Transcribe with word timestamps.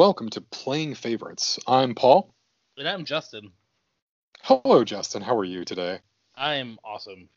Welcome 0.00 0.30
to 0.30 0.40
Playing 0.40 0.94
Favorites. 0.94 1.58
I'm 1.66 1.94
Paul. 1.94 2.32
And 2.78 2.88
I'm 2.88 3.04
Justin. 3.04 3.52
Hello, 4.40 4.82
Justin. 4.82 5.20
How 5.20 5.36
are 5.36 5.44
you 5.44 5.62
today? 5.66 5.98
I 6.34 6.54
am 6.54 6.78
awesome. 6.82 7.28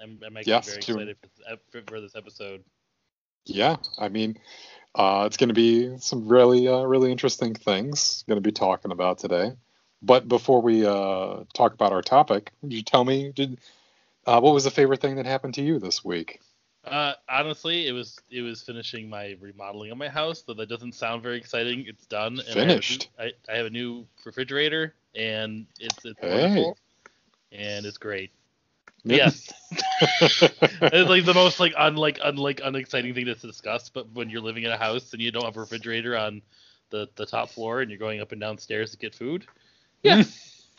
I'm, 0.00 0.20
I'm 0.24 0.36
actually 0.36 0.52
Yes, 0.52 0.66
very 0.68 0.76
excited 0.76 1.16
for, 1.20 1.56
for, 1.72 1.82
for 1.84 2.00
this 2.00 2.14
episode. 2.14 2.62
Yeah, 3.44 3.78
I 3.98 4.08
mean, 4.08 4.38
uh, 4.94 5.24
it's 5.26 5.36
going 5.36 5.48
to 5.48 5.54
be 5.54 5.98
some 5.98 6.28
really, 6.28 6.68
uh, 6.68 6.82
really 6.82 7.10
interesting 7.10 7.54
things 7.54 8.22
going 8.28 8.36
to 8.36 8.40
be 8.40 8.52
talking 8.52 8.92
about 8.92 9.18
today. 9.18 9.54
But 10.00 10.28
before 10.28 10.62
we 10.62 10.86
uh, 10.86 11.42
talk 11.54 11.74
about 11.74 11.92
our 11.92 12.02
topic, 12.02 12.52
would 12.62 12.72
you 12.72 12.84
tell 12.84 13.04
me, 13.04 13.32
did 13.34 13.58
uh, 14.28 14.38
what 14.38 14.54
was 14.54 14.62
the 14.62 14.70
favorite 14.70 15.00
thing 15.00 15.16
that 15.16 15.26
happened 15.26 15.54
to 15.54 15.62
you 15.62 15.80
this 15.80 16.04
week? 16.04 16.40
Uh, 16.86 17.14
honestly, 17.28 17.88
it 17.88 17.92
was 17.92 18.22
it 18.30 18.42
was 18.42 18.62
finishing 18.62 19.08
my 19.10 19.36
remodeling 19.40 19.90
of 19.90 19.98
my 19.98 20.08
house, 20.08 20.42
though 20.42 20.54
that 20.54 20.68
doesn't 20.68 20.94
sound 20.94 21.22
very 21.22 21.36
exciting. 21.36 21.84
It's 21.86 22.06
done. 22.06 22.40
and 22.40 22.58
Finished? 22.58 23.08
I 23.18 23.24
have, 23.24 23.28
a 23.28 23.28
new, 23.32 23.34
I, 23.48 23.52
I 23.52 23.56
have 23.56 23.66
a 23.66 23.70
new 23.70 24.06
refrigerator, 24.24 24.94
and 25.14 25.66
it's 25.78 26.04
it's 26.04 26.22
Hey. 26.22 26.30
wonderful, 26.30 26.78
and 27.52 27.86
it's 27.86 27.98
great. 27.98 28.30
Yes, 29.04 29.52
it's 30.20 31.08
like 31.08 31.24
the 31.24 31.34
most 31.34 31.60
like 31.60 31.74
unlike 31.78 32.18
unlike 32.22 32.60
unexciting 32.64 33.14
thing 33.14 33.26
to 33.26 33.34
discuss. 33.34 33.88
But 33.90 34.12
when 34.12 34.30
you're 34.30 34.40
living 34.42 34.64
in 34.64 34.70
a 34.70 34.78
house 34.78 35.12
and 35.12 35.22
you 35.22 35.30
don't 35.32 35.44
have 35.44 35.56
a 35.56 35.60
refrigerator 35.60 36.16
on 36.16 36.42
the 36.90 37.08
the 37.16 37.26
top 37.26 37.50
floor 37.50 37.80
and 37.80 37.90
you're 37.90 37.98
going 37.98 38.20
up 38.20 38.32
and 38.32 38.40
down 38.40 38.58
stairs 38.58 38.92
to 38.92 38.98
get 38.98 39.14
food, 39.14 39.46
yeah, 40.02 40.20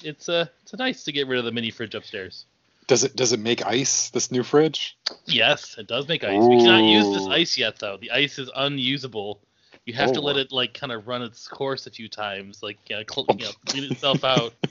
it's 0.03 0.29
uh 0.29 0.45
it's 0.63 0.73
nice 0.73 1.03
to 1.05 1.11
get 1.11 1.27
rid 1.27 1.39
of 1.39 1.45
the 1.45 1.51
mini 1.51 1.71
fridge 1.71 1.95
upstairs. 1.95 2.45
Does 2.87 3.03
it 3.03 3.15
does 3.15 3.33
it 3.33 3.39
make 3.39 3.65
ice? 3.65 4.09
This 4.11 4.31
new 4.31 4.43
fridge? 4.43 4.97
Yes, 5.25 5.75
it 5.77 5.87
does 5.87 6.07
make 6.07 6.23
ice. 6.23 6.41
We 6.41 6.57
cannot 6.57 6.83
use 6.83 7.05
this 7.13 7.27
ice 7.27 7.57
yet, 7.57 7.79
though. 7.79 7.97
The 7.97 8.11
ice 8.11 8.39
is 8.39 8.49
unusable. 8.55 9.41
You 9.85 9.93
have 9.93 10.13
to 10.13 10.19
Oh. 10.19 10.23
let 10.23 10.37
it 10.37 10.51
like 10.51 10.73
kind 10.73 10.91
of 10.91 11.07
run 11.07 11.21
its 11.21 11.47
course 11.47 11.85
a 11.87 11.91
few 11.91 12.07
times, 12.09 12.63
like 12.63 12.77
you 12.89 12.95
know, 12.97 13.03
cl- 13.09 13.25
you 13.37 13.45
know, 13.45 13.51
clean 13.65 13.91
itself 13.91 14.23
out. 14.23 14.53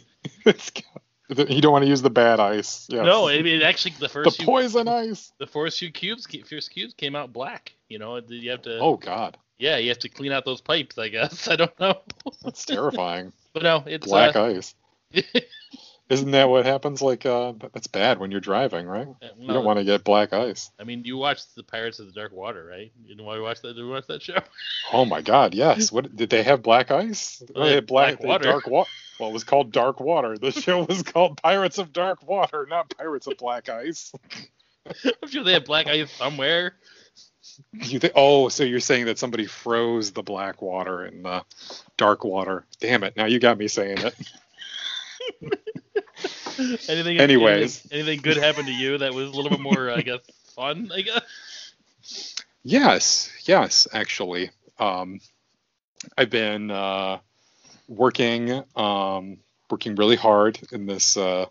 It's, 0.44 0.70
you 1.28 1.60
don't 1.60 1.72
want 1.72 1.82
to 1.84 1.88
use 1.88 2.02
the 2.02 2.10
bad 2.10 2.38
ice. 2.38 2.86
Yes. 2.88 3.04
No, 3.04 3.28
I 3.28 3.42
mean 3.42 3.60
actually 3.62 3.92
the 3.92 4.00
the 4.00 4.08
first 4.08 4.36
few, 4.36 4.46
poison 4.46 4.86
ice. 5.04 5.32
the 5.38 5.46
first 5.46 5.78
few 5.80 5.90
cubes, 5.90 6.26
first 6.48 6.70
cubes 6.70 6.94
came 6.94 7.16
out 7.16 7.32
black. 7.32 7.72
You 7.88 7.98
know, 7.98 8.20
you 8.28 8.50
have 8.52 8.62
to. 8.62 8.78
Oh 8.78 8.96
God, 8.96 9.36
Yeah, 9.58 9.76
you 9.78 9.88
have 9.88 9.98
to 10.00 10.08
clean 10.08 10.30
out 10.32 10.44
those 10.44 10.60
pipes. 10.60 10.98
I 10.98 11.08
guess 11.08 11.48
I 11.48 11.56
don't 11.56 11.78
know, 11.80 12.00
that's 12.42 12.64
terrifying. 12.64 13.32
but 13.54 13.62
no, 13.64 13.82
it's 13.86 14.06
Black 14.06 14.36
uh, 14.36 14.44
ice. 14.44 14.74
Isn't 16.08 16.30
that 16.30 16.48
what 16.48 16.66
happens? 16.66 17.02
Like, 17.02 17.26
uh, 17.26 17.54
that's 17.72 17.88
bad 17.88 18.20
when 18.20 18.30
you're 18.30 18.40
driving, 18.40 18.86
right? 18.86 19.08
You 19.38 19.48
don't 19.48 19.64
want 19.64 19.80
to 19.80 19.84
get 19.84 20.04
black 20.04 20.32
ice. 20.32 20.70
I 20.78 20.84
mean, 20.84 21.04
you 21.04 21.16
watched 21.16 21.56
the 21.56 21.64
Pirates 21.64 21.98
of 21.98 22.06
the 22.06 22.12
Dark 22.12 22.32
Water, 22.32 22.64
right? 22.64 22.92
You 23.04 23.16
know 23.16 23.24
why 23.24 23.36
you 23.36 23.42
watch 23.42 23.60
that? 23.62 23.74
Did 23.74 23.78
you 23.78 23.88
watch 23.88 24.06
that 24.06 24.22
show? 24.22 24.34
Oh 24.92 25.04
my 25.04 25.20
God, 25.20 25.52
yes. 25.52 25.90
What 25.90 26.14
did 26.14 26.30
they 26.30 26.44
have? 26.44 26.62
Black 26.62 26.92
ice? 26.92 27.42
Oh, 27.56 27.64
they 27.64 27.74
had 27.74 27.88
black, 27.88 28.20
black 28.20 28.28
water. 28.28 28.44
dark 28.44 28.66
water. 28.68 28.90
Well, 29.18 29.30
it 29.30 29.32
was 29.32 29.42
called 29.42 29.72
Dark 29.72 29.98
Water. 29.98 30.38
The 30.38 30.52
show 30.52 30.84
was 30.84 31.02
called 31.02 31.42
Pirates 31.42 31.78
of 31.78 31.92
Dark 31.92 32.22
Water, 32.22 32.66
not 32.70 32.94
Pirates 32.96 33.26
of 33.26 33.36
Black 33.36 33.68
Ice. 33.68 34.12
I'm 35.22 35.28
sure 35.28 35.42
they 35.42 35.54
have 35.54 35.64
black 35.64 35.88
ice 35.88 36.12
somewhere. 36.12 36.74
You 37.72 37.98
think? 37.98 38.12
Oh, 38.14 38.48
so 38.48 38.62
you're 38.62 38.78
saying 38.78 39.06
that 39.06 39.18
somebody 39.18 39.46
froze 39.46 40.12
the 40.12 40.22
black 40.22 40.62
water 40.62 41.04
in 41.04 41.22
the 41.22 41.42
dark 41.96 42.24
water? 42.24 42.64
Damn 42.80 43.02
it! 43.02 43.16
Now 43.16 43.26
you 43.26 43.40
got 43.40 43.58
me 43.58 43.66
saying 43.68 43.98
it. 43.98 44.14
anything 46.88 47.18
Anyways. 47.18 47.86
anything, 47.90 47.90
anything 47.92 48.20
good 48.20 48.36
happened 48.36 48.66
to 48.66 48.72
you 48.74 48.98
that 48.98 49.14
was 49.14 49.28
a 49.28 49.32
little 49.32 49.50
bit 49.50 49.60
more 49.60 49.90
i 49.90 50.02
guess 50.02 50.20
fun 50.54 50.90
i 50.94 51.00
guess 51.02 51.22
Yes, 52.68 53.30
yes, 53.44 53.86
actually. 53.92 54.50
Um, 54.80 55.20
I've 56.18 56.30
been 56.30 56.70
uh, 56.72 57.18
working 57.86 58.64
um, 58.74 59.38
working 59.70 59.94
really 59.94 60.16
hard 60.16 60.58
in 60.72 60.86
this 60.86 61.16
uh, 61.16 61.46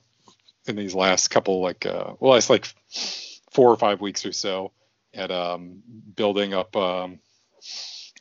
in 0.68 0.76
these 0.76 0.94
last 0.94 1.30
couple 1.30 1.62
like 1.62 1.86
uh, 1.86 2.16
well, 2.20 2.36
it's 2.36 2.50
like 2.50 2.68
four 3.52 3.72
or 3.72 3.78
five 3.78 4.02
weeks 4.02 4.26
or 4.26 4.34
so 4.34 4.74
at 5.14 5.32
um, 5.32 5.82
building 6.16 6.54
up 6.54 6.76
um, 6.76 7.20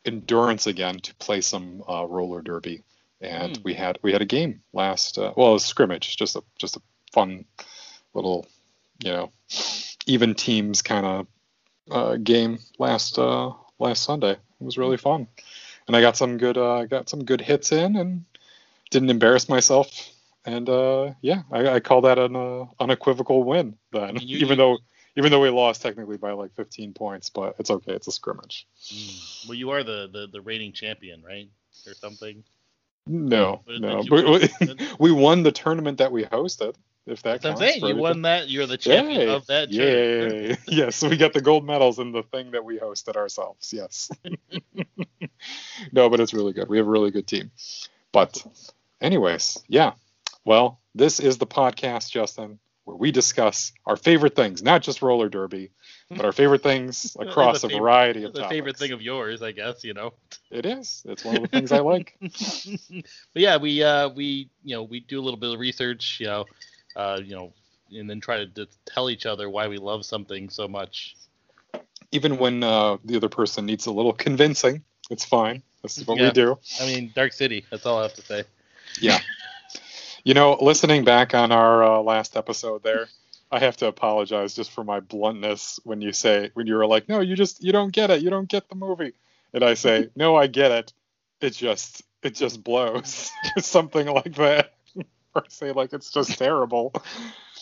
endurance 0.05 0.69
again 0.69 1.01
to 1.01 1.15
play 1.17 1.41
some 1.41 1.83
uh, 1.89 2.07
roller 2.07 2.43
derby. 2.43 2.85
And 3.21 3.57
Hmm. 3.57 3.63
we 3.65 3.75
had 3.75 3.99
we 4.03 4.13
had 4.13 4.23
a 4.23 4.27
game 4.27 4.61
last 4.73 5.19
uh, 5.19 5.33
well, 5.37 5.51
it 5.51 5.55
was 5.55 5.65
scrimmage, 5.65 6.17
just 6.17 6.37
a 6.37 6.43
just 6.59 6.77
a 6.77 6.83
fun 7.13 7.45
little 8.15 8.47
you 9.05 9.11
know 9.13 9.31
even 10.07 10.35
teams 10.35 10.83
kind 10.83 11.07
of 11.07 11.27
uh, 11.91 12.17
game 12.17 12.59
last 12.79 13.19
uh, 13.19 13.53
last 13.79 14.03
Sunday. 14.05 14.33
It 14.33 14.65
was 14.65 14.79
really 14.79 14.97
fun, 14.97 15.27
and 15.87 15.97
I 15.97 16.01
got 16.01 16.17
some 16.17 16.39
good 16.39 16.57
uh, 16.59 16.85
got 16.87 17.09
some 17.09 17.25
good 17.25 17.41
hits 17.41 17.73
in, 17.73 17.97
and 17.97 18.25
didn't 18.91 19.11
embarrass 19.11 19.49
myself. 19.49 20.11
And 20.47 20.69
uh, 20.69 21.13
yeah, 21.23 21.43
I, 21.51 21.69
I 21.69 21.81
call 21.81 22.03
that 22.03 22.19
an 22.19 22.37
uh, 22.37 22.67
unequivocal 22.81 23.43
win. 23.45 23.77
Then, 23.93 24.17
you- 24.17 24.39
even 24.39 24.51
you- 24.51 24.57
though 24.57 24.79
even 25.17 25.31
though 25.31 25.41
we 25.41 25.49
lost 25.51 25.81
technically 25.83 26.17
by 26.17 26.33
like 26.33 26.55
15 26.55 26.93
points, 26.93 27.31
but 27.31 27.55
it's 27.59 27.71
okay. 27.71 27.93
It's 27.93 28.09
a 28.09 28.13
scrimmage. 28.13 28.67
well 29.47 29.55
you 29.55 29.71
are 29.71 29.83
the, 29.85 30.09
the 30.13 30.27
the 30.33 30.41
reigning 30.41 30.73
champion 30.73 31.23
right 31.23 31.49
or 31.87 31.95
something 31.95 32.43
No, 33.07 33.61
But- 33.67 33.81
no, 33.81 34.03
but 34.09 34.27
we, 34.27 34.77
we 34.99 35.13
won 35.13 35.43
the 35.43 35.53
tournament 35.53 35.99
that 35.99 36.13
we 36.13 36.25
hosted. 36.25 36.75
If 37.07 37.23
that 37.25 37.43
That's 37.43 37.61
counts 37.61 37.77
you 37.83 37.97
won 37.97 38.23
that 38.23 38.49
you're 38.49 38.65
the 38.65 38.79
champion 38.79 39.21
Yay! 39.21 39.29
of 39.29 39.47
that. 39.49 39.71
Yay! 39.71 40.57
yes, 40.69 41.03
we 41.03 41.19
got 41.19 41.35
the 41.35 41.43
gold 41.43 41.67
medals 41.67 41.99
in 41.99 42.13
the 42.13 42.23
thing 42.23 42.53
that 42.53 42.65
we 42.65 42.79
hosted 42.79 43.17
ourselves. 43.17 43.75
Yes. 43.75 44.11
no, 45.93 46.09
but 46.09 46.21
it's 46.21 46.33
really 46.33 46.55
good. 46.55 46.67
We 46.69 46.79
have 46.79 46.87
a 46.87 46.91
really 46.91 47.11
good 47.11 47.27
team. 47.27 47.51
But, 48.11 48.43
anyways, 49.03 49.63
yeah. 49.69 49.93
Well, 50.47 50.81
this 50.95 51.21
is 51.21 51.37
the 51.37 51.47
podcast, 51.47 52.11
Justin, 52.11 52.59
where 52.85 52.97
we 52.97 53.13
discuss 53.13 53.73
our 53.85 53.97
favorite 53.97 54.35
things, 54.35 54.63
not 54.63 54.83
just 54.83 55.03
roller 55.03 55.29
derby, 55.29 55.73
but 56.11 56.25
our 56.25 56.33
favorite 56.33 56.63
things 56.63 57.17
across 57.21 57.65
a 57.65 57.69
favorite- 57.69 57.81
variety 57.81 58.25
of 58.25 58.33
topics. 58.33 58.51
favorite 58.51 58.77
thing 58.77 58.93
of 58.93 59.01
yours 59.03 59.43
i 59.43 59.53
guess 59.53 59.83
you 59.85 59.95
know 59.95 60.13
It 60.51 60.67
is. 60.67 61.03
It's 61.07 61.25
one 61.25 61.37
of 61.37 61.43
the 61.43 61.49
things 61.49 61.73
I 61.73 61.81
like. 61.81 62.17
but 62.21 63.43
yeah 63.43 63.57
we 63.57 63.83
uh 63.83 64.09
we 64.11 64.49
you 64.63 64.77
know 64.77 64.83
we 64.85 65.01
do 65.01 65.21
a 65.21 65.23
little 65.23 65.39
bit 65.41 65.53
of 65.53 65.59
research 65.59 66.19
you 66.21 66.27
know 66.27 66.45
uh 66.97 67.21
you 67.25 67.35
know 67.35 67.53
and 67.91 68.09
then 68.09 68.21
try 68.21 68.39
to 68.39 68.47
d- 68.47 68.69
tell 68.87 69.11
each 69.11 69.27
other 69.27 69.49
why 69.51 69.67
we 69.69 69.79
love 69.79 70.05
something 70.05 70.49
so 70.51 70.67
much 70.69 71.17
Even 72.13 72.39
when 72.39 72.63
uh, 72.63 72.97
the 73.05 73.17
other 73.17 73.29
person 73.29 73.67
needs 73.67 73.87
a 73.87 73.93
little 73.93 74.13
convincing, 74.13 74.83
it's 75.11 75.25
fine. 75.25 75.63
This 75.83 75.99
is 75.99 76.07
what 76.07 76.19
we 76.19 76.31
do. 76.31 76.59
i 76.81 76.87
mean 76.87 77.13
dark 77.15 77.33
city 77.33 77.65
that's 77.71 77.85
all 77.87 77.99
i 77.99 78.03
have 78.03 78.15
to 78.15 78.23
say 78.23 78.45
Yeah. 79.01 79.19
You 80.25 80.33
know, 80.33 80.57
listening 80.61 81.05
back 81.05 81.35
on 81.35 81.53
our 81.53 81.85
uh, 81.85 82.01
last 82.01 82.37
episode 82.37 82.83
there, 82.83 83.09
I 83.55 83.61
have 83.61 83.77
to 83.79 83.87
apologize 83.87 84.55
just 84.55 84.73
for 84.73 84.83
my 84.85 84.99
bluntness 85.01 85.79
when 85.85 86.01
you 86.01 86.13
say 86.13 86.51
when 86.55 86.67
you 86.67 86.75
were 86.75 86.87
like, 86.87 87.09
"No, 87.09 87.21
you 87.21 87.37
just 87.37 87.63
you 87.63 87.71
don't 87.73 87.93
get 87.93 88.11
it. 88.11 88.21
You 88.23 88.31
don't 88.31 88.49
get 88.49 88.69
the 88.69 88.75
movie." 88.75 89.13
And 89.53 89.63
I 89.63 89.75
say, 89.75 90.09
"No, 90.17 90.35
I 90.35 90.49
get 90.49 90.73
it. 90.73 90.93
It 91.41 91.51
just 91.51 92.03
it 92.23 92.35
just 92.35 92.65
blows." 92.65 93.31
Something 93.59 94.09
like 94.09 94.35
that. 94.37 94.73
or 95.35 95.45
say 95.49 95.71
like 95.73 95.93
it's 95.93 96.11
just 96.11 96.37
terrible. 96.39 96.93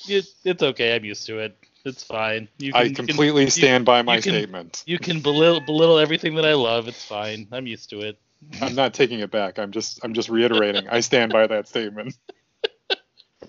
It, 0.08 0.26
it's 0.44 0.62
okay. 0.62 0.96
I'm 0.96 1.04
used 1.04 1.26
to 1.26 1.38
it. 1.40 1.56
It's 1.84 2.04
fine. 2.04 2.48
You 2.58 2.72
I 2.74 2.88
completely 2.88 3.44
you- 3.44 3.50
stand 3.50 3.84
by 3.84 4.02
my 4.02 4.16
you 4.16 4.22
can- 4.22 4.32
statement. 4.32 4.82
You 4.86 4.98
can 4.98 5.20
belittle, 5.20 5.60
belittle 5.60 5.98
everything 5.98 6.36
that 6.36 6.46
I 6.46 6.54
love. 6.54 6.88
It's 6.88 7.04
fine. 7.04 7.48
I'm 7.52 7.66
used 7.66 7.90
to 7.90 8.00
it. 8.00 8.18
I'm 8.60 8.74
not 8.74 8.94
taking 8.94 9.20
it 9.20 9.30
back. 9.30 9.58
I'm 9.58 9.70
just 9.72 10.00
I'm 10.04 10.14
just 10.14 10.28
reiterating. 10.28 10.88
I 10.88 11.00
stand 11.00 11.32
by 11.32 11.46
that 11.46 11.68
statement. 11.68 12.16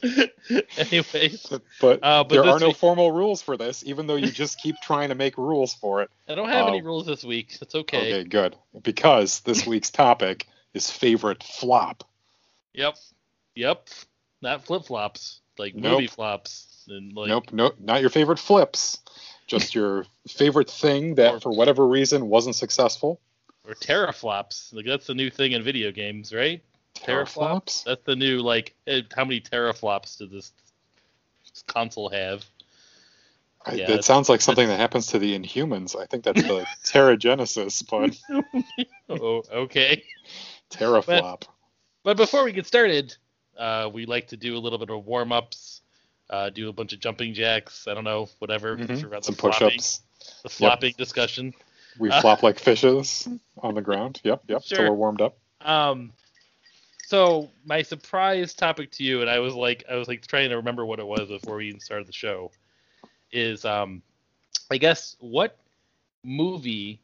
Anyways, 0.78 1.48
But, 1.80 2.00
Uh, 2.04 2.24
but 2.24 2.30
there 2.30 2.46
are 2.46 2.60
no 2.60 2.68
week- 2.68 2.78
formal 2.78 3.12
rules 3.12 3.42
for 3.42 3.58
this, 3.58 3.84
even 3.86 4.08
though 4.08 4.16
you 4.16 4.32
just 4.32 4.60
keep 4.62 4.76
trying 4.82 5.10
to 5.10 5.16
make 5.16 5.38
rules 5.38 5.74
for 5.74 6.02
it. 6.02 6.10
I 6.28 6.36
don't 6.36 6.50
have 6.50 6.68
any 6.68 6.82
Oh. 6.82 6.86
rules 6.86 7.06
this 7.06 7.24
week. 7.24 7.58
It's 7.62 7.74
okay. 7.76 7.98
Okay, 8.20 8.24
good. 8.30 8.56
Because 8.82 9.40
this 9.42 9.66
week's 9.68 9.90
topic 9.92 10.48
is 10.74 10.90
favorite 10.92 11.44
flop. 11.44 12.04
Yep. 12.74 12.98
Yep. 13.56 13.88
Not 14.42 14.66
flip 14.66 14.84
flops, 14.86 15.40
like 15.58 15.76
Nope. 15.76 15.94
movie 15.94 16.08
flops. 16.08 16.86
And 16.90 17.14
like, 17.14 17.30
nope, 17.30 17.46
nope, 17.54 17.76
not 17.80 18.02
your 18.02 18.10
favorite 18.10 18.40
flips. 18.40 19.00
Just 19.48 19.74
your 19.76 20.06
favorite 20.28 20.70
thing 20.70 21.16
that, 21.16 21.42
for 21.42 21.52
whatever 21.52 21.88
reason, 21.88 22.28
wasn't 22.28 22.56
successful. 22.56 23.22
Or 23.66 23.74
teraflops. 23.74 24.74
Like 24.74 24.86
that's 24.86 25.08
the 25.08 25.14
new 25.16 25.30
thing 25.30 25.54
in 25.54 25.64
video 25.64 25.92
games, 25.92 26.34
right? 26.34 26.62
Teraflops? 27.06 27.84
That's 27.84 28.04
the 28.06 28.16
new 28.16 28.40
like. 28.40 28.74
eh, 28.88 29.02
How 29.16 29.26
many 29.26 29.42
teraflops 29.42 30.18
did 30.18 30.32
this 30.32 30.52
console 31.68 32.10
have? 32.10 32.44
I- 33.66 33.74
Yeah, 33.76 33.88
that 33.88 34.04
sounds 34.06 34.30
like 34.30 34.42
something 34.42 34.68
that 34.68 34.80
happens 34.80 35.08
to 35.08 35.20
the 35.20 35.38
Inhumans. 35.38 35.96
I 36.00 36.06
think 36.06 36.24
that's 36.24 36.42
the 36.42 36.66
Terrigenesis, 36.86 37.84
but 37.90 38.18
oh, 39.10 39.44
okay. 39.52 40.04
teraflop. 40.70 41.44
But 42.04 42.18
before 42.18 42.44
we 42.44 42.52
get 42.52 42.66
started, 42.68 43.16
uh, 43.58 43.90
we 43.94 44.06
like 44.06 44.28
to 44.30 44.38
do 44.38 44.58
a 44.58 44.60
little 44.60 44.80
bit 44.80 44.90
of 44.90 45.06
warm 45.06 45.32
ups, 45.32 45.82
uh, 46.30 46.50
do 46.50 46.68
a 46.70 46.74
bunch 46.74 46.92
of 46.94 47.00
jumping 47.00 47.34
jacks. 47.34 47.88
I 47.88 47.94
don't 47.94 48.04
know, 48.04 48.28
whatever. 48.40 48.76
Mhm. 48.78 48.88
Some 49.00 49.10
the 49.10 49.22
flopping- 49.22 49.70
push-ups. 49.70 50.02
The 50.44 50.50
flopping 50.50 50.94
discussion. 50.98 51.54
We 52.00 52.10
Uh, 52.10 52.20
flop 52.22 52.44
like 52.44 52.60
fishes 52.60 53.28
on 53.60 53.76
the 53.76 53.82
ground. 53.82 54.20
Yep, 54.24 54.44
yep. 54.48 54.64
Till 54.64 54.78
Sure. 54.78 54.90
we're 54.90 54.96
warmed 54.96 55.22
up. 55.22 55.38
Um, 55.62 56.12
so 57.14 57.52
my 57.64 57.84
surprise 57.84 58.56
topic 58.56 58.90
to 58.94 59.04
you, 59.04 59.22
and 59.22 59.30
I 59.30 59.38
was 59.38 59.54
like, 59.54 59.84
I 59.88 59.98
was 59.98 60.08
like 60.08 60.26
trying 60.26 60.50
to 60.50 60.56
remember 60.56 60.84
what 60.84 60.98
it 60.98 61.06
was 61.06 61.28
before 61.30 61.58
we 61.58 61.68
even 61.68 61.80
started 61.80 62.08
the 62.08 62.12
show, 62.12 62.50
is 63.32 63.66
um, 63.66 64.02
I 64.72 64.78
guess 64.78 65.16
what 65.20 65.56
movie? 66.24 67.02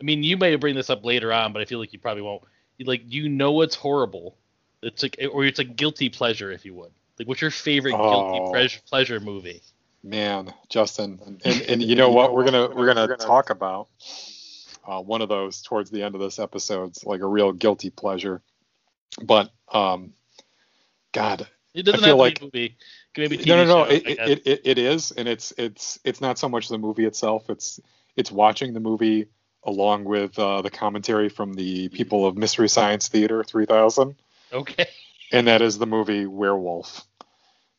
I 0.00 0.04
mean, 0.04 0.22
you 0.22 0.38
may 0.38 0.56
bring 0.56 0.74
this 0.74 0.88
up 0.88 1.04
later 1.04 1.30
on, 1.30 1.52
but 1.52 1.60
I 1.60 1.66
feel 1.66 1.78
like 1.78 1.92
you 1.92 1.98
probably 1.98 2.22
won't. 2.22 2.42
Like, 2.80 3.02
you 3.04 3.28
know 3.28 3.60
it's 3.60 3.74
horrible. 3.74 4.34
It's 4.82 5.02
like, 5.02 5.18
or 5.30 5.44
it's 5.44 5.58
a 5.58 5.64
guilty 5.64 6.08
pleasure, 6.08 6.50
if 6.50 6.64
you 6.64 6.72
would. 6.72 6.92
Like, 7.18 7.28
what's 7.28 7.42
your 7.42 7.50
favorite 7.50 7.92
guilty 7.92 8.40
Oh. 8.40 8.50
pleasure, 8.50 8.80
pleasure 8.88 9.20
movie? 9.20 9.60
Man, 10.02 10.54
Justin, 10.70 11.20
and, 11.44 11.60
and 11.60 11.82
you 11.82 11.96
know 11.96 12.08
what? 12.08 12.32
We're 12.32 12.44
gonna 12.44 12.74
we're 12.74 12.94
gonna 12.94 13.14
talk 13.18 13.50
about 13.50 13.88
uh, 14.86 15.02
one 15.02 15.20
of 15.20 15.28
those 15.28 15.60
towards 15.60 15.90
the 15.90 16.02
end 16.02 16.14
of 16.14 16.22
this 16.22 16.38
episode. 16.38 16.88
It's 16.88 17.04
like 17.04 17.20
a 17.20 17.26
real 17.26 17.52
guilty 17.52 17.90
pleasure. 17.90 18.40
But 19.20 19.50
um, 19.72 20.12
God, 21.12 21.46
It 21.74 21.82
doesn't 21.84 22.02
I 22.04 22.06
feel 22.08 22.16
like- 22.16 22.38
to 22.38 22.46
be 22.46 22.46
a 22.46 22.62
movie. 22.62 22.76
It 23.14 23.14
can 23.14 23.28
be 23.28 23.36
a 23.36 23.38
TV 23.40 23.46
no, 23.48 23.56
no, 23.56 23.64
no. 23.64 23.84
show, 23.84 23.90
It, 23.94 24.06
it, 24.06 24.46
it, 24.46 24.60
it 24.64 24.78
is, 24.78 25.10
and 25.12 25.28
it's 25.28 25.52
it's 25.58 25.98
it's 26.04 26.20
not 26.22 26.38
so 26.38 26.48
much 26.48 26.68
the 26.68 26.78
movie 26.78 27.04
itself. 27.04 27.50
It's 27.50 27.78
it's 28.16 28.32
watching 28.32 28.72
the 28.72 28.80
movie 28.80 29.26
along 29.64 30.04
with 30.04 30.38
uh, 30.38 30.62
the 30.62 30.70
commentary 30.70 31.28
from 31.28 31.52
the 31.52 31.88
people 31.90 32.26
of 32.26 32.36
Mystery 32.38 32.68
Science 32.70 33.08
Theater 33.08 33.44
3000, 33.44 34.14
okay. 34.52 34.86
and 35.30 35.46
that 35.46 35.60
is 35.62 35.78
the 35.78 35.86
movie 35.86 36.24
Werewolf. 36.26 37.06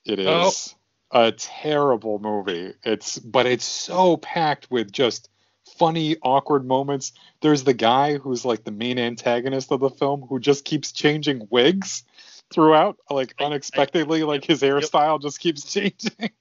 It 0.06 0.20
is 0.20 0.76
Oh. 1.12 1.26
a 1.28 1.32
terrible 1.32 2.20
movie. 2.20 2.74
It's 2.84 3.18
but 3.18 3.48
it's 3.48 3.66
so 3.66 4.18
packed 4.18 4.70
with 4.70 4.92
just 4.92 5.30
funny, 5.78 6.18
awkward 6.22 6.66
moments. 6.66 7.12
There's 7.42 7.64
the 7.64 7.74
guy 7.74 8.18
who's 8.18 8.46
like 8.46 8.64
the 8.64 8.72
main 8.72 9.00
antagonist 9.00 9.72
of 9.72 9.80
the 9.80 9.90
film 9.90 10.22
who 10.22 10.40
just 10.40 10.66
keeps 10.66 10.92
changing 10.92 11.48
wigs 11.50 12.04
throughout, 12.54 12.98
like 13.10 13.34
I- 13.40 13.44
I- 13.44 13.48
unexpectedly, 13.48 14.24
like 14.24 14.46
his 14.46 14.62
yep. 14.62 14.72
hairstyle 14.74 15.22
just 15.22 15.40
keeps 15.40 15.64
changing. 15.74 16.32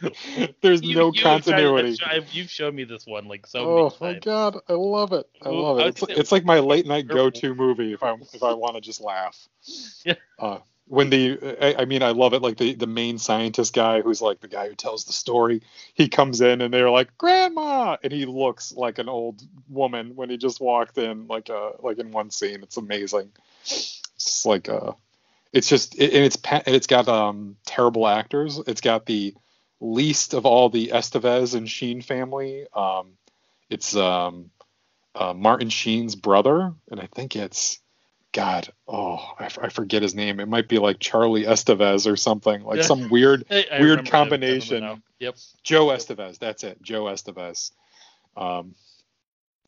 There's 0.62 0.82
You- 0.82 0.96
no 0.96 1.12
you 1.12 1.22
have 1.22 1.44
tried- 1.44 1.44
continuity. 1.44 1.98
You've 2.32 2.50
shown 2.50 2.74
me 2.74 2.84
this 2.84 3.06
one 3.06 3.28
like 3.28 3.46
so 3.46 3.60
Oh 3.60 3.96
my 4.00 4.14
god, 4.14 4.58
I 4.68 4.72
love 4.72 5.12
it. 5.12 5.26
I 5.44 5.48
love 5.50 5.78
it. 5.78 5.86
It's, 5.86 6.02
it's 6.18 6.32
like 6.32 6.44
my 6.44 6.58
late 6.60 6.86
night 6.86 7.06
go-to 7.06 7.54
movie 7.54 7.92
if 7.92 8.02
I 8.02 8.14
if 8.32 8.42
I 8.42 8.54
want 8.54 8.74
to 8.76 8.80
just 8.80 9.00
laugh. 9.00 9.38
Yeah. 10.04 10.14
Uh, 10.38 10.58
when 10.86 11.10
the 11.10 11.38
I, 11.60 11.82
I 11.82 11.84
mean 11.84 12.02
I 12.02 12.10
love 12.10 12.34
it 12.34 12.42
like 12.42 12.56
the 12.56 12.74
the 12.74 12.86
main 12.86 13.18
scientist 13.18 13.74
guy 13.74 14.00
who's 14.00 14.20
like 14.20 14.40
the 14.40 14.48
guy 14.48 14.68
who 14.68 14.74
tells 14.74 15.04
the 15.04 15.12
story. 15.12 15.62
He 15.94 16.08
comes 16.08 16.40
in 16.40 16.60
and 16.60 16.72
they're 16.72 16.90
like 16.90 17.16
grandma 17.18 17.96
and 18.02 18.12
he 18.12 18.26
looks 18.26 18.72
like 18.72 18.98
an 18.98 19.08
old 19.08 19.42
woman 19.68 20.16
when 20.16 20.30
he 20.30 20.36
just 20.36 20.60
walked 20.60 20.98
in 20.98 21.26
like 21.28 21.50
uh 21.50 21.72
like 21.80 21.98
in 21.98 22.10
one 22.10 22.30
scene. 22.30 22.62
It's 22.62 22.76
amazing. 22.76 23.32
It's 23.62 24.44
like 24.44 24.68
uh 24.68 24.92
it's 25.52 25.68
just 25.68 25.98
it, 25.98 26.12
and 26.12 26.24
it's 26.24 26.38
and 26.50 26.74
it's 26.74 26.86
got 26.86 27.08
um 27.08 27.56
terrible 27.66 28.06
actors. 28.06 28.58
It's 28.66 28.80
got 28.80 29.06
the 29.06 29.34
least 29.80 30.32
of 30.32 30.46
all 30.46 30.70
the 30.70 30.88
Estevez 30.88 31.54
and 31.54 31.68
Sheen 31.68 32.00
family. 32.00 32.66
Um, 32.74 33.18
it's 33.68 33.94
um, 33.96 34.50
uh, 35.14 35.34
Martin 35.34 35.68
Sheen's 35.68 36.14
brother, 36.14 36.72
and 36.90 37.00
I 37.00 37.08
think 37.14 37.36
it's 37.36 37.80
God. 38.32 38.72
Oh, 38.88 39.16
I, 39.38 39.44
f- 39.46 39.58
I 39.62 39.68
forget 39.68 40.02
his 40.02 40.14
name. 40.14 40.40
It 40.40 40.48
might 40.48 40.68
be 40.68 40.78
like 40.78 40.98
Charlie 41.00 41.44
Estevez 41.44 42.10
or 42.10 42.16
something, 42.16 42.62
like 42.64 42.78
Yeah. 42.78 42.82
some 42.82 43.08
weird 43.10 43.44
I- 43.50 43.54
I 43.54 43.56
weird 43.56 43.70
remember- 43.70 43.80
I 43.80 43.80
remember 43.90 44.10
combination. 44.10 45.02
Yep. 45.18 45.36
Joe 45.62 45.86
Estevez. 45.88 46.38
That's 46.38 46.64
it. 46.64 46.80
Joe 46.82 47.04
Estevez. 47.04 47.72
Um, 48.36 48.74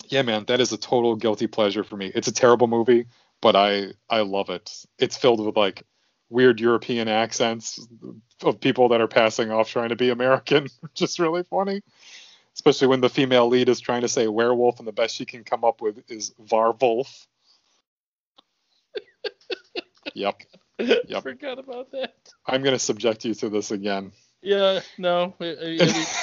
yeah, 0.08 0.22
man, 0.22 0.44
that 0.46 0.61
is 0.61 0.72
a 0.72 0.76
total 0.78 1.16
guilty 1.16 1.46
pleasure 1.46 1.84
for 1.84 1.96
me. 1.96 2.11
It's 2.14 2.28
a 2.28 2.32
terrible 2.32 2.66
movie, 2.66 3.06
but 3.40 3.55
I 3.56 3.93
I 4.08 4.20
love 4.20 4.50
it. 4.50 4.84
It's 4.99 5.17
filled 5.17 5.44
with 5.44 5.56
like 5.56 5.82
weird 6.31 6.60
European 6.60 7.06
accents 7.08 7.78
of 8.43 8.60
people 8.60 8.88
that 8.88 9.00
are 9.00 9.06
passing 9.08 9.50
off 9.50 9.69
trying 9.70 9.90
to 9.90 9.96
be 9.96 10.10
American, 10.10 10.69
which 10.81 11.02
is 11.02 11.20
really 11.20 11.43
funny. 11.44 11.82
Especially 12.55 12.87
when 12.88 13.00
the 13.00 13.08
female 13.08 13.49
lead 13.49 13.69
is 13.69 13.81
trying 13.81 14.02
to 14.02 14.08
say 14.08 14.28
werewolf, 14.28 14.78
and 14.78 14.87
the 14.88 14.93
best 14.93 15.14
she 15.17 15.25
can 15.25 15.43
come 15.44 15.64
up 15.64 15.81
with 15.81 16.02
is 16.08 16.34
Varwolf. 16.43 17.26
Yep, 20.14 20.40
I 20.78 21.20
forgot 21.20 21.58
about 21.58 21.92
that. 21.92 22.14
I'm 22.46 22.62
gonna 22.62 22.78
subject 22.78 23.24
you 23.24 23.34
to 23.34 23.48
this 23.48 23.70
again. 23.70 24.12
Yeah. 24.44 24.80
No. 24.98 25.34
I 25.40 25.44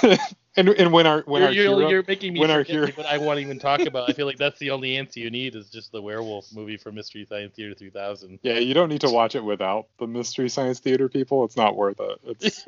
mean, 0.03 0.17
and 0.55 0.69
and 0.69 0.93
when 0.93 1.07
our 1.07 1.21
when 1.21 1.41
you're, 1.41 1.49
our 1.49 1.53
you're, 1.53 1.77
hero, 1.77 1.89
you're 1.89 2.03
making 2.07 2.33
me 2.33 2.39
when 2.39 2.51
our 2.51 2.61
hero- 2.61 2.87
what 2.95 3.07
I 3.07 3.17
won't 3.17 3.39
even 3.39 3.57
talk 3.57 3.81
about. 3.81 4.09
I 4.09 4.13
feel 4.13 4.27
like 4.27 4.37
that's 4.37 4.59
the 4.59 4.71
only 4.71 4.97
answer 4.97 5.19
you 5.19 5.31
need 5.31 5.55
is 5.55 5.69
just 5.69 5.91
the 5.91 6.01
werewolf 6.01 6.53
movie 6.53 6.77
from 6.77 6.95
Mystery 6.95 7.25
Science 7.27 7.55
Theater 7.55 7.73
3000. 7.73 8.39
Yeah, 8.43 8.59
you 8.59 8.75
don't 8.75 8.89
need 8.89 9.01
to 9.01 9.09
watch 9.09 9.35
it 9.35 9.43
without 9.43 9.87
the 9.97 10.07
Mystery 10.07 10.49
Science 10.49 10.79
Theater 10.79 11.09
people. 11.09 11.43
It's 11.45 11.57
not 11.57 11.75
worth 11.75 11.99
it. 11.99 12.37
It's 12.39 12.65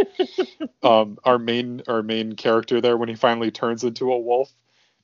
um 0.84 1.20
our 1.24 1.38
main 1.38 1.84
our 1.88 2.02
main 2.02 2.36
character 2.36 2.82
there 2.82 2.98
when 2.98 3.10
he 3.10 3.16
finally 3.16 3.52
turns 3.52 3.84
into 3.84 4.12
a 4.12 4.20
wolf. 4.20 4.52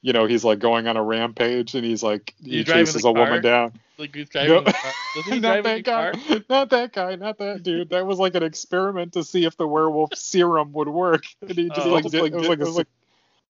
You 0.01 0.13
know, 0.13 0.25
he's 0.27 0.43
like 0.45 0.59
going 0.59 0.87
on 0.87 0.95
a 0.97 1.03
rampage 1.03 1.75
and 1.75 1.83
he's 1.85 2.01
like 2.01 2.33
he 2.41 2.57
You 2.57 2.63
chases 2.63 3.01
the 3.01 3.09
a 3.09 3.11
woman 3.11 3.41
down. 3.43 3.73
Like 3.97 4.15
who's 4.15 4.29
driving? 4.29 4.51
No. 4.53 4.61
the 4.61 4.71
car? 4.73 4.91
Doesn't 5.15 5.33
he 5.33 5.39
not 5.41 5.61
drive 5.61 5.65
a 5.65 5.69
that 5.69 5.83
guy. 5.83 6.11
car? 6.13 6.39
Not 6.49 6.69
that 6.69 6.93
guy. 6.93 7.15
Not 7.15 7.37
that 7.39 7.63
dude. 7.63 7.89
That 7.89 8.05
was 8.05 8.17
like 8.17 8.33
an 8.35 8.43
experiment 8.43 9.13
to 9.13 9.23
see 9.25 9.43
if 9.43 9.57
the 9.57 9.67
werewolf 9.67 10.13
serum 10.15 10.71
would 10.71 10.87
work. 10.87 11.23
And 11.41 11.51
he 11.57 11.67
just 11.67 11.81
Oh. 11.85 11.89
like, 11.89 12.05
did, 12.05 12.23
it 12.23 12.33
was 12.33 12.47
like, 12.47 12.59
a, 12.61 12.65
sec- 12.71 12.87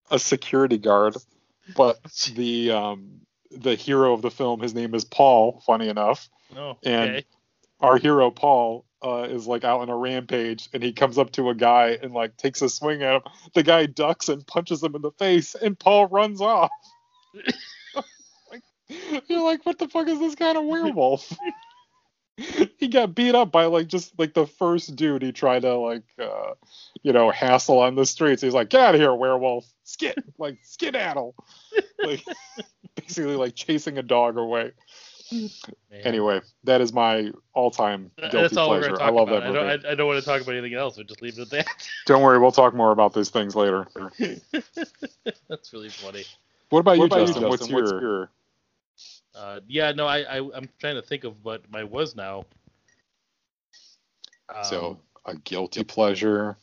a 0.09 0.17
security 0.17 0.79
guard. 0.79 1.15
But 1.75 1.99
the 2.33 2.71
um 2.71 3.21
the 3.51 3.75
hero 3.75 4.13
of 4.13 4.23
the 4.23 4.31
film, 4.31 4.59
his 4.61 4.73
name 4.73 4.95
is 4.95 5.05
Paul. 5.05 5.61
Funny 5.67 5.87
enough 5.87 6.29
Oh, 6.57 6.77
And- 6.83 7.09
okay. 7.11 7.25
our 7.79 7.97
hero 7.97 8.31
Paul 8.31 8.85
uh, 9.03 9.27
is 9.29 9.47
like 9.47 9.63
out 9.63 9.81
on 9.81 9.89
a 9.89 9.95
rampage 9.95 10.69
and 10.73 10.83
he 10.83 10.91
comes 10.91 11.17
up 11.17 11.31
to 11.31 11.49
a 11.49 11.55
guy 11.55 11.97
and 12.01 12.13
like 12.13 12.37
takes 12.37 12.61
a 12.61 12.69
swing 12.69 13.01
at 13.03 13.15
him. 13.15 13.21
The 13.53 13.63
guy 13.63 13.85
ducks 13.85 14.29
and 14.29 14.45
punches 14.45 14.83
him 14.83 14.95
in 14.95 15.01
the 15.01 15.11
face 15.11 15.55
and 15.55 15.77
Paul 15.77 16.07
runs 16.07 16.41
off. 16.41 16.71
Like, 18.51 18.61
You're 19.27 19.43
like, 19.43 19.65
what 19.65 19.79
the 19.79 19.87
fuck 19.87 20.07
is 20.07 20.19
this 20.19 20.35
kind 20.35 20.57
of 20.57 20.65
werewolf? 20.65 21.31
he 22.77 22.87
got 22.87 23.15
beat 23.15 23.35
up 23.35 23.51
by 23.51 23.65
like 23.65 23.87
just 23.87 24.17
like 24.17 24.33
the 24.33 24.47
first 24.47 24.95
dude 24.95 25.21
he 25.21 25.31
tried 25.31 25.63
to 25.63 25.75
like 25.75 26.03
uh 26.19 26.53
you 27.03 27.11
know 27.11 27.29
hassle 27.29 27.79
on 27.79 27.95
the 27.95 28.05
streets. 28.05 28.41
He's 28.41 28.53
like, 28.53 28.69
get 28.69 28.81
out 28.81 28.95
of 28.95 29.01
here, 29.01 29.13
werewolf. 29.13 29.65
Skid 29.83 30.15
like 30.37 30.57
skedaddle. 30.63 31.35
like 32.03 32.23
basically 32.95 33.35
like 33.35 33.55
chasing 33.55 33.97
a 33.97 34.03
dog 34.03 34.37
away. 34.37 34.71
Man. 35.31 35.49
Anyway, 36.03 36.41
that 36.63 36.81
is 36.81 36.91
my 36.93 37.31
all-time 37.53 38.11
guilty 38.17 38.37
that's 38.37 38.57
all 38.57 38.69
we're 38.71 38.79
pleasure. 38.79 39.01
I 39.01 39.09
love 39.09 39.27
about. 39.29 39.41
that 39.41 39.43
I 39.43 39.47
movie. 39.51 39.59
don't, 39.77 39.85
I, 39.85 39.91
I 39.91 39.95
don't 39.95 40.07
want 40.07 40.19
to 40.19 40.25
talk 40.25 40.41
about 40.41 40.53
anything 40.55 40.73
else. 40.77 40.97
We'll 40.97 41.05
just 41.05 41.21
leave 41.21 41.37
it 41.37 41.41
at 41.41 41.49
that. 41.51 41.67
Don't 42.05 42.21
worry, 42.23 42.39
we'll 42.39 42.51
talk 42.51 42.73
more 42.73 42.91
about 42.91 43.13
these 43.13 43.29
things 43.29 43.55
later. 43.55 43.87
That's 44.17 45.73
really 45.73 45.89
funny. 45.89 46.23
What 46.69 46.79
about, 46.79 46.97
What 46.97 46.97
you, 46.97 47.05
about 47.05 47.19
you, 47.21 47.25
Justin? 47.27 47.49
What's, 47.49 47.61
Justin? 47.67 47.75
What's 47.75 47.91
your, 47.91 48.29
Uh, 49.35 49.59
yeah, 49.67 49.91
no, 49.91 50.05
I, 50.07 50.19
I 50.19 50.37
I'm 50.55 50.69
trying 50.79 50.95
to 50.95 51.01
think 51.01 51.23
of 51.23 51.43
what 51.43 51.61
my 51.71 51.83
was 51.83 52.15
now. 52.15 52.45
Um, 54.53 54.63
so 54.63 54.99
a 55.25 55.35
guilty 55.35 55.83
pleasure, 55.83 56.57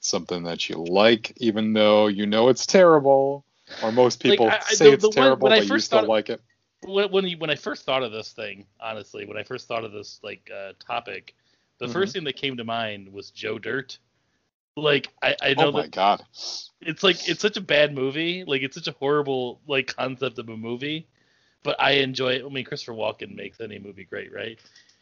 something 0.00 0.42
that 0.44 0.68
you 0.68 0.76
like, 0.76 1.32
even 1.38 1.72
though 1.72 2.06
you 2.06 2.26
know 2.26 2.48
it's 2.48 2.64
terrible, 2.66 3.44
or 3.82 3.92
most 3.92 4.22
people 4.22 4.48
I- 4.48 4.56
I- 4.56 4.72
say 4.74 4.86
the- 4.86 4.92
it's 4.94 5.02
the 5.02 5.08
one- 5.08 5.14
terrible, 5.14 5.44
when 5.44 5.52
I 5.52 5.58
but 5.60 5.68
you 5.68 5.78
still 5.80 6.00
thought- 6.00 6.08
like 6.08 6.30
it. 6.30 6.40
When 6.82 7.10
when, 7.10 7.26
you, 7.26 7.38
when 7.38 7.50
I 7.50 7.56
first 7.56 7.84
thought 7.84 8.02
of 8.02 8.12
this 8.12 8.32
thing, 8.32 8.66
honestly, 8.80 9.26
when 9.26 9.36
I 9.36 9.42
first 9.42 9.68
thought 9.68 9.84
of 9.84 9.92
this 9.92 10.20
like 10.22 10.50
uh, 10.54 10.72
topic, 10.78 11.34
the 11.78 11.86
Mhm. 11.86 11.92
first 11.92 12.12
thing 12.14 12.24
that 12.24 12.36
came 12.36 12.56
to 12.56 12.64
mind 12.64 13.12
was 13.12 13.30
Joe 13.30 13.58
Dirt. 13.58 13.98
Like 14.76 15.08
I, 15.22 15.36
I 15.42 15.54
know 15.54 15.68
Oh 15.68 15.72
my 15.72 15.82
that 15.82 15.90
god! 15.90 16.24
it's 16.80 17.02
like 17.02 17.28
it's 17.28 17.40
such 17.42 17.56
a 17.56 17.60
bad 17.60 17.94
movie, 17.94 18.44
like 18.44 18.62
it's 18.62 18.76
such 18.76 18.86
a 18.88 18.92
horrible 18.92 19.60
like 19.66 19.94
concept 19.94 20.38
of 20.38 20.48
a 20.48 20.56
movie, 20.56 21.08
but 21.62 21.76
I 21.80 21.92
enjoy 21.92 22.34
it. 22.34 22.44
I 22.44 22.48
mean, 22.48 22.64
Christopher 22.64 22.92
Walken 22.92 23.34
makes 23.34 23.60
any 23.60 23.78
movie 23.78 24.04
great, 24.04 24.32
right? 24.32 24.58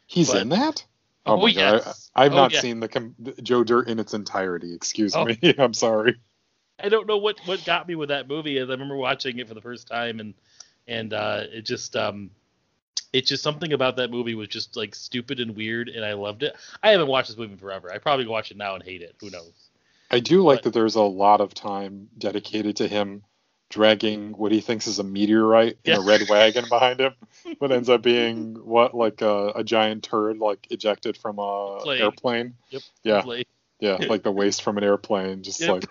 He's 0.06 0.32
But- 0.32 0.42
in 0.42 0.48
that. 0.50 0.84
Oh, 1.26 1.36
my 1.36 1.52
god! 1.52 1.82
yes. 1.84 2.10
I, 2.16 2.24
I've 2.24 2.32
Oh, 2.32 2.36
not 2.36 2.52
yeah. 2.54 2.60
seen 2.60 2.80
the, 2.80 2.88
com- 2.88 3.14
Joe 3.42 3.62
Dirt 3.62 3.88
in 3.88 3.98
its 3.98 4.14
entirety. 4.14 4.72
Excuse 4.72 5.14
Oh. 5.14 5.26
me. 5.26 5.38
I'm 5.58 5.74
sorry. 5.74 6.16
I 6.82 6.88
don't 6.88 7.06
know 7.06 7.18
what 7.18 7.38
what 7.44 7.62
got 7.66 7.86
me 7.86 7.94
with 7.96 8.08
that 8.08 8.26
movie. 8.28 8.56
Is 8.56 8.68
I 8.70 8.72
remember 8.72 8.96
watching 8.96 9.38
it 9.38 9.46
for 9.46 9.52
the 9.52 9.60
first 9.60 9.86
time 9.88 10.20
and 10.20 10.32
and 10.88 11.12
uh, 11.12 11.42
it 11.52 11.62
just 11.62 11.94
um 11.94 12.30
it's 13.12 13.28
just 13.28 13.42
something 13.42 13.72
about 13.72 13.96
that 13.96 14.10
movie 14.10 14.34
was 14.34 14.48
just 14.48 14.76
like 14.76 14.94
stupid 14.94 15.40
and 15.40 15.54
weird 15.56 15.88
and 15.88 16.04
I 16.04 16.12
loved 16.14 16.42
it. 16.42 16.54
I 16.82 16.90
haven't 16.90 17.06
watched 17.08 17.28
this 17.28 17.38
movie 17.38 17.52
in 17.52 17.58
forever. 17.58 17.90
I 17.92 17.98
probably 17.98 18.26
watch 18.26 18.50
it 18.50 18.56
now 18.56 18.74
and 18.74 18.82
hate 18.82 19.00
it. 19.02 19.14
Who 19.20 19.30
knows? 19.30 19.52
I 20.10 20.20
do 20.20 20.42
like 20.42 20.58
But- 20.58 20.64
that 20.64 20.74
there's 20.78 20.94
a 20.96 21.02
lot 21.02 21.40
of 21.40 21.54
time 21.54 22.08
dedicated 22.18 22.76
to 22.76 22.88
him 22.88 23.22
dragging 23.70 24.32
what 24.32 24.50
he 24.50 24.60
thinks 24.62 24.86
is 24.86 24.98
a 24.98 25.04
meteorite 25.04 25.76
in 25.84 25.92
Yeah. 25.92 25.98
a 25.98 26.00
red 26.00 26.22
wagon 26.28 26.64
behind 26.70 27.00
him, 27.00 27.12
but 27.60 27.70
ends 27.70 27.90
up 27.90 28.00
being 28.02 28.54
what 28.64 28.94
like 28.94 29.20
a, 29.20 29.48
a 29.56 29.62
giant 29.64 30.04
turd 30.04 30.38
like 30.38 30.66
ejected 30.70 31.16
from 31.18 31.38
a 31.38 31.78
Plane. 31.82 32.00
airplane. 32.02 32.54
Yep. 32.70 32.82
Yeah, 33.04 33.20
Like, 33.26 33.48
yeah, 33.80 33.96
like 34.08 34.22
the 34.22 34.32
waste 34.40 34.62
from 34.62 34.78
an 34.78 34.84
airplane. 34.84 35.42
Just 35.42 35.60
Yep. 35.60 35.70
like 35.70 35.84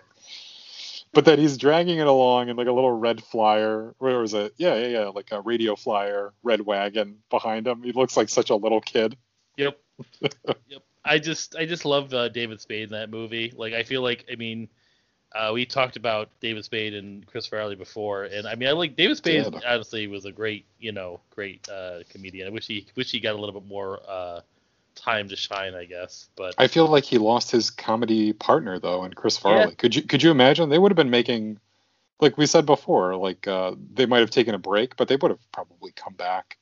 but 1.18 1.26
then 1.26 1.40
he's 1.40 1.58
dragging 1.58 1.98
it 1.98 2.06
along 2.06 2.48
in 2.48 2.56
like 2.56 2.68
a 2.68 2.72
little 2.72 2.92
red 2.92 3.24
flyer. 3.24 3.96
Where 3.98 4.20
was 4.20 4.36
it? 4.36 4.54
Yeah, 4.58 4.76
yeah, 4.76 4.88
yeah, 4.88 5.08
like 5.08 5.32
a 5.32 5.42
radio 5.42 5.76
flyer, 5.76 6.32
red 6.44 6.62
wagon 6.62 7.18
behind 7.32 7.66
him. 7.66 7.82
He 7.82 7.92
looks 7.92 8.16
like 8.16 8.30
such 8.30 8.52
a 8.52 8.56
little 8.56 8.82
kid. 8.82 9.18
Yep. 9.58 9.80
yep. 10.22 10.84
I 11.04 11.18
just 11.18 11.56
I 11.56 11.66
just 11.66 11.86
love 11.86 12.14
uh, 12.14 12.30
David 12.30 12.62
Spade 12.62 12.84
in 12.84 12.90
that 12.92 13.10
movie. 13.10 13.52
Like 13.58 13.74
I 13.74 13.82
feel 13.82 14.04
like 14.04 14.26
I 14.32 14.36
mean, 14.36 14.70
uh, 15.34 15.50
we 15.56 15.66
talked 15.66 15.96
about 15.96 16.30
David 16.40 16.64
Spade 16.66 16.94
and 16.94 17.26
Chris 17.26 17.48
Farley 17.48 17.74
before, 17.74 18.26
and 18.26 18.46
I 18.46 18.54
mean 18.54 18.70
I 18.70 18.74
like 18.74 18.96
David 18.96 19.18
Spade. 19.18 19.56
Honestly, 19.68 20.06
was 20.06 20.26
a 20.26 20.32
great 20.32 20.68
you 20.78 20.92
know 20.92 21.20
great 21.32 21.68
uh, 21.68 22.02
comedian. 22.12 22.48
I 22.48 22.52
wish 22.52 22.68
he 22.68 22.86
wish 22.96 23.10
he 23.10 23.20
got 23.20 23.34
a 23.34 23.40
little 23.40 23.60
bit 23.60 23.68
more 23.68 24.02
uh, 24.08 24.42
time 24.98 25.30
to 25.30 25.36
shine, 25.36 25.76
I 25.76 25.86
guess. 25.86 26.30
But 26.36 26.56
I 26.58 26.68
feel 26.68 26.88
like 26.88 27.06
he 27.06 27.18
lost 27.18 27.52
his 27.52 27.70
comedy 27.70 28.34
partner 28.34 28.80
though, 28.80 29.04
and 29.04 29.16
Chris 29.16 29.38
Farley. 29.38 29.70
Yeah. 29.70 29.76
Could 29.78 29.96
you 29.96 30.02
could 30.02 30.24
you 30.24 30.32
imagine? 30.32 30.70
They 30.70 30.78
would 30.80 30.92
have 30.92 30.98
been 30.98 31.10
making, 31.10 31.60
like 32.20 32.38
we 32.38 32.46
said 32.46 32.66
before, 32.66 33.16
like 33.16 33.48
uh, 33.48 33.74
they 33.94 34.06
might 34.06 34.20
have 34.20 34.32
taken 34.32 34.56
a 34.56 34.60
break, 34.60 34.96
but 34.98 35.08
they 35.08 35.16
would 35.16 35.32
have 35.32 35.52
probably 35.52 35.92
come 35.92 36.14
back. 36.14 36.58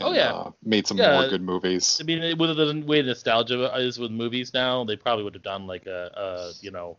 Oh, 0.00 0.12
yeah. 0.12 0.30
uh, 0.30 0.50
made 0.62 0.86
some 0.86 0.96
Yeah. 0.96 1.18
more 1.20 1.28
good 1.28 1.42
movies. 1.42 1.98
I 2.00 2.04
mean, 2.04 2.38
with 2.38 2.56
the 2.56 2.84
way 2.86 3.02
nostalgia 3.02 3.74
is 3.76 3.98
with 3.98 4.12
movies 4.12 4.54
now, 4.54 4.84
they 4.84 4.96
probably 4.96 5.24
would 5.24 5.34
have 5.34 5.42
done 5.42 5.66
like 5.66 5.86
a, 5.86 6.10
a 6.14 6.52
you 6.60 6.70
know 6.70 6.96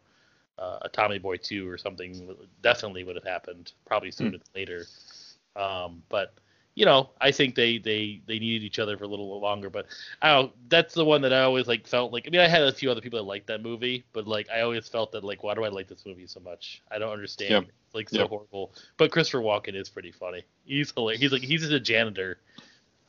uh, 0.57 0.79
a 0.81 0.89
Tommy 0.89 1.19
Boy 1.19 1.37
two 1.37 1.69
or 1.69 1.77
something. 1.77 2.35
Definitely 2.61 3.03
would 3.05 3.15
have 3.15 3.23
happened. 3.23 3.71
Probably 3.85 4.11
sooner 4.11 4.31
than 4.31 4.41
later. 4.53 4.85
Um, 5.55 6.03
but 6.09 6.33
you 6.79 6.85
know, 6.85 7.09
I 7.19 7.31
think 7.33 7.55
they 7.55 7.77
they 7.77 8.21
they 8.25 8.39
needed 8.39 8.63
each 8.63 8.79
other 8.79 8.97
for 8.97 9.03
a 9.03 9.07
little 9.07 9.37
longer. 9.41 9.69
But 9.69 9.87
I 10.21 10.33
don't. 10.33 10.53
That's 10.69 10.93
the 10.93 11.03
one 11.03 11.21
that 11.23 11.33
I 11.33 11.41
always 11.41 11.67
like 11.67 11.85
felt 11.85 12.13
like. 12.13 12.25
I 12.25 12.29
mean, 12.29 12.39
I 12.39 12.47
had 12.47 12.61
a 12.61 12.71
few 12.71 12.89
other 12.89 13.01
people 13.01 13.19
that 13.19 13.25
liked 13.25 13.47
that 13.47 13.61
movie, 13.61 14.05
but 14.13 14.27
like 14.27 14.47
I 14.49 14.61
always 14.61 14.87
felt 14.87 15.11
that 15.11 15.25
like, 15.25 15.43
why 15.43 15.53
do 15.55 15.65
I 15.65 15.67
like 15.67 15.89
this 15.89 16.05
movie 16.05 16.25
so 16.25 16.39
much? 16.39 16.81
I 16.89 16.97
don't 16.97 17.11
understand. 17.11 17.51
Yep. 17.51 17.63
It's 17.87 17.95
like 17.95 18.09
so 18.09 18.19
Yep. 18.19 18.29
horrible. 18.29 18.71
But 18.95 19.11
Christopher 19.11 19.39
Walken 19.43 19.75
is 19.75 19.89
pretty 19.89 20.13
funny. 20.13 20.43
He's 20.63 20.89
hilarious. 20.95 21.21
He's 21.21 21.31
like 21.33 21.41
he's 21.41 21.59
just 21.59 21.73
a 21.73 21.81
janitor 21.81 22.39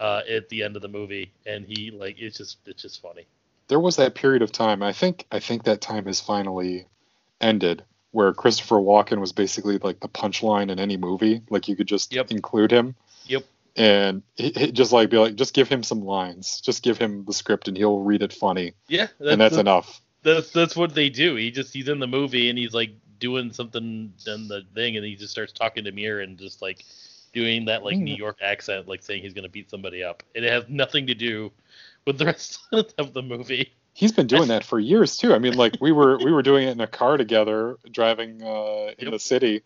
uh, 0.00 0.22
at 0.28 0.48
the 0.48 0.64
end 0.64 0.74
of 0.74 0.82
the 0.82 0.88
movie, 0.88 1.30
and 1.46 1.64
he 1.64 1.92
like 1.92 2.16
it's 2.18 2.38
just 2.38 2.58
it's 2.66 2.82
just 2.82 3.00
funny. 3.00 3.24
There 3.68 3.78
was 3.78 3.94
that 3.96 4.16
period 4.16 4.42
of 4.42 4.50
time. 4.50 4.82
I 4.82 4.92
think 4.92 5.26
I 5.30 5.38
think 5.38 5.62
that 5.62 5.80
time 5.80 6.06
has 6.06 6.20
finally 6.20 6.88
ended, 7.40 7.84
where 8.10 8.32
Christopher 8.34 8.78
Walken 8.80 9.20
was 9.20 9.30
basically 9.30 9.78
like 9.78 10.00
the 10.00 10.08
punchline 10.08 10.72
in 10.72 10.80
any 10.80 10.96
movie. 10.96 11.42
Like 11.50 11.68
you 11.68 11.76
could 11.76 11.86
just 11.86 12.12
Yep. 12.12 12.32
include 12.32 12.72
him. 12.72 12.96
Yep. 13.26 13.44
And 13.76 14.22
he, 14.36 14.50
he- 14.50 14.72
just 14.72 14.92
like 14.92 15.10
be 15.10 15.18
like, 15.18 15.36
just 15.36 15.54
give 15.54 15.68
him 15.68 15.82
some 15.82 16.02
lines, 16.04 16.60
just 16.60 16.82
give 16.82 16.98
him 16.98 17.24
the 17.24 17.32
script, 17.32 17.68
and 17.68 17.76
he'll 17.76 18.00
read 18.00 18.22
it 18.22 18.32
funny, 18.32 18.72
Yeah, 18.88 19.06
and 19.20 19.40
that's 19.40 19.56
enough. 19.56 20.00
that's 20.22 20.50
that's 20.50 20.76
what 20.76 20.94
they 20.94 21.08
do. 21.08 21.36
He 21.36 21.50
just 21.50 21.72
he's 21.72 21.88
in 21.88 21.98
the 22.00 22.06
movie 22.08 22.50
and 22.50 22.58
he's 22.58 22.74
like 22.74 22.90
doing 23.18 23.52
something 23.52 24.12
in 24.26 24.48
the 24.48 24.62
thing, 24.74 24.96
and 24.96 25.04
he 25.06 25.14
just 25.14 25.30
starts 25.32 25.52
talking 25.52 25.84
to 25.84 25.92
Mir 25.92 26.20
and 26.20 26.38
just 26.38 26.60
like 26.62 26.84
doing 27.32 27.66
that 27.66 27.84
like 27.84 27.96
Mm. 27.96 28.02
New 28.02 28.16
York 28.16 28.38
accent, 28.42 28.88
like 28.88 29.02
saying 29.02 29.22
he's 29.22 29.34
gonna 29.34 29.48
beat 29.48 29.70
somebody 29.70 30.02
up, 30.02 30.22
and 30.34 30.44
it 30.44 30.50
has 30.52 30.64
nothing 30.68 31.06
to 31.06 31.14
do 31.14 31.52
with 32.06 32.18
the 32.18 32.24
rest 32.26 32.58
of 32.98 33.12
the 33.14 33.22
movie. 33.22 33.72
He's 33.92 34.12
been 34.12 34.26
doing 34.26 34.48
that 34.48 34.64
for 34.64 34.78
years 34.80 35.16
too. 35.16 35.32
I 35.34 35.38
mean, 35.38 35.54
like 35.54 35.76
we 35.80 35.92
were 35.92 36.18
we 36.18 36.32
were 36.32 36.42
doing 36.42 36.66
it 36.66 36.72
in 36.72 36.80
a 36.80 36.86
car 36.86 37.16
together, 37.16 37.76
driving 37.90 38.42
uh, 38.42 38.92
in 38.98 39.04
Yep. 39.06 39.12
the 39.12 39.18
city. 39.18 39.62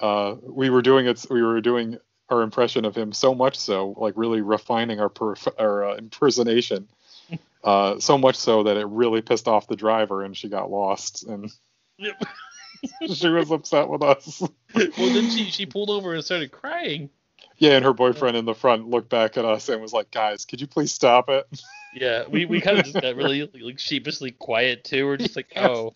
Uh, 0.00 0.36
we 0.42 0.68
were 0.70 0.82
doing 0.82 1.06
it. 1.06 1.24
We 1.30 1.42
were 1.42 1.60
doing 1.60 1.98
our 2.28 2.42
impression 2.42 2.84
of 2.84 2.96
him 2.96 3.12
so 3.12 3.34
much 3.34 3.58
so, 3.58 3.94
like 3.96 4.14
really 4.16 4.40
refining 4.40 5.00
our 5.00 5.08
perf- 5.08 5.54
our 5.58 5.84
uh, 5.90 5.96
impersonation. 5.96 6.88
Uh, 7.64 7.98
so 7.98 8.16
much 8.16 8.36
so 8.36 8.62
that 8.62 8.76
it 8.76 8.86
really 8.86 9.20
pissed 9.20 9.48
off 9.48 9.66
the 9.66 9.74
driver, 9.74 10.22
and 10.22 10.36
she 10.36 10.48
got 10.48 10.70
lost, 10.70 11.24
and 11.24 11.50
Yep. 11.98 12.22
she 13.12 13.28
was 13.28 13.50
upset 13.50 13.88
with 13.88 14.04
us. 14.04 14.40
well, 14.72 15.12
then 15.12 15.30
she 15.30 15.50
she 15.50 15.66
pulled 15.66 15.90
over 15.90 16.14
and 16.14 16.24
started 16.24 16.52
crying. 16.52 17.10
Yeah, 17.58 17.72
and 17.72 17.84
her 17.84 17.92
boyfriend 17.92 18.36
in 18.36 18.44
the 18.44 18.54
front 18.54 18.88
looked 18.88 19.08
back 19.08 19.36
at 19.36 19.44
us 19.44 19.68
and 19.68 19.82
was 19.82 19.92
like, 19.92 20.12
"Guys, 20.12 20.44
could 20.44 20.60
you 20.60 20.68
please 20.68 20.92
stop 20.92 21.28
it?" 21.28 21.48
Yeah, 21.92 22.24
we, 22.28 22.44
we 22.44 22.60
kind 22.60 22.78
of 22.78 22.84
just 22.84 23.00
got 23.00 23.16
really 23.16 23.50
like 23.60 23.78
sheepishly 23.78 24.30
quiet 24.30 24.84
too. 24.84 25.06
We're 25.06 25.16
just 25.16 25.34
like, 25.34 25.52
oh, 25.56 25.92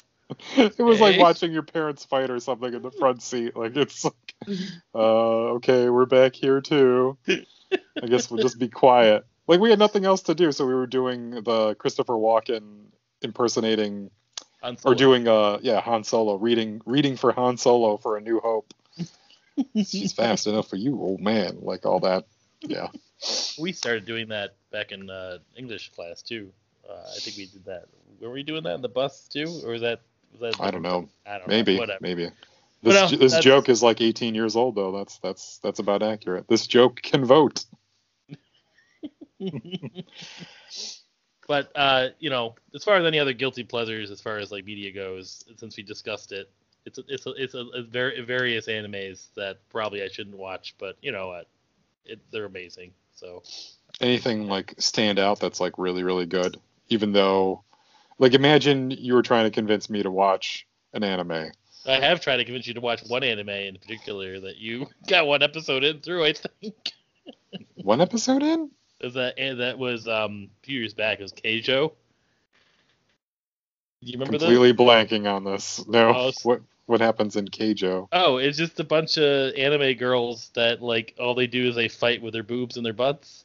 it 0.57 0.79
was 0.79 1.01
like 1.01 1.21
watching 1.21 1.53
your 1.53 1.63
parents 1.63 2.05
fight 2.05 2.31
or 2.31 2.41
something 2.41 2.73
in 2.73 2.83
the 2.83 2.91
front 2.91 3.23
seat. 3.23 3.55
Like 3.55 3.77
it's 3.77 4.07
uh, 4.95 4.99
okay, 5.57 5.89
we're 5.89 6.07
back 6.07 6.35
here 6.35 6.61
too. 6.61 7.19
I 7.29 8.07
guess 8.07 8.31
we'll 8.31 8.43
just 8.43 8.59
be 8.59 8.69
quiet. 8.69 9.25
Like 9.47 9.61
we 9.61 9.71
had 9.71 9.79
nothing 9.79 10.05
else 10.05 10.23
to 10.23 10.35
do, 10.35 10.53
so 10.53 10.67
we 10.67 10.75
were 10.75 10.87
doing 10.87 11.43
the 11.43 11.75
Christopher 11.79 12.15
Walken 12.15 12.87
impersonating 13.23 14.11
or 14.85 14.95
doing 14.95 15.29
uh 15.29 15.59
yeah 15.63 15.81
Han 15.81 16.05
Solo 16.05 16.37
reading 16.37 16.81
reading 16.87 17.17
for 17.17 17.33
Han 17.33 17.57
Solo 17.57 17.97
for 17.97 18.17
A 18.17 18.21
New 18.21 18.41
Hope. 18.41 18.73
She's 19.75 20.13
fast 20.13 20.47
enough 20.47 20.69
for 20.69 20.77
you, 20.77 21.01
old 21.01 21.21
man. 21.21 21.59
Like 21.61 21.85
all 21.87 22.01
that. 22.01 22.27
Yeah. 22.61 22.89
We 23.59 23.73
started 23.73 24.07
doing 24.07 24.29
that 24.29 24.55
back 24.73 24.93
in 24.93 25.11
uh, 25.11 25.41
English 25.55 25.91
class 25.91 26.23
too. 26.23 26.51
Uh, 26.89 26.95
I 26.95 27.19
think 27.19 27.37
we 27.37 27.45
did 27.45 27.67
that. 27.67 27.85
Were 28.19 28.31
we 28.31 28.43
doing 28.43 28.63
that 28.63 28.75
in 28.77 28.81
the 28.81 28.89
bus 28.89 29.29
too, 29.29 29.61
or 29.63 29.73
was 29.73 29.83
that? 29.83 30.01
Was 30.33 30.57
that 30.57 30.65
I 30.65 30.71
don't 30.71 30.81
know. 30.81 31.07
I 31.27 31.37
don't 31.37 31.47
Maybe. 31.47 31.75
know. 31.75 31.81
Whatever. 31.81 31.99
Maybe. 32.01 32.31
This, 32.83 33.13
no, 33.13 33.19
this 33.19 33.39
joke 33.41 33.69
is 33.69 33.83
like 33.83 34.01
18 34.01 34.35
years 34.35 34.57
old 34.57 34.75
though. 34.75 34.91
That's 34.93 35.19
that's 35.19 35.59
that's 35.59 35.81
about 35.81 36.03
accurate. 36.03 36.49
This 36.49 36.67
joke 36.67 37.03
can 37.03 37.27
vote. 37.27 37.65
but 41.47 41.71
uh, 41.75 42.09
you 42.19 42.31
know, 42.31 42.55
as 42.75 42.83
far 42.83 42.97
as 42.97 43.05
any 43.05 43.19
other 43.19 43.35
guilty 43.35 43.65
pleasures, 43.65 44.11
as 44.11 44.21
far 44.23 44.39
as 44.39 44.51
like 44.51 44.65
media 44.65 44.93
goes, 44.93 45.45
since 45.57 45.77
we 45.77 45.83
discussed 45.83 46.33
it, 46.33 46.51
it's 46.87 46.99
a, 46.99 47.03
it's 47.09 47.27
a, 47.27 47.31
it's 47.33 47.55
a, 47.55 47.67
a 47.75 47.83
very 47.83 48.21
various 48.23 48.67
animes 48.67 49.27
that 49.37 49.59
probably 49.69 50.03
I 50.03 50.09
shouldn't 50.09 50.37
watch, 50.37 50.75
but 50.79 50.97
you 51.03 51.13
know 51.13 51.29
what, 51.29 51.49
it, 52.07 52.19
they're 52.31 52.47
amazing. 52.47 52.93
So 53.15 53.43
anything 54.01 54.49
like 54.49 54.75
stand 54.79 55.19
out 55.19 55.41
that's 55.41 55.61
like 55.61 55.77
really 55.77 56.03
really 56.03 56.27
good 56.27 56.57
even 56.89 57.13
though 57.13 57.63
like 58.19 58.35
imagine 58.35 58.91
you 58.91 59.15
were 59.15 59.23
trying 59.23 59.45
to 59.45 59.51
convince 59.51 59.91
me 59.91 60.03
to 60.03 60.11
watch 60.11 60.67
an 60.93 61.05
anime 61.05 61.51
I 61.87 62.01
have 62.01 62.21
tried 62.21 62.37
to 62.39 62.45
convince 62.45 62.67
you 62.67 62.75
to 62.75 62.81
watch 62.81 63.03
one 63.07 63.25
anime 63.25 63.49
in 63.49 63.77
particular 63.77 64.41
that 64.41 64.59
you 64.59 64.87
got 65.09 65.27
one 65.27 65.43
episode 65.43 65.85
in 65.85 66.01
through. 66.01 66.25
I 66.25 66.33
think. 66.33 66.93
one 67.77 68.01
episode 68.01 68.43
in 68.43 68.71
Is 69.01 69.15
that 69.15 69.39
and 69.39 69.61
that 69.61 69.79
was 69.79 70.07
um 70.07 70.51
a 70.63 70.67
few 70.67 70.81
years 70.81 70.95
back. 70.95 71.21
It 71.21 71.23
was 71.23 71.33
Keijo. 71.33 71.93
Do 74.03 74.07
you 74.07 74.13
remember 74.15 74.39
that? 74.39 74.47
completely 74.47 74.73
blanking 74.73 75.31
on 75.31 75.45
this 75.45 75.87
no 75.87 76.13
Oh, 76.15 76.33
what 76.43 76.63
what 76.87 77.01
happens 77.01 77.37
in 77.37 77.47
keijo 77.47 78.09
Oh, 78.13 78.39
it's 78.39 78.59
just 78.59 78.81
a 78.81 78.85
bunch 78.85 79.19
of 79.19 79.55
anime 79.55 79.95
girls 79.95 80.51
that 80.55 80.83
like 80.83 81.15
all 81.21 81.35
they 81.35 81.47
do 81.47 81.69
is 81.69 81.77
they 81.77 81.89
fight 81.89 82.23
with 82.23 82.33
their 82.33 82.43
boobs 82.43 82.77
and 82.77 82.85
their 82.85 82.95
butts. 82.95 83.45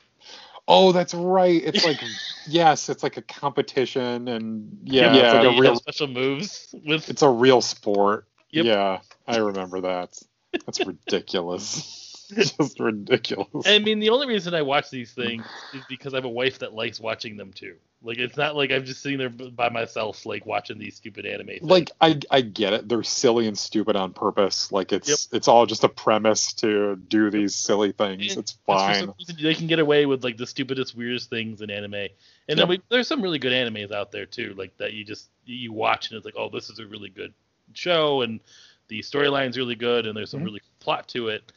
Oh 0.68 0.92
that's 0.92 1.14
right 1.14 1.62
it's 1.64 1.86
like 1.86 2.02
yes 2.48 2.90
it's 2.90 3.04
like 3.04 3.18
a 3.18 3.22
competition 3.22 4.28
and 4.28 4.78
yeah, 4.84 5.14
Yep, 5.14 5.24
it's 5.26 5.34
like 5.34 5.58
a 5.58 5.62
real 5.62 5.76
special 5.76 6.08
moves 6.08 6.74
with. 6.86 7.10
it's 7.10 7.22
a 7.22 7.30
real 7.30 7.62
sport 7.62 8.28
Yep. 8.52 8.66
yeah 8.66 9.00
i 9.28 9.38
remember 9.38 9.82
that 9.82 10.18
that's 10.66 10.86
ridiculous 10.86 12.05
just 12.36 12.80
ridiculous 12.80 13.68
I 13.68 13.80
mean, 13.80 14.00
the 14.00 14.10
only 14.10 14.28
reason 14.28 14.54
I 14.54 14.62
watch 14.62 14.90
these 14.90 15.12
things 15.14 15.46
is 15.72 15.84
because 15.86 16.14
I 16.14 16.18
have 16.18 16.26
a 16.26 16.30
wife 16.30 16.60
that 16.60 16.74
likes 16.74 17.00
watching 17.00 17.38
them 17.38 17.52
too. 17.54 17.76
Like, 18.04 18.18
it's 18.20 18.38
not 18.38 18.56
like 18.56 18.72
I'm 18.72 18.86
just 18.86 19.02
sitting 19.02 19.18
there 19.18 19.30
by 19.30 19.70
myself, 19.70 20.26
like 20.26 20.46
watching 20.46 20.78
these 20.78 20.96
stupid 20.96 21.26
anime. 21.26 21.48
Things. 21.48 21.62
like 21.62 21.92
I 22.00 22.20
I 22.30 22.42
get 22.42 22.74
it. 22.74 22.88
They're 22.88 23.02
silly 23.04 23.48
and 23.48 23.58
stupid 23.58 23.96
on 23.96 24.14
purpose. 24.14 24.72
Like 24.72 24.92
it's 24.92 25.28
it's 25.32 25.48
all 25.48 25.66
just 25.66 25.84
a 25.84 25.90
premise 25.90 26.54
to 26.54 26.96
do 26.96 27.32
these 27.32 27.56
silly 27.56 27.92
things. 27.92 28.22
And 28.32 28.40
It's 28.40 28.52
It's 28.52 28.52
fine. 28.54 29.14
reason 29.18 29.38
they 29.42 29.56
can 29.56 29.68
get 29.68 29.80
away 29.80 30.06
with 30.06 30.24
like 30.24 30.38
the 30.38 30.46
stupidest, 30.46 30.96
weirdest 30.96 31.30
things 31.30 31.62
in 31.62 31.72
anime. 31.72 31.94
And 31.96 32.10
Yep. 32.48 32.58
then 32.58 32.68
we, 32.68 32.82
there's 32.90 33.08
some 33.08 33.22
really 33.22 33.40
good 33.40 33.54
animes 33.54 33.92
out 33.92 34.12
there 34.12 34.26
too, 34.28 34.54
like 34.58 34.78
that 34.78 34.94
you 34.94 35.04
just 35.04 35.30
you 35.46 35.72
watch 35.74 36.10
and 36.12 36.18
it's 36.18 36.26
like, 36.26 36.36
oh, 36.38 36.50
this 36.50 36.70
is 36.70 36.78
a 36.80 36.86
really 36.86 37.10
good 37.10 37.34
show, 37.74 38.22
and 38.22 38.40
the 38.88 39.00
storyline's 39.00 39.58
really 39.58 39.76
good, 39.76 40.06
and 40.06 40.16
there's 40.16 40.30
some 40.30 40.42
Mhm. 40.42 40.46
really 40.46 40.62
plot 40.80 41.08
to 41.10 41.30
it. 41.30 41.52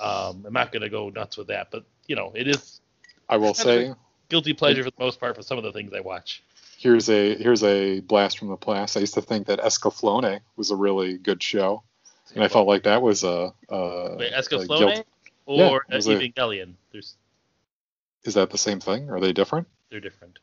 Um, 0.00 0.44
I'm 0.46 0.52
not 0.52 0.72
gonna 0.72 0.88
go 0.88 1.08
nuts 1.08 1.36
with 1.36 1.48
that, 1.48 1.70
but 1.70 1.84
you 2.06 2.16
know, 2.16 2.32
it 2.34 2.48
is 2.48 2.80
I 3.28 3.36
will 3.36 3.54
say 3.54 3.92
guilty 4.28 4.52
pleasure 4.52 4.82
for 4.82 4.90
the 4.90 4.96
most 5.04 5.20
part 5.20 5.36
for 5.36 5.42
some 5.42 5.58
of 5.58 5.64
the 5.64 5.72
things 5.72 5.92
I 5.92 6.00
watch. 6.00 6.42
here's 6.76 7.08
a 7.08 7.34
here's 7.36 7.62
a 7.62 8.00
blast 8.00 8.38
from 8.38 8.48
the 8.48 8.56
past. 8.56 8.96
I 8.96 9.00
used 9.00 9.14
to 9.14 9.22
think 9.22 9.46
that 9.46 9.60
Escaflowne 9.60 10.40
was 10.56 10.70
a 10.70 10.76
really 10.76 11.16
good 11.18 11.42
show, 11.42 11.82
and 12.34 12.42
I 12.42 12.48
felt 12.48 12.66
like 12.66 12.82
that 12.84 13.02
was 13.02 13.24
a, 13.24 13.54
a 13.68 14.16
Wait, 14.18 14.32
a 14.32 14.66
guilt- 14.66 15.06
or 15.46 15.56
Yeah, 15.56 15.78
it 15.90 15.94
a- 16.06 16.18
There's 16.92 17.16
Is 18.24 18.34
that 18.34 18.50
the 18.50 18.58
same 18.58 18.80
thing? 18.80 19.10
Are 19.10 19.20
they 19.20 19.32
different? 19.32 19.68
they're 19.90 20.00
different. 20.00 20.38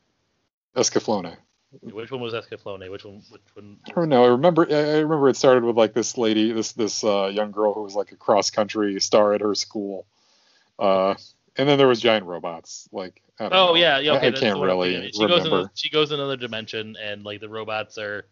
Escaflowne. 0.76 1.36
Which 1.80 2.10
one 2.10 2.20
was 2.20 2.34
Escaflowne? 2.34 2.90
Which 2.90 3.04
one? 3.04 3.22
Which 3.30 3.40
one? 3.54 3.78
I 3.88 3.92
don't 3.92 4.08
know. 4.10 4.24
I 4.24 4.28
remember. 4.28 4.66
I 4.70 4.74
I 4.74 4.98
remember 5.00 5.28
it 5.30 5.36
started 5.36 5.64
with 5.64 5.76
like 5.76 5.94
this 5.94 6.18
lady, 6.18 6.52
this 6.52 6.72
this 6.72 7.02
uh, 7.02 7.30
young 7.32 7.50
girl 7.50 7.72
who 7.72 7.82
was 7.82 7.94
like 7.94 8.12
a 8.12 8.16
cross 8.16 8.50
country 8.50 9.00
star 9.00 9.32
at 9.32 9.40
her 9.40 9.54
school, 9.54 10.04
uh, 10.78 11.14
and 11.56 11.68
then 11.68 11.78
there 11.78 11.88
was 11.88 12.00
giant 12.00 12.26
robots. 12.26 12.88
Like 12.92 13.22
I 13.38 13.44
don't 13.44 13.52
Oh 13.54 13.66
know. 13.68 13.74
yeah, 13.76 13.98
yeah. 14.00 14.12
I- 14.12 14.16
Okay, 14.18 14.26
I 14.26 14.30
that's 14.30 14.40
can't 14.42 14.54
the 14.54 14.60
one 14.60 14.70
I'm 14.70 14.76
really. 14.78 15.10
She 15.12 15.18
goes 15.26 15.44
in. 15.46 15.50
remember. 15.50 15.66
A, 15.68 15.70
she 15.74 15.88
goes 15.88 16.12
in 16.12 16.20
another 16.20 16.36
dimension, 16.36 16.96
and 17.02 17.24
like 17.24 17.40
the 17.40 17.48
robots 17.48 17.96
are 17.96 18.26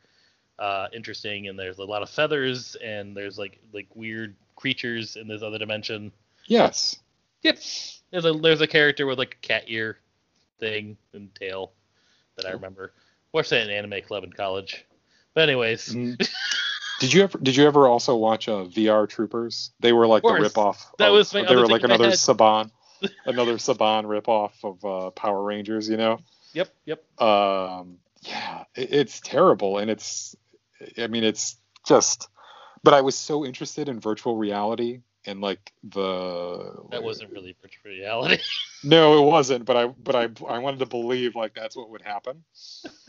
uh, 0.58 0.88
interesting, 0.92 1.48
and 1.48 1.58
there's 1.58 1.78
a 1.78 1.84
lot 1.84 2.02
of 2.02 2.10
feathers, 2.10 2.76
and 2.84 3.16
there's 3.16 3.38
like 3.38 3.58
like 3.72 3.86
weird 3.94 4.34
creatures 4.56 5.16
in 5.16 5.26
this 5.28 5.42
other 5.42 5.56
dimension. 5.58 6.12
Yes. 6.46 6.96
Yep. 7.42 7.58
There's 8.10 8.24
a 8.26 8.32
there's 8.34 8.60
a 8.60 8.66
character 8.66 9.06
with 9.06 9.18
like 9.18 9.38
a 9.42 9.46
cat 9.46 9.64
ear 9.68 9.96
thing 10.58 10.98
and 11.14 11.34
tail 11.34 11.72
that 12.36 12.44
I 12.44 12.50
remember. 12.50 12.92
That 13.32 13.52
in 13.52 13.70
anime 13.70 14.02
club 14.02 14.24
in 14.24 14.32
college. 14.32 14.84
But 15.34 15.42
anyways, 15.42 15.94
Mm. 15.94 16.28
Did 17.00 17.14
you 17.14 17.22
ever 17.22 17.38
did 17.38 17.56
you 17.56 17.66
ever 17.66 17.88
also 17.88 18.14
watch 18.14 18.46
uh, 18.46 18.64
VR 18.66 19.08
Troopers? 19.08 19.70
They 19.80 19.94
were 19.94 20.06
like 20.06 20.22
the 20.22 20.28
ripoff. 20.28 20.84
That 20.98 21.08
of- 21.08 21.14
was 21.14 21.32
my 21.32 21.46
they 21.46 21.56
were 21.56 21.66
like 21.66 21.82
another. 21.82 22.08
Saban, 22.10 22.70
another 23.24 23.54
Saban 23.54 24.04
ripoff 24.04 24.52
of 24.62 24.84
uh, 24.84 25.10
Power 25.12 25.42
Rangers. 25.42 25.88
You 25.88 25.96
know. 25.96 26.18
yep, 26.52 26.68
yep. 26.84 27.02
um 27.22 27.96
yeah 28.22 28.64
it, 28.74 28.92
it's 28.92 29.20
terrible 29.20 29.78
and 29.78 29.90
it's 29.90 30.36
i 30.98 31.06
mean 31.06 31.24
it's 31.24 31.56
just 31.86 32.28
but 32.82 32.92
i 32.92 33.00
was 33.00 33.14
so 33.16 33.46
interested 33.46 33.88
in 33.88 33.98
virtual 33.98 34.36
reality 34.36 35.00
and 35.26 35.40
like 35.40 35.72
the 35.84 36.72
That 36.90 37.02
wasn't 37.02 37.30
really 37.30 37.56
reality. 37.84 38.38
no 38.84 39.22
it 39.22 39.26
wasn't 39.30 39.64
but 39.64 39.76
i 39.76 39.86
but 39.86 40.14
i 40.14 40.28
i 40.48 40.58
wanted 40.58 40.78
to 40.80 40.86
believe 40.86 41.34
like 41.36 41.54
that's 41.54 41.76
what 41.76 41.90
would 41.90 42.02
happen 42.02 42.42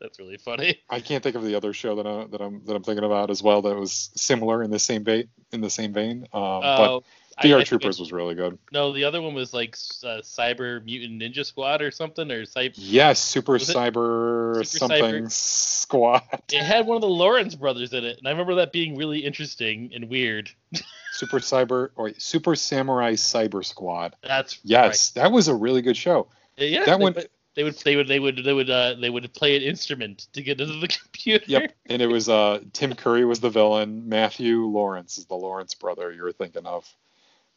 That's 0.00 0.18
really 0.18 0.38
funny. 0.38 0.78
i 0.90 1.00
can't 1.00 1.22
think 1.22 1.36
of 1.36 1.44
the 1.44 1.54
other 1.54 1.72
show 1.72 1.96
that, 1.96 2.06
I, 2.06 2.26
that 2.26 2.40
i'm 2.40 2.64
that 2.64 2.74
i'm 2.74 2.82
thinking 2.82 3.04
about 3.04 3.30
as 3.30 3.42
well 3.42 3.62
that 3.62 3.76
was 3.76 4.10
similar 4.16 4.62
in 4.62 4.70
the 4.70 4.78
same 4.78 5.04
vein 5.04 5.28
in 5.52 5.60
the 5.60 5.70
same 5.70 5.92
vein 5.92 6.26
um 6.32 6.60
but 6.60 6.96
I- 6.96 7.00
vr 7.42 7.60
I 7.60 7.64
troopers 7.64 7.98
was 8.00 8.12
really 8.12 8.34
good 8.34 8.58
No, 8.72 8.92
the 8.92 9.04
other 9.04 9.20
one 9.22 9.34
was 9.34 9.52
like 9.54 9.74
uh, 10.04 10.20
Cyber 10.22 10.84
Mutant 10.84 11.20
Ninja 11.22 11.44
Squad 11.44 11.82
or 11.82 11.90
something, 11.90 12.30
or 12.30 12.44
Cyber. 12.44 12.72
yes 12.76 13.18
super 13.20 13.58
cyber 13.58 14.56
Super 14.64 14.64
something 14.64 15.14
Cyber- 15.26 15.30
squad 15.32 16.22
It 16.52 16.62
had 16.62 16.86
one 16.86 16.96
of 16.96 17.02
the 17.02 17.08
Lawrence 17.08 17.54
brothers 17.54 17.92
in 17.92 18.04
it, 18.04 18.18
and 18.18 18.26
I 18.26 18.30
remember 18.30 18.56
that 18.56 18.72
being 18.72 18.96
really 18.96 19.20
interesting 19.20 19.90
and 19.94 20.08
weird. 20.08 20.50
super 21.12 21.38
cyber 21.40 21.90
or 21.96 22.12
super 22.18 22.54
samurai 22.54 23.12
cyber 23.14 23.64
squad 23.64 24.14
That's 24.22 24.58
Yes, 24.64 25.10
that 25.12 25.32
was 25.32 25.48
a 25.48 25.54
really 25.54 25.82
good 25.82 25.96
show. 25.96 26.28
Yeah, 26.56 26.84
that 26.84 26.98
they, 26.98 27.02
one- 27.02 27.14
They 27.54 27.64
would, 27.64 27.74
they 27.74 27.96
would, 27.96 28.06
they 28.06 28.20
would, 28.20 28.36
they 28.44 28.52
would, 28.52 28.70
uh, 28.70 28.94
they 29.00 29.10
would 29.10 29.32
play 29.34 29.56
an 29.56 29.62
instrument 29.62 30.28
to 30.34 30.42
get 30.42 30.60
into 30.60 30.74
the 30.78 30.86
computer. 31.02 31.44
Yep, 31.48 31.72
and 31.86 32.00
it 32.02 32.06
was 32.06 32.28
uh 32.28 32.60
Tim 32.72 32.94
Curry 32.94 33.24
was 33.24 33.40
the 33.40 33.50
villain. 33.50 34.08
Matthew 34.08 34.64
Lawrence 34.66 35.18
is 35.18 35.26
the 35.26 35.34
Lawrence 35.34 35.74
brother 35.74 36.12
you're 36.12 36.30
thinking 36.32 36.66
of. 36.66 36.86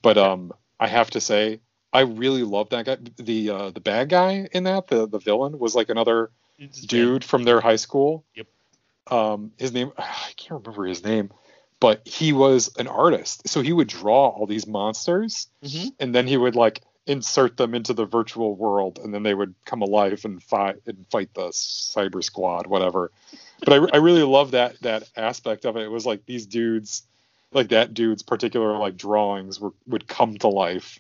But 0.02 0.18
um, 0.18 0.52
I 0.80 0.88
have 0.88 1.10
to 1.12 1.22
say, 1.22 1.60
I 1.94 2.02
really 2.02 2.44
loved 2.44 2.72
that 2.72 2.86
guy. 2.86 2.98
The 3.18 3.50
uh, 3.50 3.70
the 3.72 3.82
bad 3.82 4.10
guy 4.10 4.48
in 4.52 4.64
that, 4.64 4.88
the 4.88 5.08
the 5.08 5.20
villain, 5.20 5.60
was 5.60 5.76
like 5.76 5.90
another 5.90 6.32
dude 6.88 7.24
from 7.24 7.44
their 7.44 7.60
high 7.62 7.76
school. 7.76 8.24
Yep. 8.36 8.48
Um, 9.08 9.52
his 9.58 9.74
name 9.74 9.92
I 9.98 10.32
can't 10.38 10.62
remember 10.66 10.86
his 10.86 11.04
name, 11.04 11.32
but 11.80 12.08
he 12.08 12.34
was 12.34 12.72
an 12.78 12.88
artist, 12.88 13.48
so 13.48 13.62
he 13.62 13.74
would 13.74 13.88
draw 13.88 14.30
all 14.30 14.46
these 14.46 14.68
monsters. 14.68 15.48
Mhm. 15.64 15.92
and 16.00 16.16
then 16.16 16.28
he 16.28 16.38
would 16.38 16.56
like 16.56 16.82
insert 17.08 17.58
them 17.58 17.74
into 17.74 17.94
the 17.94 18.06
virtual 18.06 18.56
world, 18.56 19.00
and 19.04 19.14
then 19.14 19.24
they 19.24 19.34
would 19.34 19.56
come 19.66 19.82
alive 19.82 20.24
and 20.24 20.42
fight 20.42 20.78
and 20.86 21.06
fight 21.10 21.34
the 21.34 21.50
cyber 21.50 22.24
squad, 22.24 22.68
whatever. 22.68 23.12
But 23.66 23.74
I, 23.74 23.98
I 23.98 23.98
really 23.98 24.24
love 24.24 24.52
that 24.52 24.80
that 24.82 25.10
aspect 25.18 25.66
of 25.66 25.76
it. 25.76 25.84
It 25.84 25.92
was 25.92 26.06
like 26.06 26.26
these 26.26 26.46
dudes, 26.46 27.04
like 27.52 27.70
that 27.70 27.94
dude's 27.94 28.24
particular 28.24 28.78
like 28.78 28.98
drawings 28.98 29.60
were 29.60 29.74
would 29.88 30.08
come 30.08 30.38
to 30.40 30.48
life. 30.48 31.00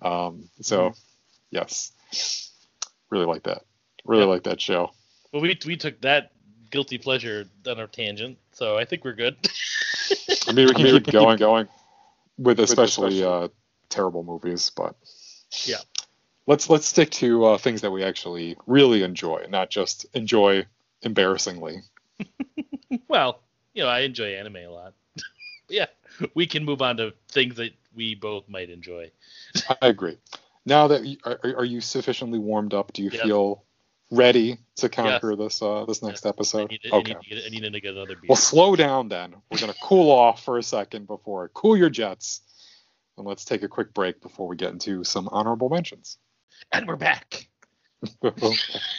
Um, 0.00 0.48
so 0.60 0.92
yes, 1.50 1.92
really 3.10 3.26
like 3.26 3.44
that. 3.44 3.62
Really 4.04 4.22
Yep. 4.22 4.28
like 4.28 4.42
that 4.44 4.60
show. 4.60 4.90
Well, 5.32 5.42
we 5.42 5.58
we 5.66 5.76
took 5.76 6.00
that 6.02 6.32
guilty 6.70 6.98
pleasure 6.98 7.46
on 7.66 7.78
our 7.78 7.86
tangent, 7.86 8.38
so 8.52 8.76
I 8.78 8.84
think 8.84 9.04
we're 9.04 9.14
good. 9.14 9.36
I 10.48 10.52
mean, 10.52 10.66
we 10.68 10.74
can 10.74 10.84
keep 11.02 11.12
going, 11.12 11.38
going 11.38 11.68
with 12.38 12.60
especially 12.60 13.20
especially- 13.20 13.24
uh, 13.24 13.48
terrible 13.88 14.22
movies, 14.22 14.70
but 14.74 14.94
Yeah. 15.66 15.76
let's 16.46 16.70
let's 16.70 16.86
stick 16.86 17.10
to 17.12 17.44
uh, 17.44 17.58
things 17.58 17.80
that 17.82 17.90
we 17.90 18.04
actually 18.04 18.56
really 18.66 19.02
enjoy, 19.02 19.46
not 19.48 19.70
just 19.70 20.06
enjoy 20.14 20.66
embarrassingly. 21.02 21.82
well, 23.08 23.40
you 23.74 23.82
know, 23.82 23.88
I 23.88 24.00
enjoy 24.00 24.34
anime 24.34 24.56
a 24.56 24.66
lot. 24.68 24.94
yeah, 25.70 25.86
we 26.34 26.46
can 26.46 26.64
move 26.64 26.82
on 26.82 26.96
to 26.98 27.12
things 27.28 27.56
that 27.56 27.72
we 27.94 28.14
both 28.14 28.48
might 28.48 28.70
enjoy. 28.70 29.10
I 29.82 29.88
agree. 29.88 30.18
Now 30.66 30.88
that 30.88 31.04
you, 31.04 31.16
are, 31.24 31.38
are 31.42 31.64
you 31.64 31.80
sufficiently 31.80 32.38
warmed 32.38 32.74
up? 32.74 32.92
Do 32.92 33.02
you 33.02 33.10
Yes. 33.10 33.22
feel 33.22 33.64
ready 34.10 34.58
to 34.76 34.88
conquer 34.88 35.36
this 35.36 35.60
uh, 35.62 35.84
this 35.86 36.02
next 36.02 36.24
I 36.26 36.30
episode? 36.30 36.70
need, 36.70 36.82
to, 36.82 36.94
I, 36.94 36.98
okay. 36.98 37.14
need 37.14 37.28
get, 37.28 37.44
I 37.46 37.48
need 37.48 37.72
to 37.72 37.80
get 37.80 37.94
another 37.94 38.14
beer. 38.16 38.26
Well, 38.28 38.36
slow 38.36 38.76
down 38.76 39.08
then. 39.08 39.34
We're 39.50 39.58
gonna 39.58 39.74
cool 39.82 40.10
off 40.18 40.44
for 40.44 40.58
a 40.58 40.62
second 40.62 41.06
before 41.06 41.48
cool 41.48 41.76
your 41.76 41.90
jets, 41.90 42.42
and 43.16 43.26
let's 43.26 43.44
take 43.44 43.62
a 43.62 43.68
quick 43.68 43.94
break 43.94 44.20
before 44.20 44.46
we 44.48 44.56
get 44.56 44.72
into 44.72 45.04
some 45.04 45.28
honorable 45.32 45.68
mentions. 45.70 46.18
and 46.72 46.86
we're 46.86 46.96
back. 46.96 47.48
did 48.22 48.34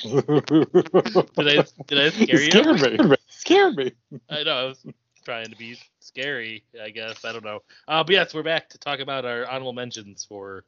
Did 0.04 1.48
I 1.48 1.64
did 1.88 2.00
I 2.00 2.10
scare 2.10 2.42
you? 2.42 2.52
Scared 2.52 2.82
me. 3.10 3.16
Scared 3.30 3.76
me. 3.78 3.92
I 4.30 4.44
know 4.44 4.52
I 4.58 4.64
was 4.66 4.86
trying 5.30 5.52
to 5.52 5.56
be 5.56 5.78
scary. 6.00 6.63
I 6.84 6.89
guess 6.89 7.24
I 7.24 7.32
don't 7.32 7.46
know. 7.46 7.60
Uh, 7.88 8.04
but 8.04 8.13
yes, 8.13 8.34
we're 8.34 8.42
back 8.42 8.70
to 8.70 8.80
talk 8.80 9.00
about 9.00 9.26
our 9.26 9.46
honorable 9.48 9.74
mentions 9.74 10.26
for 10.26 10.65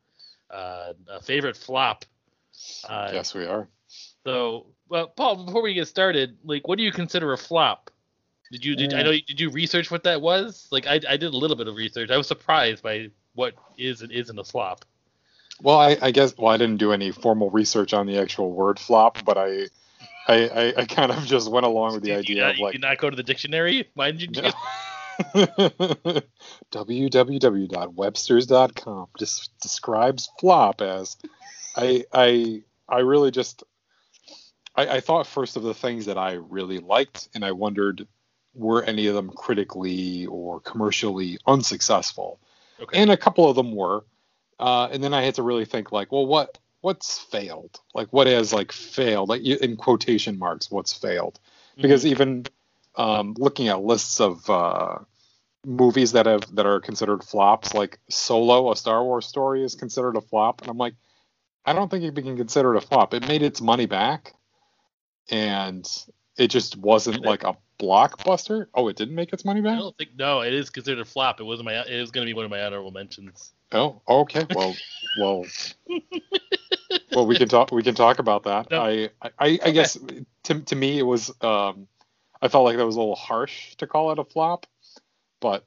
uh, 0.51 0.93
a 1.09 1.19
favorite 1.19 1.57
flop. 1.57 2.05
Uh, 2.87 3.09
yes, 3.11 3.33
we 3.33 3.45
are. 3.45 3.67
So, 4.23 4.67
well, 4.87 5.07
Paul, 5.07 5.45
before 5.45 5.63
we 5.63 5.73
get 5.73 5.87
started, 5.87 6.37
like, 6.43 6.67
what 6.67 6.77
do 6.77 6.83
you 6.83 6.91
consider 6.91 7.33
a 7.33 7.37
flop? 7.39 7.89
Did 8.51 8.63
you 8.63 8.75
did 8.75 8.93
I 8.93 9.01
know 9.01 9.09
you- 9.09 9.23
did 9.23 9.39
you 9.39 9.49
research 9.49 9.89
what 9.89 10.03
that 10.03 10.21
was? 10.21 10.67
Like, 10.71 10.85
I 10.85 10.99
I 11.09 11.17
did 11.17 11.33
a 11.33 11.37
little 11.37 11.57
bit 11.57 11.67
of 11.67 11.75
research. 11.75 12.11
I 12.11 12.17
was 12.17 12.27
surprised 12.27 12.83
by 12.83 13.09
what 13.33 13.55
is 13.79 14.03
and 14.03 14.11
isn't 14.11 14.37
a 14.37 14.43
flop. 14.43 14.85
Well, 15.59 15.79
I, 15.79 15.97
I 15.99 16.11
guess 16.11 16.37
well, 16.37 16.53
I 16.53 16.57
didn't 16.57 16.77
do 16.77 16.91
any 16.91 17.09
formal 17.11 17.49
research 17.49 17.93
on 17.93 18.05
the 18.05 18.19
actual 18.19 18.51
word 18.51 18.77
flop, 18.77 19.25
but 19.25 19.37
I, 19.39 19.67
I, 20.27 20.47
I, 20.47 20.73
I 20.81 20.85
kind 20.85 21.11
of 21.11 21.25
just 21.25 21.49
went 21.51 21.65
along 21.65 21.93
with 21.93 22.03
the 22.03 22.09
Did 22.09 22.19
idea 22.19 22.41
not, 22.41 22.51
of 22.51 22.57
you 22.57 22.63
like 22.65 22.71
did 22.73 22.81
not 22.81 22.97
go 22.97 23.09
to 23.09 23.15
the 23.15 23.23
dictionary? 23.23 23.89
Why 23.95 24.11
did 24.11 24.21
you 24.21 24.27
do? 24.41 24.41
www.websters.com 26.71 29.07
just 29.19 29.51
describes 29.61 30.29
flop 30.39 30.81
as 30.81 31.17
I 31.75 32.05
I 32.13 32.61
I 32.87 32.99
really 32.99 33.31
just 33.31 33.63
I, 34.75 34.87
I 34.87 34.99
thought 35.01 35.27
first 35.27 35.57
of 35.57 35.63
the 35.63 35.73
things 35.73 36.05
that 36.05 36.17
I 36.17 36.33
really 36.33 36.79
liked 36.79 37.27
and 37.35 37.43
I 37.45 37.51
wondered 37.51 38.07
were 38.53 38.83
any 38.83 39.07
of 39.07 39.15
them 39.15 39.29
critically 39.29 40.25
or 40.27 40.59
commercially 40.59 41.37
unsuccessful 41.47 42.39
Okay. 42.81 42.99
and 42.99 43.11
a 43.11 43.17
couple 43.17 43.49
of 43.49 43.55
them 43.55 43.75
were 43.75 44.03
uh, 44.59 44.87
and 44.91 45.03
then 45.03 45.13
I 45.13 45.21
had 45.21 45.35
to 45.35 45.43
really 45.43 45.65
think 45.65 45.91
like 45.91 46.11
well 46.11 46.25
what 46.25 46.57
what's 46.81 47.19
failed 47.19 47.79
like 47.93 48.07
what 48.11 48.27
has 48.27 48.51
like 48.51 48.71
failed 48.71 49.29
like 49.29 49.41
in 49.41 49.77
quotation 49.77 50.37
marks 50.37 50.69
what's 50.69 50.93
failed 50.93 51.39
Mm-hmm. 51.71 51.83
because 51.83 52.05
even 52.05 52.45
um, 52.95 53.33
looking 53.37 53.69
at 53.69 53.81
lists 53.81 54.19
of 54.19 54.49
uh, 54.49 54.97
movies 55.65 56.11
that 56.11 56.25
have 56.25 56.53
that 56.55 56.65
are 56.65 56.81
considered 56.81 57.23
flops, 57.23 57.73
like 57.73 57.99
Solo, 58.09 58.71
a 58.71 58.75
Star 58.75 59.03
Wars 59.03 59.25
story, 59.25 59.63
is 59.63 59.75
considered 59.75 60.17
a 60.17 60.21
flop, 60.21 60.61
and 60.61 60.69
I'm 60.69 60.77
like, 60.77 60.95
I 61.65 61.71
don't 61.71 61.89
think 61.89 62.03
it 62.03 62.13
can 62.13 62.35
consider 62.35 62.75
it 62.75 62.83
a 62.83 62.85
flop. 62.85 63.13
It 63.13 63.25
made 63.25 63.41
its 63.41 63.61
money 63.61 63.85
back, 63.85 64.33
and 65.29 65.87
it 66.37 66.49
just 66.49 66.75
wasn't 66.75 67.21
like 67.21 67.43
a 67.45 67.55
blockbuster. 67.79 68.65
Oh, 68.73 68.89
it 68.89 68.97
didn't 68.97 69.15
make 69.15 69.31
its 69.31 69.45
money 69.45 69.61
back. 69.61 69.77
I 69.77 69.79
don't 69.79 69.97
think 69.97 70.11
no, 70.17 70.41
it 70.41 70.53
is 70.53 70.69
considered 70.69 71.01
a 71.01 71.05
flop. 71.05 71.39
It 71.39 71.45
wasn't 71.45 71.67
my. 71.67 71.75
It 71.75 72.01
was 72.01 72.11
going 72.11 72.27
to 72.27 72.29
be 72.29 72.35
one 72.35 72.43
of 72.43 72.51
my 72.51 72.63
honorable 72.63 72.91
mentions. 72.91 73.53
Oh, 73.71 74.01
okay. 74.07 74.45
Well, 74.53 74.75
well, 75.17 75.45
well. 77.11 77.25
We 77.25 77.37
can 77.37 77.47
talk. 77.47 77.71
We 77.71 77.83
can 77.83 77.95
talk 77.95 78.19
about 78.19 78.43
that. 78.43 78.71
No. 78.71 78.81
I, 78.81 79.09
I, 79.21 79.59
I 79.63 79.71
guess 79.71 79.97
to 80.43 80.59
to 80.61 80.75
me 80.75 80.99
it 80.99 81.03
was. 81.03 81.31
Um, 81.41 81.87
I 82.41 82.47
felt 82.47 82.65
like 82.65 82.77
that 82.77 82.85
was 82.85 82.95
a 82.95 82.99
little 82.99 83.15
harsh 83.15 83.75
to 83.75 83.87
call 83.87 84.11
it 84.11 84.19
a 84.19 84.23
flop, 84.23 84.65
but 85.39 85.65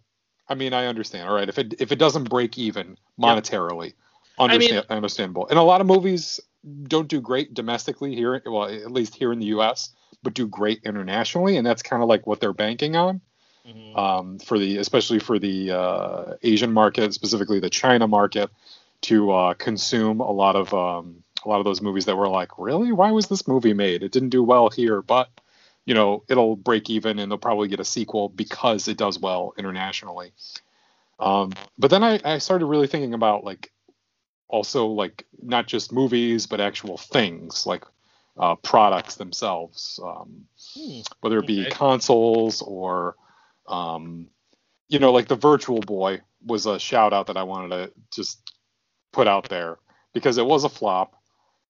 I 0.49 0.55
mean 0.55 0.73
I 0.73 0.87
understand. 0.87 1.29
All 1.29 1.35
right, 1.35 1.49
if 1.49 1.59
it 1.59 1.75
if 1.81 1.93
it 1.93 1.99
doesn't 1.99 2.29
break 2.29 2.59
even 2.59 2.97
monetarily, 3.21 3.95
I 4.39 4.43
mean- 4.49 4.55
understand 4.55 4.87
understandable. 4.91 5.47
And 5.49 5.59
a 5.59 5.63
lot 5.63 5.81
of 5.81 5.87
movies 5.87 6.41
don't 6.85 7.09
do 7.09 7.21
great 7.21 7.55
domestically 7.55 8.15
here. 8.15 8.41
Well, 8.45 8.65
at 8.69 8.91
least 8.91 9.15
here 9.15 9.33
in 9.33 9.39
the 9.39 9.47
U.S., 9.47 9.91
but 10.23 10.35
do 10.35 10.47
great 10.49 10.81
internationally, 10.85 11.59
and 11.59 11.67
that's 11.67 11.83
kind 11.83 12.03
of 12.03 12.09
like 12.09 12.27
what 12.27 12.41
they're 12.41 12.53
banking 12.55 12.97
on 12.97 13.21
Mhm. 13.67 13.97
um, 13.99 14.39
for 14.41 14.59
the 14.59 14.77
especially 14.79 15.19
for 15.19 15.39
the 15.39 15.71
uh, 15.71 16.35
Asian 16.43 16.73
market, 16.73 17.15
specifically 17.15 17.61
the 17.61 17.71
China 17.71 18.07
market, 18.07 18.51
to 19.03 19.33
uh, 19.33 19.55
consume 19.55 20.21
a 20.21 20.31
lot 20.31 20.55
of 20.57 20.75
um, 20.75 21.24
a 21.45 21.49
lot 21.49 21.59
of 21.59 21.65
those 21.65 21.83
movies 21.83 22.07
that 22.07 22.17
were 22.17 22.29
like, 22.29 22.59
really, 22.59 22.93
why 22.93 23.11
was 23.11 23.29
this 23.29 23.49
movie 23.49 23.75
made? 23.75 24.03
It 24.03 24.13
didn't 24.13 24.31
do 24.31 24.43
well 24.43 24.71
here, 24.71 25.03
but 25.03 25.29
you 25.87 25.95
know, 25.95 26.25
it'll 26.29 26.57
break 26.57 26.89
even 26.89 27.19
and 27.19 27.31
they'll 27.31 27.39
probably 27.39 27.69
get 27.69 27.81
a 27.81 27.85
sequel 27.85 28.29
because 28.31 28.89
it 28.89 28.97
does 28.97 29.19
well 29.19 29.53
internationally. 29.59 30.33
Um, 31.19 31.53
but 31.79 31.91
then 31.91 32.03
I, 32.03 32.21
I 32.25 32.39
started 32.39 32.67
really 32.67 32.87
thinking 32.87 33.15
about 33.15 33.45
like 33.45 33.71
also 34.49 34.87
like 34.87 35.27
not 35.43 35.67
just 35.67 35.93
movies 35.93 36.47
but 36.47 36.61
actual 36.61 36.97
things 36.97 37.67
like 37.67 37.85
uh, 38.39 38.57
products 38.57 39.17
themselves, 39.17 40.01
um, 40.03 40.47
Hmm. 40.75 41.01
whether 41.21 41.39
it 41.39 41.47
be 41.47 41.61
Okay. 41.61 41.71
consoles 41.71 42.63
or, 42.63 43.17
um, 43.69 44.29
you 44.89 44.99
know, 44.99 45.13
like 45.13 45.29
the 45.29 45.37
Virtual 45.37 45.81
Boy 45.81 46.21
was 46.45 46.67
a 46.67 46.79
shout 46.79 47.13
out 47.13 47.29
that 47.29 47.37
I 47.37 47.45
wanted 47.45 47.69
to 47.71 47.93
just 48.13 48.53
put 49.13 49.29
out 49.29 49.49
there 49.49 49.79
because 50.13 50.39
it 50.39 50.47
was 50.47 50.65
a 50.65 50.69
flop. 50.69 51.23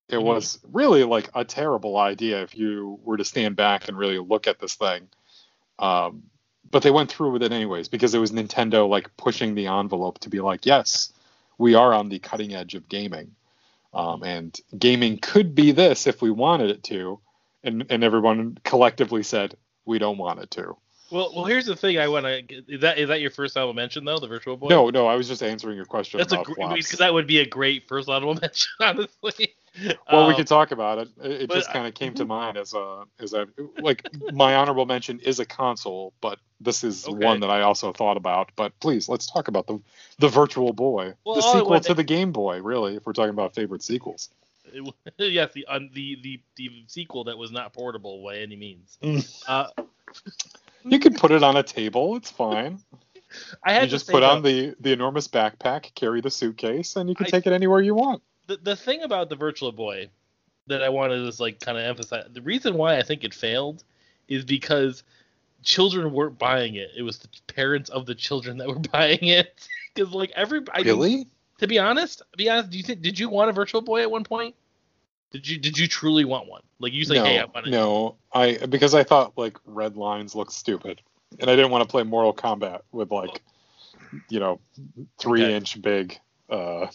It 0.09 0.17
Mhm. 0.17 0.25
was 0.25 0.59
really 0.71 1.05
like 1.05 1.31
a 1.35 1.45
terrible 1.45 1.97
idea 1.97 2.43
if 2.43 2.57
you 2.57 2.99
were 3.03 3.17
to 3.17 3.25
stand 3.25 3.57
back 3.57 3.89
and 3.89 3.97
really 3.97 4.19
look 4.19 4.47
at 4.47 4.59
this 4.59 4.75
thing. 4.75 5.09
Um, 5.79 6.25
but 6.71 6.83
they 6.83 6.91
went 6.91 7.11
through 7.11 7.33
with 7.33 7.43
it 7.43 7.53
anyways 7.53 7.89
because 7.89 8.15
it 8.15 8.19
was 8.19 8.33
Nintendo 8.33 8.89
like 8.89 9.17
pushing 9.17 9.55
the 9.55 9.67
envelope 9.67 10.19
to 10.21 10.29
be 10.29 10.41
like, 10.41 10.67
yes, 10.67 11.13
we 11.59 11.75
are 11.75 11.93
on 11.95 12.09
the 12.09 12.19
cutting 12.19 12.55
edge 12.55 12.75
of 12.75 12.89
gaming, 12.89 13.35
um, 13.93 14.23
and 14.25 14.59
gaming 14.77 15.19
could 15.19 15.55
be 15.55 15.73
this 15.73 16.07
if 16.07 16.21
we 16.21 16.31
wanted 16.31 16.71
it 16.71 16.83
to, 16.85 17.21
and 17.63 17.87
and 17.91 18.03
everyone 18.03 18.59
collectively 18.65 19.23
said 19.23 19.57
we 19.85 19.99
don't 19.99 20.19
want 20.19 20.41
it 20.41 20.51
to. 20.53 20.77
Well, 21.11 21.33
well, 21.35 21.45
here's 21.45 21.67
the 21.67 21.77
thing. 21.77 21.99
I 21.99 22.09
want 22.09 22.27
to. 22.27 22.65
Is 22.67 22.81
that 22.81 22.99
is 22.99 23.09
that 23.09 23.21
your 23.21 23.31
first 23.31 23.57
honorable 23.57 23.75
mention 23.75 24.05
though? 24.05 24.19
The 24.19 24.27
Virtual 24.27 24.57
Boy. 24.57 24.69
No, 24.69 24.91
no, 24.91 25.07
I 25.07 25.15
was 25.15 25.29
just 25.29 25.43
answering 25.43 25.77
your 25.77 25.85
question 25.85 26.19
that's 26.19 26.33
a 26.33 26.43
great 26.43 26.59
because 26.59 26.99
that 26.99 27.15
would 27.15 27.27
be 27.27 27.39
a 27.39 27.47
great 27.47 27.87
first 27.87 28.09
honorable 28.09 28.35
mention, 28.41 28.73
honestly. 28.81 29.55
well, 30.13 30.27
we 30.27 30.33
Um, 30.33 30.37
could 30.37 30.47
talk 30.47 30.71
about 30.71 30.99
it. 30.99 31.09
It, 31.23 31.43
it 31.43 31.51
just 31.51 31.73
kind 31.73 31.87
of 31.87 31.95
came 31.95 32.15
to 32.15 32.25
mind 32.37 32.57
as 32.57 32.75
a 32.75 33.05
as 33.19 33.33
a 33.35 33.47
like 33.79 34.07
my 34.33 34.55
honorable 34.55 34.87
mention 34.87 35.19
is 35.21 35.41
a 35.41 35.45
console, 35.45 36.13
but 36.21 36.39
this 36.61 36.85
is 36.85 37.07
Okay. 37.09 37.25
one 37.25 37.41
that 37.41 37.51
I 37.51 37.63
also 37.63 37.93
thought 37.93 38.17
about. 38.17 38.51
But 38.57 38.79
please, 38.81 39.09
let's 39.09 39.27
talk 39.27 39.49
about 39.49 39.67
the 39.67 39.81
the 40.19 40.29
Virtual 40.29 40.73
Boy, 40.73 41.15
Well, 41.25 41.35
the 41.37 41.43
sequel 41.43 41.71
want- 41.71 41.85
to 41.85 41.95
the 41.95 42.05
Game 42.05 42.33
Boy. 42.33 42.61
Really, 42.63 42.97
if 42.97 43.07
we're 43.07 43.13
talking 43.13 43.31
about 43.31 43.55
favorite 43.55 43.83
sequels. 43.83 44.31
yes, 45.19 45.53
the, 45.53 45.67
un, 45.67 45.91
the 45.93 46.19
the 46.23 46.41
the 46.57 46.85
sequel 46.87 47.25
that 47.25 47.37
was 47.37 47.51
not 47.53 47.73
portable 47.73 48.23
by 48.25 48.37
any 48.39 48.57
means. 48.57 48.99
Mm. 49.03 49.43
Uh, 49.47 49.67
You 50.85 50.99
could 50.99 51.17
put 51.17 51.31
it 51.33 51.43
on 51.43 51.57
a 51.57 51.63
table. 51.63 52.17
It's 52.17 52.31
fine. 52.31 52.79
I 53.63 53.73
had 53.73 53.83
You 53.83 53.89
to 53.89 53.91
just 53.91 54.09
put 54.09 54.21
though, 54.21 54.31
on 54.31 54.43
the 54.43 54.75
the 54.81 54.93
enormous 54.93 55.29
backpack, 55.29 55.95
carry 55.95 56.21
the 56.21 56.31
suitcase, 56.31 56.97
and 56.97 57.09
you 57.09 57.15
can 57.15 57.27
I- 57.27 57.31
take 57.31 57.47
it 57.47 57.53
anywhere 57.53 57.81
you 57.81 57.95
want. 57.95 58.23
The, 58.47 58.57
the 58.57 58.77
thing 58.77 59.03
about 59.03 59.29
the 59.29 59.37
Virtual 59.37 59.73
Boy 59.73 60.09
that 60.67 60.83
I 60.83 60.89
wanted 60.89 61.19
to 61.19 61.27
just 61.27 61.41
like 61.41 61.61
kind 61.61 61.77
of 61.77 61.85
emphasize. 61.85 62.27
The 62.33 62.43
reason 62.43 62.75
why 62.77 62.97
I 62.99 63.03
think 63.03 63.25
it 63.25 63.35
failed 63.35 63.85
is 64.29 64.45
because 64.45 65.03
children 65.63 66.13
weren't 66.13 66.39
buying 66.39 66.75
it. 66.77 66.91
It 66.97 67.03
was 67.03 67.19
the 67.19 67.29
parents 67.47 67.91
of 67.91 68.07
the 68.07 68.15
children 68.15 68.59
that 68.59 68.69
were 68.69 68.79
buying 68.93 69.19
it. 69.23 69.69
Because 69.95 70.13
like 70.13 70.31
every 70.35 70.63
I 70.73 70.83
mean, 70.83 71.27
to 71.59 71.67
be 71.67 71.79
honest, 71.79 72.19
to 72.19 72.37
be 72.37 72.49
honest, 72.49 72.71
do 72.71 72.77
you 72.79 72.83
think 72.83 73.03
did 73.03 73.19
you 73.19 73.29
want 73.29 73.51
a 73.51 73.53
Virtual 73.53 73.81
Boy 73.81 74.03
at 74.03 74.11
one 74.11 74.25
point? 74.25 74.55
Did 75.31 75.49
you 75.49 75.59
did 75.59 75.79
you 75.79 75.89
truly 75.89 76.25
want 76.25 76.49
one? 76.49 76.63
Like 76.79 76.93
you 76.93 77.05
say, 77.05 77.17
no, 77.17 77.25
hey, 77.25 77.39
I 77.41 77.45
want 77.47 77.67
it. 77.67 77.71
no, 77.71 78.17
I 78.33 78.59
because 78.69 78.95
I 78.95 79.03
thought 79.05 79.37
like 79.37 79.59
red 79.67 79.97
lines 79.97 80.35
looked 80.35 80.53
stupid, 80.53 81.01
and 81.41 81.51
I 81.51 81.57
didn't 81.57 81.71
want 81.71 81.83
to 81.83 81.89
play 81.89 82.03
Mortal 82.03 82.35
Kombat 82.35 82.83
with 82.93 83.11
like, 83.11 83.43
you 84.29 84.41
know, 84.41 84.61
three 85.19 85.43
Okay. 85.43 85.55
inch 85.55 85.81
big. 85.81 86.19
Uh, 86.49 86.87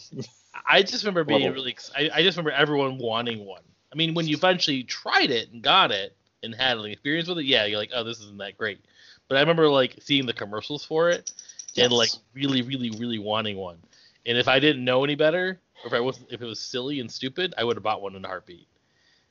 I 0.68 0.82
just 0.82 1.04
remember 1.04 1.24
being 1.24 1.42
Level. 1.42 1.54
really. 1.54 1.76
I, 1.96 2.10
I 2.14 2.22
just 2.22 2.36
remember 2.36 2.56
everyone 2.56 2.98
wanting 2.98 3.44
one. 3.44 3.62
I 3.92 3.96
mean, 3.96 4.14
when 4.14 4.26
you 4.26 4.36
eventually 4.36 4.82
tried 4.84 5.30
it 5.30 5.50
and 5.52 5.62
got 5.62 5.90
it 5.90 6.16
and 6.42 6.54
had 6.54 6.78
an 6.78 6.84
experience 6.86 7.28
with 7.28 7.38
it, 7.38 7.44
yeah, 7.44 7.66
you're 7.66 7.78
like, 7.78 7.90
oh, 7.94 8.04
this 8.04 8.20
isn't 8.20 8.38
that 8.38 8.56
great. 8.56 8.80
But 9.28 9.36
I 9.36 9.40
remember 9.40 9.68
like 9.68 9.96
seeing 10.00 10.26
the 10.26 10.32
commercials 10.32 10.84
for 10.84 11.10
it 11.10 11.32
and 11.76 11.92
like 11.92 12.10
really, 12.34 12.62
really, 12.62 12.90
really 12.90 13.18
wanting 13.18 13.56
one. 13.56 13.78
And 14.26 14.36
if 14.36 14.48
I 14.48 14.58
didn't 14.58 14.84
know 14.84 15.04
any 15.04 15.14
better, 15.14 15.60
or 15.82 15.86
if 15.86 15.92
I 15.92 16.00
was 16.00 16.20
if 16.30 16.42
it 16.42 16.46
was 16.46 16.60
silly 16.60 17.00
and 17.00 17.10
stupid, 17.10 17.54
I 17.56 17.64
would 17.64 17.76
have 17.76 17.82
bought 17.82 18.02
one 18.02 18.16
in 18.16 18.24
a 18.24 18.28
heartbeat. 18.28 18.68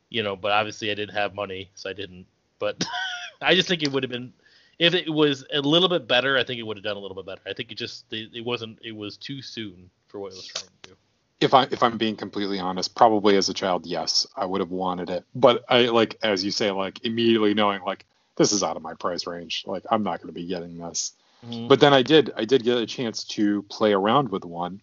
You 0.10 0.24
know, 0.24 0.36
but 0.36 0.52
obviously 0.52 0.90
I 0.90 0.96
didn't 0.96 1.16
have 1.16 1.36
money, 1.36 1.70
so 1.76 1.90
I 1.90 1.94
didn't. 1.94 2.26
But 2.58 2.84
I 3.42 3.56
just 3.56 3.68
think 3.68 3.84
it 3.84 3.92
would 3.92 4.04
have 4.04 4.12
been 4.12 4.34
if 4.80 4.94
it 4.94 5.10
was 5.10 5.46
a 5.54 5.62
little 5.62 5.90
bit 5.90 6.08
better. 6.08 6.38
I 6.38 6.44
think 6.44 6.60
it 6.60 6.64
would 6.64 6.78
have 6.78 6.84
done 6.84 6.98
a 6.98 7.00
little 7.00 7.16
bit 7.16 7.26
better. 7.26 7.42
I 7.46 7.54
think 7.54 7.72
it 7.72 7.76
just 7.76 8.06
it, 8.12 8.30
it 8.34 8.44
wasn't. 8.44 8.80
It 8.84 8.96
was 8.96 9.18
too 9.18 9.42
soon 9.42 9.90
for 10.08 10.20
what 10.20 10.32
it 10.32 10.36
was 10.36 10.48
trying 10.48 10.70
to 10.84 10.90
do. 10.90 10.96
If 11.40 11.54
I 11.54 11.64
if 11.64 11.82
I'm 11.84 11.98
being 11.98 12.16
completely 12.16 12.60
honest, 12.60 12.96
probably 12.96 13.38
as 13.38 13.50
a 13.50 13.54
child, 13.54 13.86
yes, 13.86 14.28
I 14.36 14.46
would 14.46 14.62
have 14.62 14.72
wanted 14.72 15.10
it. 15.10 15.26
But 15.34 15.64
I 15.70 15.86
like 15.88 16.18
as 16.22 16.44
you 16.44 16.52
say, 16.52 16.72
like 16.72 17.06
immediately 17.06 17.54
knowing 17.54 17.82
like 17.82 18.06
this 18.36 18.52
is 18.52 18.64
out 18.64 18.76
of 18.78 18.82
my 18.82 18.94
price 18.94 19.26
range. 19.26 19.64
Like 19.66 19.84
I'm 19.90 20.04
not 20.04 20.18
going 20.18 20.28
to 20.28 20.40
be 20.40 20.46
getting 20.46 20.78
this. 20.78 21.14
Mhm. 21.46 21.70
But 21.70 21.80
then 21.80 21.94
I 21.94 22.02
did 22.02 22.32
I 22.36 22.46
did 22.46 22.64
get 22.64 22.78
a 22.78 22.86
chance 22.86 23.24
to 23.26 23.64
play 23.64 23.94
around 23.94 24.30
with 24.30 24.44
one 24.44 24.82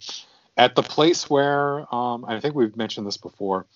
at 0.57 0.75
the 0.75 0.83
place 0.83 1.29
where 1.29 1.92
um, 1.95 2.25
I 2.25 2.40
think 2.40 2.55
we've 2.55 2.77
mentioned 2.77 3.07
this 3.07 3.19
before. 3.19 3.66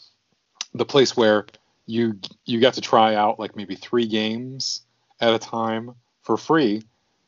The 0.75 0.87
place 0.87 1.17
where 1.17 1.47
you 1.87 2.19
you 2.47 2.61
got 2.61 2.75
to 2.75 2.81
try 2.81 3.15
out 3.15 3.39
like 3.39 3.57
maybe 3.57 3.75
three 3.75 4.07
games 4.07 4.83
at 5.21 5.35
a 5.35 5.39
time 5.39 5.95
for 6.23 6.37
free, 6.39 6.83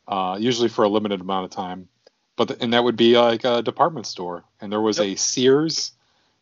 uh, 0.09 0.39
usually 0.41 0.69
for 0.69 0.85
a 0.85 0.89
limited 0.89 1.21
amount 1.21 1.45
of 1.45 1.51
time. 1.51 1.89
But 2.37 2.49
the, 2.49 2.63
and 2.63 2.73
that 2.73 2.85
would 2.85 2.97
be 2.97 3.19
like 3.19 3.45
a 3.45 3.63
department 3.63 4.07
store, 4.07 4.45
and 4.61 4.73
there 4.73 4.81
was 4.81 4.99
Yep. 4.99 5.07
a 5.07 5.17
Sears 5.17 5.93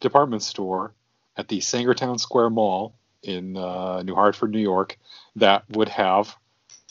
department 0.00 0.42
store 0.42 0.94
at 1.36 1.48
the 1.48 1.58
Sangertown 1.58 2.18
Square 2.20 2.50
Mall 2.50 2.94
in 3.22 3.56
uh, 3.56 4.02
New 4.02 4.14
Hartford, 4.14 4.50
New 4.50 4.60
York, 4.60 4.98
that 5.36 5.64
would 5.70 5.88
have 5.88 6.34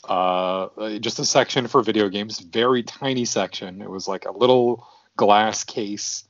uh, 0.08 0.98
just 1.00 1.18
a 1.18 1.24
section 1.24 1.66
for 1.66 1.82
video 1.82 2.08
games, 2.08 2.38
very 2.40 2.82
tiny 2.82 3.24
section. 3.24 3.82
It 3.82 3.90
was 3.90 4.06
like 4.08 4.26
a 4.26 4.32
little 4.36 4.86
glass 5.16 5.64
case, 5.64 6.24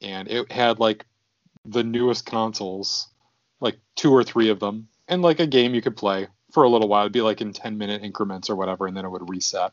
and 0.00 0.28
it 0.28 0.50
had 0.52 0.78
like 0.78 1.06
the 1.64 1.82
newest 1.82 2.26
consoles, 2.26 3.08
like 3.60 3.76
two 3.94 4.12
or 4.12 4.22
three 4.24 4.50
of 4.50 4.60
them, 4.60 4.88
and 5.08 5.22
like 5.22 5.40
a 5.40 5.46
game 5.46 5.74
you 5.74 5.82
could 5.82 5.96
play 5.96 6.28
for 6.52 6.62
a 6.64 6.68
little 6.68 6.88
while. 6.88 7.02
It'd 7.02 7.12
be 7.12 7.22
like 7.22 7.40
in 7.40 7.52
10 7.52 7.78
minute 7.78 8.02
increments 8.02 8.48
or 8.50 8.56
whatever, 8.56 8.86
and 8.86 8.96
then 8.96 9.04
it 9.04 9.10
would 9.10 9.28
reset. 9.28 9.72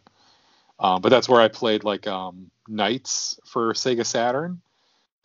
Um, 0.84 1.02
but 1.02 1.10
that's 1.10 1.30
where 1.30 1.42
I 1.42 1.48
played 1.48 1.84
like 1.84 2.06
um, 2.08 2.52
Nights 2.68 3.40
for 3.46 3.74
Sega 3.74 4.06
Saturn. 4.06 4.62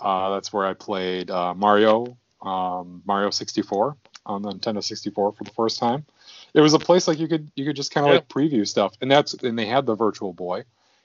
Uh, 0.01 0.31
that's 0.31 0.53
where 0.53 0.65
I 0.65 0.75
played 0.75 1.31
uh, 1.31 1.53
Mario, 1.55 2.17
um, 2.41 3.03
Mario 3.05 3.31
64 3.31 3.97
on 4.25 4.43
the 4.43 4.53
Nintendo 4.53 4.83
64 4.83 5.33
for 5.33 5.45
the 5.45 5.51
first 5.51 5.81
time. 5.81 6.07
It 6.55 6.61
was 6.61 6.75
a 6.75 6.79
place 6.79 7.09
like 7.09 7.19
you 7.19 7.27
could 7.27 7.51
you 7.57 7.67
could 7.67 7.75
just 7.77 7.91
kind 7.91 8.07
of 8.07 8.11
Yeah. 8.11 8.19
like 8.19 8.29
preview 8.29 8.67
stuff, 8.67 8.95
and 9.01 9.11
that's 9.11 9.35
and 9.35 9.59
they 9.59 9.67
had 9.67 9.85
the 9.85 9.97
Virtual 9.97 10.33
Boy, 10.33 10.65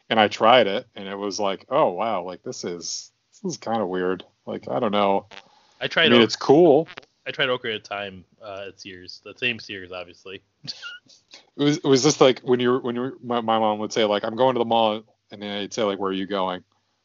and 0.09 0.19
I 0.19 0.27
tried 0.27 0.67
it, 0.67 0.85
and 0.95 1.07
it 1.07 1.17
was 1.17 1.39
like, 1.39 1.65
oh 1.69 1.89
wow, 1.89 2.21
like 2.21 2.43
this 2.43 2.63
is 2.63 3.11
this 3.31 3.53
is 3.53 3.57
kind 3.57 3.81
of 3.81 3.87
weird. 3.87 4.23
Like 4.45 4.69
I 4.69 4.79
don't 4.79 4.91
know. 4.91 5.25
I 5.81 5.87
tried. 5.87 6.05
I 6.05 6.09
mean, 6.09 6.21
it's 6.21 6.35
cool. 6.35 6.87
I 7.25 7.31
tried 7.31 7.49
Ocarina 7.49 7.77
of 7.77 7.83
Time 7.83 8.25
uh, 8.41 8.65
at 8.67 8.79
Sears, 8.79 9.21
the 9.23 9.33
same 9.37 9.59
Sears, 9.59 9.91
obviously. 9.91 10.41
It 11.55 11.63
was 11.63 11.77
it 11.77 11.85
was 11.85 12.01
just 12.03 12.19
like 12.19 12.39
when 12.39 12.59
you're 12.59 12.79
when 12.79 12.95
you're 12.95 13.13
my, 13.23 13.41
my 13.41 13.59
mom 13.59 13.77
would 13.79 13.93
say 13.93 14.05
like 14.05 14.23
I'm 14.23 14.35
going 14.35 14.55
to 14.55 14.59
the 14.59 14.65
mall, 14.65 15.03
and 15.31 15.41
then 15.41 15.51
I'd 15.51 15.73
say 15.73 15.83
like 15.83 15.99
where 15.99 16.09
are 16.09 16.13
you 16.13 16.25
going, 16.25 16.63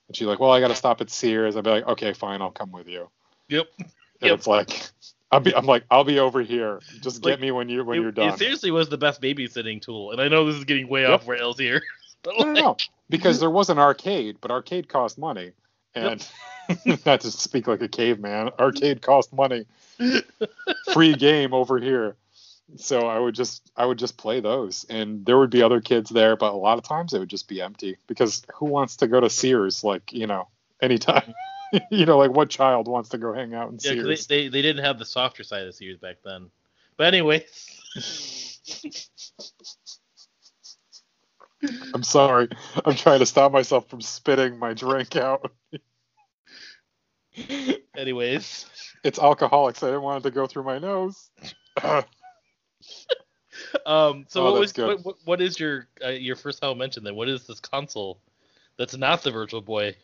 and 0.09 0.17
she's 0.17 0.27
like, 0.27 0.41
well 0.41 0.51
I 0.51 0.61
got 0.61 0.69
to 0.69 0.75
stop 0.75 1.01
at 1.03 1.11
Sears. 1.11 1.57
I'd 1.57 1.65
be 1.65 1.71
like, 1.71 1.87
okay, 1.87 2.13
fine, 2.15 2.41
I'll 2.41 2.51
come 2.51 2.73
with 2.73 2.89
you. 2.89 3.11
Yep. 3.49 3.67
And 3.79 3.89
Yep. 4.23 4.39
it's 4.39 4.47
like 4.47 4.89
I'll 5.31 5.41
be 5.41 5.55
I'm 5.55 5.67
like 5.67 5.85
I'll 5.91 6.05
be 6.05 6.19
over 6.19 6.41
here. 6.41 6.81
Just 7.03 7.23
Like, 7.25 7.35
get 7.35 7.41
me 7.41 7.51
when 7.51 7.69
you 7.69 7.85
when 7.85 7.99
it, 7.99 8.03
you're 8.03 8.13
done. 8.13 8.35
it 8.35 8.39
seriously 8.39 8.71
was 8.71 8.89
the 8.89 8.97
best 8.97 9.21
babysitting 9.21 9.83
tool, 9.83 10.13
and 10.13 10.21
I 10.21 10.29
know 10.29 10.47
this 10.47 10.57
is 10.57 10.65
getting 10.65 10.89
way 10.89 11.03
Yep. 11.03 11.11
off 11.11 11.29
rails 11.29 11.59
here. 11.59 11.83
But 12.23 12.35
No, 12.39 12.47
no, 12.47 12.53
like, 12.55 12.65
no. 12.65 12.77
Because 13.11 13.41
there 13.41 13.51
was 13.51 13.71
an 13.71 13.79
arcade, 13.79 14.39
but 14.41 14.51
arcade 14.51 14.89
cost 14.89 15.19
money. 15.19 15.53
And 15.95 16.27
not 17.07 17.21
to 17.21 17.31
speak 17.31 17.67
like 17.69 17.83
a 17.83 17.89
caveman, 17.89 18.51
arcade 18.59 19.03
cost 19.03 19.33
money. 19.33 19.67
Free 20.93 21.15
game 21.15 21.55
over 21.55 21.79
here. 21.79 22.17
So 22.77 23.07
I 23.07 23.19
would 23.19 23.35
just 23.35 23.71
I 23.77 23.87
would 23.87 23.99
just 23.99 24.19
play 24.19 24.41
those. 24.41 24.85
And 24.89 25.25
there 25.25 25.39
would 25.39 25.51
be 25.51 25.63
other 25.63 25.81
kids 25.81 26.11
there, 26.11 26.37
but 26.37 26.53
a 26.53 26.57
lot 26.57 26.79
of 26.79 26.85
times 26.85 27.15
it 27.15 27.19
would 27.19 27.31
just 27.31 27.49
be 27.49 27.63
empty. 27.63 27.97
Because 28.07 28.43
who 28.55 28.67
wants 28.67 28.97
to 28.97 29.09
go 29.09 29.21
to 29.21 29.31
Sears 29.31 29.83
like, 29.83 30.13
you 30.13 30.27
know, 30.27 30.49
anytime? 30.83 31.35
you 31.91 32.07
know, 32.07 32.19
like 32.19 32.31
what 32.31 32.51
child 32.51 32.89
wants 32.89 33.11
to 33.11 33.19
go 33.19 33.33
hang 33.33 33.55
out 33.55 33.69
in 33.69 33.75
yeah, 33.75 33.93
Sears? 33.93 34.27
they, 34.27 34.43
they 34.43 34.49
they 34.49 34.63
didn't 34.63 34.85
have 34.85 34.99
the 34.99 35.07
softer 35.07 35.43
side 35.43 35.67
of 35.67 35.75
Sears 35.75 35.99
back 35.99 36.17
then. 36.25 36.51
But 36.97 37.07
anyway, 37.07 37.45
I'm 41.95 42.03
sorry. 42.03 42.49
I'm 42.85 42.95
trying 42.95 43.21
to 43.21 43.27
stop 43.27 43.53
myself 43.53 43.89
from 43.89 44.01
spitting 44.01 44.59
my 44.59 44.75
drink 44.75 45.17
out. 45.17 45.51
anyways, 47.97 48.67
It's 49.09 49.19
alcoholics. 49.19 49.83
I 49.83 49.87
didn't 49.87 50.03
want 50.03 50.23
it 50.23 50.29
to 50.29 50.35
go 50.35 50.47
through 50.47 50.65
my 50.65 50.79
nose. 50.79 51.31
um, 51.83 52.05
so 54.29 54.43
oh, 54.43 54.53
what 54.53 54.61
was 54.61 54.77
what, 54.77 55.03
what, 55.03 55.17
what 55.25 55.41
is 55.41 55.59
your 55.59 55.89
uh, 56.05 56.11
your 56.11 56.37
first 56.37 56.61
time 56.61 56.77
mention 56.77 57.05
then? 57.05 57.17
What 57.17 57.31
is 57.31 57.47
this 57.47 57.59
console 57.59 58.21
that's 58.77 58.95
not 58.95 59.23
the 59.23 59.31
Virtual 59.31 59.63
Boy? 59.63 59.97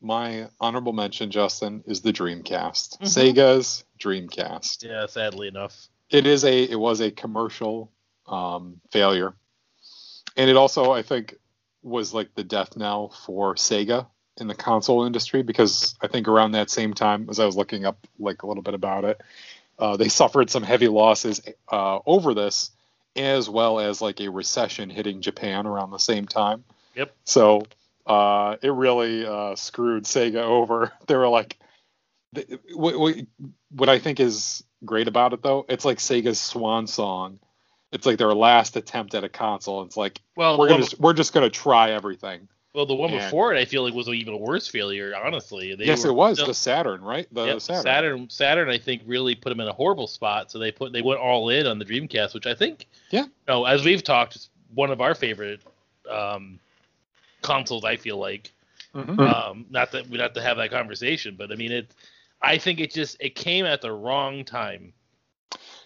My 0.00 0.48
honorable 0.60 0.92
mention, 0.92 1.30
Justin, 1.30 1.84
is 1.86 2.00
the 2.00 2.12
Dreamcast. 2.12 2.98
Mhm. 2.98 3.06
Sega's 3.06 3.84
Dreamcast. 4.00 4.82
Yeah, 4.82 5.06
sadly 5.06 5.46
enough. 5.46 5.86
It 6.10 6.26
is 6.26 6.44
a 6.44 6.64
it 6.64 6.78
was 6.78 7.00
a 7.00 7.12
commercial 7.12 7.92
um, 8.26 8.80
failure, 8.90 9.32
and 10.36 10.50
it 10.50 10.56
also 10.56 10.90
I 10.90 11.02
think 11.02 11.36
was 11.82 12.12
like 12.12 12.34
the 12.34 12.42
death 12.42 12.76
knell 12.76 13.10
for 13.24 13.54
Sega 13.54 14.08
in 14.40 14.48
the 14.48 14.54
console 14.54 15.04
industry 15.04 15.42
because 15.42 15.94
I 16.00 16.08
think 16.08 16.28
around 16.28 16.52
that 16.52 16.70
same 16.70 16.94
time 16.94 17.28
as 17.30 17.38
I 17.38 17.46
was 17.46 17.56
looking 17.56 17.84
up 17.84 18.06
like 18.18 18.42
a 18.42 18.46
little 18.46 18.62
bit 18.62 18.74
about 18.74 19.04
it, 19.04 19.20
uh, 19.78 19.96
they 19.96 20.08
suffered 20.08 20.50
some 20.50 20.62
heavy 20.62 20.88
losses 20.88 21.40
uh, 21.70 22.00
over 22.06 22.34
this, 22.34 22.70
as 23.16 23.48
well 23.48 23.78
as 23.78 24.00
like 24.00 24.20
a 24.20 24.28
recession 24.28 24.90
hitting 24.90 25.20
Japan 25.20 25.66
around 25.66 25.90
the 25.90 25.98
same 25.98 26.26
time. 26.26 26.64
Yep. 26.96 27.14
So 27.24 27.62
uh, 28.06 28.56
it 28.62 28.72
really 28.72 29.24
uh, 29.26 29.54
screwed 29.56 30.04
Sega 30.04 30.36
over. 30.42 30.92
They 31.06 31.16
were 31.16 31.28
like, 31.28 31.58
th- 32.34 32.60
what, 32.74 32.98
what, 32.98 33.16
what 33.70 33.88
I 33.88 33.98
think 33.98 34.20
is 34.20 34.64
great 34.84 35.08
about 35.08 35.32
it 35.32 35.42
though, 35.42 35.64
it's 35.68 35.84
like 35.84 35.98
Sega's 35.98 36.40
swan 36.40 36.86
song. 36.86 37.38
It's 37.92 38.06
like 38.06 38.18
their 38.18 38.34
last 38.34 38.76
attempt 38.76 39.14
at 39.14 39.22
a 39.22 39.28
console. 39.28 39.82
It's 39.82 39.96
like 39.96 40.20
Well, 40.36 40.58
we're 40.58 40.68
gonna 40.68 40.86
we're 40.98 41.12
just 41.12 41.32
gonna 41.32 41.48
try 41.48 41.92
everything. 41.92 42.48
Well, 42.74 42.86
the 42.86 42.94
one 42.94 43.10
and- 43.10 43.20
before 43.20 43.54
it, 43.54 43.58
I 43.58 43.64
feel 43.64 43.84
like 43.84 43.94
was 43.94 44.08
an 44.08 44.14
even 44.14 44.38
worse 44.38 44.66
failure. 44.68 45.14
Honestly, 45.16 45.74
they 45.76 45.84
yes, 45.84 46.04
were 46.04 46.10
it 46.10 46.14
was 46.14 46.36
still- 46.38 46.48
the 46.48 46.54
Saturn, 46.54 47.00
right? 47.02 47.26
The 47.32 47.46
Yep, 47.46 47.60
Saturn. 47.60 47.82
Saturn. 47.82 48.30
Saturn, 48.30 48.68
I 48.68 48.78
think, 48.78 49.02
really 49.06 49.34
put 49.34 49.50
them 49.50 49.60
in 49.60 49.68
a 49.68 49.72
horrible 49.72 50.08
spot. 50.08 50.50
So 50.50 50.58
they 50.58 50.72
put 50.72 50.92
they 50.92 51.00
went 51.02 51.20
all 51.20 51.48
in 51.50 51.66
on 51.66 51.78
the 51.78 51.84
Dreamcast, 51.84 52.34
which 52.34 52.46
I 52.46 52.54
think, 52.54 52.86
Yeah. 53.10 53.26
no, 53.48 53.64
as 53.64 53.84
we've 53.84 54.02
talked, 54.02 54.34
is 54.36 54.50
one 54.74 54.90
of 54.90 55.00
our 55.00 55.14
favorite 55.14 55.60
um, 56.10 56.58
consoles. 57.42 57.84
I 57.84 57.96
feel 57.96 58.18
like, 58.18 58.52
Mhm. 58.94 59.18
um, 59.20 59.66
not 59.70 59.92
that 59.92 60.06
we'd 60.08 60.20
have 60.20 60.34
to 60.34 60.42
have 60.42 60.56
that 60.58 60.70
conversation, 60.70 61.36
but 61.36 61.50
I 61.52 61.54
mean, 61.54 61.72
it. 61.72 61.90
I 62.42 62.58
think 62.58 62.78
it 62.80 62.92
just 62.92 63.16
it 63.20 63.34
came 63.36 63.64
at 63.64 63.80
the 63.80 63.90
wrong 63.92 64.44
time. 64.44 64.92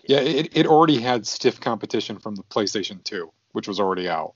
Yeah, 0.07 0.21
it, 0.21 0.57
it 0.57 0.67
already 0.67 0.99
had 0.99 1.27
stiff 1.27 1.61
competition 1.61 2.19
from 2.19 2.35
the 2.35 2.43
PlayStation 2.45 3.05
2, 3.05 3.31
which 3.53 3.69
was 3.69 3.79
already 3.79 4.09
out. 4.09 4.35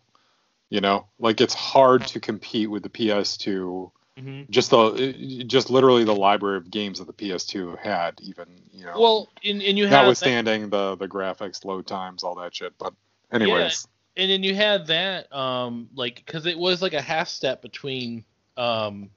You 0.73 0.81
know, 0.81 1.07
like 1.19 1.43
it's 1.43 1.53
hard 1.53 2.07
to 2.07 2.19
compete 2.19 2.71
with 2.71 2.83
the 2.83 2.89
PS2. 2.89 3.91
hmm 4.19 4.43
Just 4.49 4.71
the 4.71 5.45
just 5.47 5.69
literally 5.69 6.05
the 6.05 6.15
library 6.15 6.57
of 6.57 6.71
games 6.71 6.99
that 6.99 7.07
the 7.07 7.13
PS2 7.13 7.79
had, 7.79 8.19
even 8.23 8.47
you 8.73 8.87
know, 8.87 8.99
Well, 8.99 9.29
and, 9.45 9.61
and 9.63 9.77
you 9.77 9.87
had 9.87 10.01
notwithstanding 10.01 10.71
the 10.71 10.97
the 10.97 11.07
graphics, 11.07 11.67
load 11.67 11.87
times, 11.87 12.25
all 12.25 12.37
that 12.37 12.55
shit. 12.55 12.73
But 12.79 12.95
anyways, 13.31 13.87
and 14.17 14.31
then 14.31 14.43
you 14.43 14.55
had 14.55 14.87
that 14.87 15.31
um 15.31 15.91
like 15.95 16.23
because 16.25 16.47
it 16.47 16.59
was 16.59 16.81
like 16.81 16.95
a 16.95 17.03
half 17.03 17.29
step 17.29 17.61
between 17.61 18.25
um 18.57 19.11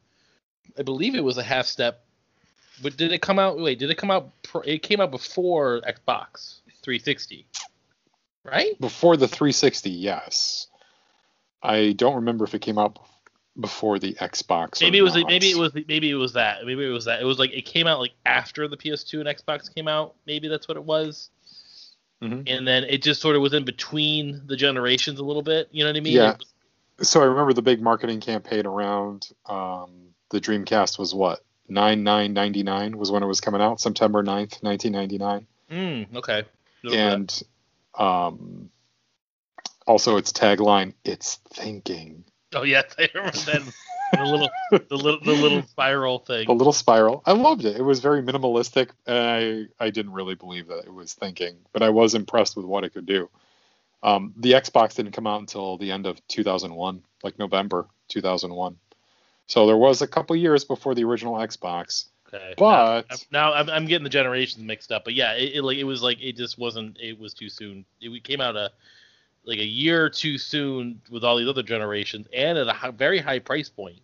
i 0.78 0.82
believe 0.82 1.15
it 1.15 1.24
was 1.24 1.38
a 1.38 1.44
half 1.44 1.65
step 1.65 2.04
but 2.82 2.98
did 2.98 3.13
it 3.13 3.22
come 3.22 3.39
out 3.39 3.58
wait 3.58 3.80
did 3.80 3.89
it 3.89 3.98
come 3.98 4.12
out 4.12 4.32
it 4.65 4.82
came 4.82 5.00
out 5.00 5.12
before 5.12 5.82
xbox 5.82 6.60
360 6.82 7.46
right 8.44 8.80
before 8.80 9.15
the 9.18 9.28
360, 9.28 9.89
yes. 9.89 10.68
I 11.65 11.91
don't 11.93 12.15
remember 12.15 12.45
if 12.45 12.54
it 12.54 12.60
came 12.60 12.78
out 12.78 12.99
before 13.60 13.99
the 13.99 14.13
Xbox. 14.15 14.82
maybe 14.82 14.97
it 14.97 15.01
was 15.01 15.15
not. 15.15 15.28
maybe 15.28 15.49
it 15.49 15.58
was 15.58 15.73
maybe 15.73 16.10
it 16.10 16.15
was 16.15 16.34
that 16.34 16.65
maybe 16.65 16.86
it 16.86 16.89
was 16.89 17.06
that 17.06 17.21
it 17.21 17.25
was 17.25 17.39
like 17.39 17.51
it 17.54 17.62
came 17.65 17.88
out 17.88 17.99
like 17.99 18.12
after 18.25 18.67
the 18.67 18.75
ps2 18.75 19.21
and 19.21 19.30
xbox 19.30 19.73
came 19.73 19.88
out 19.88 20.15
maybe 20.28 20.47
that's 20.49 20.67
what 20.67 20.75
it 20.75 20.84
was 20.84 21.30
Mhm. 22.21 22.43
and 22.47 22.67
then 22.67 22.84
it 22.86 23.01
just 23.04 23.21
sort 23.21 23.36
of 23.36 23.41
was 23.41 23.54
in 23.54 23.63
between 23.65 24.41
the 24.47 24.56
generations 24.58 25.19
a 25.19 25.23
little 25.23 25.41
bit 25.41 25.67
you 25.71 25.84
know 25.84 25.89
what 25.89 25.97
i 25.97 25.99
mean 26.01 26.13
Yeah. 26.13 26.36
So 27.01 27.21
I 27.21 27.25
remember 27.25 27.51
the 27.54 27.62
big 27.62 27.82
marketing 27.82 28.21
campaign 28.21 28.65
around 28.65 29.28
um, 29.47 29.89
the 30.32 30.39
Dreamcast 30.39 30.97
was 30.97 31.13
what 31.13 31.41
nine 31.67 32.04
nine 32.04 32.32
ninety 32.34 32.63
nine 32.63 32.97
was 32.97 33.12
when 33.12 33.21
it 33.21 33.25
was 33.25 33.41
coming 33.41 33.60
out, 33.62 33.82
September 33.82 34.23
9th, 34.23 34.63
nineteen 34.63 34.93
ninety 34.93 35.17
nine, 35.17 35.45
mm, 35.69 36.08
okay 36.15 36.43
and 36.93 37.41
um, 37.97 38.69
also 39.86 40.17
its 40.17 40.32
tagline, 40.32 40.93
"It's 41.04 41.36
thinking." 41.50 42.26
Oh 42.54 42.63
yes, 42.63 42.93
I 43.00 43.10
remember 43.13 43.38
that. 43.38 43.74
the 44.13 44.24
little, 44.24 44.50
the 44.71 44.95
little, 44.95 45.19
the 45.21 45.34
little 45.34 45.63
spiral 45.67 46.19
thing. 46.19 46.48
The 46.48 46.54
little 46.54 46.74
spiral. 46.74 47.24
I 47.26 47.34
loved 47.34 47.65
it. 47.65 47.76
It 47.76 47.82
was 47.82 48.00
very 48.00 48.21
minimalistic, 48.21 48.89
and 49.06 49.69
I 49.80 49.86
I 49.86 49.89
didn't 49.89 50.13
really 50.13 50.36
believe 50.36 50.67
that 50.67 50.86
it 50.86 50.93
was 50.93 51.13
thinking, 51.13 51.58
but 51.74 51.82
I 51.82 51.89
was 51.89 52.15
impressed 52.15 52.56
with 52.56 52.65
what 52.65 52.84
it 52.84 52.93
could 52.93 53.06
do. 53.06 53.30
Um, 54.04 54.34
the 54.38 54.52
Xbox 54.52 54.95
didn't 54.95 55.13
come 55.13 55.26
out 55.26 55.39
until 55.39 55.78
the 55.78 55.91
end 55.91 56.06
of 56.06 56.26
2001, 56.28 57.02
like 57.24 57.39
November 57.39 57.88
2001. 58.10 58.78
So 59.48 59.65
there 59.65 59.78
was 59.78 60.04
a 60.04 60.08
couple 60.08 60.36
years 60.36 60.63
before 60.63 60.93
the 60.93 61.04
original 61.04 61.36
Xbox. 61.36 62.06
Okay. 62.28 62.54
But- 62.58 63.06
now, 63.10 63.17
now 63.32 63.54
I'm, 63.54 63.69
I'm 63.69 63.86
getting 63.88 64.04
the 64.04 64.10
generations 64.10 64.63
mixed 64.63 64.91
up. 64.91 65.06
But 65.06 65.15
yeah, 65.15 65.34
it, 65.34 65.56
it 65.56 65.63
like 65.63 65.78
it 65.78 65.84
was 65.86 66.04
like 66.04 66.21
it 66.21 66.38
just 66.38 66.58
wasn't. 66.58 66.98
It 67.00 67.19
was 67.19 67.34
too 67.34 67.50
soon. 67.50 67.86
It 68.00 68.24
came 68.24 68.41
out 68.41 68.56
a 68.56 68.71
like 69.46 69.60
a 69.60 69.66
year 69.66 70.10
too 70.10 70.38
soon 70.38 71.02
with 71.10 71.24
all 71.24 71.38
these 71.38 71.48
other 71.48 71.64
generations, 71.64 72.28
and 72.34 72.58
at 72.58 72.68
a 72.68 72.74
hi- 72.74 72.92
very 72.92 73.20
high 73.20 73.40
price 73.40 73.70
point, 73.70 74.00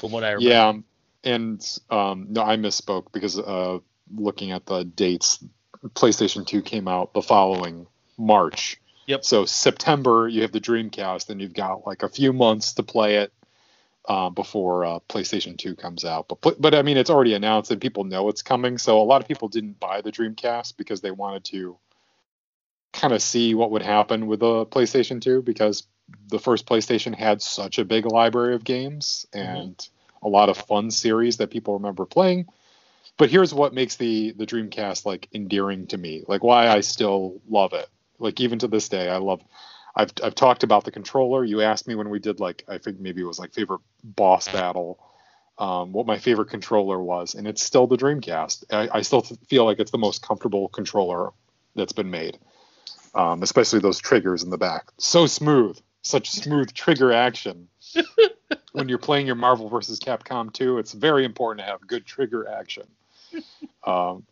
from 0.00 0.12
what 0.12 0.24
I 0.24 0.32
remember. 0.32 0.50
Yeah, 0.50 0.68
um, 0.68 0.84
and 1.24 1.78
um, 1.90 2.26
no, 2.30 2.42
I 2.42 2.56
misspoke 2.56 3.12
because 3.12 3.38
uh, 3.38 3.78
looking 4.14 4.52
at 4.52 4.66
the 4.66 4.84
dates, 4.84 5.44
PlayStation 5.90 6.46
2 6.46 6.62
came 6.62 6.88
out 6.88 7.14
the 7.14 7.22
following 7.22 7.86
March. 8.18 8.80
Yep. 9.06 9.24
So 9.24 9.44
September, 9.44 10.28
you 10.28 10.42
have 10.42 10.52
the 10.52 10.60
Dreamcast, 10.60 11.30
and 11.30 11.40
you've 11.40 11.54
got 11.54 11.86
like 11.86 12.02
a 12.02 12.08
few 12.08 12.32
months 12.32 12.74
to 12.74 12.82
play 12.82 13.16
it 13.16 13.32
uh, 14.08 14.30
before 14.30 14.84
uh, 14.84 14.98
PlayStation 15.08 15.56
2 15.56 15.76
comes 15.76 16.04
out. 16.04 16.28
But 16.28 16.60
but 16.60 16.74
I 16.74 16.82
mean, 16.82 16.96
it's 16.96 17.10
already 17.10 17.34
announced 17.34 17.70
and 17.70 17.80
people 17.80 18.04
know 18.04 18.28
it's 18.28 18.42
coming. 18.42 18.78
So 18.78 19.00
a 19.00 19.04
lot 19.04 19.20
of 19.20 19.28
people 19.28 19.48
didn't 19.48 19.80
buy 19.80 20.00
the 20.00 20.12
Dreamcast 20.12 20.76
because 20.76 21.00
they 21.00 21.10
wanted 21.10 21.44
to 21.44 21.76
kind 22.92 23.12
of 23.12 23.22
see 23.22 23.54
what 23.54 23.70
would 23.70 23.82
happen 23.82 24.26
with 24.26 24.40
the 24.40 24.66
PlayStation 24.66 25.20
2 25.20 25.42
because 25.42 25.86
the 26.28 26.38
first 26.38 26.66
PlayStation 26.66 27.14
had 27.14 27.40
such 27.40 27.78
a 27.78 27.84
big 27.84 28.06
library 28.06 28.54
of 28.54 28.64
games 28.64 29.26
and 29.32 29.88
a 30.22 30.28
lot 30.28 30.48
of 30.48 30.56
fun 30.56 30.90
series 30.90 31.38
that 31.38 31.50
people 31.50 31.74
remember 31.74 32.04
playing. 32.04 32.46
But 33.16 33.30
here's 33.30 33.52
what 33.52 33.74
makes 33.74 33.96
the 33.96 34.32
the 34.32 34.46
Dreamcast 34.46 35.04
like 35.04 35.28
endearing 35.34 35.86
to 35.88 35.98
me, 35.98 36.24
like 36.26 36.42
why 36.42 36.68
I 36.68 36.80
still 36.80 37.40
love 37.48 37.72
it. 37.72 37.88
Like 38.18 38.40
even 38.40 38.58
to 38.60 38.68
this 38.68 38.88
day, 38.88 39.08
I 39.08 39.16
love. 39.18 39.42
I've 39.94 40.12
I've 40.24 40.34
talked 40.34 40.62
about 40.62 40.84
the 40.84 40.90
controller. 40.90 41.44
You 41.44 41.60
asked 41.60 41.86
me 41.86 41.94
when 41.94 42.08
we 42.08 42.18
did 42.18 42.40
like 42.40 42.64
I 42.68 42.78
think 42.78 42.98
maybe 42.98 43.20
it 43.20 43.26
was 43.26 43.38
like 43.38 43.52
favorite 43.52 43.82
boss 44.02 44.48
battle, 44.48 44.98
um, 45.58 45.92
what 45.92 46.06
my 46.06 46.18
favorite 46.18 46.48
controller 46.48 47.00
was, 47.02 47.34
and 47.34 47.46
it's 47.46 47.62
still 47.62 47.86
the 47.86 47.98
Dreamcast. 47.98 48.64
I, 48.72 48.88
I 48.98 49.02
still 49.02 49.20
feel 49.20 49.66
like 49.66 49.80
it's 49.80 49.90
the 49.90 49.98
most 49.98 50.22
comfortable 50.22 50.68
controller 50.68 51.30
that's 51.76 51.92
been 51.92 52.10
made, 52.10 52.38
um, 53.14 53.42
especially 53.42 53.80
those 53.80 53.98
triggers 53.98 54.42
in 54.42 54.50
the 54.50 54.58
back. 54.58 54.90
So 54.98 55.26
smooth, 55.26 55.78
such 56.02 56.30
smooth 56.30 56.72
trigger 56.72 57.12
action. 57.12 57.68
when 58.72 58.88
you're 58.88 58.98
playing 58.98 59.26
your 59.26 59.36
Marvel 59.36 59.68
versus 59.68 60.00
Capcom 60.00 60.52
2, 60.52 60.78
it's 60.78 60.92
very 60.92 61.24
important 61.24 61.64
to 61.64 61.70
have 61.70 61.86
good 61.86 62.06
trigger 62.06 62.48
action. 62.48 62.84
Um, 63.84 64.24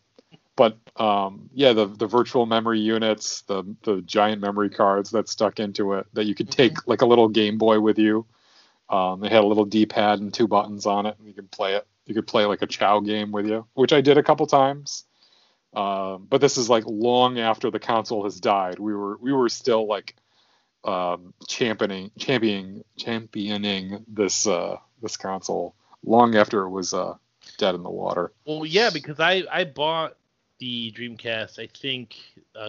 but 0.54 0.76
um, 0.96 1.48
yeah, 1.54 1.72
the 1.72 1.86
the 1.86 2.06
virtual 2.06 2.44
memory 2.44 2.80
units, 2.80 3.40
the 3.42 3.64
the 3.82 4.02
giant 4.02 4.42
memory 4.42 4.68
cards 4.68 5.10
that 5.12 5.26
stuck 5.26 5.58
into 5.58 5.94
it 5.94 6.06
that 6.12 6.26
you 6.26 6.34
could 6.34 6.50
take 6.50 6.86
like 6.86 7.00
a 7.00 7.06
little 7.06 7.28
Game 7.28 7.56
Boy 7.56 7.80
with 7.80 7.98
you. 7.98 8.26
Um, 8.90 9.20
they 9.20 9.30
had 9.30 9.42
a 9.42 9.46
little 9.46 9.64
D-pad 9.64 10.20
and 10.20 10.34
two 10.34 10.46
buttons 10.46 10.84
on 10.84 11.06
it, 11.06 11.16
and 11.18 11.26
you 11.26 11.32
could 11.32 11.50
play 11.50 11.76
it. 11.76 11.86
You 12.04 12.14
could 12.14 12.26
play 12.26 12.44
like 12.44 12.60
a 12.60 12.66
Chao 12.66 13.00
game 13.00 13.32
with 13.32 13.46
you, 13.46 13.66
which 13.72 13.94
I 13.94 14.02
did 14.02 14.18
a 14.18 14.22
couple 14.22 14.46
times. 14.46 15.04
Um, 15.72 16.26
but 16.28 16.40
this 16.40 16.56
is 16.58 16.68
like 16.68 16.84
long 16.86 17.38
after 17.38 17.70
the 17.70 17.78
console 17.78 18.24
has 18.24 18.40
died. 18.40 18.78
We 18.78 18.94
were 18.94 19.16
we 19.18 19.32
were 19.32 19.48
still 19.48 19.86
like 19.86 20.16
um, 20.84 21.34
championing 21.48 22.10
championing 22.18 22.84
championing 22.96 24.04
this 24.08 24.46
uh, 24.46 24.76
this 25.02 25.16
console 25.16 25.74
long 26.04 26.34
after 26.34 26.62
it 26.62 26.70
was 26.70 26.92
uh, 26.92 27.14
dead 27.58 27.74
in 27.74 27.82
the 27.82 27.90
water. 27.90 28.32
Well, 28.44 28.66
yeah, 28.66 28.90
because 28.92 29.20
I 29.20 29.44
I 29.50 29.64
bought 29.64 30.16
the 30.58 30.92
Dreamcast. 30.92 31.58
I 31.58 31.68
think 31.68 32.16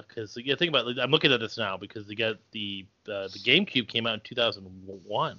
because 0.07 0.37
yeah, 0.37 0.55
think 0.55 0.69
about 0.69 0.87
it. 0.87 0.99
I'm 0.99 1.11
looking 1.11 1.31
at 1.31 1.39
this 1.39 1.57
now 1.57 1.77
because 1.77 2.07
they 2.07 2.15
got 2.15 2.37
the 2.51 2.85
uh, 3.07 3.27
the 3.27 3.39
GameCube 3.43 3.87
came 3.87 4.05
out 4.05 4.15
in 4.15 4.19
2001 4.21 5.37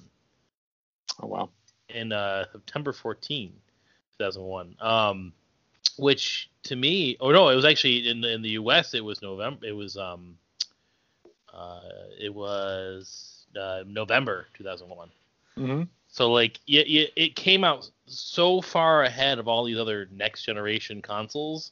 Oh 1.22 1.26
wow. 1.26 1.50
in 1.88 2.12
uh, 2.12 2.44
September 2.52 2.92
14, 2.92 3.52
2001. 4.18 4.76
Um, 4.80 5.32
which 6.02 6.50
to 6.64 6.74
me, 6.74 7.16
oh 7.20 7.30
no, 7.30 7.48
it 7.48 7.54
was 7.54 7.64
actually 7.64 8.08
in 8.08 8.20
the 8.20 8.32
in 8.32 8.42
the 8.42 8.50
U.S. 8.50 8.92
It 8.92 9.04
was 9.04 9.22
November. 9.22 9.64
It 9.64 9.72
was 9.72 9.96
um, 9.96 10.36
uh, 11.54 11.80
it 12.20 12.34
was 12.34 13.46
uh, 13.58 13.84
November 13.86 14.46
2001. 14.54 15.08
Mm-hmm. 15.58 15.82
So 16.08 16.32
like 16.32 16.58
yeah, 16.66 16.82
yeah, 16.86 17.06
it 17.14 17.36
came 17.36 17.62
out 17.62 17.88
so 18.06 18.60
far 18.60 19.04
ahead 19.04 19.38
of 19.38 19.46
all 19.46 19.64
these 19.64 19.78
other 19.78 20.08
next 20.10 20.42
generation 20.42 21.02
consoles, 21.02 21.70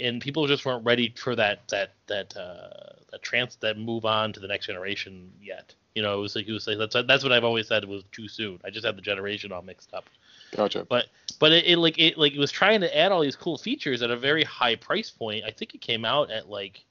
and 0.00 0.20
people 0.22 0.46
just 0.46 0.64
weren't 0.64 0.84
ready 0.84 1.12
for 1.14 1.36
that 1.36 1.68
that 1.68 1.92
that 2.06 2.34
uh, 2.36 2.94
that 3.10 3.22
trans 3.22 3.56
that 3.56 3.78
move 3.78 4.06
on 4.06 4.32
to 4.32 4.40
the 4.40 4.48
next 4.48 4.66
generation 4.66 5.30
yet. 5.42 5.74
You 5.94 6.02
know, 6.02 6.18
it 6.18 6.22
was 6.22 6.34
like 6.34 6.48
it 6.48 6.52
was 6.52 6.66
like 6.66 6.78
that's 6.78 6.96
that's 7.06 7.22
what 7.22 7.32
I've 7.32 7.44
always 7.44 7.68
said 7.68 7.84
was 7.84 8.02
too 8.12 8.28
soon. 8.28 8.60
I 8.64 8.70
just 8.70 8.86
had 8.86 8.96
the 8.96 9.02
generation 9.02 9.52
all 9.52 9.62
mixed 9.62 9.92
up. 9.92 10.08
Gotcha. 10.56 10.86
But 10.88 11.06
but 11.38 11.52
it, 11.52 11.66
it 11.66 11.78
like 11.78 11.98
it 11.98 12.16
like 12.16 12.32
it 12.32 12.38
was 12.38 12.50
trying 12.50 12.80
to 12.80 12.96
add 12.96 13.12
all 13.12 13.20
these 13.20 13.36
cool 13.36 13.58
features 13.58 14.02
at 14.02 14.10
a 14.10 14.16
very 14.16 14.44
high 14.44 14.76
price 14.76 15.10
point. 15.10 15.44
I 15.44 15.50
think 15.50 15.74
it 15.74 15.80
came 15.80 16.04
out 16.04 16.30
at 16.30 16.48
like 16.48 16.84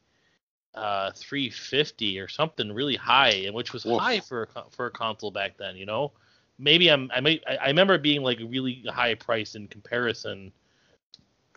uh 0.76 1.12
350 1.16 2.20
or 2.20 2.28
something 2.28 2.72
really 2.72 2.96
high, 2.96 3.44
and 3.46 3.56
which 3.56 3.74
was 3.74 3.86
Woof. 3.86 4.00
high 4.00 4.20
for 4.20 4.50
a, 4.56 4.64
for 4.70 4.86
a 4.86 4.92
console 4.92 5.32
back 5.32 5.58
then. 5.58 5.76
You 5.76 5.86
know, 5.86 6.12
maybe 6.60 6.90
I'm 6.90 7.10
I 7.14 7.22
may 7.22 7.42
I 7.48 7.68
remember 7.68 7.96
it 7.96 8.04
being 8.04 8.22
like 8.22 8.40
a 8.40 8.46
really 8.46 8.84
high 8.88 9.16
price 9.16 9.56
in 9.56 9.68
comparison 9.68 10.52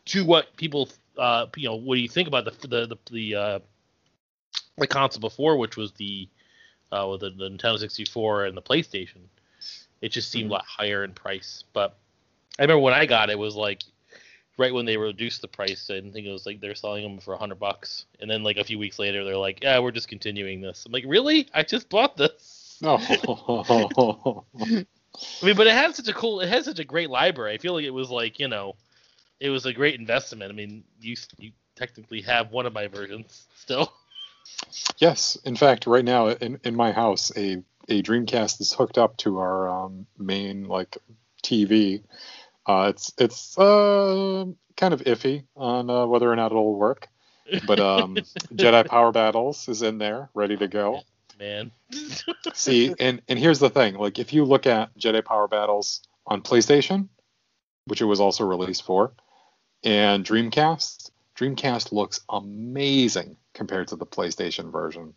to 0.07 0.25
what 0.25 0.57
people 0.57 0.89
uh, 1.19 1.47
you 1.57 1.69
know, 1.69 1.75
what 1.75 1.97
do 1.97 2.01
you 2.01 2.09
think 2.09 2.29
about 2.29 2.45
the 2.45 2.69
the 2.69 2.87
the 2.87 2.99
the, 3.11 3.35
uh, 3.35 3.59
the 4.79 4.87
console 4.87 5.21
before, 5.21 5.59
which 5.59 5.77
was 5.77 5.93
the 5.93 6.29
uh, 6.93 7.07
with 7.11 7.21
the, 7.21 7.31
the 7.31 7.51
Nintendo 7.51 7.79
64 7.79 8.47
and 8.47 8.57
the 8.57 8.63
PlayStation? 8.63 9.27
It 10.01 10.11
just 10.11 10.31
seemed 10.31 10.47
mm-hmm. 10.47 10.53
a 10.53 10.55
lot 10.55 10.65
higher 10.67 11.05
in 11.05 11.13
price. 11.13 11.65
But 11.73 11.97
I 12.59 12.63
remember 12.63 12.81
when 12.81 12.95
I 12.95 13.07
got 13.07 13.31
it, 13.31 13.33
it 13.33 13.39
was 13.39 13.57
like 13.57 13.83
right 14.59 14.75
when 14.75 14.87
they 14.87 14.97
reduced 14.97 15.43
the 15.43 15.49
price. 15.49 15.89
I 15.91 16.01
think 16.01 16.27
it 16.27 16.33
was 16.33 16.47
like 16.47 16.61
they're 16.61 16.75
selling 16.75 17.03
them 17.03 17.19
for 17.19 17.37
hundred 17.37 17.59
bucks, 17.59 18.07
and 18.21 18.31
then 18.31 18.43
like 18.43 18.57
a 18.57 18.65
few 18.65 18.79
weeks 18.79 18.99
later, 18.99 19.25
they're 19.25 19.37
like, 19.37 19.63
"Yeah, 19.63 19.79
we're 19.79 19.93
discontinuing 19.93 20.61
this." 20.61 20.85
I'm 20.85 20.93
like, 20.93 21.05
"Really? 21.07 21.49
I 21.55 21.63
just 21.63 21.89
bought 21.89 22.17
this." 22.17 22.79
Oh. 22.83 24.45
I 25.43 25.47
mean, 25.47 25.57
but 25.57 25.67
it 25.67 25.73
has 25.73 25.97
such 25.97 26.09
a 26.09 26.13
cool, 26.13 26.41
it 26.41 26.49
has 26.49 26.67
such 26.67 26.79
a 26.79 26.85
great 26.85 27.11
library. 27.11 27.55
I 27.55 27.59
feel 27.59 27.73
like 27.73 27.85
it 27.85 27.91
was 27.91 28.11
like, 28.11 28.39
you 28.39 28.49
know, 28.49 28.77
it 29.41 29.51
was 29.51 29.67
a 29.67 29.73
great 29.73 29.99
investment. 29.99 30.51
I 30.51 30.55
mean, 30.55 30.85
you 31.01 31.17
you 31.39 31.53
technically 31.77 32.21
have 32.23 32.51
one 32.51 32.67
of 32.67 32.73
my 32.73 32.89
versions 32.89 33.47
still. 33.55 33.93
yes, 34.99 35.37
in 35.45 35.57
fact, 35.57 35.87
right 35.87 36.05
now 36.05 36.29
in, 36.29 36.61
in 36.65 36.75
my 36.75 36.93
house, 36.93 37.33
a 37.37 37.63
a 37.89 38.03
Dreamcast 38.03 38.61
is 38.61 38.73
hooked 38.73 38.99
up 38.99 39.17
to 39.19 39.39
our 39.39 39.69
um, 39.69 40.07
main 40.19 40.65
like 40.65 40.99
TV. 41.43 42.03
Uh, 42.67 42.93
it's 42.95 43.13
it's 43.19 43.57
uh, 43.59 44.45
kind 44.77 44.95
of 44.95 45.01
iffy 45.03 45.45
on 45.57 45.89
uh, 45.89 46.07
whether 46.07 46.31
or 46.31 46.37
not 46.37 46.53
it'll 46.53 46.75
work, 46.75 47.09
but 47.67 47.81
um, 47.81 48.15
Jedi 48.55 48.87
Power 48.87 49.13
Battles 49.13 49.69
is 49.69 49.83
in 49.83 49.99
there, 49.99 50.29
ready 50.35 50.57
to 50.57 50.69
go. 50.69 51.01
Man, 51.39 51.71
See, 52.55 52.95
and 52.99 53.23
and 53.29 53.39
here's 53.39 53.61
the 53.61 53.71
thing: 53.71 53.95
like 53.95 54.19
if 54.19 54.33
you 54.33 54.45
look 54.45 54.67
at 54.67 54.97
Jedi 54.99 55.25
Power 55.25 55.49
Battles 55.49 56.03
on 56.27 56.43
PlayStation, 56.43 57.09
which 57.87 58.03
it 58.03 58.07
was 58.07 58.21
also 58.21 58.45
released 58.45 58.85
for, 58.85 59.13
and 59.83 60.25
Dreamcast, 60.25 61.11
Dreamcast 61.37 61.93
looks 61.93 62.21
amazing 62.29 63.37
compared 63.55 63.89
to 63.89 63.97
the 63.97 64.07
PlayStation 64.07 64.71
version. 64.71 65.15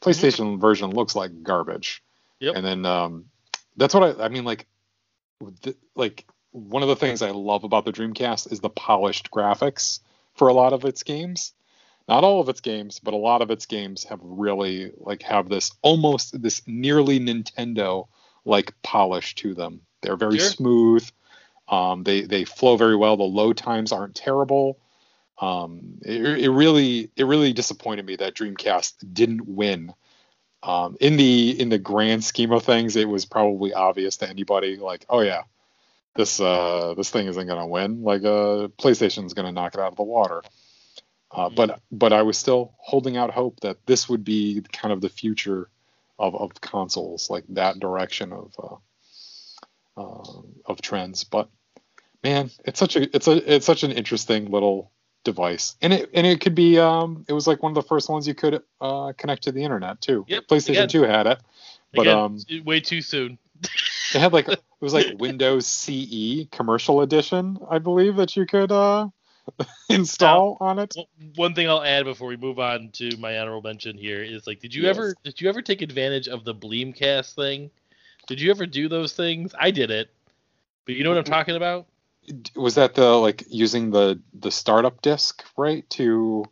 PlayStation 0.00 0.60
version 0.60 0.90
looks 0.90 1.16
like 1.16 1.42
garbage. 1.42 2.03
Yep. 2.44 2.56
And 2.56 2.66
then 2.66 2.86
um, 2.86 3.24
that's 3.76 3.94
what 3.94 4.20
I 4.20 4.24
I 4.24 4.28
mean 4.28 4.44
like 4.44 4.66
th- 5.62 5.76
like 5.94 6.26
one 6.50 6.82
of 6.82 6.88
the 6.88 6.96
things 6.96 7.22
I 7.22 7.30
love 7.30 7.64
about 7.64 7.84
the 7.84 7.92
Dreamcast 7.92 8.52
is 8.52 8.60
the 8.60 8.70
polished 8.70 9.30
graphics 9.30 10.00
for 10.34 10.48
a 10.48 10.52
lot 10.52 10.72
of 10.72 10.84
its 10.84 11.02
games. 11.02 11.52
Not 12.06 12.22
all 12.22 12.40
of 12.40 12.50
its 12.50 12.60
games, 12.60 13.00
but 13.00 13.14
a 13.14 13.16
lot 13.16 13.40
of 13.40 13.50
its 13.50 13.64
games 13.64 14.04
have 14.04 14.20
really 14.22 14.92
like 14.98 15.22
have 15.22 15.48
this 15.48 15.72
almost 15.80 16.40
this 16.40 16.60
nearly 16.66 17.18
Nintendo 17.18 18.08
like 18.44 18.74
polish 18.82 19.34
to 19.36 19.54
them. 19.54 19.80
They're 20.02 20.16
very 20.16 20.38
Sure. 20.38 20.50
smooth. 20.50 21.10
Um, 21.66 22.04
they 22.04 22.22
they 22.22 22.44
flow 22.44 22.76
very 22.76 22.94
well. 22.94 23.16
The 23.16 23.22
load 23.22 23.56
times 23.56 23.90
aren't 23.90 24.14
terrible. 24.14 24.78
Um, 25.40 25.98
it, 26.02 26.44
it 26.44 26.50
really 26.50 27.10
it 27.16 27.24
really 27.24 27.54
disappointed 27.54 28.04
me 28.04 28.16
that 28.16 28.34
Dreamcast 28.34 29.14
didn't 29.14 29.48
win. 29.48 29.94
Um, 30.64 30.96
in 30.98 31.16
the 31.18 31.60
in 31.60 31.68
the 31.68 31.78
grand 31.78 32.24
scheme 32.24 32.52
of 32.52 32.64
things, 32.64 32.96
it 32.96 33.08
was 33.08 33.26
probably 33.26 33.74
obvious 33.74 34.16
to 34.18 34.28
anybody 34.28 34.76
like, 34.76 35.04
oh 35.10 35.20
yeah, 35.20 35.42
this 36.16 36.40
uh 36.40 36.94
this 36.96 37.10
thing 37.10 37.26
isn't 37.26 37.46
gonna 37.46 37.66
win. 37.66 38.02
Like 38.02 38.22
uh 38.22 38.68
PlayStation's 38.78 39.34
gonna 39.34 39.52
knock 39.52 39.74
it 39.74 39.80
out 39.80 39.92
of 39.92 39.96
the 39.96 40.02
water. 40.02 40.42
Uh, 41.30 41.50
but 41.50 41.80
but 41.92 42.12
I 42.12 42.22
was 42.22 42.38
still 42.38 42.72
holding 42.78 43.16
out 43.16 43.30
hope 43.30 43.60
that 43.60 43.84
this 43.86 44.08
would 44.08 44.24
be 44.24 44.62
kind 44.72 44.92
of 44.92 45.00
the 45.00 45.08
future 45.08 45.68
of, 46.18 46.34
of 46.34 46.60
consoles, 46.60 47.28
like 47.28 47.44
that 47.50 47.80
direction 47.80 48.32
of 48.32 48.54
uh, 48.58 50.00
uh, 50.00 50.42
of 50.64 50.80
trends. 50.80 51.24
But 51.24 51.50
man, 52.22 52.50
it's 52.64 52.78
such 52.78 52.96
a 52.96 53.14
it's 53.14 53.26
a 53.26 53.54
it's 53.54 53.66
such 53.66 53.82
an 53.82 53.92
interesting 53.92 54.50
little 54.50 54.92
device, 55.24 55.76
and 55.82 55.92
it 55.92 56.10
and 56.14 56.26
it 56.26 56.40
could 56.40 56.54
be 56.54 56.78
um 56.78 57.24
it 57.28 57.32
was 57.32 57.46
like 57.46 57.62
one 57.62 57.70
of 57.70 57.74
the 57.74 57.82
first 57.82 58.08
ones 58.08 58.28
you 58.28 58.34
could 58.34 58.62
uh, 58.80 59.12
connect 59.16 59.44
to 59.44 59.52
the 59.52 59.62
internet 59.62 60.00
too. 60.00 60.24
Yep, 60.28 60.44
PlayStation 60.48 60.68
again. 60.70 60.88
Two 60.88 61.02
had 61.02 61.26
it, 61.26 61.38
but 61.94 62.06
Again, 62.06 62.16
um 62.16 62.38
way 62.64 62.80
too 62.80 63.00
soon. 63.00 63.38
it 63.62 64.20
had 64.20 64.32
like 64.32 64.48
it 64.48 64.60
was 64.80 64.94
like 64.94 65.06
Windows 65.18 65.66
CE 65.66 66.46
commercial 66.52 67.00
edition, 67.00 67.58
I 67.70 67.78
believe 67.78 68.16
that 68.16 68.36
you 68.36 68.46
could 68.46 68.70
uh 68.72 69.08
install 69.88 70.56
on 70.60 70.78
it. 70.78 70.96
One 71.36 71.54
thing 71.54 71.68
I'll 71.68 71.82
add 71.82 72.04
before 72.04 72.28
we 72.28 72.36
move 72.36 72.58
on 72.58 72.90
to 72.94 73.16
my 73.18 73.38
honorable 73.38 73.62
mention 73.62 73.96
here 73.98 74.22
is 74.22 74.46
like, 74.46 74.60
did 74.60 74.74
you 74.74 74.84
Yes. 74.84 74.96
ever 74.96 75.14
did 75.24 75.40
you 75.40 75.48
ever 75.48 75.62
take 75.62 75.82
advantage 75.82 76.28
of 76.28 76.44
the 76.44 76.54
Bleemcast 76.54 77.34
thing? 77.34 77.70
Did 78.26 78.40
you 78.40 78.50
ever 78.50 78.66
do 78.66 78.88
those 78.88 79.12
things? 79.12 79.54
I 79.58 79.70
did 79.70 79.90
it, 79.90 80.10
but 80.86 80.94
you 80.94 81.04
know 81.04 81.10
what 81.10 81.18
I'm 81.18 81.24
talking 81.24 81.56
about? 81.56 81.86
Was 82.56 82.74
that 82.76 82.94
the 82.94 83.06
like 83.16 83.44
using 83.48 83.90
the 83.90 84.20
the 84.32 84.50
startup 84.50 85.02
disc 85.02 85.44
right 85.56 85.88
to 85.90 86.44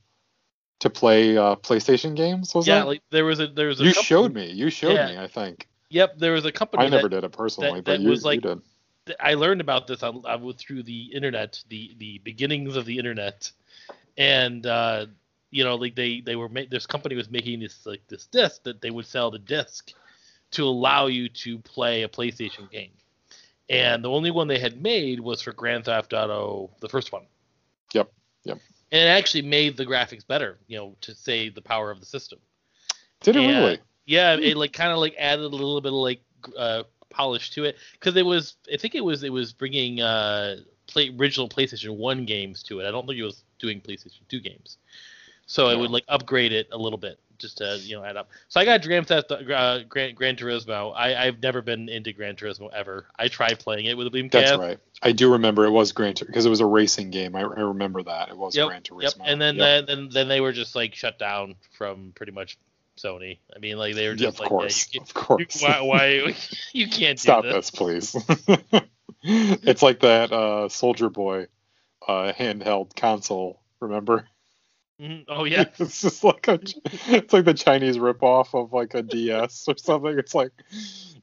to 0.80 0.90
play 0.90 1.36
uh 1.36 1.56
PlayStation 1.56 2.14
games 2.16 2.54
was 2.54 2.66
yeah, 2.66 2.80
that? 2.80 2.86
like 2.86 3.02
there 3.10 3.24
was 3.24 3.40
a 3.40 3.46
there 3.46 3.68
was 3.68 3.80
a 3.80 3.84
you 3.84 3.90
company- 3.92 4.04
showed 4.06 4.34
me. 4.34 4.50
You 4.50 4.70
showed 4.70 4.94
Yeah. 4.94 5.06
me, 5.06 5.18
I 5.18 5.28
think. 5.28 5.68
Yep, 5.90 6.18
there 6.18 6.32
was 6.32 6.44
a 6.46 6.52
company 6.52 6.84
I 6.84 6.88
never 6.88 7.08
that, 7.08 7.20
did 7.20 7.24
it 7.24 7.32
personally, 7.32 7.80
that- 7.80 7.84
but 7.84 8.00
you, 8.00 8.08
was, 8.08 8.22
you 8.22 8.30
like, 8.30 8.40
did. 8.40 8.62
I 9.20 9.34
learned 9.34 9.60
about 9.60 9.86
this 9.86 10.02
I 10.02 10.08
on 10.08 10.54
through 10.54 10.84
the 10.84 11.12
internet, 11.12 11.62
the 11.68 11.94
the 11.98 12.18
beginnings 12.18 12.76
of 12.76 12.84
the 12.86 12.98
internet, 12.98 13.50
and 14.16 14.64
uh, 14.66 15.06
you 15.50 15.64
know, 15.64 15.74
like 15.76 15.94
they 15.94 16.20
they 16.20 16.36
were 16.36 16.48
ma- 16.48 16.62
this 16.70 16.86
company 16.86 17.14
was 17.14 17.30
making 17.30 17.60
this 17.60 17.84
like 17.84 18.06
this 18.08 18.26
disc 18.26 18.62
that 18.64 18.80
they 18.80 18.90
would 18.90 19.06
sell 19.06 19.30
the 19.30 19.38
disc 19.38 19.92
to 20.52 20.64
allow 20.64 21.06
you 21.06 21.28
to 21.28 21.58
play 21.58 22.02
a 22.04 22.08
PlayStation 22.08 22.70
game, 22.70 22.90
and 23.68 24.04
the 24.04 24.10
only 24.10 24.30
one 24.30 24.48
they 24.48 24.58
had 24.58 24.82
made 24.82 25.20
was 25.20 25.42
for 25.42 25.52
Grand 25.52 25.84
Theft 25.84 26.12
Auto, 26.12 26.70
the 26.80 26.88
first 26.88 27.12
one. 27.12 27.24
Yep, 27.92 28.10
yep. 28.44 28.58
And 28.90 29.00
it 29.02 29.10
actually 29.10 29.42
made 29.42 29.76
the 29.76 29.86
graphics 29.86 30.26
better, 30.26 30.58
you 30.66 30.76
know, 30.76 30.96
to 31.02 31.14
say 31.14 31.48
the 31.48 31.62
power 31.62 31.90
of 31.90 32.00
the 32.00 32.06
system. 32.06 32.38
Did 33.20 33.36
it 33.36 33.40
really? 33.40 33.78
Yeah, 34.04 34.34
it 34.34 34.56
like 34.56 34.72
kind 34.72 34.90
of 34.90 34.98
like 34.98 35.14
added 35.18 35.44
a 35.44 35.48
little 35.48 35.80
bit 35.80 35.92
of 35.92 35.98
like 35.98 36.20
uh, 36.56 36.82
polish 37.10 37.50
to 37.50 37.64
it 37.64 37.76
because 37.92 38.16
it 38.16 38.26
was 38.26 38.56
I 38.72 38.76
think 38.76 38.94
it 38.94 39.04
was 39.04 39.22
it 39.22 39.32
was 39.32 39.52
bringing 39.52 40.00
uh 40.00 40.56
play 40.86 41.14
original 41.18 41.48
PlayStation 41.48 41.96
One 41.96 42.24
games 42.24 42.62
to 42.64 42.80
it. 42.80 42.88
I 42.88 42.90
don't 42.90 43.06
think 43.06 43.18
it 43.18 43.24
was 43.24 43.44
doing 43.58 43.80
PlayStation 43.80 44.26
Two 44.28 44.40
games, 44.40 44.78
so 45.46 45.68
it 45.68 45.78
would 45.78 45.90
like 45.90 46.04
upgrade 46.08 46.52
it 46.52 46.68
a 46.72 46.78
little 46.78 46.98
bit 46.98 47.20
just 47.42 47.58
to 47.58 47.76
you 47.82 47.96
know 47.96 48.04
add 48.04 48.16
up. 48.16 48.30
So 48.48 48.58
I 48.60 48.64
got 48.64 48.80
Grand 48.82 49.06
Theft 49.06 49.30
uh, 49.30 49.82
Gran, 49.84 50.14
Gran 50.14 50.36
Turismo. 50.36 50.94
I 50.96 51.14
I've 51.26 51.42
never 51.42 51.60
been 51.60 51.90
into 51.90 52.14
Gran 52.14 52.36
Turismo 52.36 52.72
ever. 52.72 53.04
I 53.18 53.28
tried 53.28 53.58
playing 53.58 53.84
it 53.84 53.98
with 53.98 54.06
a 54.06 54.10
Dreamcast. 54.10 54.30
That's 54.32 54.56
right. 54.58 54.78
I 55.02 55.12
do 55.12 55.32
remember 55.32 55.66
it 55.66 55.70
was 55.70 55.92
Gran 55.92 56.14
Turismo 56.14 56.28
because 56.28 56.46
it 56.46 56.50
was 56.50 56.60
a 56.60 56.66
racing 56.66 57.10
game. 57.10 57.36
I, 57.36 57.40
I 57.40 57.60
remember 57.60 58.02
that. 58.04 58.30
It 58.30 58.38
was 58.38 58.56
Yep, 58.56 58.68
Gran 58.68 58.82
Turismo. 58.82 59.02
Yep. 59.02 59.12
And 59.26 59.40
then 59.42 59.56
Yep. 59.56 59.86
then 59.86 60.08
then 60.10 60.28
they 60.28 60.40
were 60.40 60.52
just 60.52 60.74
like 60.74 60.94
shut 60.94 61.18
down 61.18 61.56
from 61.76 62.12
pretty 62.14 62.32
much 62.32 62.56
Sony. 62.96 63.38
I 63.54 63.58
mean, 63.58 63.76
like 63.78 63.94
they 63.94 64.06
were 64.06 64.14
Yeah, 64.14 64.26
just 64.26 64.36
of 64.36 64.40
like, 64.40 64.48
course. 64.48 64.88
yeah, 64.92 64.98
you, 64.98 65.02
of 65.02 65.12
course. 65.14 65.60
can't- 65.60 65.84
why 65.84 66.20
why 66.24 66.34
you 66.72 66.88
can't 66.88 67.18
do 67.18 67.22
Stop 67.22 67.42
this. 67.44 67.70
this, 67.70 67.70
please. 67.70 68.16
it's 69.22 69.82
like 69.82 70.00
that 70.00 70.32
uh, 70.32 70.68
Soldier 70.68 71.08
Boy 71.10 71.46
uh, 72.06 72.32
handheld 72.32 72.94
console. 72.96 73.60
Remember? 73.80 74.28
Mhm. 75.02 75.24
Oh 75.28 75.44
yeah. 75.44 75.64
it's 75.78 76.02
just 76.02 76.22
like 76.22 76.46
a, 76.48 76.60
it's 77.08 77.32
like 77.32 77.44
the 77.44 77.54
Chinese 77.54 77.98
ripoff 77.98 78.54
of 78.54 78.72
like 78.72 78.94
a 78.94 79.02
DS 79.02 79.64
or 79.68 79.76
something. 79.76 80.16
It's 80.18 80.34
like 80.34 80.52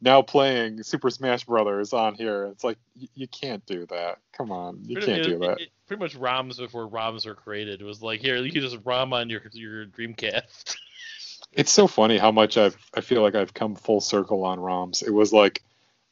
now 0.01 0.21
playing 0.21 0.83
Super 0.83 1.09
Smash 1.09 1.45
Brothers 1.45 1.93
on 1.93 2.15
here. 2.15 2.45
It's 2.45 2.63
like 2.63 2.77
y- 2.99 3.07
you 3.15 3.27
can't 3.27 3.65
do 3.65 3.85
that. 3.87 4.17
Come 4.33 4.51
on, 4.51 4.79
you 4.85 4.95
Pretty- 4.95 5.07
can't 5.13 5.21
it- 5.25 5.29
do 5.29 5.39
that. 5.39 5.61
it- 5.61 5.69
pretty 5.87 6.01
much 6.03 6.15
ROMs 6.17 6.57
before 6.57 6.87
ROMs 6.89 7.25
were 7.25 7.33
created. 7.35 7.81
It 7.81 7.85
was 7.85 8.03
like 8.03 8.19
here 8.21 8.35
you 8.37 8.51
can 8.51 8.61
just 8.61 8.77
ROM 8.83 9.13
on 9.13 9.29
your 9.29 9.41
your 9.53 9.85
Dreamcast. 9.85 10.75
It's 11.51 11.71
so 11.71 11.87
funny 11.87 12.19
how 12.19 12.31
much 12.31 12.57
I've 12.57 12.77
I 12.93 13.01
feel 13.01 13.23
like 13.23 13.33
I've 13.33 13.55
come 13.55 13.73
full 13.75 14.01
circle 14.01 14.43
on 14.45 14.59
ROMs. 14.59 15.01
It 15.01 15.09
was 15.09 15.33
like 15.33 15.63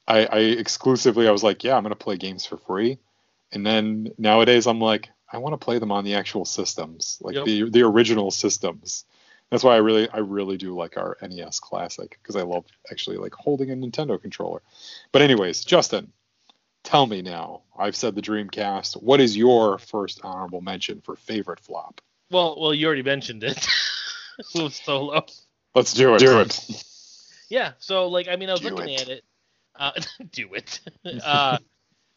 I, 0.08 0.26
I 0.26 0.40
exclusively 0.40 1.28
I 1.28 1.32
was 1.32 1.44
like, 1.44 1.64
yeah, 1.64 1.76
I'm 1.78 1.84
gonna 1.84 1.96
play 1.96 2.18
games 2.18 2.44
for 2.46 2.58
free, 2.58 2.98
and 3.52 3.64
then 3.64 4.08
nowadays 4.18 4.66
I'm 4.66 4.80
like, 4.82 5.10
I 5.32 5.40
want 5.40 5.54
to 5.54 5.64
play 5.64 5.80
them 5.80 5.92
on 5.92 6.04
the 6.06 6.16
actual 6.16 6.46
systems, 6.46 7.18
like 7.22 7.36
Yep. 7.36 7.46
the 7.46 7.70
the 7.70 7.82
original 7.84 8.32
systems. 8.32 9.06
That's 9.50 9.64
why 9.64 9.76
I 9.76 9.78
really 9.78 10.10
I 10.10 10.18
really 10.20 10.58
do 10.58 10.76
like 10.76 10.98
our 10.98 11.18
NES 11.22 11.60
Classic 11.60 12.18
because 12.22 12.36
I 12.36 12.42
love 12.44 12.66
actually 12.92 13.18
like 13.18 13.34
holding 13.34 13.72
a 13.72 13.76
Nintendo 13.76 14.22
controller. 14.22 14.62
But 15.12 15.22
anyways, 15.22 15.64
Justin, 15.66 16.12
tell 16.84 17.06
me 17.06 17.22
now. 17.22 17.62
I've 17.78 17.96
said 17.96 18.16
the 18.16 18.22
Dreamcast. 18.22 19.02
What 19.02 19.20
is 19.22 19.38
your 19.38 19.78
first 19.78 20.22
honorable 20.24 20.62
mention 20.62 21.02
for 21.02 21.16
favorite 21.16 21.60
flop? 21.60 22.02
Well, 22.30 22.58
well, 22.60 22.74
you 22.74 22.88
already 22.88 23.04
mentioned 23.04 23.44
it. 23.44 23.66
Move 24.56 24.74
solo. 24.74 25.26
Let's 25.76 25.94
do 25.94 26.14
it. 26.16 26.20
Do 26.20 26.40
it. 26.42 26.84
Yeah. 27.50 27.74
So 27.80 28.08
like 28.08 28.28
I 28.28 28.36
mean 28.36 28.50
I 28.50 28.54
was 28.54 28.62
Do 28.62 28.70
looking 28.70 28.94
it. 28.96 29.02
at 29.02 29.10
it. 29.10 29.24
Uh, 29.76 29.92
do 30.32 30.54
it. 30.54 30.80
uh, 31.24 31.58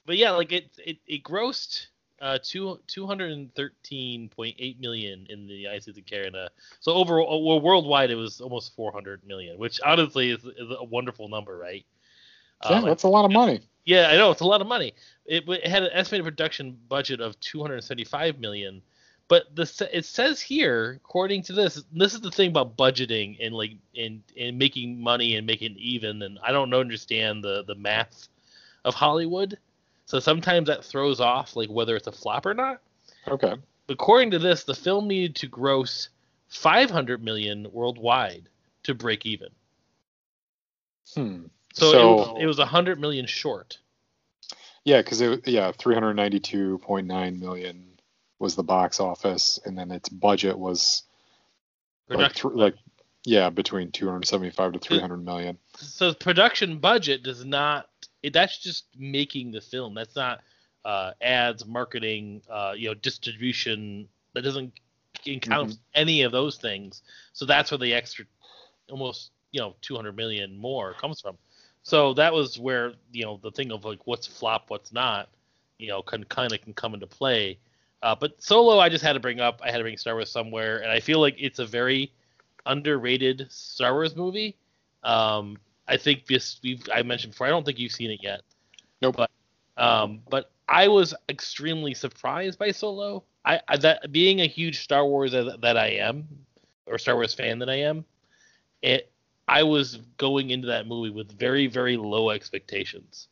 but 0.07 0.17
yeah, 0.17 0.33
like 0.33 0.51
it 0.51 0.71
it, 0.85 0.99
it 1.07 1.23
grossed 1.23 1.87
uh 2.21 2.39
two 2.43 2.79
two 2.87 3.07
hundred 3.07 3.33
and 3.33 3.55
thirteen 3.55 4.29
point 4.29 4.57
eight 4.59 4.81
million 4.81 5.27
in 5.31 5.47
the 5.47 5.55
United 5.55 5.83
States 5.83 5.99
and 5.99 6.07
Canada. 6.07 6.51
So 6.81 6.93
overall, 6.93 7.45
well, 7.47 7.61
worldwide, 7.61 8.11
it 8.11 8.16
was 8.16 8.41
almost 8.41 8.75
four 8.75 8.93
hundred 8.93 9.25
million, 9.27 9.59
which 9.59 9.81
honestly 9.85 10.31
is, 10.31 10.45
is 10.45 10.71
a 10.79 10.85
wonderful 10.85 11.29
number, 11.29 11.57
right? 11.59 11.87
Yeah, 12.68 12.79
Um, 12.79 12.85
that's 12.85 13.05
a 13.05 13.09
lot 13.09 13.25
of 13.25 13.31
money. 13.33 13.61
Yeah, 13.85 14.09
I 14.11 14.16
know 14.16 14.31
it's 14.31 14.41
a 14.41 14.47
lot 14.47 14.61
of 14.61 14.66
money. 14.66 14.95
It, 15.27 15.49
it 15.49 15.66
had 15.66 15.83
an 15.83 15.91
estimated 15.93 16.25
production 16.27 16.79
budget 16.89 17.21
of 17.21 17.39
275 17.41 18.39
million, 18.39 18.83
But 19.29 19.55
the 19.57 19.89
it 19.93 20.05
says 20.05 20.41
here, 20.41 20.93
according 21.05 21.43
to 21.45 21.53
this, 21.53 21.83
this 21.93 22.14
is 22.14 22.21
the 22.21 22.31
thing 22.31 22.51
about 22.51 22.77
budgeting 22.77 23.37
and 23.45 23.55
like 23.55 23.73
and 23.97 24.23
and 24.39 24.59
making 24.59 25.01
money 25.03 25.37
and 25.37 25.47
making 25.47 25.77
even. 25.79 26.23
And 26.23 26.39
I 26.43 26.53
don't 26.53 26.75
understand 26.75 27.45
the 27.45 27.64
the 27.64 27.75
math 27.77 28.29
of 28.85 28.95
Hollywood, 28.95 29.59
so 30.11 30.19
sometimes 30.19 30.67
that 30.67 30.85
throws 30.85 31.21
off 31.21 31.55
like 31.55 31.69
whether 31.69 31.95
it's 31.95 32.09
a 32.09 32.13
flop 32.13 32.45
or 32.45 32.53
not. 32.53 32.81
Okay. 33.29 33.55
According 33.89 34.33
to 34.33 34.41
this, 34.41 34.65
the 34.65 34.75
film 34.75 35.07
needed 35.07 35.37
to 35.37 35.47
gross 35.47 36.09
500 36.49 37.23
million 37.23 37.69
worldwide 37.73 38.49
to 38.83 38.95
break 38.95 39.25
even. 39.25 39.51
Hmm. 41.15 41.43
So, 41.75 41.93
So- 41.93 42.01
it, 42.01 42.17
was, 42.33 42.43
it 42.43 42.47
was 42.47 42.59
100 42.59 42.99
million 42.99 43.27
short. 43.27 43.79
Yeah, 44.83 45.01
because 45.01 45.21
it 45.21 45.47
yeah, 45.47 45.71
392.9 45.71 47.39
million 47.39 47.87
was 48.41 48.57
the 48.57 48.65
box 48.65 48.99
office, 48.99 49.61
and 49.65 49.79
then 49.79 49.93
its 49.93 50.09
budget 50.09 50.59
was 50.59 51.05
like, 52.09 52.35
thr- 52.35 52.49
like 52.49 52.75
yeah, 53.25 53.51
between 53.51 53.93
275 53.93 54.73
to 54.73 54.79
300 54.81 55.19
million. 55.19 55.59
so 55.77 56.13
production 56.15 56.79
budget 56.79 57.23
does 57.23 57.45
not. 57.45 57.89
It, 58.23 58.33
that's 58.33 58.59
just 58.59 58.85
making 58.99 59.53
the 59.53 59.61
film. 59.61 59.95
That's 59.95 60.16
not 60.16 60.41
uh, 60.85 61.12
ads, 61.21 61.66
marketing, 61.66 62.43
uh, 62.51 62.75
you 62.77 62.89
know, 62.89 62.95
distribution. 62.95 64.09
That 64.35 64.43
doesn't 64.43 64.73
count 65.41 65.77
any 65.95 66.23
of 66.23 66.33
those 66.33 66.57
things. 66.57 67.03
So 67.33 67.45
that's 67.45 67.71
where 67.71 67.79
the 67.79 67.95
extra, 67.95 68.25
almost 68.91 69.31
you 69.53 69.61
know, 69.61 69.75
200 69.83 70.16
million 70.16 70.57
more 70.57 70.95
comes 70.95 71.21
from. 71.21 71.37
So 71.83 72.14
that 72.14 72.33
was 72.33 72.59
where 72.59 72.93
you 73.12 73.25
know 73.25 73.41
the 73.43 73.51
thing 73.51 73.73
of 73.73 73.85
like 73.85 74.07
what's 74.07 74.27
flop, 74.27 74.64
what's 74.68 74.93
not, 74.93 75.29
you 75.79 75.89
know, 75.89 76.03
can 76.03 76.25
kind 76.25 76.53
of 76.53 76.61
can 76.61 76.75
come 76.75 76.95
into 76.95 77.07
play. 77.07 77.59
Uh, 78.03 78.14
but 78.18 78.43
Solo, 78.43 78.79
I 78.79 78.89
just 78.89 79.05
had 79.05 79.14
to 79.14 79.21
bring 79.21 79.41
up. 79.41 79.61
I 79.62 79.71
had 79.71 79.79
to 79.79 79.85
bring 79.85 79.97
Star 79.97 80.14
Wars 80.14 80.31
somewhere, 80.31 80.79
and 80.79 80.91
I 80.91 81.01
feel 81.01 81.21
like 81.21 81.37
it's 81.39 81.59
a 81.59 81.66
very 81.66 82.12
underrated 82.66 83.47
Star 83.51 83.93
Wars 83.93 84.14
movie. 84.16 84.57
Um, 85.03 85.57
I 85.91 85.97
think 85.97 86.26
this 86.26 86.61
we've 86.62 86.88
I 86.95 87.03
mentioned 87.03 87.32
before. 87.32 87.49
I 87.49 87.51
don't 87.51 87.66
think 87.66 87.78
you've 87.78 87.93
seen 87.93 88.11
it 88.12 88.22
yet. 88.22 88.43
Nope. 89.03 89.16
But 89.16 89.30
um, 89.76 90.20
but 90.30 90.53
I 90.68 90.86
was 90.86 91.14
extremely 91.28 91.95
surprised 91.95 92.59
by 92.59 92.70
Solo. 92.70 93.24
I, 93.45 93.61
I 93.66 93.76
that 93.78 94.12
being 94.12 94.41
a 94.41 94.47
huge 94.47 94.80
Star 94.80 95.05
Wars 95.05 95.34
as, 95.34 95.49
that 95.61 95.76
I 95.76 95.88
am, 95.88 96.28
or 96.86 96.97
Star 96.97 97.16
Wars 97.16 97.34
fan 97.34 97.59
that 97.59 97.68
I 97.68 97.80
am, 97.80 98.05
it 98.82 99.11
I 99.49 99.64
was 99.64 99.97
going 100.16 100.51
into 100.51 100.68
that 100.68 100.86
movie 100.86 101.11
with 101.11 101.36
very 101.36 101.66
very 101.66 101.97
low 101.97 102.30
expectations, 102.30 103.26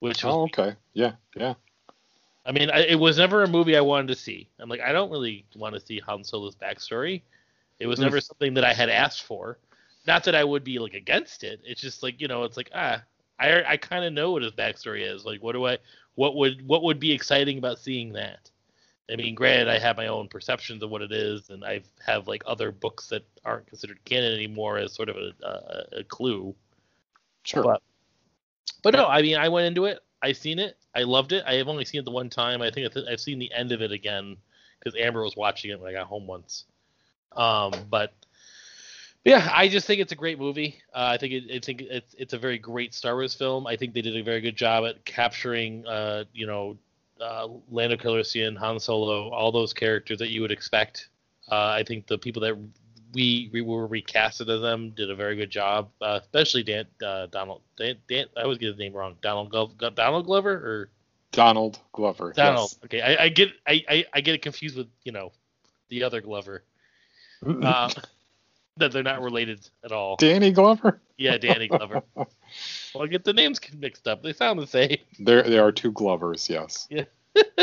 which 0.00 0.24
was 0.24 0.34
Oh, 0.34 0.42
okay. 0.44 0.74
Yeah, 0.94 1.12
yeah. 1.36 1.54
I 2.46 2.52
mean, 2.52 2.70
I, 2.70 2.80
it 2.80 2.98
was 2.98 3.18
never 3.18 3.42
a 3.42 3.48
movie 3.48 3.76
I 3.76 3.80
wanted 3.80 4.08
to 4.08 4.14
see. 4.14 4.48
I'm 4.58 4.68
like, 4.68 4.80
I 4.80 4.92
don't 4.92 5.10
really 5.10 5.44
want 5.56 5.74
to 5.74 5.80
see 5.80 5.98
Han 6.00 6.24
Solo's 6.24 6.56
backstory. 6.56 7.22
It 7.78 7.86
was 7.86 7.98
Mm. 7.98 8.02
never 8.02 8.20
something 8.20 8.54
that 8.54 8.64
I 8.64 8.72
had 8.72 8.88
asked 8.88 9.22
for. 9.22 9.58
Not 10.06 10.24
that 10.24 10.34
I 10.34 10.44
would 10.44 10.64
be 10.64 10.78
like 10.78 10.94
against 10.94 11.44
it. 11.44 11.60
It's 11.64 11.80
just 11.80 12.02
like 12.02 12.20
you 12.20 12.28
know, 12.28 12.44
it's 12.44 12.56
like 12.56 12.70
ah, 12.74 13.02
I 13.38 13.62
I 13.64 13.76
kind 13.76 14.04
of 14.04 14.12
know 14.12 14.32
what 14.32 14.42
his 14.42 14.52
backstory 14.52 15.08
is. 15.08 15.24
Like, 15.24 15.42
what 15.42 15.52
do 15.52 15.66
I, 15.66 15.78
what 16.14 16.36
would 16.36 16.66
what 16.66 16.82
would 16.82 17.00
be 17.00 17.12
exciting 17.12 17.58
about 17.58 17.78
seeing 17.78 18.12
that? 18.12 18.50
I 19.10 19.16
mean, 19.16 19.34
granted, 19.34 19.68
I 19.68 19.78
have 19.78 19.98
my 19.98 20.06
own 20.06 20.28
perceptions 20.28 20.82
of 20.82 20.88
what 20.88 21.02
it 21.02 21.12
is, 21.12 21.50
and 21.50 21.62
I 21.62 21.82
have 22.06 22.26
like 22.26 22.42
other 22.46 22.72
books 22.72 23.08
that 23.08 23.22
aren't 23.44 23.66
considered 23.66 24.02
canon 24.04 24.32
anymore 24.32 24.78
as 24.78 24.94
sort 24.94 25.10
of 25.10 25.16
a, 25.16 25.32
a, 25.46 26.00
a 26.00 26.04
clue. 26.04 26.54
Sure. 27.42 27.62
But 27.62 27.82
but 28.82 28.94
no, 28.94 29.06
I 29.06 29.20
mean, 29.20 29.36
I 29.36 29.48
went 29.48 29.66
into 29.66 29.84
it. 29.84 30.00
I 30.22 30.32
seen 30.32 30.58
it. 30.58 30.78
I 30.94 31.02
loved 31.02 31.32
it. 31.32 31.44
I 31.46 31.54
have 31.54 31.68
only 31.68 31.84
seen 31.84 32.00
it 32.00 32.04
the 32.04 32.10
one 32.10 32.30
time. 32.30 32.62
I 32.62 32.70
think 32.70 32.96
I've 33.08 33.20
seen 33.20 33.38
the 33.38 33.52
end 33.52 33.72
of 33.72 33.82
it 33.82 33.92
again 33.92 34.36
because 34.78 34.98
Amber 34.98 35.22
was 35.22 35.36
watching 35.36 35.70
it 35.70 35.80
when 35.80 35.90
I 35.90 35.92
got 35.92 36.06
home 36.06 36.26
once. 36.26 36.64
Um, 37.32 37.72
but 37.90 38.14
yeah, 39.24 39.50
I 39.52 39.68
just 39.68 39.86
think 39.86 40.00
it's 40.00 40.12
a 40.12 40.16
great 40.16 40.38
movie. 40.38 40.82
Uh, 40.92 41.10
I 41.12 41.16
think 41.16 41.32
it, 41.32 41.44
I 41.54 41.58
think 41.58 41.80
it's 41.82 42.14
it's 42.18 42.32
a 42.32 42.38
very 42.38 42.58
great 42.58 42.94
Star 42.94 43.14
Wars 43.14 43.34
film. 43.34 43.66
I 43.66 43.76
think 43.76 43.94
they 43.94 44.02
did 44.02 44.16
a 44.16 44.22
very 44.22 44.40
good 44.40 44.56
job 44.56 44.84
at 44.84 45.04
capturing, 45.04 45.86
uh, 45.86 46.24
you 46.32 46.46
know, 46.46 46.76
uh, 47.20 47.48
Lando 47.70 47.96
Calrissian, 47.96 48.56
Han 48.56 48.78
Solo, 48.78 49.30
all 49.30 49.50
those 49.50 49.72
characters 49.72 50.18
that 50.18 50.28
you 50.28 50.40
would 50.42 50.52
expect. 50.52 51.08
Uh, 51.50 51.68
I 51.78 51.84
think 51.86 52.06
the 52.06 52.18
people 52.18 52.42
that 52.42 52.56
we, 53.14 53.48
we 53.52 53.60
were 53.60 53.88
recasted 53.88 54.48
as 54.48 54.60
them 54.60 54.90
did 54.90 55.10
a 55.10 55.14
very 55.14 55.36
good 55.36 55.50
job, 55.50 55.88
uh, 56.00 56.18
especially 56.20 56.62
Dan, 56.64 56.84
uh, 57.04 57.26
Donald. 57.26 57.62
Dan, 57.78 57.96
Dan, 58.08 58.26
I 58.36 58.42
always 58.42 58.58
get 58.58 58.68
his 58.68 58.78
name 58.78 58.92
wrong. 58.92 59.16
Donald 59.22 59.50
Glo- 59.50 59.72
Donald 59.94 60.26
Glover 60.26 60.52
or 60.52 60.90
Donald 61.32 61.78
Glover. 61.92 62.32
Donald. 62.34 62.74
Okay, 62.84 63.00
I, 63.00 63.24
I 63.24 63.28
get 63.28 63.50
I, 63.66 63.84
I, 63.88 64.04
I 64.14 64.20
get 64.20 64.34
it 64.34 64.42
confused 64.42 64.76
with 64.76 64.88
you 65.04 65.12
know 65.12 65.32
the 65.88 66.02
other 66.02 66.20
Glover. 66.20 66.64
That 68.76 68.92
they're 68.92 69.02
not 69.02 69.22
related 69.22 69.68
at 69.84 69.92
all. 69.92 70.16
Danny 70.16 70.50
Glover. 70.50 71.00
Yeah, 71.16 71.38
Danny 71.38 71.68
Glover. 71.68 72.02
well, 72.16 72.26
I 73.00 73.06
get 73.06 73.24
the 73.24 73.32
names 73.32 73.60
mixed 73.76 74.08
up. 74.08 74.22
They 74.22 74.32
sound 74.32 74.58
the 74.58 74.66
same. 74.66 74.98
There, 75.20 75.42
there 75.42 75.64
are 75.64 75.70
two 75.70 75.92
Glovers. 75.92 76.50
Yes. 76.50 76.88
Yeah. 76.90 77.04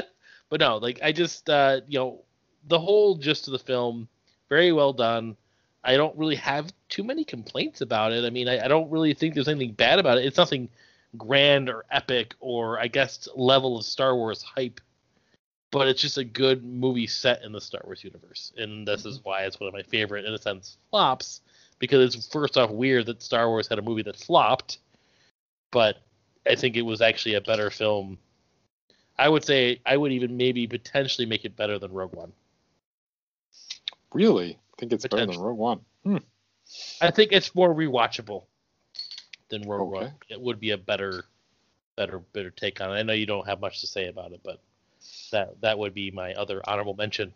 but 0.49 0.59
no, 0.59 0.77
like 0.77 0.99
I 1.03 1.11
just 1.11 1.49
uh, 1.49 1.81
you 1.87 1.99
know 1.99 2.23
the 2.67 2.79
whole 2.79 3.15
gist 3.15 3.47
of 3.47 3.51
the 3.51 3.59
film, 3.59 4.07
very 4.49 4.71
well 4.71 4.93
done. 4.93 5.35
I 5.83 5.97
don't 5.97 6.17
really 6.17 6.35
have 6.35 6.71
too 6.89 7.03
many 7.03 7.23
complaints 7.23 7.81
about 7.81 8.13
it. 8.13 8.23
I 8.23 8.29
mean, 8.29 8.47
I, 8.47 8.65
I 8.65 8.67
don't 8.67 8.91
really 8.91 9.13
think 9.13 9.33
there's 9.33 9.47
anything 9.47 9.73
bad 9.73 9.99
about 9.99 10.17
it. 10.19 10.25
It's 10.25 10.37
nothing 10.37 10.69
grand 11.17 11.69
or 11.69 11.85
epic 11.91 12.35
or 12.39 12.79
I 12.79 12.87
guess 12.87 13.27
level 13.35 13.77
of 13.77 13.85
Star 13.85 14.15
Wars 14.15 14.43
hype, 14.43 14.79
but 15.71 15.87
it's 15.87 16.01
just 16.01 16.17
a 16.17 16.23
good 16.23 16.63
movie 16.63 17.07
set 17.07 17.43
in 17.43 17.51
the 17.51 17.61
Star 17.61 17.81
Wars 17.83 18.03
universe, 18.03 18.53
and 18.57 18.87
this 18.87 19.05
is 19.05 19.21
why 19.23 19.43
it's 19.43 19.59
one 19.59 19.67
of 19.67 19.73
my 19.73 19.83
favorite, 19.83 20.25
in 20.25 20.33
a 20.33 20.37
sense, 20.37 20.77
flops. 20.89 21.41
Because 21.79 22.15
it's 22.15 22.27
first 22.27 22.57
off 22.57 22.69
weird 22.69 23.07
that 23.07 23.23
Star 23.23 23.47
Wars 23.49 23.67
had 23.67 23.79
a 23.79 23.81
movie 23.81 24.03
that 24.03 24.15
flopped, 24.15 24.77
but 25.71 25.97
I 26.47 26.53
think 26.53 26.75
it 26.75 26.83
was 26.83 27.01
actually 27.01 27.33
a 27.33 27.41
better 27.41 27.71
film 27.71 28.19
I 29.21 29.29
would 29.29 29.45
say 29.45 29.79
I 29.85 29.97
would 29.97 30.11
even 30.11 30.35
maybe 30.35 30.65
potentially 30.65 31.27
make 31.27 31.45
it 31.45 31.55
better 31.55 31.77
than 31.77 31.91
Rogue 31.91 32.15
One. 32.15 32.33
Really? 34.13 34.53
I 34.53 34.75
think 34.79 34.93
it's 34.93 35.05
better 35.07 35.27
than 35.27 35.39
Rogue 35.39 35.59
One. 35.59 35.81
Hmm. 36.03 36.17
I 37.01 37.11
think 37.11 37.31
it's 37.31 37.53
more 37.53 37.71
rewatchable 37.71 38.45
than 39.49 39.61
Rogue 39.69 39.93
Okay. 39.93 40.05
One. 40.05 40.13
It 40.29 40.41
would 40.41 40.59
be 40.59 40.71
a 40.71 40.77
better, 40.77 41.25
better, 41.95 42.17
better 42.33 42.49
take 42.49 42.81
on 42.81 42.89
it. 42.89 42.99
I 42.99 43.03
know 43.03 43.13
you 43.13 43.27
don't 43.27 43.47
have 43.47 43.61
much 43.61 43.81
to 43.81 43.87
say 43.87 44.07
about 44.07 44.31
it, 44.31 44.41
but 44.43 44.59
that 45.31 45.61
that 45.61 45.77
would 45.79 45.93
be 45.93 46.11
my 46.11 46.33
other 46.33 46.61
honorable 46.67 46.93
mention. 46.95 47.33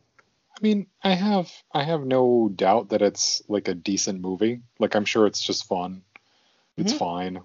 I 0.58 0.60
mean, 0.62 0.88
I 1.04 1.14
have, 1.14 1.52
I 1.74 1.84
have 1.84 2.06
no 2.06 2.50
doubt 2.54 2.89
that 2.89 3.02
it's 3.02 3.41
like 3.50 3.68
a 3.68 3.74
decent 3.74 4.22
movie. 4.22 4.62
Like, 4.80 4.96
I'm 4.96 5.04
sure 5.04 5.28
it's 5.28 5.43
just 5.43 5.68
fun. 5.68 6.02
It's 6.78 6.93
Mhm. 6.93 6.98
fine. 6.98 7.41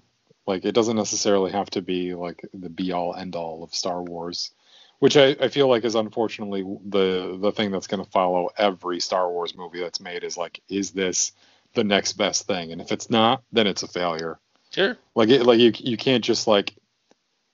Like, 0.47 0.65
it 0.65 0.73
doesn't 0.73 0.97
necessarily 0.97 1.51
have 1.51 1.71
to 1.71 1.83
be 1.83 2.15
like 2.15 2.45
the 2.55 2.69
be 2.71 2.93
all 2.93 3.15
end 3.15 3.35
all 3.35 3.65
of 3.65 3.75
Star 3.75 4.03
Wars, 4.03 4.53
which 5.01 5.17
I, 5.17 5.37
I 5.41 5.49
feel 5.49 5.69
like 5.69 5.85
is 5.85 5.95
unfortunately 5.97 6.63
the 6.87 7.37
the 7.41 7.53
thing 7.53 7.71
that's 7.73 7.87
going 7.89 8.05
to 8.05 8.11
follow 8.11 8.51
every 8.57 9.01
Star 9.01 9.29
Wars 9.31 9.57
movie 9.57 9.81
that's 9.81 10.01
made 10.01 10.23
is 10.23 10.37
like, 10.37 10.61
is 10.69 10.93
this 10.93 11.33
the 11.75 11.85
next 11.85 12.13
best 12.15 12.47
thing? 12.47 12.71
And 12.73 12.81
if 12.81 12.93
it's 12.93 13.11
not, 13.11 13.43
then 13.53 13.67
it's 13.67 13.83
a 13.83 13.89
failure. 13.89 14.39
Sure. 14.71 14.97
Like 15.17 15.31
it, 15.31 15.45
like 15.45 15.59
you 15.59 15.73
you 15.77 15.97
can't 15.97 16.23
just 16.25 16.47
like 16.47 16.75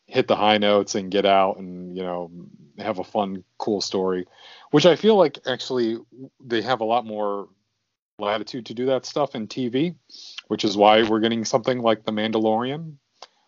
hit 0.06 0.28
the 0.28 0.36
high 0.36 0.58
notes 0.58 0.94
and 0.94 1.10
get 1.10 1.24
out 1.24 1.56
and 1.56 1.96
you 1.96 2.02
know 2.02 2.30
have 2.78 2.98
a 2.98 3.04
fun 3.04 3.44
cool 3.58 3.80
story, 3.80 4.26
which 4.70 4.86
I 4.86 4.96
feel 4.96 5.16
like 5.16 5.38
actually 5.46 5.98
they 6.44 6.62
have 6.62 6.80
a 6.80 6.84
lot 6.84 7.06
more 7.06 7.48
latitude 8.18 8.66
to 8.66 8.74
do 8.74 8.86
that 8.86 9.06
stuff 9.06 9.34
in 9.34 9.46
TV, 9.46 9.94
which 10.48 10.64
is 10.64 10.76
why 10.76 11.02
we're 11.02 11.20
getting 11.20 11.44
something 11.44 11.80
like 11.80 12.04
The 12.04 12.12
Mandalorian, 12.12 12.94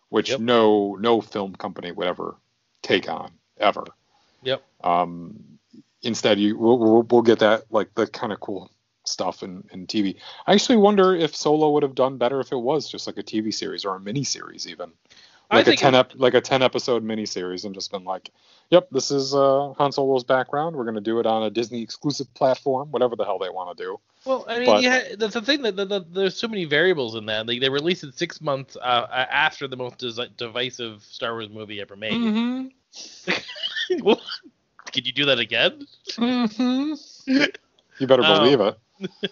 which 0.09 0.29
Yep. 0.29 0.39
no 0.39 0.95
no 0.95 1.21
film 1.21 1.55
company 1.55 1.91
would 1.91 2.07
ever 2.07 2.35
take 2.81 3.09
on 3.09 3.31
ever. 3.57 3.85
Yep. 4.43 4.63
Um, 4.83 5.59
instead, 6.01 6.39
you 6.39 6.57
we'll, 6.57 6.77
we'll, 6.77 7.01
we'll 7.03 7.21
get 7.21 7.39
that 7.39 7.65
like 7.71 7.93
the 7.95 8.07
kind 8.07 8.31
of 8.31 8.39
cool 8.39 8.71
stuff 9.05 9.43
in, 9.43 9.63
in 9.71 9.87
TV. 9.87 10.15
I 10.45 10.53
actually 10.53 10.77
wonder 10.77 11.15
if 11.15 11.35
Solo 11.35 11.71
would 11.71 11.83
have 11.83 11.95
done 11.95 12.17
better 12.17 12.39
if 12.39 12.51
it 12.51 12.57
was 12.57 12.89
just 12.89 13.07
like 13.07 13.17
a 13.17 13.23
TV 13.23 13.53
series 13.53 13.85
or 13.85 13.95
a 13.95 13.99
mini 13.99 14.23
series 14.23 14.67
even. 14.67 14.91
Like 15.51 15.67
a 15.67 15.75
ten 15.75 15.95
ep- 15.95 16.13
like 16.15 16.33
a 16.35 16.41
ten 16.41 16.61
episode 16.61 17.03
mini 17.03 17.25
series 17.25 17.65
and 17.65 17.73
just 17.73 17.91
been 17.91 18.03
like, 18.03 18.29
Yep, 18.69 18.89
this 18.91 19.09
is 19.09 19.33
uh, 19.33 19.73
Han 19.77 19.91
Solo's 19.91 20.23
background. 20.23 20.75
We're 20.75 20.85
gonna 20.85 21.01
do 21.01 21.19
it 21.19 21.25
on 21.25 21.43
a 21.43 21.49
Disney 21.49 21.81
exclusive 21.81 22.31
platform, 22.35 22.91
whatever 22.91 23.15
the 23.15 23.25
hell 23.25 23.39
they 23.39 23.49
want 23.49 23.75
to 23.75 23.83
do. 23.83 23.99
Well, 24.25 24.45
I 24.47 24.59
mean, 24.59 24.65
But- 24.67 24.83
yeah, 24.83 25.15
that's 25.17 25.33
the 25.33 25.41
thing 25.41 25.63
that, 25.63 25.75
that, 25.77 25.89
that 25.89 26.13
there's 26.13 26.35
so 26.35 26.47
many 26.47 26.65
variables 26.65 27.15
in 27.15 27.25
that. 27.27 27.47
Like 27.47 27.61
they 27.61 27.69
released 27.69 28.03
it 28.03 28.17
six 28.17 28.41
months 28.41 28.77
uh, 28.77 29.07
after 29.31 29.67
the 29.67 29.77
most 29.77 30.03
divisive 30.37 31.03
Star 31.03 31.33
Wars 31.33 31.49
movie 31.49 31.81
ever 31.81 31.95
made. 31.95 32.13
Mm-hmm. 32.13 33.31
You 34.95 35.13
do 35.13 35.25
that 35.25 35.39
again? 35.39 35.85
Mm-hmm. 36.11 36.93
You 37.99 38.07
better 38.07 38.23
Um, 38.23 38.43
believe 38.43 38.59
it. 38.61 38.77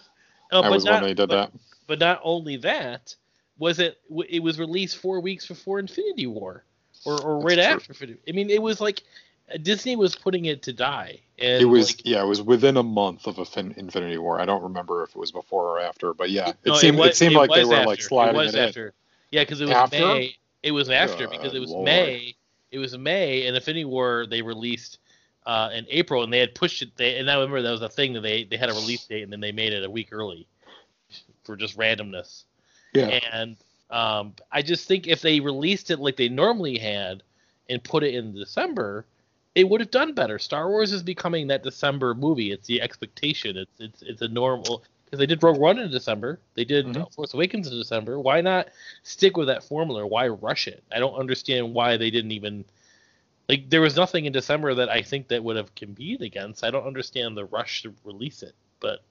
Oh, 0.50 0.62
I 0.62 0.70
was 0.70 0.82
not, 0.84 1.02
when 1.02 1.10
they 1.10 1.14
did 1.14 1.28
but, 1.28 1.52
that. 1.52 1.60
But 1.86 1.98
not 1.98 2.20
only 2.24 2.56
that, 2.58 3.14
was 3.58 3.78
it? 3.78 3.98
It 4.28 4.42
was 4.42 4.58
released 4.58 4.96
four 4.98 5.20
weeks 5.20 5.46
before 5.46 5.78
Infinity 5.78 6.26
War, 6.26 6.64
or, 7.04 7.20
or 7.22 7.40
right 7.40 7.58
after. 7.58 7.94
I 8.28 8.32
mean, 8.32 8.50
it 8.50 8.62
was 8.62 8.80
like 8.80 9.02
Disney 9.62 9.96
was 9.96 10.14
putting 10.14 10.44
it 10.46 10.62
to 10.62 10.72
die. 10.72 11.20
And 11.38 11.62
it 11.62 11.66
was 11.66 11.90
like, 11.90 12.02
yeah, 12.04 12.22
it 12.22 12.26
was 12.26 12.42
within 12.42 12.76
a 12.76 12.82
month 12.82 13.26
of 13.26 13.38
a 13.38 13.44
fin- 13.44 13.74
Infinity 13.76 14.18
War. 14.18 14.40
I 14.40 14.44
don't 14.44 14.62
remember 14.62 15.04
if 15.04 15.10
it 15.10 15.16
was 15.16 15.30
before 15.30 15.78
or 15.78 15.80
after, 15.80 16.12
but 16.12 16.30
yeah, 16.30 16.48
it 16.48 16.56
no, 16.66 16.74
seemed 16.74 16.98
was, 16.98 17.10
it 17.10 17.16
seemed 17.16 17.34
like 17.34 17.50
they 17.50 17.64
were 17.64 17.74
after. 17.74 17.86
like 17.86 18.02
sliding 18.02 18.34
it 18.34 18.38
was 18.38 18.54
it 18.54 18.58
in. 18.58 18.68
after. 18.68 18.94
Yeah, 19.30 19.42
because 19.42 19.60
it 19.60 19.66
was 19.66 19.74
After? 19.74 19.98
May. 19.98 20.36
It 20.62 20.72
was 20.72 20.90
after 20.90 21.28
because 21.28 21.54
it 21.54 21.60
was 21.60 21.70
Lord. 21.70 21.84
May. 21.84 22.34
It 22.70 22.78
was 22.78 22.96
May, 22.96 23.46
and 23.46 23.56
Infinity 23.56 23.84
War 23.84 24.26
they 24.28 24.42
released 24.42 24.98
uh, 25.46 25.70
in 25.72 25.86
April, 25.88 26.22
and 26.22 26.32
they 26.32 26.38
had 26.38 26.54
pushed 26.54 26.82
it. 26.82 26.96
They, 26.96 27.18
and 27.18 27.30
I 27.30 27.34
remember 27.34 27.62
that 27.62 27.70
was 27.70 27.82
a 27.82 27.88
thing 27.88 28.14
that 28.14 28.22
they 28.22 28.44
they 28.44 28.56
had 28.56 28.70
a 28.70 28.74
release 28.74 29.04
date, 29.04 29.22
and 29.22 29.32
then 29.32 29.40
they 29.40 29.52
made 29.52 29.72
it 29.72 29.84
a 29.84 29.90
week 29.90 30.08
early 30.12 30.46
for 31.44 31.56
just 31.56 31.78
randomness. 31.78 32.44
Yeah. 32.94 33.20
And 33.32 33.56
um, 33.90 34.34
I 34.52 34.62
just 34.62 34.86
think 34.88 35.06
if 35.06 35.20
they 35.20 35.40
released 35.40 35.90
it 35.90 35.98
like 35.98 36.16
they 36.16 36.28
normally 36.28 36.78
had 36.78 37.22
and 37.68 37.82
put 37.82 38.02
it 38.02 38.14
in 38.14 38.34
December, 38.34 39.04
it 39.54 39.68
would 39.68 39.80
have 39.80 39.90
done 39.90 40.14
better. 40.14 40.38
Star 40.38 40.68
Wars 40.68 40.92
is 40.92 41.02
becoming 41.02 41.48
that 41.48 41.62
December 41.62 42.14
movie. 42.14 42.52
It's 42.52 42.66
the 42.66 42.80
expectation. 42.80 43.56
It's 43.56 43.80
it's 43.80 44.02
it's 44.02 44.22
a 44.22 44.28
normal 44.28 44.82
because 45.04 45.18
they 45.18 45.26
did 45.26 45.42
Rogue 45.42 45.58
One 45.58 45.78
in 45.78 45.90
December. 45.90 46.38
They 46.54 46.64
did 46.64 46.86
Mhm. 46.86 47.12
Force 47.14 47.34
Awakens 47.34 47.66
in 47.66 47.78
December. 47.78 48.20
Why 48.20 48.40
not 48.40 48.68
stick 49.02 49.36
with 49.36 49.48
that 49.48 49.64
formula? 49.64 50.06
Why 50.06 50.28
rush 50.28 50.68
it? 50.68 50.82
I 50.92 50.98
don't 50.98 51.14
understand 51.14 51.74
why 51.74 51.96
they 51.96 52.10
didn't 52.10 52.32
even 52.32 52.64
like 53.48 53.70
there 53.70 53.80
was 53.80 53.96
nothing 53.96 54.26
in 54.26 54.32
December 54.32 54.74
that 54.74 54.90
I 54.90 55.02
think 55.02 55.28
that 55.28 55.42
would 55.42 55.56
have 55.56 55.74
competed 55.74 56.22
against. 56.22 56.62
I 56.62 56.70
don't 56.70 56.86
understand 56.86 57.36
the 57.36 57.46
rush 57.46 57.82
to 57.82 57.94
release 58.04 58.42
it, 58.42 58.54
but 58.80 59.02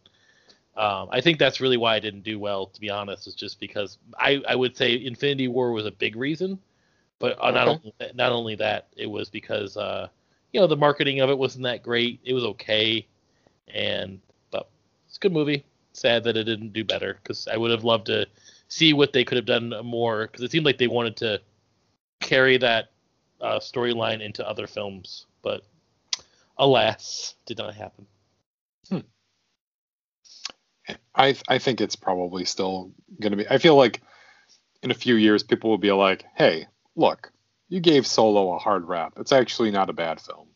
um, 0.77 1.09
I 1.11 1.21
think 1.21 1.39
that's 1.39 1.61
really 1.61 1.77
why 1.77 1.95
I 1.95 1.99
didn't 1.99 2.23
do 2.23 2.39
well. 2.39 2.67
To 2.67 2.81
be 2.81 2.89
honest, 2.89 3.27
is 3.27 3.35
just 3.35 3.59
because 3.59 3.97
I, 4.19 4.41
I 4.47 4.55
would 4.55 4.77
say 4.77 5.03
Infinity 5.05 5.47
War 5.49 5.71
was 5.73 5.85
a 5.85 5.91
big 5.91 6.15
reason, 6.15 6.59
but 7.19 7.37
uh, 7.41 7.51
not 7.51 7.67
Okay. 7.67 7.69
only, 7.69 7.93
not 8.15 8.31
only 8.31 8.55
that, 8.55 8.87
it 8.97 9.07
was 9.07 9.29
because 9.29 9.77
uh, 9.77 10.07
you 10.53 10.59
know 10.59 10.67
the 10.67 10.77
marketing 10.77 11.21
of 11.21 11.29
it 11.29 11.37
wasn't 11.37 11.63
that 11.63 11.83
great. 11.83 12.19
It 12.23 12.33
was 12.33 12.43
okay, 12.45 13.07
and 13.73 14.19
but 14.51 14.69
it's 15.07 15.17
a 15.17 15.19
good 15.19 15.33
movie. 15.33 15.65
Sad 15.93 16.23
that 16.25 16.37
it 16.37 16.43
didn't 16.45 16.73
do 16.73 16.83
better 16.83 17.19
because 17.21 17.47
I 17.47 17.57
would 17.57 17.71
have 17.71 17.83
loved 17.83 18.07
to 18.07 18.27
see 18.67 18.93
what 18.93 19.13
they 19.13 19.23
could 19.23 19.37
have 19.37 19.45
done 19.45 19.73
more 19.83 20.27
because 20.27 20.43
it 20.43 20.51
seemed 20.51 20.65
like 20.65 20.77
they 20.77 20.87
wanted 20.87 21.17
to 21.17 21.41
carry 22.21 22.57
that 22.57 22.91
uh, 23.41 23.59
storyline 23.59 24.21
into 24.21 24.47
other 24.47 24.67
films, 24.67 25.25
but 25.41 25.63
alas, 26.57 27.35
did 27.45 27.57
not 27.57 27.73
happen. 27.75 28.07
I 31.15 31.35
I 31.47 31.57
think 31.57 31.81
it's 31.81 31.95
probably 31.95 32.45
still 32.45 32.91
going 33.19 33.31
to 33.31 33.37
be. 33.37 33.47
I 33.49 33.57
feel 33.57 33.75
like 33.75 34.01
in 34.83 34.91
a 34.91 34.95
few 34.95 35.15
years 35.15 35.43
people 35.43 35.69
will 35.69 35.77
be 35.77 35.91
like, 35.91 36.25
"Hey, 36.35 36.67
look, 36.95 37.31
you 37.69 37.79
gave 37.79 38.05
Solo 38.07 38.53
a 38.53 38.59
hard 38.59 38.85
rap. 38.85 39.13
It's 39.17 39.31
actually 39.31 39.71
not 39.71 39.89
a 39.89 39.93
bad 39.93 40.21
film." 40.21 40.47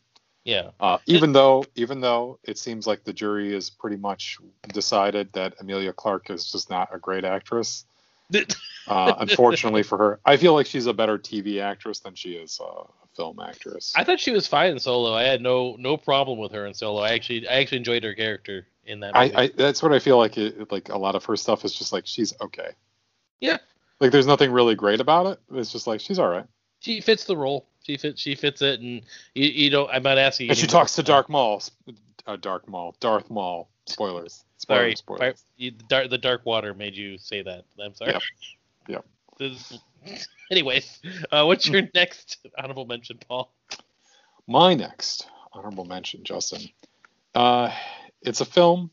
Yeah. 0.44 0.70
Uh, 0.80 0.98
even 1.06 1.32
though 1.32 1.64
even 1.74 2.00
though 2.00 2.38
it 2.42 2.58
seems 2.58 2.86
like 2.86 3.04
the 3.04 3.12
jury 3.12 3.54
is 3.54 3.70
pretty 3.70 3.96
much 3.96 4.38
decided 4.72 5.32
that 5.34 5.54
Emilia 5.60 5.92
Clarke 5.92 6.30
is 6.30 6.50
just 6.50 6.70
not 6.70 6.94
a 6.94 6.98
great 6.98 7.24
actress. 7.24 7.84
Uh, 8.88 9.14
unfortunately 9.20 9.84
for 9.84 9.96
her, 9.96 10.20
I 10.24 10.36
feel 10.36 10.54
like 10.54 10.66
she's 10.66 10.86
a 10.86 10.92
better 10.92 11.16
TV 11.16 11.62
actress 11.62 12.00
than 12.00 12.16
she 12.16 12.32
is 12.32 12.60
uh, 12.60 12.82
film 13.14 13.38
actress. 13.40 13.92
I 13.96 14.04
thought 14.04 14.20
she 14.20 14.30
was 14.30 14.46
fine 14.46 14.72
in 14.72 14.78
Solo. 14.78 15.14
I 15.14 15.24
had 15.24 15.40
no 15.40 15.76
no 15.78 15.96
problem 15.96 16.38
with 16.38 16.52
her 16.52 16.66
in 16.66 16.74
Solo. 16.74 17.00
I 17.00 17.12
actually 17.12 17.48
I 17.48 17.54
actually 17.54 17.78
enjoyed 17.78 18.04
her 18.04 18.14
character 18.14 18.66
in 18.84 19.00
that 19.00 19.16
I, 19.16 19.24
movie. 19.26 19.36
I 19.36 19.46
that's 19.48 19.82
what 19.82 19.92
I 19.92 19.98
feel 19.98 20.18
like. 20.18 20.38
It, 20.38 20.70
like 20.70 20.88
a 20.88 20.98
lot 20.98 21.14
of 21.14 21.24
her 21.26 21.36
stuff 21.36 21.64
is 21.64 21.74
just 21.74 21.92
like 21.92 22.06
she's 22.06 22.34
okay. 22.40 22.70
Yeah. 23.40 23.58
Like 24.00 24.12
there's 24.12 24.26
nothing 24.26 24.50
really 24.50 24.74
great 24.74 25.00
about 25.00 25.26
it. 25.26 25.40
It's 25.52 25.72
just 25.72 25.86
like 25.86 26.00
she's 26.00 26.18
all 26.18 26.28
right. 26.28 26.46
she 26.80 27.00
fits 27.00 27.24
the 27.24 27.36
role. 27.36 27.66
She 27.82 27.96
fits 27.96 28.20
she 28.20 28.34
fits 28.34 28.62
it, 28.62 28.80
and 28.80 29.02
you, 29.34 29.46
you 29.46 29.70
don't. 29.70 29.90
I'm 29.90 30.02
not 30.02 30.18
asking. 30.18 30.46
you 30.46 30.50
And 30.50 30.58
she 30.58 30.66
talks 30.66 30.94
to 30.96 31.02
Dark 31.02 31.28
Maul. 31.28 31.62
Uh, 32.26 32.36
Dark 32.36 32.68
Maul. 32.68 32.94
Darth 33.00 33.30
Maul. 33.30 33.68
Spoilers. 33.86 34.44
Sorry, 34.58 34.94
Spoilers. 34.94 35.20
Fire- 35.20 35.34
you, 35.56 35.72
the, 35.72 35.84
dark, 35.84 36.10
the 36.10 36.18
dark 36.18 36.46
water 36.46 36.72
made 36.72 36.96
you 36.96 37.18
say 37.18 37.42
that. 37.42 37.64
I'm 37.82 37.94
sorry. 37.94 38.12
Yep. 38.12 38.22
Yep. 38.88 39.04
This- 39.38 39.78
anyways, 40.50 41.00
uh, 41.30 41.44
what's 41.44 41.68
your 41.68 41.82
next 41.94 42.38
honorable 42.58 42.86
mention, 42.86 43.18
Paul? 43.28 43.52
My 44.46 44.74
next 44.74 45.26
honorable 45.52 45.84
mention, 45.84 46.24
Justin. 46.24 46.62
Uh, 47.34 47.70
it's 48.22 48.40
a 48.40 48.44
film, 48.44 48.90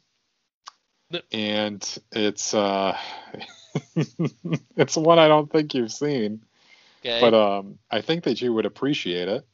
and 1.31 1.99
it's 2.11 2.53
uh, 2.53 2.97
it's 4.77 4.95
one 4.97 5.19
I 5.19 5.27
don't 5.27 5.51
think 5.51 5.73
you've 5.73 5.91
seen, 5.91 6.41
Okay. 7.01 7.19
but 7.21 7.33
um, 7.33 7.79
I 7.89 8.01
think 8.01 8.23
that 8.25 8.41
you 8.41 8.53
would 8.53 8.65
appreciate 8.65 9.27
it. 9.27 9.45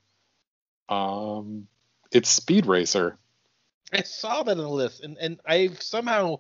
Um, 0.89 1.67
it's 2.11 2.29
Speed 2.29 2.65
Racer. 2.65 3.17
I 3.93 4.01
saw 4.01 4.43
that 4.43 4.51
on 4.51 4.57
the 4.57 4.69
list, 4.69 5.03
and 5.03 5.17
and 5.17 5.39
I've 5.45 5.81
somehow 5.81 6.39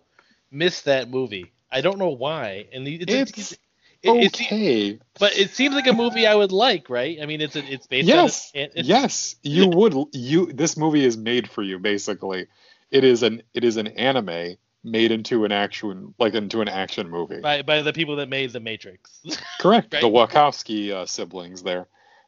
missed 0.51 0.85
that 0.85 1.09
movie. 1.09 1.51
I 1.71 1.81
don't 1.81 1.97
know 1.97 2.09
why. 2.09 2.67
And 2.71 2.85
the, 2.85 2.95
it's, 2.95 3.37
It's 3.37 3.57
it- 4.05 4.23
it- 4.25 4.41
okay. 4.41 4.99
but 5.19 5.37
it 5.37 5.51
seems 5.51 5.75
like 5.75 5.87
a 5.87 5.93
movie 5.93 6.27
I 6.27 6.35
would 6.35 6.51
like, 6.51 6.89
right? 6.89 7.17
I 7.21 7.25
mean, 7.25 7.41
it's 7.41 7.55
a, 7.55 7.63
it's 7.63 7.87
based 7.87 8.07
yes, 8.07 8.51
on. 8.55 8.61
It's, 8.75 8.87
yes, 8.87 9.35
you 9.43 9.67
would. 9.67 9.95
You 10.13 10.51
this 10.53 10.77
movie 10.77 11.05
is 11.05 11.17
made 11.17 11.49
for 11.49 11.61
you. 11.63 11.79
Basically, 11.79 12.47
it 12.91 13.03
is 13.03 13.23
an 13.23 13.43
it 13.53 13.63
is 13.63 13.77
an 13.77 13.87
anime 13.87 14.57
made 14.83 15.11
into 15.11 15.45
an 15.45 15.51
action 15.51 16.13
like 16.19 16.35
into 16.35 16.61
an 16.61 16.67
action 16.69 17.09
movie. 17.09 17.39
by 17.41 17.61
by 17.63 17.81
the 17.81 17.91
people 17.93 18.17
that 18.17 18.29
made 18.29 18.51
The 18.51 18.59
Matrix. 18.59 19.21
Correct. 19.59 19.93
Right? 19.93 20.01
The 20.01 20.07
Wachowski 20.09 20.91
uh, 20.91 21.05
siblings 21.05 21.63
there, 21.63 21.87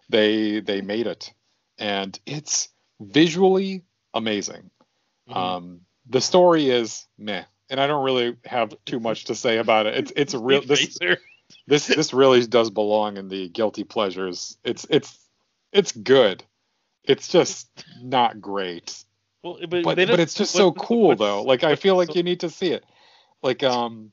they 0.10 0.60
they 0.60 0.82
made 0.82 1.08
it, 1.08 1.34
and 1.78 2.20
it's 2.26 2.70
visually 3.00 3.84
amazing. 4.14 4.72
Mhm. 5.30 5.36
Um, 5.36 5.82
the 6.10 6.22
story 6.22 6.70
is 6.70 7.06
meh, 7.18 7.44
and 7.70 7.80
I 7.80 7.88
don't 7.88 8.04
really 8.04 8.38
have 8.46 8.74
too 8.86 9.00
much 9.00 9.26
to 9.26 9.36
say 9.36 9.58
about 9.58 9.86
it. 9.86 9.96
It's 9.96 10.12
it's 10.16 10.34
real. 10.48 10.62
This. 10.62 10.98
This 11.68 11.88
this 11.88 12.14
really 12.14 12.46
does 12.46 12.70
belong 12.70 13.18
in 13.18 13.28
the 13.28 13.50
guilty 13.50 13.84
pleasures. 13.84 14.58
It's 14.64 14.86
it's 14.90 15.18
it's 15.72 15.92
good. 15.92 16.44
It's 17.04 17.28
just 17.28 17.70
not 18.02 18.42
great. 18.42 19.04
Well, 19.44 19.60
but, 19.62 19.84
But 19.84 19.96
but 19.96 20.20
it's 20.20 20.34
just 20.34 20.52
so 20.52 20.72
cool 20.72 21.16
though. 21.16 21.44
Like 21.44 21.64
I 21.64 21.76
feel 21.76 21.96
like 21.96 22.16
you 22.16 22.24
need 22.24 22.42
to 22.42 22.50
see 22.50 22.72
it. 22.72 22.84
Like 23.42 23.64
um 23.64 24.12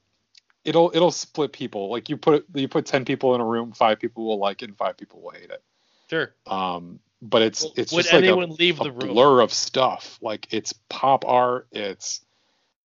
it'll 0.64 0.90
it'll 0.94 1.10
split 1.10 1.52
people. 1.52 1.90
Like 1.90 2.08
you 2.08 2.16
put 2.16 2.46
you 2.54 2.68
put 2.68 2.86
10 2.86 3.04
people 3.04 3.34
in 3.34 3.40
a 3.40 3.44
room, 3.44 3.72
5 3.72 3.98
people 3.98 4.26
will 4.26 4.38
like 4.38 4.62
it 4.62 4.68
and 4.68 4.78
5 4.78 4.96
people 4.96 5.22
will 5.22 5.30
hate 5.30 5.50
it. 5.50 5.62
Sure. 6.10 6.34
Um 6.46 7.00
but 7.22 7.42
it's 7.42 7.62
Well, 7.62 7.72
it's 7.76 7.92
just 7.92 8.12
like 8.12 8.24
a, 8.24 8.34
leave 8.34 8.80
a 8.80 8.90
blur 8.90 9.40
of 9.40 9.52
stuff. 9.52 10.18
Like 10.20 10.48
it's 10.50 10.74
pop 10.88 11.24
art, 11.24 11.68
it's 11.72 12.20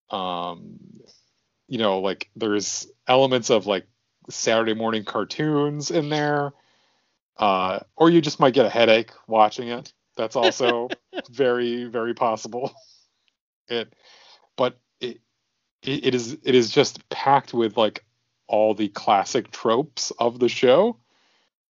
um 0.10 0.80
you 1.68 1.78
know, 1.78 2.00
like 2.00 2.30
there's 2.36 2.88
elements 3.08 3.52
of 3.52 3.68
like 3.68 3.86
Saturday 4.30 4.74
morning 4.74 5.04
cartoons 5.06 5.92
in 5.92 6.10
there. 6.10 6.54
Uh 7.38 7.80
or 7.96 8.10
you 8.10 8.22
just 8.22 8.40
might 8.40 8.54
get 8.54 8.66
a 8.66 8.70
headache 8.70 9.12
watching 9.28 9.70
it. 9.70 9.94
That's 10.18 10.36
also 10.36 10.90
very 11.30 11.86
very 11.86 12.14
possible. 12.14 12.74
It 13.68 13.94
but 14.58 14.80
it, 15.00 15.20
it 15.84 16.08
it 16.08 16.16
is 16.16 16.34
it 16.44 16.56
is 16.56 16.70
just 16.72 17.08
packed 17.10 17.54
with 17.54 17.78
like 17.78 18.04
all 18.48 18.74
the 18.74 18.90
classic 18.90 19.52
tropes 19.52 20.12
of 20.20 20.40
the 20.40 20.50
show 20.50 20.98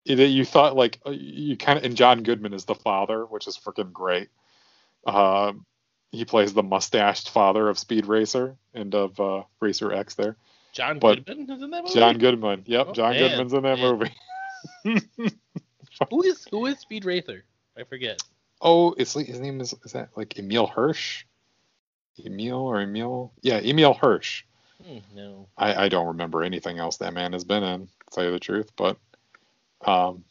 that 0.07 0.29
you 0.29 0.45
thought 0.45 0.77
like 0.77 1.01
uh, 1.07 1.11
you 1.11 1.57
kind 1.57 1.79
of 1.79 1.85
and 1.85 1.97
John 1.97 2.23
Goodman 2.23 2.55
is 2.55 2.65
the 2.65 2.75
father, 2.75 3.25
which 3.27 3.47
is 3.47 3.59
freaking 3.59 3.93
great. 3.93 4.29
Um, 5.07 5.67
he 6.11 6.25
plays 6.25 6.55
the 6.55 6.63
mustached 6.63 7.31
father 7.31 7.69
of 7.69 7.79
Speed 7.79 8.07
Racer 8.07 8.57
and 8.73 8.95
of 8.95 9.21
uh, 9.21 9.43
Racer 9.61 9.93
X. 9.93 10.15
There, 10.15 10.37
John 10.73 10.99
but- 10.99 11.25
Goodman 11.25 11.51
is 11.57 11.63
in 11.63 11.71
that 11.71 11.83
movie. 11.85 11.95
John 11.95 12.19
Goodman. 12.19 12.63
Yep, 12.67 12.87
Oh, 12.89 12.93
John 12.93 13.13
man, 13.13 13.21
Goodman's 13.29 13.53
in 13.53 13.63
that 13.63 13.79
man. 13.79 13.99
movie. 13.99 14.13
Who 16.11 16.23
is 16.23 16.47
who 16.51 16.67
is 16.67 16.79
Speed 16.79 17.05
Racer? 17.05 17.45
I 17.77 17.85
forget. 17.85 18.23
oh, 18.61 18.93
it's 18.99 19.17
like 19.17 19.27
his 19.27 19.41
name 19.41 19.61
is 19.61 19.75
is 19.85 19.93
that 19.93 20.11
like 20.17 20.39
Emile 20.39 20.67
Hirsch? 20.67 21.25
Emil 22.25 22.57
or 22.57 22.81
Emil? 22.81 23.33
Yeah, 23.43 23.59
Emile 23.61 23.95
Hirsch. 23.95 24.45
Hmm, 24.85 24.99
no. 25.15 25.49
I, 25.57 25.85
I 25.85 25.89
don't 25.89 26.09
remember 26.09 26.43
anything 26.43 26.79
else 26.79 26.99
that 26.99 27.15
man 27.15 27.33
has 27.33 27.45
been 27.45 27.63
in, 27.65 27.87
to 27.87 27.91
tell 28.13 28.25
you 28.25 28.31
the 28.33 28.39
truth. 28.41 28.71
But 28.77 28.97
um, 29.85 30.25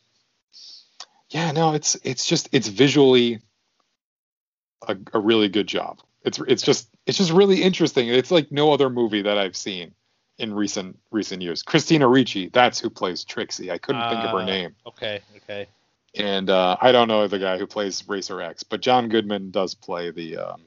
yeah, 1.30 1.52
no, 1.52 1.74
it's 1.74 1.96
it's 2.04 2.26
just 2.26 2.50
it's 2.54 2.68
visually 2.68 3.40
a, 4.88 4.96
a 5.14 5.20
really 5.20 5.50
good 5.50 5.68
job. 5.68 6.00
It's 6.24 6.40
it's 6.48 6.64
just 6.64 6.90
it's 7.06 7.18
just 7.18 7.32
really 7.32 7.62
interesting. 7.62 8.08
It's 8.10 8.32
like 8.32 8.52
no 8.52 8.72
other 8.74 8.90
movie 8.90 9.24
that 9.24 9.38
I've 9.38 9.56
seen 9.58 9.94
in 10.38 10.54
recent 10.54 10.98
recent 11.12 11.42
years. 11.42 11.64
Christina 11.64 12.08
Ricci, 12.08 12.50
that's 12.50 12.80
who 12.80 12.90
plays 12.90 13.24
Trixie. 13.24 13.72
I 13.72 13.78
couldn't 13.78 14.02
think 14.10 14.24
of 14.24 14.32
her 14.32 14.38
Ah. 14.42 14.46
name, 14.46 14.76
Okay. 14.86 15.22
Okay. 15.38 15.68
and 16.16 16.50
uh, 16.50 16.78
I 16.82 16.92
don't 16.92 17.08
know 17.08 17.28
the 17.28 17.40
guy 17.40 17.58
who 17.58 17.68
plays 17.68 18.08
Racer 18.08 18.42
X, 18.42 18.64
but 18.64 18.82
John 18.82 19.10
Goodman 19.10 19.52
does 19.52 19.74
play 19.76 20.12
the 20.12 20.38
um, 20.38 20.62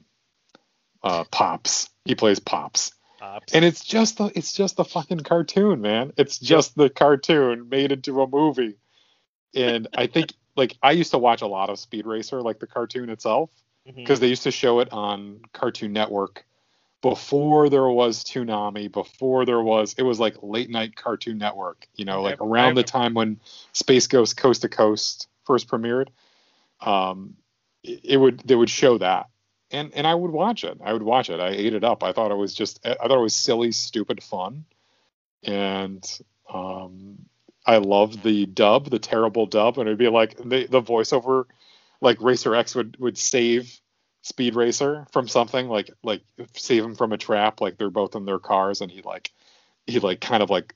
uh, 1.03 1.23
Pops. 1.31 1.89
He 2.05 2.15
plays 2.15 2.39
Pops 2.39 2.91
Pops. 3.19 3.53
and 3.53 3.63
it's 3.63 3.83
just 3.83 4.17
the 4.17 4.31
it's 4.35 4.53
just 4.53 4.75
the 4.77 4.83
fucking 4.85 5.19
cartoon 5.19 5.79
man 5.81 6.11
it's 6.17 6.39
just 6.39 6.75
the 6.75 6.89
cartoon 6.89 7.69
made 7.69 7.91
into 7.91 8.19
a 8.23 8.27
movie 8.27 8.77
and 9.53 9.87
i 9.95 10.07
think 10.07 10.33
like 10.57 10.75
I 10.83 10.91
used 10.91 11.11
to 11.11 11.17
watch 11.19 11.41
a 11.43 11.47
lot 11.47 11.69
of 11.69 11.79
Speed 11.79 12.05
Racer, 12.05 12.41
like 12.41 12.59
the 12.59 12.67
cartoon 12.67 13.09
itself, 13.09 13.49
because 13.85 14.19
they 14.19 14.27
used 14.27 14.43
to 14.43 14.51
show 14.51 14.81
it 14.81 14.91
on 14.91 15.39
Cartoon 15.53 15.93
Network 15.93 16.43
before 17.01 17.69
there 17.69 17.87
was 17.87 18.23
Toonami, 18.23 18.91
before 18.91 19.45
there 19.45 19.61
was 19.61 19.95
it 19.97 20.03
was 20.03 20.19
like 20.19 20.35
late 20.41 20.69
night 20.69 20.95
Cartoon 20.95 21.37
Network, 21.37 21.87
you 21.95 22.05
know, 22.05 22.21
like 22.21 22.39
around 22.39 22.75
the 22.75 22.83
time 22.83 23.13
when 23.13 23.39
Space 23.73 24.07
Ghost 24.07 24.37
Coast 24.37 24.61
to 24.61 24.69
Coast 24.69 25.27
first 25.45 25.67
premiered. 25.67 26.07
Um, 26.79 27.35
it 27.83 28.17
would 28.17 28.39
they 28.45 28.55
would 28.55 28.69
show 28.69 28.99
that, 28.99 29.27
and 29.71 29.91
and 29.95 30.05
I 30.05 30.13
would 30.13 30.31
watch 30.31 30.63
it. 30.63 30.77
I 30.83 30.93
would 30.93 31.03
watch 31.03 31.29
it. 31.29 31.39
I 31.39 31.49
ate 31.49 31.73
it 31.73 31.83
up. 31.83 32.03
I 32.03 32.11
thought 32.11 32.31
it 32.31 32.37
was 32.37 32.53
just 32.53 32.85
I 32.85 32.93
thought 32.93 33.17
it 33.17 33.19
was 33.19 33.35
silly, 33.35 33.71
stupid 33.71 34.21
fun, 34.21 34.65
and 35.43 36.07
um, 36.53 37.17
I 37.65 37.77
loved 37.77 38.21
the 38.21 38.45
dub, 38.45 38.89
the 38.89 38.99
terrible 38.99 39.47
dub, 39.47 39.79
and 39.79 39.87
it'd 39.87 39.97
be 39.97 40.07
like 40.07 40.37
the 40.37 40.67
the 40.67 40.81
voiceover, 40.81 41.45
like 41.99 42.21
Racer 42.21 42.53
X 42.53 42.75
would 42.75 42.97
would 42.99 43.17
save 43.17 43.81
Speed 44.23 44.55
Racer 44.55 45.07
from 45.11 45.27
something, 45.27 45.67
like 45.67 45.89
like 46.03 46.21
save 46.55 46.83
him 46.83 46.95
from 46.95 47.11
a 47.11 47.17
trap, 47.17 47.59
like 47.59 47.77
they're 47.77 47.89
both 47.89 48.15
in 48.15 48.25
their 48.25 48.39
cars, 48.39 48.81
and 48.81 48.91
he 48.91 49.01
like 49.01 49.31
he 49.87 49.99
like 49.99 50.21
kind 50.21 50.43
of 50.43 50.49
like 50.49 50.75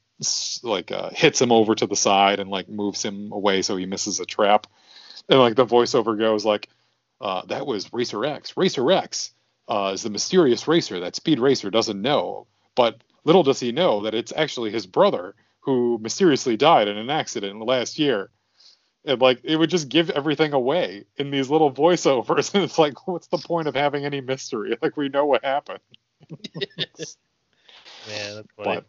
like 0.63 0.91
uh, 0.91 1.09
hits 1.11 1.41
him 1.41 1.51
over 1.51 1.75
to 1.75 1.85
the 1.85 1.95
side 1.95 2.39
and 2.39 2.49
like 2.49 2.69
moves 2.69 3.03
him 3.03 3.31
away 3.31 3.61
so 3.61 3.75
he 3.75 3.85
misses 3.85 4.19
a 4.19 4.25
trap, 4.25 4.67
and 5.29 5.39
like 5.39 5.55
the 5.55 5.65
voiceover 5.65 6.17
goes 6.17 6.43
like, 6.45 6.69
uh, 7.21 7.45
"That 7.45 7.67
was 7.67 7.93
Racer 7.93 8.25
X. 8.25 8.57
Racer 8.57 8.91
X 8.91 9.31
uh, 9.67 9.91
is 9.93 10.03
the 10.03 10.09
mysterious 10.09 10.67
racer 10.67 10.99
that 11.01 11.15
Speed 11.15 11.39
Racer 11.39 11.69
doesn't 11.69 12.01
know, 12.01 12.47
but 12.75 13.03
little 13.25 13.43
does 13.43 13.59
he 13.59 13.71
know 13.71 14.01
that 14.01 14.15
it's 14.15 14.33
actually 14.35 14.71
his 14.71 14.87
brother 14.87 15.35
who 15.59 15.99
mysteriously 16.01 16.57
died 16.57 16.87
in 16.87 16.97
an 16.97 17.09
accident 17.11 17.59
last 17.63 17.99
year." 17.99 18.31
And 19.05 19.21
like 19.21 19.41
it 19.43 19.55
would 19.55 19.69
just 19.69 19.89
give 19.89 20.09
everything 20.09 20.53
away 20.53 21.05
in 21.17 21.31
these 21.31 21.49
little 21.49 21.71
voiceovers, 21.71 22.49
and 22.53 22.63
it's 22.63 22.79
like, 22.79 23.07
what's 23.07 23.27
the 23.27 23.37
point 23.37 23.67
of 23.67 23.75
having 23.75 24.05
any 24.05 24.21
mystery? 24.21 24.77
Like 24.81 24.97
we 24.97 25.09
know 25.09 25.25
what 25.25 25.43
happened. 25.43 25.79
Man, 26.29 28.35
that's 28.35 28.47
funny. 28.55 28.63
But 28.63 28.85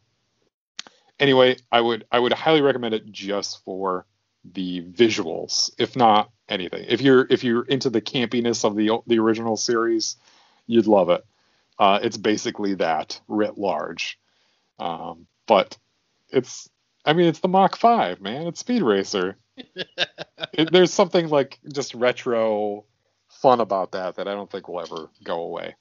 anyway, 1.18 1.56
I 1.70 1.80
would 1.80 2.06
I 2.10 2.18
would 2.18 2.32
highly 2.32 2.60
recommend 2.60 2.94
it 2.94 3.10
just 3.10 3.64
for 3.64 4.06
the 4.44 4.82
visuals, 4.82 5.70
if 5.78 5.96
not 5.96 6.30
anything. 6.48 6.84
If 6.88 7.00
you're 7.00 7.26
if 7.28 7.44
you're 7.44 7.64
into 7.64 7.90
the 7.90 8.00
campiness 8.00 8.64
of 8.64 8.76
the 8.76 8.98
the 9.06 9.18
original 9.18 9.56
series, 9.56 10.16
you'd 10.66 10.86
love 10.86 11.10
it. 11.10 11.24
Uh, 11.78 11.98
it's 12.02 12.16
basically 12.16 12.74
that 12.74 13.20
writ 13.28 13.58
large, 13.58 14.18
um, 14.78 15.26
but 15.46 15.76
it's 16.30 16.68
I 17.04 17.12
mean 17.12 17.26
it's 17.26 17.40
the 17.40 17.48
Mach 17.48 17.76
Five, 17.76 18.20
man. 18.20 18.46
It's 18.46 18.60
Speed 18.60 18.82
Racer. 18.82 19.36
It, 19.56 20.72
there's 20.72 20.92
something 20.92 21.28
like 21.28 21.58
just 21.72 21.94
retro 21.94 22.84
fun 23.28 23.60
about 23.60 23.92
that 23.92 24.16
that 24.16 24.28
I 24.28 24.34
don't 24.34 24.50
think 24.50 24.68
will 24.68 24.80
ever 24.80 25.08
go 25.22 25.40
away. 25.42 25.74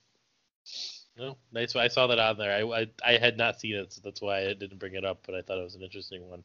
No, 1.18 1.38
nice. 1.52 1.76
I 1.76 1.88
saw 1.88 2.08
that 2.08 2.20
on 2.20 2.38
there. 2.38 2.52
I, 2.52 2.82
I 2.82 2.88
I 3.06 3.18
had 3.18 3.38
not 3.38 3.60
seen 3.60 3.76
it, 3.76 3.94
so 3.94 4.02
that's 4.04 4.22
why 4.22 4.48
I 4.48 4.54
didn't 4.54 4.80
bring 4.80 4.96
it 4.96 5.06
up. 5.06 5.20
But 5.26 5.36
I 5.36 5.42
thought 5.42 5.60
it 5.60 5.64
was 5.64 5.76
an 5.76 5.82
interesting 5.82 6.30
one. 6.30 6.44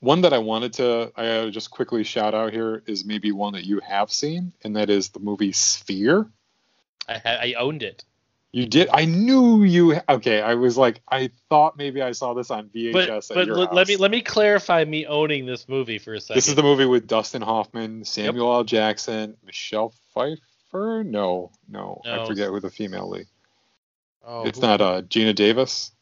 One 0.00 0.22
that 0.22 0.32
I 0.32 0.38
wanted 0.38 0.72
to 0.74 1.12
I 1.16 1.26
uh, 1.26 1.50
just 1.50 1.70
quickly 1.70 2.04
shout 2.04 2.34
out 2.34 2.52
here 2.52 2.82
is 2.86 3.04
maybe 3.04 3.32
one 3.32 3.52
that 3.52 3.66
you 3.66 3.80
have 3.80 4.10
seen, 4.10 4.52
and 4.64 4.76
that 4.76 4.88
is 4.88 5.10
the 5.10 5.20
movie 5.20 5.52
Sphere. 5.52 6.26
I 7.08 7.20
I 7.24 7.54
owned 7.58 7.82
it, 7.82 8.04
You 8.58 8.66
did. 8.66 8.88
I 8.92 9.04
knew 9.04 9.62
you. 9.62 10.00
Okay, 10.08 10.42
I 10.42 10.54
was 10.54 10.76
like, 10.76 11.00
I 11.08 11.30
thought 11.48 11.76
maybe 11.76 12.02
I 12.02 12.10
saw 12.10 12.34
this 12.34 12.50
on 12.50 12.68
VHS 12.70 12.92
but 12.92 13.08
at 13.08 13.28
but 13.28 13.46
your 13.46 13.56
let, 13.56 13.72
let 13.72 13.86
me 13.86 13.96
let 13.96 14.10
me 14.10 14.20
clarify 14.20 14.84
me 14.84 15.06
owning 15.06 15.46
this 15.46 15.68
movie 15.68 15.98
for 15.98 16.14
a 16.14 16.20
second. 16.20 16.38
This 16.38 16.48
is 16.48 16.56
the 16.56 16.64
movie 16.64 16.84
with 16.84 17.06
Dustin 17.06 17.40
Hoffman, 17.40 18.04
Samuel 18.04 18.52
L. 18.52 18.64
Jackson, 18.64 19.36
Michelle 19.46 19.94
Pfeiffer. 20.12 21.04
No, 21.04 21.52
no, 21.68 22.02
I 22.04 22.26
forget 22.26 22.48
who 22.48 22.58
the 22.58 22.68
female 22.68 23.08
lead. 23.08 23.28
oh, 24.26 24.44
it's 24.44 24.58
not 24.58 24.80
uh 24.80 25.02
Geena 25.02 25.36
Davis. 25.36 25.92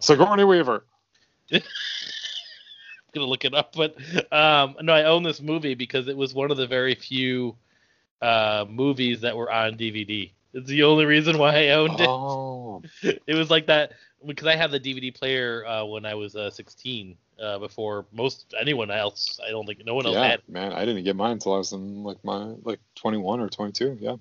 Sigourney 0.00 0.42
Weaver. 0.42 0.84
gonna 3.14 3.26
look 3.26 3.44
it 3.44 3.54
up, 3.54 3.74
but 3.76 3.94
um, 4.32 4.74
no, 4.82 4.92
I 4.92 5.04
own 5.04 5.22
this 5.22 5.40
movie 5.40 5.74
because 5.76 6.08
it 6.08 6.16
was 6.16 6.34
one 6.34 6.50
of 6.50 6.56
the 6.56 6.66
very 6.66 6.96
few 6.96 7.56
uh, 8.20 8.64
movies 8.68 9.20
that 9.20 9.36
were 9.36 9.52
on 9.52 9.74
DVD. 9.74 10.32
It's 10.54 10.68
the 10.68 10.82
only 10.82 11.04
reason 11.06 11.38
why 11.38 11.66
I 11.66 11.68
owned 11.70 11.96
Oh, 12.00 12.82
it. 13.02 13.22
It 13.26 13.34
was 13.34 13.50
like 13.50 13.66
that 13.66 13.92
because 14.26 14.46
I 14.46 14.56
had 14.56 14.70
the 14.70 14.80
DVD 14.80 15.14
player 15.14 15.66
uh, 15.66 15.84
when 15.84 16.04
I 16.04 16.14
was 16.14 16.36
uh, 16.36 16.50
16. 16.50 17.16
Uh, 17.40 17.58
before 17.58 18.06
most 18.12 18.54
anyone 18.60 18.88
else, 18.90 19.40
I 19.44 19.50
don't 19.50 19.66
think 19.66 19.84
no 19.84 19.94
one 19.94 20.06
else 20.06 20.14
yeah, 20.14 20.28
had. 20.28 20.42
man. 20.48 20.72
I 20.72 20.84
didn't 20.84 21.02
get 21.02 21.16
mine 21.16 21.32
until 21.32 21.54
I 21.54 21.58
was 21.58 21.72
in 21.72 22.04
like 22.04 22.22
my 22.22 22.54
like 22.62 22.78
21 22.94 23.40
or 23.40 23.48
22. 23.48 23.98
Yeah. 24.00 24.16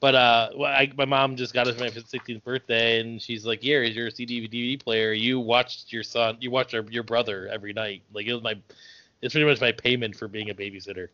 But 0.00 0.14
uh, 0.14 0.50
well, 0.56 0.70
I, 0.70 0.92
my 0.96 1.06
mom 1.06 1.36
just 1.36 1.54
got 1.54 1.66
it 1.68 1.76
for 1.76 1.80
my 1.84 1.88
16th 1.88 2.42
birthday, 2.44 3.00
and 3.00 3.22
she's 3.22 3.46
like, 3.46 3.62
"Here 3.62 3.82
is 3.82 3.96
your 3.96 4.10
CD 4.10 4.46
DVD 4.48 4.78
player. 4.82 5.12
You 5.12 5.40
watched 5.40 5.92
your 5.92 6.02
son, 6.02 6.36
you 6.40 6.50
watched 6.50 6.72
your, 6.74 6.84
your 6.90 7.04
brother 7.04 7.48
every 7.48 7.72
night. 7.72 8.02
Like 8.12 8.26
it 8.26 8.34
was 8.34 8.42
my, 8.42 8.54
it's 9.22 9.32
pretty 9.32 9.48
much 9.48 9.60
my 9.60 9.72
payment 9.72 10.16
for 10.16 10.28
being 10.28 10.50
a 10.50 10.54
babysitter." 10.54 11.08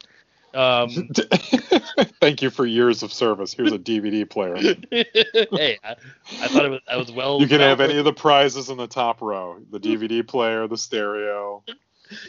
Um, 0.54 0.88
Thank 2.20 2.42
you 2.42 2.50
for 2.50 2.64
years 2.64 3.02
of 3.02 3.12
service. 3.12 3.52
Here's 3.52 3.72
a 3.72 3.78
DVD 3.78 4.28
player. 4.28 4.56
hey, 4.90 5.78
I, 5.84 5.94
I 6.40 6.48
thought 6.48 6.64
it 6.64 6.70
was 6.70 6.80
I 6.88 6.96
was 6.96 7.12
well. 7.12 7.40
You 7.40 7.46
can 7.46 7.60
have 7.60 7.80
any 7.80 7.98
of 7.98 8.04
the 8.04 8.12
prizes 8.12 8.70
in 8.70 8.76
the 8.76 8.86
top 8.86 9.20
row: 9.20 9.58
the 9.70 9.80
DVD 9.80 10.26
player, 10.28 10.66
the 10.66 10.78
stereo. 10.78 11.62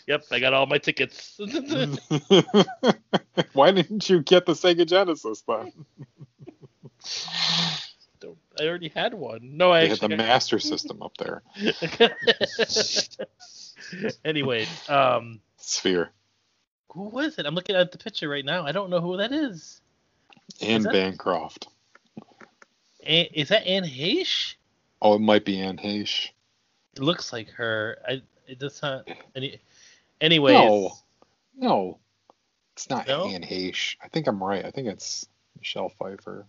Yep, 0.07 0.25
I 0.31 0.39
got 0.39 0.53
all 0.53 0.65
my 0.65 0.77
tickets. 0.77 1.39
Why 3.53 3.71
didn't 3.71 4.09
you 4.09 4.21
get 4.21 4.45
the 4.45 4.53
Sega 4.53 4.85
Genesis 4.85 5.41
then? 5.47 5.71
I 8.59 8.63
already 8.67 8.89
had 8.89 9.13
one. 9.13 9.55
No, 9.55 9.71
I 9.71 9.87
They 9.87 9.87
had 9.89 9.99
the. 9.99 10.09
Master 10.17 10.59
System 10.59 11.01
up 11.01 11.15
there. 11.15 11.41
anyway, 14.25 14.67
um, 14.89 15.39
Sphere 15.55 16.11
who 16.89 17.03
was 17.03 17.37
it? 17.37 17.45
I'm 17.45 17.55
looking 17.55 17.75
at 17.75 17.91
the 17.91 17.97
picture 17.97 18.29
right 18.29 18.45
now. 18.45 18.65
I 18.65 18.71
don't 18.71 18.89
know 18.89 19.01
who 19.01 19.17
that 19.17 19.31
is. 19.31 19.81
and 20.61 20.83
that- 20.85 20.93
Bancroft. 20.93 21.67
An- 23.05 23.27
is 23.33 23.49
that 23.49 23.65
Anne 23.65 23.83
Heche? 23.85 24.55
Oh, 25.01 25.15
it 25.15 25.19
might 25.19 25.45
be 25.45 25.59
Anne 25.61 25.77
Heche. 25.77 26.29
It 26.95 27.01
looks 27.01 27.31
like 27.31 27.49
her. 27.51 27.97
I 28.07 28.21
it 28.47 28.59
does 28.59 28.81
not. 28.81 29.07
Any. 29.35 29.59
Anyways, 30.19 30.53
No. 30.53 30.91
No, 31.55 31.99
it's 32.73 32.89
not 32.89 33.07
No? 33.07 33.27
Anne 33.29 33.43
Heche. 33.43 33.95
I 34.01 34.07
think 34.09 34.27
I'm 34.27 34.43
right. 34.43 34.65
I 34.65 34.71
think 34.71 34.87
it's 34.87 35.25
Michelle 35.57 35.89
Pfeiffer. 35.89 36.45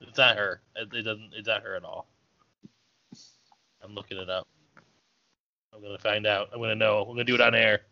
it's 0.00 0.18
not 0.18 0.36
her. 0.36 0.60
It, 0.76 0.92
it 0.92 1.02
doesn't. 1.02 1.32
It's 1.34 1.48
not 1.48 1.62
her 1.62 1.74
at 1.76 1.84
all. 1.84 2.06
I'm 3.82 3.94
looking 3.94 4.18
it 4.18 4.28
up. 4.28 4.46
I'm 5.74 5.80
gonna 5.80 5.98
find 5.98 6.26
out. 6.26 6.48
I'm 6.52 6.60
gonna 6.60 6.74
know. 6.74 7.02
I'm 7.02 7.08
gonna 7.08 7.24
do 7.24 7.34
it 7.34 7.40
on 7.40 7.54
air. 7.54 7.82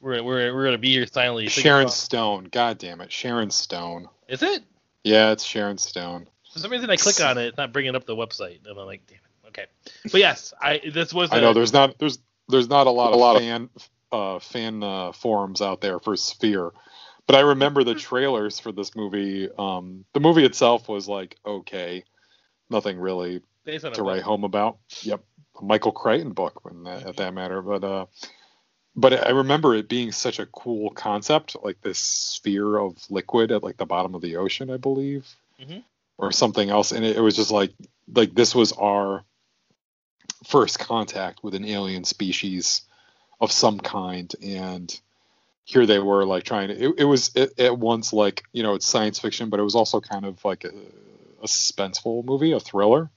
We're 0.00 0.22
we're 0.22 0.54
we're 0.54 0.64
gonna 0.64 0.78
be 0.78 0.90
here 0.90 1.06
silently. 1.06 1.48
Sharon 1.48 1.82
about- 1.82 1.92
Stone. 1.94 2.44
God 2.50 2.78
damn 2.78 3.00
it, 3.00 3.12
Sharon 3.12 3.50
Stone. 3.50 4.08
Is 4.28 4.42
it? 4.42 4.62
Yeah, 5.04 5.32
it's 5.32 5.44
Sharon 5.44 5.78
Stone. 5.78 6.28
For 6.52 6.58
some 6.58 6.70
reason, 6.70 6.90
I 6.90 6.96
click 6.96 7.20
on 7.20 7.38
it. 7.38 7.46
It's 7.46 7.56
not 7.58 7.72
bringing 7.72 7.94
up 7.94 8.06
the 8.06 8.16
website, 8.16 8.66
and 8.66 8.78
I'm 8.78 8.86
like, 8.86 9.06
damn 9.06 9.16
it. 9.16 9.48
Okay. 9.48 9.66
But 10.10 10.20
yes, 10.20 10.52
I 10.60 10.80
this 10.92 11.12
was. 11.12 11.30
I 11.30 11.38
a- 11.38 11.40
know 11.40 11.52
there's 11.52 11.72
not 11.72 11.98
there's 11.98 12.18
there's 12.48 12.68
not 12.68 12.86
a 12.86 12.90
lot 12.90 13.12
a 13.12 13.16
lot 13.16 13.36
of 13.36 13.42
fan 13.42 13.68
uh, 14.12 14.38
fan 14.38 14.82
uh, 14.82 15.12
forums 15.12 15.60
out 15.60 15.80
there 15.80 15.98
for 16.00 16.16
Sphere, 16.16 16.72
but 17.26 17.36
I 17.36 17.40
remember 17.40 17.84
the 17.84 17.94
trailers 17.94 18.58
for 18.58 18.72
this 18.72 18.94
movie. 18.96 19.48
Um, 19.58 20.04
the 20.12 20.20
movie 20.20 20.44
itself 20.44 20.88
was 20.88 21.08
like 21.08 21.36
okay, 21.44 22.04
nothing 22.68 22.98
really 22.98 23.42
based 23.64 23.84
on 23.84 23.92
a 23.92 23.94
to 23.96 24.02
write 24.02 24.22
home 24.22 24.44
about. 24.44 24.78
Yep, 25.02 25.22
a 25.60 25.64
Michael 25.64 25.92
Crichton 25.92 26.32
book, 26.32 26.64
when 26.64 26.84
that, 26.84 27.06
at 27.06 27.16
that 27.16 27.34
matter. 27.34 27.62
But 27.62 27.84
uh, 27.84 28.06
but 28.96 29.26
I 29.26 29.30
remember 29.30 29.74
it 29.74 29.88
being 29.88 30.12
such 30.12 30.38
a 30.38 30.46
cool 30.46 30.90
concept, 30.90 31.56
like 31.62 31.80
this 31.80 31.98
sphere 31.98 32.76
of 32.78 32.96
liquid 33.10 33.52
at 33.52 33.62
like 33.62 33.76
the 33.76 33.86
bottom 33.86 34.14
of 34.14 34.22
the 34.22 34.36
ocean, 34.36 34.70
I 34.70 34.76
believe, 34.76 35.26
Mhm. 35.60 35.82
or 36.18 36.32
something 36.32 36.68
else. 36.70 36.92
And 36.92 37.04
it, 37.04 37.16
it 37.16 37.20
was 37.20 37.36
just 37.36 37.50
like 37.50 37.72
like 38.12 38.34
this 38.34 38.54
was 38.54 38.72
our 38.72 39.24
first 40.46 40.78
contact 40.78 41.42
with 41.42 41.54
an 41.54 41.64
alien 41.64 42.04
species 42.04 42.82
of 43.40 43.52
some 43.52 43.78
kind, 43.80 44.32
and 44.42 45.00
here 45.64 45.86
they 45.86 45.98
were 45.98 46.24
like 46.24 46.44
trying 46.44 46.68
to. 46.68 46.74
It, 46.74 46.94
it 46.98 47.04
was 47.04 47.34
at, 47.36 47.58
at 47.58 47.78
once 47.78 48.12
like 48.12 48.44
you 48.52 48.62
know 48.62 48.74
it's 48.74 48.86
science 48.86 49.18
fiction, 49.18 49.50
but 49.50 49.60
it 49.60 49.64
was 49.64 49.74
also 49.74 50.00
kind 50.00 50.24
of 50.24 50.44
like 50.44 50.64
a, 50.64 50.72
a 51.42 51.46
suspenseful 51.46 52.24
movie, 52.24 52.52
a 52.52 52.60
thriller 52.60 53.10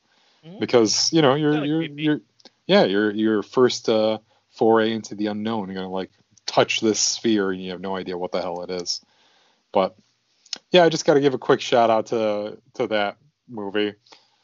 Mhm. 0.45 0.59
because 0.59 1.11
you 1.13 1.21
know 1.21 1.35
you're 1.35 1.65
you're 1.65 1.81
you're 1.83 2.21
yeah 2.67 2.83
you're 2.83 3.11
your 3.11 3.41
first 3.43 3.89
uh, 3.89 4.19
foray 4.53 4.91
into 4.93 5.15
the 5.15 5.27
unknown. 5.27 5.67
You're 5.67 5.75
gonna 5.75 5.89
like 5.89 6.11
touch 6.45 6.79
this 6.81 6.99
sphere 6.99 7.51
and 7.51 7.61
you 7.63 7.71
have 7.71 7.81
no 7.81 7.95
idea 7.95 8.17
what 8.17 8.31
the 8.31 8.41
hell 8.41 8.63
it 8.63 8.71
is. 8.71 9.01
But 9.71 9.95
yeah, 10.71 10.83
I 10.83 10.89
just 10.89 11.05
got 11.05 11.15
to 11.15 11.21
give 11.21 11.33
a 11.33 11.37
quick 11.39 11.61
shout 11.61 11.89
out 11.89 12.07
to 12.07 12.57
to 12.75 12.87
that 12.87 13.17
movie, 13.47 13.93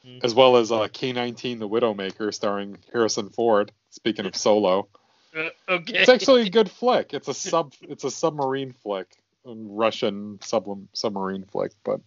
Mhm. 0.05 0.23
as 0.23 0.33
well 0.33 0.57
as 0.57 0.71
uh, 0.71 0.87
K19 0.87 1.59
The 1.59 1.67
Widowmaker 1.69 2.33
starring 2.33 2.77
Harrison 2.91 3.29
Ford. 3.29 3.71
Speaking 3.91 4.25
of 4.25 4.35
Solo, 4.35 4.87
Uh, 5.35 5.49
okay. 5.69 5.99
it's 5.99 6.09
actually 6.09 6.47
a 6.47 6.49
good 6.49 6.71
flick. 6.71 7.13
It's 7.13 7.27
a 7.27 7.33
sub 7.49 7.73
it's 7.81 8.03
a 8.03 8.11
submarine 8.11 8.73
flick 8.73 9.15
a 9.45 9.53
Russian 9.55 10.37
sublim- 10.39 10.87
submarine 10.93 11.45
flick, 11.45 11.71
but 11.83 12.01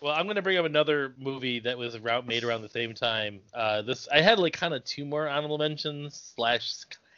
Well, 0.00 0.14
I'm 0.14 0.26
gonna 0.26 0.42
bring 0.42 0.58
up 0.58 0.64
another 0.64 1.14
movie 1.18 1.60
that 1.60 1.76
was 1.76 1.94
around, 1.96 2.26
made 2.26 2.44
around 2.44 2.62
the 2.62 2.68
same 2.68 2.94
time. 2.94 3.40
Uh, 3.52 3.82
this 3.82 4.08
I 4.12 4.20
had 4.20 4.38
like 4.38 4.52
kind 4.52 4.74
of 4.74 4.84
two 4.84 5.04
more 5.04 5.28
honorable 5.28 5.58
mentions 5.58 6.32
slash 6.36 6.72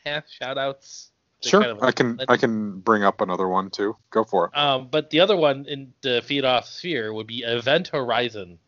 half 0.04 0.24
shout 0.28 0.58
outs. 0.58 1.10
Sure, 1.42 1.60
kind 1.60 1.72
of 1.72 1.82
I 1.82 1.92
can 1.92 2.20
I 2.28 2.36
can 2.36 2.80
bring 2.80 3.02
up 3.02 3.20
another 3.20 3.48
one 3.48 3.70
too. 3.70 3.96
Go 4.10 4.24
for 4.24 4.46
it. 4.46 4.56
Um, 4.56 4.88
but 4.90 5.10
the 5.10 5.20
other 5.20 5.36
one 5.36 5.66
in 5.66 5.92
the 6.02 6.22
feed 6.24 6.44
off 6.44 6.66
sphere 6.66 7.12
would 7.12 7.26
be 7.26 7.42
Event 7.42 7.88
Horizon. 7.88 8.58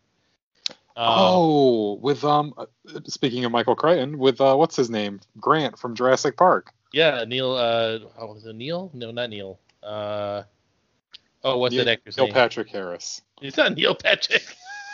Um, 0.95 1.07
oh, 1.09 1.93
with 2.03 2.23
um, 2.25 2.53
uh, 2.57 2.67
speaking 3.07 3.45
of 3.45 3.53
Michael 3.53 3.75
Crichton, 3.75 4.19
with 4.19 4.41
uh, 4.41 4.55
what's 4.57 4.77
his 4.77 4.91
name, 4.91 5.21
Grant 5.41 5.79
from 5.79 5.95
Jurassic 5.95 6.37
Park. 6.37 6.73
yeah, 6.93 7.25
Neil. 7.27 7.53
Uh, 7.53 8.01
oh, 8.19 8.35
was 8.35 8.45
it 8.45 8.55
Neil? 8.55 8.91
No, 8.93 9.11
not 9.11 9.31
Neil. 9.31 9.59
Uh, 9.83 10.43
oh, 11.45 11.59
what's 11.59 11.75
Neil, 11.75 11.85
that 11.85 11.91
actor's 11.93 12.17
name? 12.17 12.27
Neil 12.27 12.35
name? 12.35 12.43
Patrick 12.43 12.69
Harris. 12.69 13.23
It's 13.41 13.57
not 13.57 13.75
Neil 13.75 13.95
Patrick, 13.95 14.45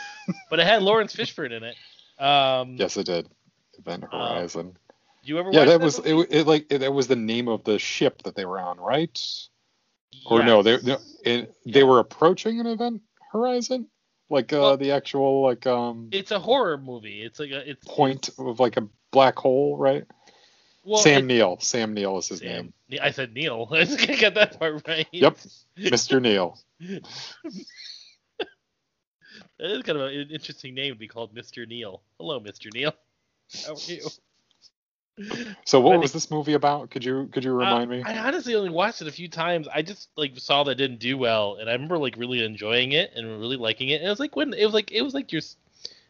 but 0.51 0.59
it 0.61 0.66
had 0.66 0.82
Laurence 0.82 1.14
Fishburne 1.14 1.53
in 1.53 1.62
it. 1.64 1.76
Um, 2.22 2.76
Yes, 2.78 2.96
it 2.96 3.07
did. 3.07 3.28
Event 3.78 4.05
Horizon. 4.11 4.72
Do 5.24 5.28
you 5.32 5.38
ever? 5.38 5.51
yeah, 5.53 5.61
watch 5.61 5.68
that 5.68 5.80
was 5.80 5.99
it, 6.01 6.14
it. 6.30 6.46
Like 6.46 6.66
it, 6.72 6.78
that 6.78 6.92
was 6.92 7.07
the 7.07 7.16
name 7.16 7.49
of 7.49 7.64
the 7.64 7.78
ship 7.78 8.22
that 8.24 8.34
they 8.34 8.44
were 8.44 8.59
on, 8.59 8.78
right? 8.78 9.20
Or 10.26 10.42
no, 10.42 10.62
they 10.62 10.78
no, 10.82 10.99
it, 11.24 11.55
Yeah. 11.64 11.72
they 11.74 11.82
were 11.84 11.99
approaching 12.01 12.59
an 12.61 12.66
event 12.66 13.03
horizon, 13.32 13.88
like 14.30 14.53
uh, 14.53 14.59
Well- 14.59 14.76
the 14.78 14.92
actual 14.92 15.42
like 15.42 15.66
um 15.66 16.09
It's 16.12 16.30
a 16.30 16.38
horror 16.40 16.78
movie. 16.78 17.22
It's 17.22 17.38
like 17.38 17.51
a 17.51 17.68
it's 17.70 17.84
point 17.86 18.30
of 18.38 18.59
like 18.59 18.76
a 18.78 18.88
black 19.12 19.36
hole, 19.38 19.76
right? 19.76 20.05
Well, 20.89 21.01
Sam 21.03 21.24
it- 21.24 21.26
Neill. 21.26 21.59
Sam 21.61 21.95
Neill 21.95 22.18
is 22.18 22.28
his 22.28 22.39
Sam. 22.41 22.72
name. 22.89 23.01
I 23.03 23.11
said 23.11 23.34
Neil. 23.34 23.68
I 23.72 23.84
got 24.20 24.34
that 24.34 24.59
part 24.59 24.86
right. 24.89 25.07
Yep. 25.12 25.36
Mr. 25.78 26.20
Neil. 26.20 26.59
That 29.59 29.70
is 29.72 29.82
kind 29.82 29.99
of 29.99 30.07
an 30.11 30.28
interesting 30.30 30.74
name 30.74 30.93
to 30.95 30.99
be 30.99 31.09
called 31.09 31.34
Mr. 31.34 31.66
Neil. 31.66 32.01
Hello, 32.18 32.39
Mr. 32.39 32.72
Neil. 32.72 32.95
How 33.66 33.72
are 33.74 33.78
you? 33.86 34.07
So 35.64 35.80
what 35.80 35.99
was 35.99 36.12
this 36.12 36.30
movie 36.30 36.53
about? 36.53 36.91
Could 36.91 37.05
you 37.05 37.28
could 37.32 37.43
you 37.43 37.53
remind 37.53 37.91
Uh, 37.91 37.95
me? 37.97 38.03
I 38.05 38.18
honestly 38.18 38.55
only 38.55 38.70
watched 38.70 39.03
it 39.03 39.09
a 39.09 39.12
few 39.12 39.28
times. 39.28 39.66
I 39.66 39.82
just 39.82 40.11
like 40.16 40.39
saw 40.39 40.62
that 40.62 40.72
it 40.72 40.74
didn't 40.76 41.01
do 41.01 41.18
well, 41.18 41.57
and 41.57 41.68
I 41.68 41.72
remember 41.72 41.99
like 41.99 42.16
really 42.16 42.45
enjoying 42.45 42.93
it 42.93 43.11
and 43.16 43.26
really 43.41 43.57
liking 43.57 43.89
it. 43.89 43.97
And 43.97 44.07
it 44.07 44.11
was 44.11 44.20
like 44.20 44.36
when 44.36 44.55
it 44.55 44.64
was 44.64 44.74
like 44.74 44.93
it 44.93 45.03
was 45.03 45.12
like 45.12 45.32
your 45.32 45.43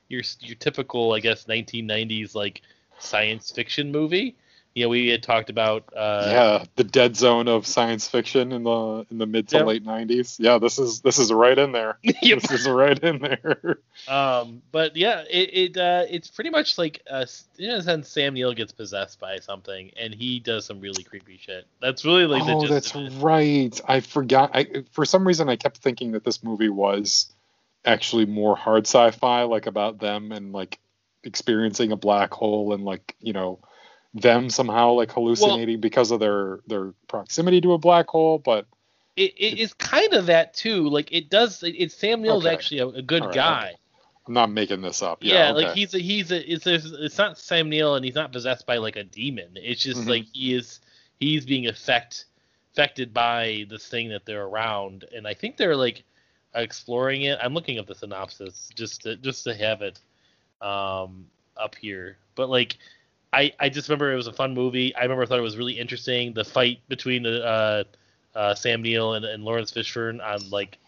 your 0.08 0.20
your 0.40 0.56
typical 0.56 1.14
I 1.14 1.20
guess 1.20 1.44
1990s 1.44 2.34
like 2.34 2.60
science 2.98 3.50
fiction 3.50 3.90
movie. 3.90 4.36
You 4.78 4.84
know, 4.84 4.90
we 4.90 5.08
had 5.08 5.24
talked 5.24 5.50
about 5.50 5.92
uh, 5.96 6.24
yeah, 6.26 6.64
the 6.76 6.84
dead 6.84 7.16
zone 7.16 7.48
of 7.48 7.66
science 7.66 8.06
fiction 8.06 8.52
in 8.52 8.62
the 8.62 9.04
in 9.10 9.18
the 9.18 9.26
mid 9.26 9.48
to 9.48 9.56
Yep. 9.58 9.66
late 9.66 9.84
'90s. 9.84 10.36
Yeah, 10.38 10.58
this 10.58 10.78
is 10.78 11.00
this 11.00 11.18
is 11.18 11.32
right 11.32 11.58
in 11.58 11.72
there. 11.72 11.98
Yep. 12.22 12.42
This 12.42 12.60
is 12.60 12.68
right 12.68 12.98
in 12.98 13.18
there. 13.20 13.78
Um, 14.06 14.62
but 14.70 14.96
yeah, 14.96 15.24
it, 15.28 15.50
it 15.52 15.76
uh, 15.76 16.04
it's 16.08 16.30
pretty 16.30 16.50
much 16.50 16.78
like 16.78 17.02
uh, 17.10 17.26
in 17.58 17.70
a 17.70 17.82
sense, 17.82 18.08
Sam 18.08 18.34
Neill 18.34 18.54
gets 18.54 18.72
possessed 18.72 19.18
by 19.18 19.38
something, 19.38 19.90
and 19.96 20.14
he 20.14 20.38
does 20.38 20.64
some 20.66 20.80
really 20.80 21.02
creepy 21.02 21.38
shit. 21.38 21.66
That's 21.80 22.04
really 22.04 22.26
like 22.26 22.46
the 22.46 22.52
oh, 22.52 22.60
gist 22.60 22.72
that's 22.72 22.94
of 22.94 23.06
it. 23.06 23.20
right. 23.20 23.80
I 23.88 23.98
forgot. 23.98 24.52
I 24.54 24.84
for 24.92 25.04
some 25.04 25.26
reason 25.26 25.48
I 25.48 25.56
kept 25.56 25.78
thinking 25.78 26.12
that 26.12 26.22
this 26.22 26.44
movie 26.44 26.68
was 26.68 27.32
actually 27.84 28.26
more 28.26 28.54
hard 28.56 28.86
sci-fi, 28.86 29.42
like 29.42 29.66
about 29.66 29.98
them 29.98 30.30
and 30.30 30.52
like 30.52 30.78
experiencing 31.24 31.90
a 31.90 31.96
black 31.96 32.32
hole 32.32 32.72
and 32.72 32.84
like 32.84 33.16
you 33.20 33.32
know 33.32 33.58
them 34.14 34.50
somehow 34.50 34.92
like 34.92 35.12
hallucinating 35.12 35.80
because 35.80 36.10
of 36.10 36.20
their 36.20 36.60
their 36.66 36.92
proximity 37.08 37.60
to 37.62 37.72
a 37.74 37.78
black 37.78 38.08
hole. 38.08 38.38
But 38.38 38.66
It, 39.16 39.34
it 39.36 39.58
is 39.58 39.74
kind 39.74 40.12
of 40.14 40.26
that 40.26 40.54
too. 40.54 40.88
Like 40.88 41.12
it 41.12 41.30
does. 41.30 41.62
It, 41.62 41.74
it's 41.78 41.94
Sam 41.94 42.22
Neill's 42.22 42.46
Okay. 42.46 42.54
actually 42.54 42.80
a, 42.80 42.86
a 42.88 43.02
good 43.02 43.22
right, 43.22 43.32
guy. 43.32 43.74
I'm 44.26 44.34
not 44.34 44.50
making 44.50 44.82
this 44.82 45.02
up. 45.02 45.24
Yeah, 45.24 45.48
Yeah, 45.48 45.50
like 45.50 45.68
he's 45.70 45.94
a 45.94 45.98
he's 45.98 46.30
a 46.30 46.52
it's 46.52 46.66
a, 46.66 46.74
it's 47.04 47.18
not 47.18 47.38
Sam 47.38 47.68
Neill, 47.68 47.94
and 47.96 48.04
he's 48.04 48.14
not 48.14 48.32
possessed 48.32 48.66
by 48.66 48.78
like 48.78 48.96
a 48.96 49.04
demon. 49.04 49.50
It's 49.56 49.82
just 49.82 50.06
Mhm. 50.06 50.08
like 50.08 50.24
he 50.32 50.54
is 50.54 50.80
he's 51.18 51.44
being 51.46 51.66
affect 51.66 52.26
affected 52.72 53.12
by 53.12 53.66
this 53.68 53.88
thing 53.88 54.08
that 54.10 54.24
they're 54.24 54.44
around, 54.44 55.04
and 55.14 55.26
I 55.26 55.34
think 55.34 55.56
they're 55.56 55.76
like 55.76 56.04
exploring 56.54 57.22
it. 57.22 57.38
I'm 57.42 57.54
looking 57.54 57.78
up 57.78 57.86
the 57.86 57.94
synopsis 57.94 58.70
just 58.74 59.02
to 59.02 59.16
just 59.16 59.44
to 59.44 59.54
have 59.54 59.82
it 59.82 60.00
um 60.60 61.26
up 61.56 61.74
here, 61.74 62.18
but 62.34 62.48
like. 62.50 62.78
I, 63.32 63.52
I 63.60 63.68
just 63.68 63.88
remember 63.88 64.12
it 64.12 64.16
was 64.16 64.26
a 64.26 64.32
fun 64.32 64.54
movie. 64.54 64.94
I 64.94 65.02
remember 65.02 65.22
I 65.22 65.26
thought 65.26 65.38
it 65.38 65.42
was 65.42 65.56
really 65.56 65.78
interesting. 65.78 66.32
The 66.32 66.44
fight 66.44 66.80
between 66.88 67.24
the 67.24 67.44
uh, 67.44 67.84
uh, 68.34 68.54
Sam 68.54 68.82
Neill 68.82 69.14
and, 69.14 69.24
and 69.24 69.44
Laurence 69.44 69.70
Fishburne 69.70 70.20
on 70.24 70.48
like 70.50 70.78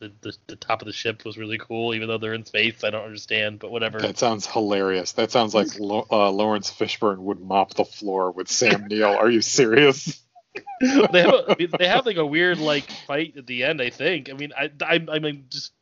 the, 0.00 0.12
the 0.20 0.36
the 0.48 0.56
top 0.56 0.82
of 0.82 0.86
the 0.86 0.92
ship 0.92 1.24
was 1.24 1.38
really 1.38 1.58
cool. 1.58 1.94
Even 1.94 2.08
though 2.08 2.18
they're 2.18 2.34
in 2.34 2.44
space, 2.44 2.82
I 2.82 2.90
don't 2.90 3.04
understand, 3.04 3.60
but 3.60 3.70
whatever. 3.70 3.98
That 4.00 4.18
sounds 4.18 4.46
hilarious. 4.46 5.12
That 5.12 5.30
sounds 5.30 5.54
like 5.54 5.68
Lo- 5.78 6.06
uh, 6.10 6.30
Laurence 6.30 6.70
Fishburne 6.70 7.18
would 7.18 7.40
mop 7.40 7.74
the 7.74 7.84
floor 7.84 8.32
with 8.32 8.48
Sam 8.48 8.86
Neill. 8.88 9.16
Are 9.16 9.30
you 9.30 9.40
serious? 9.40 10.20
they 10.80 11.20
have 11.20 11.34
a, 11.34 11.44
I 11.48 11.56
mean, 11.58 11.70
they 11.78 11.86
have 11.86 12.06
like 12.06 12.16
a 12.16 12.26
weird 12.26 12.58
like 12.58 12.90
fight 13.06 13.36
at 13.36 13.46
the 13.46 13.64
end. 13.64 13.80
I 13.80 13.90
think. 13.90 14.30
I 14.30 14.32
mean, 14.32 14.52
I 14.58 14.70
I, 14.82 15.04
I 15.08 15.18
mean 15.20 15.46
just 15.48 15.72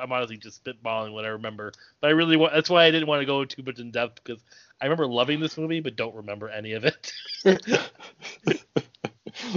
I'm 0.00 0.12
honestly 0.12 0.36
just 0.36 0.64
spitballing 0.64 1.12
what 1.12 1.24
I 1.24 1.28
remember, 1.28 1.72
but 2.00 2.08
I 2.08 2.10
really 2.10 2.36
want. 2.36 2.52
That's 2.52 2.70
why 2.70 2.84
I 2.84 2.90
didn't 2.90 3.08
want 3.08 3.20
to 3.20 3.26
go 3.26 3.44
too 3.44 3.62
much 3.62 3.78
in 3.78 3.90
depth 3.90 4.20
because 4.24 4.42
I 4.80 4.86
remember 4.86 5.06
loving 5.06 5.40
this 5.40 5.56
movie, 5.56 5.80
but 5.80 5.96
don't 5.96 6.14
remember 6.14 6.48
any 6.48 6.72
of 6.72 6.84
it. 6.84 7.12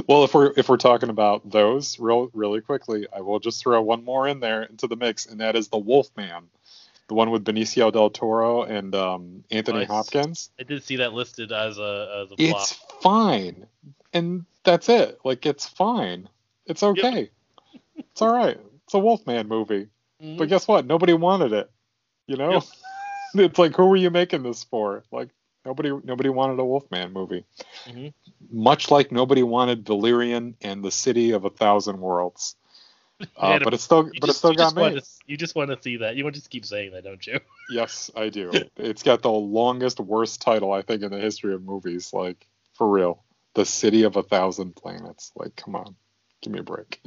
well, 0.08 0.24
if 0.24 0.34
we're 0.34 0.54
if 0.58 0.70
we're 0.70 0.78
talking 0.78 1.10
about 1.10 1.50
those 1.50 2.00
real 2.00 2.30
really 2.34 2.62
quickly, 2.62 3.08
I 3.14 3.22
will 3.22 3.40
just 3.40 3.62
throw 3.62 3.82
one 3.82 4.04
more 4.04 4.28
in 4.28 4.40
there 4.40 4.64
into 4.64 4.88
the 4.88 4.96
mix, 4.96 5.26
and 5.26 5.40
that 5.40 5.56
is 5.56 5.68
the 5.68 5.78
Wolfman, 5.78 6.50
the 7.08 7.14
one 7.14 7.32
with 7.32 7.44
Benicio 7.44 7.92
del 7.92 8.10
Toro 8.10 8.64
and 8.64 8.94
um, 8.96 9.44
Anthony 9.52 9.80
Nice. 9.80 9.88
Hopkins. 9.88 10.50
I 10.60 10.64
did 10.64 10.84
see 10.84 10.98
that 10.98 11.14
listed 11.14 11.52
as 11.52 11.78
a 11.78 12.26
as 12.26 12.32
a 12.32 12.38
flop. 12.38 12.62
It's 12.62 12.72
fine, 13.02 13.68
and 14.14 14.46
that's 14.64 14.90
it. 14.90 15.20
Like 15.24 15.46
it's 15.46 15.68
fine. 15.68 16.30
It's 16.66 16.84
okay. 16.84 17.30
It's 17.96 18.22
all 18.22 18.34
right. 18.34 18.60
It's 18.84 18.94
a 18.94 19.00
Wolfman 19.00 19.48
movie. 19.48 19.88
Mhm. 20.22 20.38
But 20.38 20.50
guess 20.50 20.68
what? 20.68 20.86
Nobody 20.86 21.14
wanted 21.14 21.54
it. 21.54 21.70
You 22.28 22.36
know, 22.36 22.62
it's 23.36 23.60
like 23.60 23.76
who 23.76 23.86
were 23.88 23.96
you 23.96 24.10
making 24.10 24.44
this 24.44 24.64
for? 24.64 25.04
Like 25.12 25.30
nobody 25.66 25.92
nobody 26.04 26.30
wanted 26.30 26.60
a 26.60 26.66
Wolfman 26.66 27.14
movie. 27.14 27.46
Mhm. 27.88 28.14
Much 28.52 28.90
like 28.92 29.12
nobody 29.12 29.44
wanted 29.44 29.86
Valerian 29.86 30.56
and 30.62 30.84
the 30.84 30.92
City 30.92 31.32
of 31.32 31.46
a 31.46 31.50
Thousand 31.50 32.00
Worlds. 32.00 32.56
Uh, 33.36 33.58
but 33.64 33.74
it 33.74 33.80
still 33.82 34.04
but 34.04 34.14
just- 34.28 34.30
it 34.30 34.34
still 34.38 34.54
got 34.54 34.64
just 34.66 34.76
want 34.76 34.94
made. 34.94 35.04
to- 35.04 35.10
you 35.26 35.38
just 35.38 35.56
want 35.56 35.72
to 35.72 35.82
see 35.82 35.98
that. 35.98 36.16
You 36.16 36.24
want 36.24 36.36
to 36.36 36.40
just 36.40 36.52
keep 36.52 36.64
saying 36.66 36.92
that, 36.92 37.04
don't 37.04 37.26
you? 37.26 37.40
Yes, 37.70 38.10
I 38.16 38.30
do. 38.30 38.52
it's 38.78 39.02
got 39.04 39.24
the 39.24 39.32
longest 39.32 40.00
worst 40.00 40.40
title 40.42 40.72
I 40.72 40.84
think 40.84 41.02
in 41.02 41.12
the 41.12 41.18
history 41.20 41.54
of 41.56 41.64
movies. 41.64 42.14
Like 42.14 42.46
for 42.76 42.88
real, 42.88 43.24
the 43.56 43.66
City 43.66 44.04
of 44.04 44.16
a 44.18 44.24
Thousand 44.24 44.76
Planets. 44.76 45.32
Like 45.36 45.56
come 45.56 45.76
on, 45.76 45.96
give 46.42 46.54
me 46.54 46.60
a 46.60 46.64
break. 46.64 47.02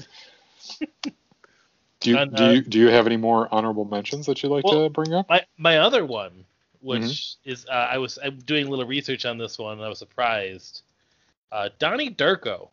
Do 2.00 2.10
you, 2.10 2.16
And, 2.16 2.34
do 2.34 2.44
uh, 2.44 2.50
you 2.52 2.62
do 2.62 2.78
you 2.78 2.88
have 2.88 3.06
any 3.06 3.16
more 3.18 3.48
honorable 3.52 3.84
mentions 3.84 4.26
that 4.26 4.42
you'd 4.42 4.48
like 4.48 4.64
Well, 4.64 4.84
to 4.84 4.90
bring 4.90 5.12
up? 5.14 5.28
My 5.28 5.44
my 5.58 5.78
other 5.78 6.04
one, 6.06 6.44
which 6.80 7.02
Mm-hmm. 7.02 7.50
is 7.50 7.66
uh, 7.66 7.72
I 7.72 7.98
was 7.98 8.18
I'm 8.24 8.38
doing 8.38 8.66
a 8.66 8.70
little 8.70 8.86
research 8.86 9.26
on 9.26 9.36
this 9.38 9.58
one, 9.58 9.74
and 9.74 9.82
I 9.84 9.88
was 9.88 9.98
surprised. 9.98 10.82
Uh, 11.52 11.68
Donnie 11.78 12.10
Darko 12.10 12.68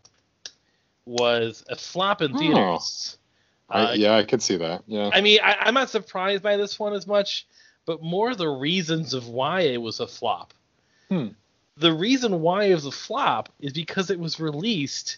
was 1.06 1.64
a 1.70 1.76
flop 1.76 2.22
in 2.22 2.34
Oh. 2.36 2.40
theaters. 2.40 3.18
I, 3.70 3.82
Uh, 3.84 3.94
yeah, 3.94 4.16
I 4.16 4.24
could 4.24 4.42
see 4.42 4.56
that. 4.58 4.84
Yeah. 4.88 5.10
I 5.14 5.20
mean, 5.22 5.40
I, 5.44 5.56
I'm 5.60 5.74
not 5.74 5.90
surprised 5.90 6.42
by 6.44 6.56
this 6.58 6.80
one 6.80 6.94
as 6.94 7.06
much, 7.08 7.48
but 7.86 8.02
more 8.02 8.34
the 8.36 8.48
reasons 8.48 9.14
of 9.14 9.28
why 9.28 9.62
it 9.62 9.82
was 9.82 10.00
a 10.00 10.08
flop. 10.08 10.54
Hmm. 11.10 11.30
The 11.78 11.92
reason 11.94 12.42
why 12.42 12.66
it 12.66 12.76
was 12.76 12.86
a 12.86 12.92
flop 12.92 13.50
is 13.60 13.74
because 13.74 14.10
it 14.10 14.20
was 14.20 14.40
released 14.40 15.18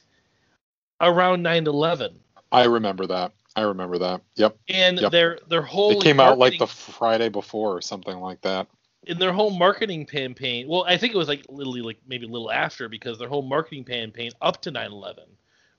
around 0.99 1.43
9/11, 1.43 2.13
I 2.51 2.65
remember 2.65 3.05
that. 3.07 3.31
I 3.55 3.61
remember 3.61 3.97
that. 3.99 4.21
Yep. 4.35 4.57
and 4.69 4.99
Yep. 4.99 5.11
their 5.11 5.39
their 5.47 5.61
whole 5.61 5.99
It 5.99 6.03
came 6.03 6.19
out 6.19 6.37
like 6.37 6.59
the 6.59 6.67
Friday 6.67 7.29
before 7.29 7.75
or 7.77 7.81
something 7.81 8.19
like 8.19 8.41
that. 8.41 8.67
in 9.05 9.17
their 9.17 9.31
whole 9.33 9.49
marketing 9.49 10.05
campaign. 10.05 10.67
Well, 10.67 10.83
I 10.87 10.97
think 10.97 11.13
it 11.13 11.17
was 11.17 11.27
like 11.27 11.45
literally 11.49 11.81
like 11.81 11.97
maybe 12.07 12.25
a 12.25 12.29
little 12.29 12.51
after 12.51 12.87
because 12.89 13.17
their 13.17 13.29
whole 13.29 13.41
marketing 13.41 13.85
campaign 13.85 14.31
up 14.41 14.61
to 14.63 14.71
9/11 14.71 15.25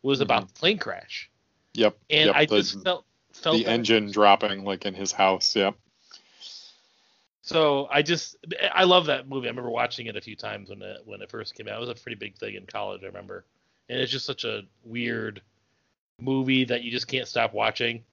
was 0.03 0.18
Mhm. 0.18 0.23
about 0.23 0.49
the 0.49 0.55
plane 0.55 0.79
crash, 0.79 1.31
Yep. 1.75 1.97
and 2.11 2.27
yep. 2.27 2.35
I 2.37 2.47
the, 2.47 2.57
just 2.59 2.83
felt 2.83 3.05
felt 3.33 3.57
the 3.59 3.66
engine 3.66 4.11
dropping 4.11 4.64
like 4.64 4.85
in 4.87 4.95
his 4.95 5.12
house. 5.12 5.55
Yep. 5.55 5.75
So 7.43 7.89
I 7.91 8.03
just 8.03 8.37
I 8.73 8.85
love 8.85 9.07
that 9.07 9.29
movie. 9.29 9.47
I 9.49 9.51
remember 9.51 9.71
watching 9.71 10.07
it 10.07 10.16
a 10.16 10.21
few 10.21 10.37
times 10.37 10.71
when 10.71 10.83
it 10.83 11.03
when 11.05 11.23
it 11.23 11.31
first 11.31 11.55
came 11.55 11.68
out. 11.68 11.77
It 11.77 11.81
was 11.81 11.89
a 11.89 11.95
pretty 11.95 12.16
big 12.16 12.37
thing 12.37 12.55
in 12.55 12.66
college. 12.66 13.03
I 13.03 13.07
remember, 13.07 13.45
and 13.89 13.99
it's 14.01 14.12
just 14.12 14.27
such 14.27 14.45
a 14.45 14.62
weird 14.85 15.41
movie 16.21 16.64
that 16.64 16.83
you 16.83 16.91
just 16.91 17.09
can't 17.09 17.29
stop 17.29 17.53
watching. 17.55 18.05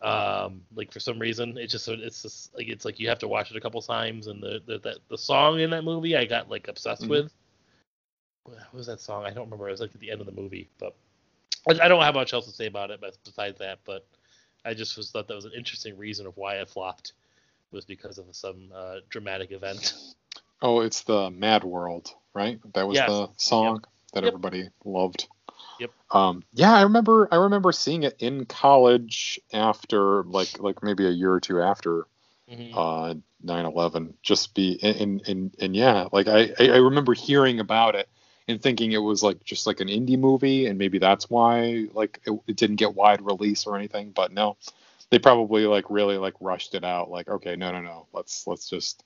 Um, 0.00 0.62
like 0.74 0.92
for 0.92 1.00
some 1.00 1.18
reason, 1.18 1.58
it's 1.58 1.72
just 1.72 1.88
it's 1.88 2.22
just 2.22 2.54
like 2.56 2.68
it's 2.68 2.84
like 2.84 3.00
you 3.00 3.08
have 3.08 3.18
to 3.20 3.28
watch 3.28 3.50
it 3.50 3.56
a 3.56 3.60
couple 3.60 3.82
times. 3.82 4.28
And 4.28 4.42
the 4.42 4.62
the 4.64 4.78
the, 4.78 4.98
the 5.08 5.18
song 5.18 5.60
in 5.60 5.70
that 5.70 5.82
movie 5.84 6.16
I 6.16 6.24
got 6.24 6.48
like 6.48 6.68
obsessed 6.68 7.02
Mhm. 7.02 7.08
with. 7.08 7.32
What 8.44 8.58
was 8.72 8.86
that 8.86 9.00
song? 9.00 9.24
I 9.24 9.30
don't 9.30 9.46
remember. 9.46 9.68
It 9.68 9.72
was 9.72 9.80
like 9.80 9.94
at 9.94 10.00
the 10.00 10.10
end 10.10 10.20
of 10.20 10.26
the 10.26 10.32
movie, 10.32 10.68
but 10.78 10.94
I, 11.68 11.84
I 11.84 11.88
don't 11.88 12.02
have 12.02 12.14
much 12.14 12.32
else 12.32 12.46
to 12.46 12.52
say 12.52 12.66
about 12.66 12.90
it, 12.90 13.00
but 13.00 13.16
besides 13.24 13.58
that, 13.58 13.80
but 13.84 14.06
I 14.64 14.74
just 14.74 14.96
was 14.96 15.10
thought 15.10 15.28
that 15.28 15.34
was 15.34 15.44
an 15.44 15.52
interesting 15.56 15.96
reason 15.98 16.26
of 16.26 16.36
why 16.36 16.56
it 16.56 16.68
flopped 16.68 17.12
was 17.72 17.84
because 17.84 18.18
of 18.18 18.24
some 18.32 18.70
uh, 18.74 18.96
dramatic 19.10 19.50
event. 19.52 19.94
Oh, 20.62 20.80
it's 20.80 21.02
the 21.02 21.30
Mad 21.30 21.62
World, 21.64 22.14
right? 22.34 22.58
That 22.74 22.88
was 22.88 22.96
Yes. 22.96 23.08
the 23.08 23.28
song 23.36 23.84
that 24.12 24.24
Yep. 24.24 24.28
everybody 24.28 24.68
loved. 24.84 25.28
Yep. 25.78 25.92
Um, 26.10 26.42
yeah, 26.54 26.74
I 26.74 26.82
remember. 26.82 27.28
I 27.30 27.36
remember 27.36 27.72
seeing 27.72 28.02
it 28.04 28.16
in 28.20 28.46
college 28.46 29.40
after, 29.52 30.22
like, 30.24 30.58
like 30.60 30.82
maybe 30.82 31.06
a 31.06 31.10
year 31.10 31.32
or 31.32 31.40
two 31.40 31.60
after 31.60 32.06
Mhm. 32.48 32.74
uh 32.74 33.14
9/11. 33.42 34.14
Just 34.22 34.54
be 34.54 34.78
and 34.82 35.22
and 35.28 35.54
and 35.60 35.76
yeah, 35.76 36.08
like 36.12 36.28
I 36.28 36.50
I 36.58 36.76
remember 36.78 37.14
hearing 37.14 37.60
about 37.60 37.94
it 37.96 38.08
and 38.48 38.60
thinking 38.62 38.92
it 38.92 38.98
was 38.98 39.22
like 39.22 39.44
just 39.44 39.66
like 39.66 39.80
an 39.80 39.88
indie 39.88 40.18
movie, 40.18 40.66
and 40.66 40.78
maybe 40.78 40.98
that's 40.98 41.30
why 41.30 41.86
like 41.94 42.20
it, 42.26 42.38
it 42.48 42.56
didn't 42.56 42.76
get 42.76 42.94
wide 42.94 43.22
release 43.22 43.66
or 43.66 43.76
anything. 43.76 44.10
But 44.12 44.32
no, 44.32 44.56
they 45.10 45.18
probably 45.18 45.66
like 45.66 45.86
really 45.90 46.18
like 46.18 46.34
rushed 46.40 46.74
it 46.74 46.84
out. 46.84 47.10
Like, 47.10 47.28
okay, 47.28 47.56
no, 47.56 47.72
no, 47.72 47.80
no, 47.82 48.06
let's 48.12 48.46
let's 48.46 48.68
just 48.68 49.04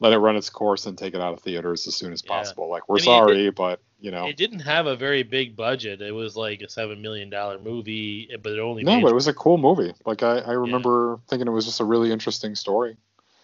let 0.00 0.12
it 0.12 0.18
run 0.18 0.36
its 0.36 0.50
course 0.50 0.86
and 0.86 0.98
take 0.98 1.14
it 1.14 1.20
out 1.20 1.34
of 1.34 1.40
theaters 1.40 1.86
as 1.86 1.96
soon 1.96 2.12
as 2.12 2.22
Yeah. 2.24 2.28
possible. 2.28 2.68
Like, 2.68 2.88
we're 2.88 2.98
I 2.98 3.00
mean, 3.00 3.24
it 3.28 3.40
sorry, 3.40 3.50
but 3.50 3.80
you 4.02 4.10
know, 4.10 4.26
It 4.26 4.36
didn't 4.36 4.58
have 4.58 4.86
a 4.86 4.96
very 4.96 5.22
big 5.22 5.54
budget. 5.54 6.02
It 6.02 6.10
was 6.10 6.36
like 6.36 6.60
a 6.60 6.68
seven 6.68 7.00
million 7.00 7.30
dollar 7.30 7.60
movie, 7.60 8.28
but 8.42 8.52
it 8.52 8.58
only 8.58 8.82
no, 8.82 9.00
but 9.00 9.12
it 9.12 9.14
was 9.14 9.28
a 9.28 9.32
cool 9.32 9.58
movie. 9.58 9.94
Like, 10.04 10.24
I 10.24 10.38
I 10.38 10.52
remember 10.52 11.20
thinking 11.28 11.46
it 11.46 11.52
was 11.52 11.66
just 11.66 11.78
a 11.78 11.84
really 11.84 12.10
interesting 12.10 12.56
story. 12.56 12.96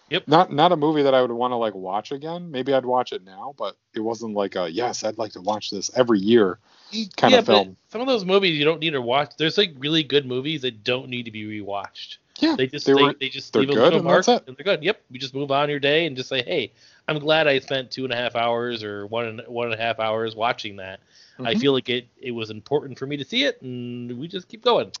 Yep. 0.09 0.27
Not 0.27 0.51
not 0.51 0.73
a 0.73 0.75
movie 0.75 1.03
that 1.03 1.13
I 1.13 1.21
would 1.21 1.31
want 1.31 1.51
to 1.51 1.55
like 1.55 1.75
watch 1.75 2.11
again. 2.11 2.51
Maybe 2.51 2.73
I'd 2.73 2.85
watch 2.85 3.13
it 3.13 3.23
now, 3.23 3.55
but 3.57 3.77
it 3.93 4.01
wasn't 4.01 4.33
like 4.33 4.57
a 4.57 4.69
yes, 4.69 5.05
I'd 5.05 5.17
like 5.17 5.31
to 5.33 5.41
watch 5.41 5.69
this 5.71 5.91
every 5.95 6.19
year 6.19 6.59
mm, 6.91 7.15
kind 7.15 7.31
yeah, 7.31 7.39
of 7.39 7.45
film. 7.45 7.69
But 7.69 7.91
some 7.93 8.01
of 8.01 8.07
those 8.07 8.25
movies 8.25 8.57
you 8.57 8.65
don't 8.65 8.81
need 8.81 8.91
to 8.91 9.01
watch. 9.01 9.31
There's 9.37 9.57
like 9.57 9.73
really 9.77 10.03
good 10.03 10.25
movies 10.25 10.63
that 10.63 10.83
don't 10.83 11.09
need 11.09 11.23
to 11.23 11.31
be 11.31 11.45
rewatched. 11.45 12.17
Yeah, 12.41 12.55
They 12.55 12.67
just 12.67 12.85
they 12.85 12.93
they, 12.93 13.03
were- 13.03 13.13
they 13.19 13.29
just 13.29 13.55
leave 13.55 13.69
a 13.69 13.73
little 13.73 14.03
mark 14.03 14.27
and 14.27 14.57
they're 14.57 14.63
good. 14.63 14.83
Yep, 14.83 15.01
you 15.11 15.19
just 15.19 15.33
move 15.33 15.51
on 15.51 15.69
your 15.69 15.79
day 15.79 16.05
and 16.05 16.15
just 16.15 16.29
say, 16.29 16.41
hey, 16.43 16.71
I'm 17.07 17.19
glad 17.19 17.47
I 17.47 17.59
spent 17.59 17.91
two 17.91 18.03
and 18.05 18.13
a 18.13 18.15
half 18.15 18.35
hours 18.35 18.83
or 18.83 19.05
one 19.07 19.25
and 19.25 19.41
one 19.47 19.71
and 19.71 19.73
a 19.79 19.83
half 19.83 19.99
hours 19.99 20.35
watching 20.35 20.77
that. 20.77 20.99
I 21.39 21.53
Mhm. 21.53 21.59
feel 21.61 21.73
like 21.73 21.89
it 21.89 22.07
it 22.21 22.31
was 22.31 22.49
important 22.49 22.97
for 22.99 23.05
me 23.07 23.17
to 23.17 23.25
see 23.25 23.43
it, 23.43 23.61
and 23.61 24.17
we 24.19 24.27
just 24.27 24.47
keep 24.47 24.63
going. 24.63 24.91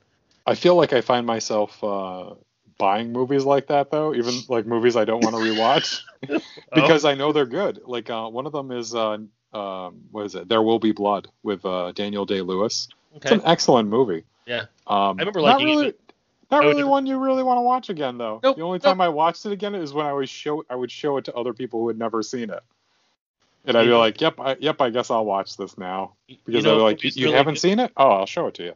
I 0.45 0.55
feel 0.55 0.75
like 0.75 0.93
I 0.93 1.01
find 1.01 1.25
myself 1.27 1.83
uh, 1.83 2.33
buying 2.77 3.11
movies 3.11 3.43
like 3.45 3.67
that 3.67 3.91
though, 3.91 4.13
even 4.15 4.33
like 4.49 4.65
movies 4.65 4.95
I 4.95 5.05
don't 5.05 5.21
want 5.21 5.33
to 5.35 5.39
rewatch 5.39 6.01
because 6.73 7.05
I 7.05 7.13
know 7.15 7.31
they're 7.31 7.45
good. 7.45 7.81
Like 7.85 8.09
uh, 8.09 8.27
one 8.29 8.45
of 8.45 8.51
them 8.53 8.71
is 8.71 8.95
uh, 8.95 9.17
um, 9.53 10.01
what 10.11 10.25
is 10.25 10.35
it? 10.35 10.47
There 10.49 10.61
Will 10.61 10.79
Be 10.79 10.91
Blood 10.91 11.27
with 11.43 11.65
uh, 11.65 11.91
Daniel 11.91 12.25
Day 12.25 12.41
Lewis. 12.41 12.87
Oh, 13.13 13.17
It's 13.17 13.31
an 13.31 13.41
excellent 13.45 13.89
movie. 13.89 14.23
Yeah. 14.45 14.65
Um, 14.87 15.17
I 15.19 15.21
remember 15.21 15.41
liking 15.41 15.67
it, 15.67 15.75
really, 15.75 15.93
Not 16.51 16.65
oh, 16.65 16.67
really 16.67 16.83
one 16.83 17.05
you 17.05 17.17
really 17.19 17.43
want 17.43 17.57
to 17.57 17.61
watch 17.61 17.89
again 17.89 18.17
though. 18.17 18.39
Nope, 18.41 18.55
the 18.57 18.63
only 18.63 18.77
nope. 18.77 18.83
time 18.83 19.01
I 19.01 19.09
watched 19.09 19.45
it 19.45 19.51
again 19.51 19.75
is 19.75 19.93
when 19.93 20.05
I 20.05 20.13
was 20.13 20.29
show 20.29 20.65
I 20.69 20.75
would 20.75 20.91
show 20.91 21.17
it 21.17 21.25
to 21.25 21.33
other 21.33 21.53
people 21.53 21.81
who 21.81 21.87
had 21.89 21.97
never 21.97 22.23
seen 22.23 22.49
it. 22.49 22.63
And 23.65 23.77
I'd 23.77 23.83
be 23.83 23.89
mm-hmm. 23.89 23.97
like, 23.97 24.21
"Yep, 24.21 24.39
I, 24.39 24.57
yep, 24.59 24.81
I 24.81 24.89
guess 24.89 25.11
I'll 25.11 25.25
watch 25.25 25.57
this 25.57 25.77
now." 25.77 26.13
Because 26.27 26.41
you 26.47 26.61
know 26.61 26.75
they're 26.75 26.83
what 26.83 27.03
like, 27.03 27.03
"You 27.03 27.25
really 27.25 27.37
haven't 27.37 27.55
good? 27.55 27.59
seen 27.59 27.79
it? 27.79 27.91
Oh, 27.95 28.09
I'll 28.09 28.25
show 28.25 28.47
it 28.47 28.55
to 28.55 28.63
you." 28.63 28.73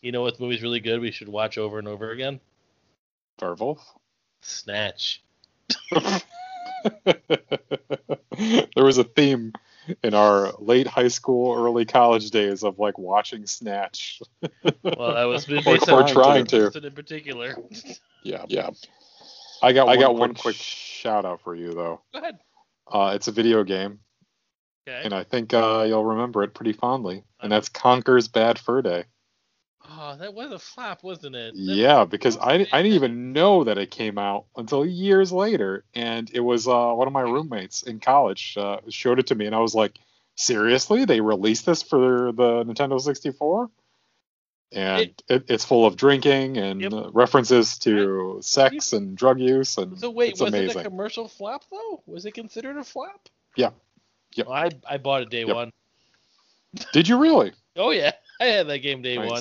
You 0.00 0.10
know 0.10 0.22
what 0.22 0.40
movie's 0.40 0.62
really 0.62 0.80
good? 0.80 1.00
We 1.00 1.12
should 1.12 1.28
watch 1.28 1.58
over 1.58 1.78
and 1.78 1.86
over 1.86 2.10
again. 2.10 2.40
Darvolf. 3.38 3.78
Snatch. 4.40 5.22
there 5.92 6.22
was 8.76 8.98
a 8.98 9.04
theme 9.04 9.52
in 10.02 10.14
our 10.14 10.52
late 10.58 10.86
high 10.86 11.08
school, 11.08 11.54
early 11.56 11.84
college 11.84 12.30
days 12.30 12.62
of 12.62 12.78
like 12.78 12.98
watching 12.98 13.46
Snatch. 13.46 14.20
Well, 14.82 15.14
that 15.14 15.24
was 15.24 15.46
based 15.64 15.88
Or 15.88 16.06
trying 16.06 16.46
to. 16.46 16.58
Person 16.64 16.84
in 16.84 16.92
particular. 16.92 17.56
Yeah, 18.22 18.44
yeah. 18.48 18.70
I 19.62 19.72
got 19.72 19.88
I 19.88 19.92
I 19.92 19.96
got 19.96 20.00
got 20.02 20.10
one 20.12 20.20
one 20.20 20.34
quick 20.34 20.56
shout 20.56 21.24
out 21.24 21.40
for 21.42 21.54
you 21.54 21.72
though. 21.74 22.00
Go 22.12 22.18
ahead. 22.20 22.38
Uh, 22.90 23.12
it's 23.14 23.28
a 23.28 23.32
video 23.32 23.62
game, 23.64 24.00
Okay. 24.88 25.02
and 25.04 25.14
I 25.14 25.24
think 25.24 25.54
uh, 25.54 25.84
you'll 25.86 26.04
remember 26.04 26.42
it 26.42 26.52
pretty 26.52 26.72
fondly, 26.72 27.22
and 27.40 27.50
that's 27.50 27.68
Conker's 27.68 28.28
Bad 28.28 28.58
Fur 28.58 28.82
Day. 28.82 29.04
Oh, 29.94 30.16
that 30.16 30.32
was 30.32 30.52
a 30.52 30.58
flop, 30.58 31.02
wasn't 31.02 31.36
it? 31.36 31.54
That- 31.54 31.60
Yeah, 31.60 32.04
because 32.04 32.36
I, 32.38 32.52
I 32.72 32.82
didn't 32.82 32.94
even 32.94 33.32
know 33.32 33.64
that 33.64 33.78
it 33.78 33.90
came 33.90 34.16
out 34.18 34.46
until 34.56 34.86
years 34.86 35.32
later, 35.32 35.84
and 35.94 36.30
it 36.32 36.40
was 36.40 36.66
uh, 36.66 36.92
one 36.92 37.06
of 37.06 37.12
my 37.12 37.20
roommates 37.20 37.82
in 37.82 38.00
college 38.00 38.56
uh, 38.56 38.78
showed 38.88 39.18
it 39.18 39.26
to 39.28 39.34
me, 39.34 39.46
and 39.46 39.54
I 39.54 39.58
was 39.60 39.74
like, 39.74 39.98
seriously, 40.34 41.04
they 41.04 41.20
released 41.20 41.66
this 41.66 41.82
for 41.82 42.32
the 42.32 42.64
Nintendo 42.64 43.00
64? 43.00 43.70
And 44.74 45.12
it, 45.28 45.44
it's 45.48 45.66
full 45.66 45.84
of 45.84 45.96
drinking 45.96 46.56
and 46.56 46.80
Yep. 46.80 46.92
uh, 46.94 47.10
references 47.10 47.76
to 47.80 48.38
sex 48.40 48.94
and 48.94 49.14
drug 49.14 49.38
use, 49.38 49.76
and 49.76 49.98
So 49.98 50.08
wait, 50.10 50.30
it's 50.30 50.40
was 50.40 50.54
it 50.54 50.74
a 50.74 50.82
commercial 50.82 51.28
flop 51.28 51.64
though? 51.70 52.02
Was 52.06 52.24
it 52.24 52.32
considered 52.32 52.78
a 52.78 52.84
flop? 52.84 53.28
Yeah. 53.56 53.70
Yep. 54.34 54.46
Well, 54.46 54.56
I 54.56 54.70
I 54.88 54.96
bought 54.96 55.20
it 55.22 55.28
day 55.30 55.44
Yep. 55.44 55.54
one. 55.54 55.70
Did 56.92 57.08
you 57.08 57.18
really? 57.18 57.52
Oh 57.76 57.90
yeah, 57.90 58.12
I 58.38 58.44
had 58.44 58.66
that 58.68 58.78
game 58.80 59.00
day 59.00 59.16
one. 59.16 59.40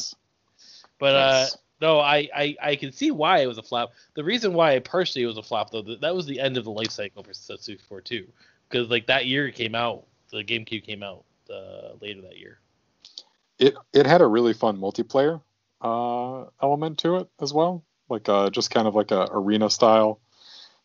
Nice. 1.02 1.12
But 1.12 1.16
uh, 1.16 1.48
no, 1.82 2.00
I, 2.00 2.30
I 2.36 2.56
I 2.62 2.76
can 2.76 2.92
see 2.92 3.12
why 3.12 3.40
it 3.40 3.48
was 3.48 3.58
a 3.58 3.64
flop. 3.64 3.94
The 4.14 4.24
reason 4.24 4.54
why 4.54 4.78
partially 4.80 5.24
it 5.24 5.28
was 5.28 5.38
a 5.38 5.44
flop 5.44 5.72
though, 5.72 5.82
that, 5.82 6.02
that 6.02 6.16
was 6.16 6.26
the 6.26 6.40
end 6.40 6.58
of 6.58 6.64
the 6.64 6.72
life 6.72 6.92
cycle 6.92 7.24
for 7.24 7.34
Setsu 7.34 7.78
4 7.90 8.02
2. 8.02 8.28
Because 8.70 8.90
like 8.90 9.08
that 9.08 9.26
year 9.26 9.48
it 9.48 9.56
came 9.56 9.76
out, 9.76 10.06
the 10.32 10.44
GameCube 10.44 10.86
came 10.86 11.04
out 11.04 11.26
uh, 11.50 11.94
later 12.00 12.22
that 12.22 12.38
year. 12.38 12.60
it 13.60 13.76
it 13.94 14.06
had 14.06 14.22
a 14.22 14.28
really 14.28 14.54
fun 14.54 14.78
multiplayer 14.78 15.42
uh, 15.82 16.46
element 16.62 17.00
to 17.00 17.18
it 17.18 17.28
as 17.42 17.54
well, 17.54 17.84
like 18.10 18.30
uh, 18.30 18.50
just 18.50 18.70
kind 18.72 18.88
of 18.88 18.96
like 18.96 19.12
a 19.12 19.28
arena 19.32 19.70
style 19.70 20.20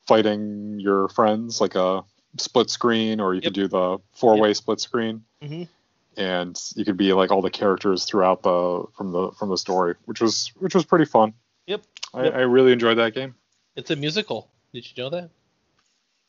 fighting 0.06 0.80
your 0.80 1.08
friends, 1.10 1.60
like 1.60 1.74
a 1.74 2.02
split 2.38 2.70
screen, 2.70 3.20
or 3.20 3.34
you 3.34 3.40
could 3.42 3.52
do 3.54 3.68
the 3.68 3.98
four 4.14 4.38
way 4.38 4.54
split 4.54 4.80
screen, 4.80 5.24
Mhm. 5.42 5.68
And 6.16 6.58
you 6.74 6.84
could 6.84 6.96
be 6.96 7.12
like 7.12 7.30
all 7.30 7.42
the 7.42 7.50
characters 7.50 8.04
throughout 8.04 8.42
the 8.42 8.84
from 8.96 9.12
the 9.12 9.30
from 9.32 9.48
the 9.50 9.58
story, 9.58 9.94
which 10.06 10.20
was 10.20 10.52
which 10.58 10.74
was 10.74 10.84
pretty 10.84 11.04
fun. 11.04 11.34
Yep. 11.66 11.82
I, 12.14 12.24
Yep. 12.24 12.34
I 12.34 12.40
really 12.40 12.72
enjoyed 12.72 12.98
that 12.98 13.14
game. 13.14 13.34
It's 13.74 13.90
a 13.90 13.96
musical. 13.96 14.48
Did 14.72 14.86
you 14.86 15.02
know 15.02 15.10
that? 15.10 15.30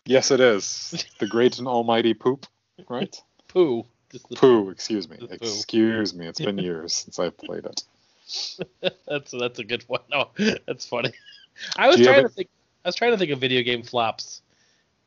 Yes, 0.05 0.31
it 0.31 0.39
is 0.39 1.05
the 1.19 1.27
great 1.27 1.59
and 1.59 1.67
almighty 1.67 2.13
poop, 2.13 2.45
right? 2.89 3.15
Pooh. 3.47 3.85
Poo, 4.35 4.69
excuse 4.69 5.09
me, 5.09 5.17
The 5.19 5.27
poo. 5.27 5.35
excuse 5.45 6.13
me. 6.13 6.27
It's 6.27 6.39
been 6.39 6.57
years 6.69 6.93
since 6.93 7.19
I 7.19 7.29
played 7.29 7.65
it. 7.65 7.83
that's 9.07 9.31
that's 9.31 9.59
a 9.59 9.63
good 9.63 9.83
one. 9.87 10.01
No, 10.11 10.29
that's 10.65 10.85
funny. 10.85 11.11
I 11.77 11.87
was 11.87 11.97
trying 12.01 12.23
to 12.23 12.29
think. 12.29 12.49
I 12.85 12.87
was 12.87 12.95
trying 12.95 13.11
to 13.11 13.17
think 13.17 13.31
of 13.31 13.39
video 13.39 13.63
game 13.63 13.83
flops, 13.83 14.41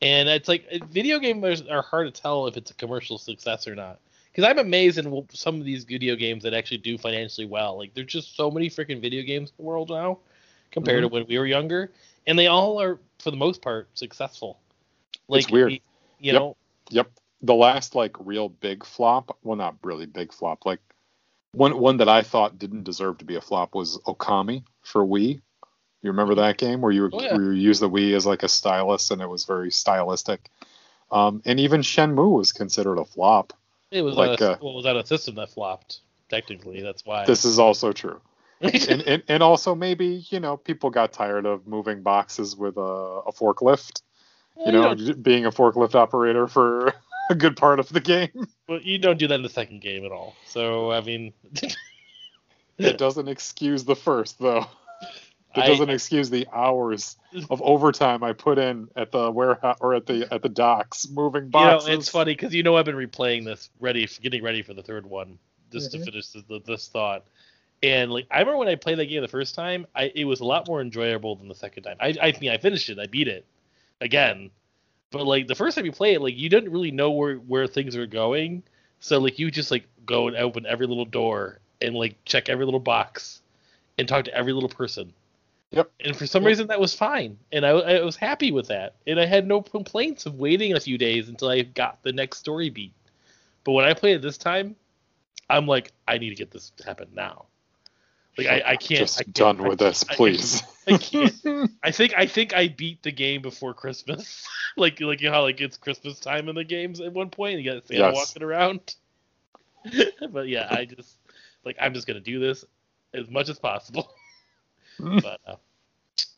and 0.02 0.28
it's 0.28 0.48
like 0.48 0.66
video 0.90 1.18
gamers 1.18 1.70
are 1.70 1.82
hard 1.82 2.12
to 2.14 2.20
tell 2.20 2.46
if 2.46 2.56
it's 2.56 2.70
a 2.70 2.74
commercial 2.74 3.16
success 3.18 3.66
or 3.66 3.74
not. 3.74 3.98
Because 4.32 4.48
I'm 4.48 4.58
amazed 4.58 4.98
in 4.98 5.26
some 5.32 5.58
of 5.58 5.64
these 5.64 5.84
video 5.84 6.14
games 6.16 6.44
that 6.44 6.54
actually 6.54 6.78
do 6.78 6.96
financially 6.96 7.46
well. 7.46 7.76
Like 7.76 7.94
there's 7.94 8.06
just 8.06 8.36
so 8.36 8.50
many 8.50 8.68
freaking 8.70 9.00
video 9.00 9.22
games 9.22 9.50
in 9.50 9.54
the 9.58 9.62
world 9.64 9.90
now, 9.90 10.18
compared 10.70 11.02
to 11.02 11.08
when 11.08 11.26
we 11.26 11.38
were 11.38 11.46
younger, 11.46 11.92
and 12.26 12.38
they 12.38 12.46
all 12.46 12.80
are 12.80 12.98
for 13.18 13.30
the 13.30 13.36
most 13.36 13.60
part 13.62 13.88
successful. 13.94 14.58
Like 15.28 15.44
It's 15.44 15.50
weird. 15.50 15.72
You, 15.72 15.78
you 16.20 16.32
Yep. 16.32 16.40
know, 16.40 16.56
Yep. 16.90 17.10
The 17.42 17.54
last 17.54 17.94
like 17.94 18.14
real 18.20 18.48
big 18.48 18.84
flop, 18.84 19.36
well 19.42 19.56
not 19.56 19.76
really 19.82 20.06
big 20.06 20.32
flop, 20.32 20.66
like 20.66 20.80
one 21.52 21.78
one 21.78 21.96
that 21.96 22.08
I 22.08 22.22
thought 22.22 22.58
didn't 22.58 22.84
deserve 22.84 23.18
to 23.18 23.24
be 23.24 23.36
a 23.36 23.40
flop 23.40 23.74
was 23.74 23.98
Okami 24.06 24.62
for 24.82 25.04
Wii. 25.04 25.40
You 26.02 26.10
remember 26.10 26.36
that 26.36 26.56
game 26.56 26.80
where 26.80 26.92
you 26.92 27.02
were, 27.02 27.10
Oh, 27.12 27.20
yeah. 27.22 27.34
where 27.36 27.52
you 27.52 27.60
used 27.60 27.82
the 27.82 27.90
Wii 27.90 28.14
as 28.14 28.24
like 28.26 28.42
a 28.42 28.48
stylus 28.48 29.10
and 29.10 29.20
it 29.20 29.28
was 29.28 29.44
very 29.44 29.70
stylistic. 29.70 30.50
Um, 31.10 31.42
and 31.44 31.58
even 31.60 31.80
Shenmue 31.82 32.36
was 32.36 32.52
considered 32.52 32.98
a 32.98 33.04
flop. 33.04 33.52
It 33.90 34.02
was 34.02 34.14
like, 34.16 34.40
a, 34.40 34.52
uh, 34.52 34.58
well, 34.60 34.74
was 34.74 34.86
on 34.86 34.96
a 34.96 35.06
system 35.06 35.34
that 35.36 35.50
flopped. 35.50 36.00
Technically, 36.28 36.80
that's 36.80 37.04
why. 37.04 37.24
This 37.26 37.44
is 37.44 37.58
also 37.58 37.92
true. 37.92 38.20
and, 38.60 39.02
and 39.02 39.22
and 39.26 39.42
also 39.42 39.74
maybe 39.74 40.24
you 40.28 40.38
know 40.38 40.56
people 40.56 40.90
got 40.90 41.12
tired 41.12 41.46
of 41.46 41.66
moving 41.66 42.02
boxes 42.02 42.54
with 42.56 42.76
a, 42.76 42.80
a 42.80 43.32
forklift. 43.32 44.02
Well, 44.54 44.66
You 44.66 44.72
know, 44.72 44.94
don't- 44.94 45.22
being 45.22 45.46
a 45.46 45.50
forklift 45.50 45.94
operator 45.94 46.46
for 46.46 46.92
a 47.30 47.34
good 47.34 47.56
part 47.56 47.80
of 47.80 47.88
the 47.88 48.00
game. 48.00 48.46
Well, 48.68 48.80
you 48.82 48.98
don't 48.98 49.18
do 49.18 49.26
that 49.28 49.34
in 49.34 49.42
the 49.42 49.48
second 49.48 49.80
game 49.80 50.04
at 50.04 50.12
all. 50.12 50.36
So 50.46 50.92
I 50.92 51.00
mean, 51.00 51.32
It 52.78 52.96
doesn't 52.96 53.28
excuse 53.28 53.84
the 53.84 53.96
first 53.96 54.38
though. 54.38 54.66
It 55.54 55.66
doesn't 55.66 55.90
excuse 55.90 56.30
the 56.30 56.46
hours 56.52 57.16
of 57.48 57.60
overtime 57.62 58.22
I 58.22 58.32
put 58.32 58.58
in 58.58 58.88
at 58.96 59.10
the 59.12 59.30
warehouse 59.30 59.78
or 59.80 59.94
at 59.94 60.06
the 60.06 60.32
at 60.32 60.42
the 60.42 60.48
docks 60.48 61.08
moving 61.08 61.48
boxes. 61.48 61.86
you 61.88 61.92
know, 61.94 61.98
it's 62.00 62.08
funny 62.08 62.32
because 62.32 62.54
you 62.54 62.62
know 62.62 62.76
I've 62.76 62.84
been 62.84 62.96
replaying 62.96 63.44
this, 63.44 63.68
ready, 63.80 64.06
getting 64.22 64.42
ready 64.42 64.62
for 64.62 64.74
the 64.74 64.82
third 64.82 65.06
one, 65.06 65.38
just 65.72 65.88
Mhm. 65.88 66.04
to 66.04 66.10
finish 66.10 66.28
this, 66.28 66.62
this 66.66 66.88
thought. 66.88 67.24
And 67.82 68.12
like, 68.12 68.26
I 68.30 68.40
remember 68.40 68.58
when 68.58 68.68
I 68.68 68.74
played 68.76 68.98
that 68.98 69.06
game 69.06 69.22
the 69.22 69.28
first 69.28 69.54
time, 69.54 69.86
I 69.94 70.12
it 70.14 70.24
was 70.24 70.40
a 70.40 70.44
lot 70.44 70.68
more 70.68 70.80
enjoyable 70.80 71.34
than 71.36 71.48
the 71.48 71.54
second 71.54 71.82
time. 71.84 71.96
I 72.00 72.16
I 72.20 72.38
mean, 72.40 72.50
I 72.50 72.58
finished 72.58 72.88
it, 72.90 72.98
I 72.98 73.06
beat 73.06 73.28
it 73.28 73.44
again, 74.00 74.50
but 75.10 75.26
like 75.26 75.46
the 75.48 75.54
first 75.54 75.76
time 75.76 75.86
you 75.86 75.92
play 75.92 76.14
it, 76.14 76.20
like 76.20 76.36
you 76.36 76.48
didn't 76.48 76.70
really 76.70 76.90
know 76.90 77.10
where 77.10 77.36
where 77.36 77.66
things 77.66 77.96
are 77.96 78.06
going, 78.06 78.62
so 79.00 79.18
like 79.18 79.38
you 79.38 79.50
just 79.50 79.70
like 79.70 79.86
go 80.06 80.28
and 80.28 80.36
open 80.36 80.66
every 80.66 80.86
little 80.86 81.04
door 81.04 81.58
and 81.80 81.94
like 81.94 82.16
check 82.24 82.48
every 82.48 82.64
little 82.64 82.80
box 82.80 83.40
and 83.98 84.06
talk 84.08 84.24
to 84.26 84.34
every 84.34 84.52
little 84.52 84.68
person. 84.68 85.12
Yep. 85.72 85.90
And 86.04 86.16
for 86.16 86.26
some 86.26 86.42
Yep. 86.42 86.48
reason 86.48 86.66
that 86.68 86.80
was 86.80 86.94
fine, 86.94 87.38
and 87.52 87.64
I, 87.64 87.70
I 87.70 88.00
was 88.04 88.16
happy 88.16 88.50
with 88.50 88.68
that, 88.68 88.96
and 89.06 89.20
I 89.20 89.26
had 89.26 89.46
no 89.46 89.62
complaints 89.62 90.26
of 90.26 90.34
waiting 90.34 90.72
a 90.74 90.80
few 90.80 90.98
days 90.98 91.28
until 91.28 91.48
I 91.48 91.62
got 91.62 92.02
the 92.02 92.12
next 92.12 92.38
story 92.38 92.70
beat. 92.70 92.92
But 93.62 93.72
when 93.72 93.84
I 93.84 93.94
played 93.94 94.16
it 94.16 94.22
this 94.22 94.36
time, 94.38 94.74
I'm 95.48 95.66
like, 95.66 95.92
I 96.08 96.18
need 96.18 96.30
to 96.30 96.34
get 96.34 96.50
this 96.50 96.70
to 96.78 96.84
happen 96.84 97.08
now. 97.14 97.44
Like 98.38 98.46
I, 98.46 98.62
I 98.72 98.76
can't. 98.76 99.00
Just 99.00 99.20
I 99.20 99.24
can't- 99.24 99.34
done 99.34 99.60
I 99.60 99.68
with 99.68 99.78
can't- 99.78 99.90
this, 99.90 100.04
please. 100.04 100.62
I 100.88 100.96
can't. 100.98 101.70
I 101.84 101.90
think 101.90 102.14
I 102.16 102.26
think 102.26 102.54
I 102.54 102.68
beat 102.68 103.02
the 103.02 103.12
game 103.12 103.42
before 103.42 103.74
Christmas. 103.74 104.46
like 104.76 105.00
like 105.00 105.20
you 105.20 105.28
know 105.28 105.34
how 105.34 105.42
like 105.42 105.60
it's 105.60 105.76
Christmas 105.76 106.18
time 106.20 106.48
in 106.48 106.54
the 106.54 106.64
games 106.64 107.00
at 107.00 107.12
one 107.12 107.30
point 107.30 107.56
and 107.56 107.64
you 107.64 107.72
got 107.72 107.86
Santa 107.86 108.00
Yes. 108.00 108.14
walking 108.14 108.42
around. 108.42 108.94
but 110.30 110.48
yeah, 110.48 110.68
I 110.70 110.84
just 110.84 111.16
like 111.64 111.76
I'm 111.80 111.92
just 111.92 112.06
gonna 112.06 112.20
do 112.20 112.38
this 112.40 112.64
as 113.14 113.28
much 113.28 113.48
as 113.48 113.58
possible. 113.58 114.10
But 115.22 115.40
uh, 115.46 115.56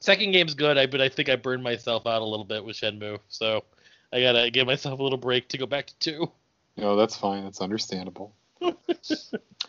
second 0.00 0.32
game's 0.32 0.54
good. 0.54 0.78
I 0.78 0.86
but 0.86 1.00
I 1.00 1.08
think 1.08 1.28
I 1.28 1.36
burned 1.36 1.62
myself 1.62 2.06
out 2.06 2.22
a 2.22 2.24
little 2.24 2.44
bit 2.44 2.64
with 2.64 2.76
Shenmue, 2.76 3.18
so 3.28 3.64
I 4.12 4.20
gotta 4.20 4.50
give 4.50 4.66
myself 4.66 4.98
a 4.98 5.02
little 5.02 5.18
break 5.18 5.48
to 5.48 5.58
go 5.58 5.66
back 5.66 5.86
to 5.86 5.98
two. 5.98 6.30
no, 6.76 6.96
that's 6.96 7.16
fine. 7.16 7.44
That's 7.44 7.60
understandable. 7.60 8.34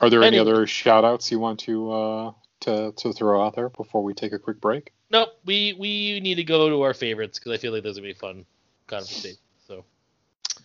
Are 0.02 0.10
there 0.10 0.22
any 0.24 0.38
Anyway. 0.38 0.52
other 0.52 0.68
shout 0.68 1.04
outs 1.06 1.32
you 1.32 1.40
want 1.40 1.60
to 1.62 1.92
uh, 1.92 2.32
to 2.62 2.92
to 2.98 3.14
throw 3.14 3.46
out 3.46 3.56
there 3.56 3.70
before 3.70 4.04
we 4.04 4.14
take 4.14 4.34
a 4.34 4.40
quick 4.40 4.60
break? 4.62 4.92
Nope, 5.10 5.30
we 5.46 5.74
we 5.78 6.20
need 6.20 6.36
to 6.36 6.44
go 6.44 6.70
to 6.70 6.82
our 6.82 6.94
favorites 6.94 7.40
because 7.40 7.52
I 7.54 7.58
feel 7.58 7.72
like 7.74 7.84
those 7.84 7.96
would 7.96 8.04
be 8.04 8.14
fun 8.14 8.46
conversations. 8.88 9.38
So 9.68 9.86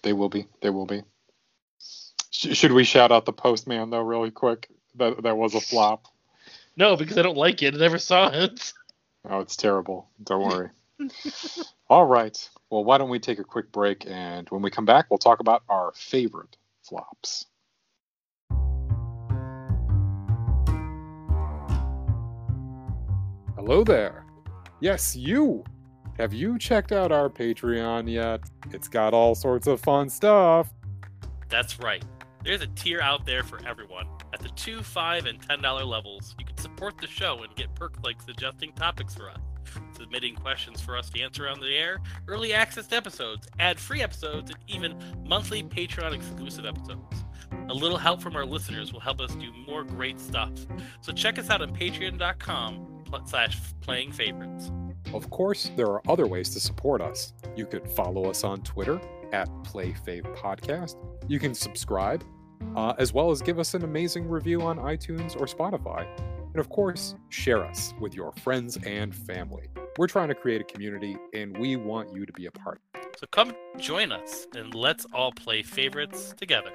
They 0.02 0.12
will 0.12 0.28
be. 0.28 0.46
They 0.60 0.70
will 0.70 0.86
be. 0.86 1.02
Sh- 2.30 2.56
should 2.56 2.72
we 2.72 2.84
shout 2.84 3.12
out 3.12 3.24
the 3.26 3.32
postman 3.32 3.90
though, 3.90 4.00
really 4.02 4.30
quick? 4.30 4.68
That 4.96 5.22
that 5.22 5.36
was 5.36 5.54
a 5.54 5.60
flop. 5.60 6.06
No, 6.78 6.96
because 6.96 7.18
I 7.18 7.22
don't 7.22 7.36
like 7.36 7.62
it. 7.62 7.74
I 7.74 7.78
never 7.78 7.98
saw 7.98 8.30
it. 8.32 8.72
Oh, 9.28 9.40
it's 9.40 9.56
terrible. 9.56 10.08
Don't 10.22 10.42
worry. 10.42 10.70
All 11.90 12.06
right. 12.06 12.48
Well, 12.70 12.84
why 12.84 12.96
don't 12.96 13.10
we 13.10 13.18
take 13.18 13.40
a 13.40 13.44
quick 13.44 13.70
break 13.72 14.06
and 14.06 14.48
when 14.48 14.62
we 14.62 14.70
come 14.70 14.86
back, 14.86 15.06
we'll 15.10 15.18
talk 15.18 15.40
about 15.40 15.64
our 15.68 15.92
favorite 15.94 16.56
flops. 16.82 17.44
Hello 23.56 23.84
there. 23.84 24.24
Yes, 24.80 25.14
you. 25.14 25.64
Have 26.16 26.32
you 26.32 26.58
checked 26.58 26.92
out 26.92 27.12
our 27.12 27.28
Patreon 27.28 28.10
yet? 28.10 28.40
It's 28.70 28.88
got 28.88 29.12
all 29.12 29.34
sorts 29.34 29.66
of 29.66 29.80
fun 29.80 30.08
stuff. 30.08 30.72
That's 31.48 31.80
right. 31.80 32.04
There's 32.44 32.62
a 32.62 32.66
tier 32.68 33.00
out 33.00 33.26
there 33.26 33.42
for 33.42 33.58
everyone. 33.66 34.06
At 34.32 34.40
the 34.40 34.48
two, 34.50 34.82
five, 34.82 35.26
and 35.26 35.40
ten 35.40 35.60
dollar 35.60 35.84
levels, 35.84 36.34
you 36.38 36.44
can 36.44 36.56
support 36.56 36.98
the 36.98 37.06
show 37.06 37.42
and 37.42 37.54
get 37.56 37.74
perks 37.74 37.98
like 38.04 38.22
suggesting 38.22 38.72
topics 38.72 39.14
for 39.14 39.28
us, 39.28 39.40
submitting 39.96 40.36
questions 40.36 40.80
for 40.80 40.96
us 40.96 41.10
to 41.10 41.20
answer 41.20 41.48
on 41.48 41.60
the 41.60 41.76
air, 41.76 41.98
early 42.28 42.52
access 42.52 42.86
to 42.88 42.96
episodes, 42.96 43.48
ad-free 43.58 44.02
episodes, 44.02 44.50
and 44.50 44.58
even 44.68 44.96
monthly 45.26 45.62
Patreon 45.62 46.14
exclusive 46.14 46.64
episodes. 46.64 47.24
A 47.68 47.74
little 47.74 47.98
help 47.98 48.22
from 48.22 48.36
our 48.36 48.46
listeners 48.46 48.92
will 48.92 49.00
help 49.00 49.20
us 49.20 49.34
do 49.34 49.52
more 49.66 49.82
great 49.84 50.20
stuff. 50.20 50.52
So 51.00 51.12
check 51.12 51.38
us 51.38 51.50
out 51.50 51.60
on 51.60 51.74
patreon.com 51.74 53.04
slash 53.26 53.58
playing 53.80 54.12
favorites. 54.12 54.70
Of 55.12 55.30
course, 55.30 55.70
there 55.76 55.86
are 55.86 56.02
other 56.08 56.26
ways 56.26 56.50
to 56.50 56.60
support 56.60 57.00
us. 57.00 57.32
You 57.56 57.66
could 57.66 57.88
follow 57.88 58.26
us 58.26 58.44
on 58.44 58.62
Twitter 58.62 59.00
at 59.32 59.48
PlayFavePodcast. 59.64 60.96
You 61.28 61.38
can 61.38 61.54
subscribe, 61.54 62.24
uh, 62.76 62.94
as 62.98 63.12
well 63.12 63.30
as 63.30 63.42
give 63.42 63.58
us 63.58 63.74
an 63.74 63.84
amazing 63.84 64.28
review 64.28 64.62
on 64.62 64.78
iTunes 64.78 65.34
or 65.40 65.46
Spotify. 65.46 66.06
And 66.52 66.56
of 66.60 66.70
course, 66.70 67.14
share 67.28 67.64
us 67.64 67.94
with 68.00 68.14
your 68.14 68.32
friends 68.32 68.78
and 68.84 69.14
family. 69.14 69.68
We're 69.98 70.06
trying 70.06 70.28
to 70.28 70.34
create 70.34 70.60
a 70.60 70.64
community, 70.64 71.16
and 71.34 71.56
we 71.58 71.76
want 71.76 72.14
you 72.14 72.24
to 72.24 72.32
be 72.32 72.46
a 72.46 72.50
part. 72.50 72.80
So 73.18 73.26
come 73.30 73.54
join 73.78 74.12
us 74.12 74.46
and 74.54 74.74
let's 74.74 75.06
all 75.12 75.32
play 75.32 75.62
favorites 75.62 76.34
together. 76.36 76.70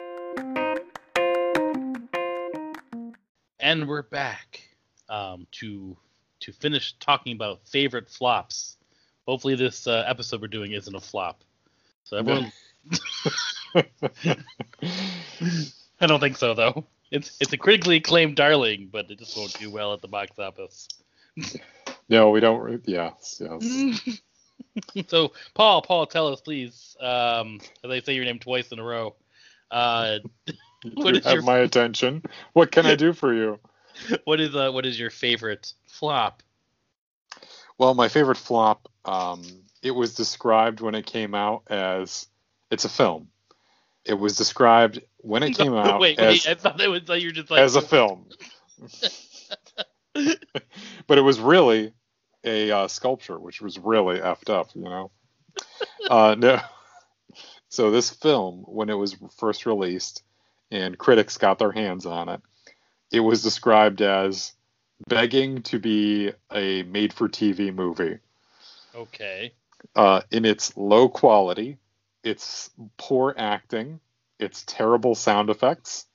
And 3.60 3.88
we're 3.88 4.04
back 4.04 4.62
um, 5.08 5.48
to 5.54 5.96
to 6.42 6.52
finish 6.52 6.94
talking 7.00 7.34
about 7.34 7.66
favorite 7.66 8.10
flops. 8.10 8.78
Hopefully, 9.26 9.56
this 9.56 9.88
uh, 9.88 10.04
episode 10.06 10.42
we're 10.42 10.50
doing 10.50 10.74
isn't 10.74 10.94
a 10.94 11.00
flop. 11.00 11.46
So 12.04 12.18
everyone, 12.18 12.52
I 16.02 16.08
don't 16.08 16.20
think 16.20 16.38
so 16.38 16.54
though. 16.54 16.86
It's 17.12 17.32
it's 17.40 17.54
a 17.54 17.58
critically 17.58 17.98
acclaimed 17.98 18.36
darling, 18.36 18.90
but 18.92 19.10
it 19.12 19.20
just 19.20 19.36
won't 19.38 19.58
do 19.58 19.70
well 19.72 19.94
at 19.94 20.02
the 20.02 20.08
box 20.08 20.38
office. 20.40 20.88
no, 22.10 22.30
we 22.32 22.40
don't. 22.40 22.82
Yes, 22.88 23.42
yes. 23.42 24.20
so 25.08 25.32
Paul, 25.54 25.82
Paul, 25.82 26.06
tell 26.08 26.28
us 26.28 26.42
please. 26.42 26.96
Um, 27.00 27.60
as 27.84 27.92
I 27.92 28.00
say 28.02 28.14
your 28.14 28.26
name 28.26 28.40
twice 28.40 28.72
in 28.72 28.80
a 28.80 28.84
row. 28.84 29.16
Uh, 29.72 30.20
What 30.96 31.16
you 31.16 31.20
is 31.20 31.26
have 31.26 31.34
your- 31.36 31.44
my 31.44 31.60
attention. 31.60 32.24
What 32.54 32.72
can 32.72 32.86
I 32.86 32.96
do 32.96 33.14
for 33.14 33.34
you? 33.34 33.60
what 34.26 34.40
is 34.42 34.56
uh 34.56 34.70
what 34.72 34.86
is 34.86 35.00
your 35.00 35.10
favorite 35.10 35.74
flop? 35.88 36.44
Well, 37.78 37.94
my 37.94 38.08
favorite 38.10 38.38
flop, 38.38 38.90
um, 39.06 39.63
it 39.84 39.92
was 39.92 40.16
described 40.16 40.80
when 40.80 40.96
it 40.96 41.06
came 41.06 41.36
out 41.36 41.64
as 41.70 42.26
it's 42.72 42.86
a 42.86 42.90
film. 42.90 43.28
It 44.06 44.16
was 44.16 44.38
described 44.38 45.02
when 45.18 45.44
it 45.44 45.52
came 45.58 45.76
out 45.76 46.00
wait, 46.00 46.18
as, 46.18 46.46
wait, 46.46 46.48
I 46.48 46.56
thought 46.56 46.78
that 46.78 46.90
was 46.90 47.08
like 47.08 47.22
you 47.22 47.28
were 47.28 47.34
just 47.34 47.52
like 47.52 47.60
as 47.60 47.76
a 47.76 47.82
film. 47.94 48.28
but 51.08 51.18
it 51.18 51.22
was 51.22 51.40
really 51.40 51.94
a 52.44 52.72
uh, 52.72 52.88
sculpture, 52.88 53.40
which 53.40 53.62
was 53.62 53.78
really 53.78 54.20
effed 54.20 54.50
up, 54.50 54.70
you 54.74 54.84
know. 54.84 55.12
Uh, 56.10 56.36
no. 56.38 56.60
So 57.70 57.92
this 57.92 58.10
film, 58.10 58.64
when 58.68 58.90
it 58.90 58.96
was 58.96 59.16
first 59.38 59.66
released, 59.66 60.24
and 60.72 60.98
critics 60.98 61.38
got 61.38 61.60
their 61.60 61.72
hands 61.72 62.06
on 62.06 62.30
it, 62.30 62.42
it 63.12 63.20
was 63.20 63.44
described 63.44 64.02
as 64.02 64.54
begging 65.08 65.62
to 65.64 65.80
be 65.80 66.32
a 66.52 66.84
made-for-TV 66.84 67.74
movie. 67.74 68.20
Okay. 68.96 69.54
Uh, 69.96 70.22
in 70.32 70.46
its 70.46 70.76
low 70.76 71.08
quality, 71.10 71.78
its 72.24 72.70
poor 72.98 73.34
acting, 73.38 74.00
its 74.40 74.64
terrible 74.66 75.16
sound 75.16 75.50
effects, 75.50 76.06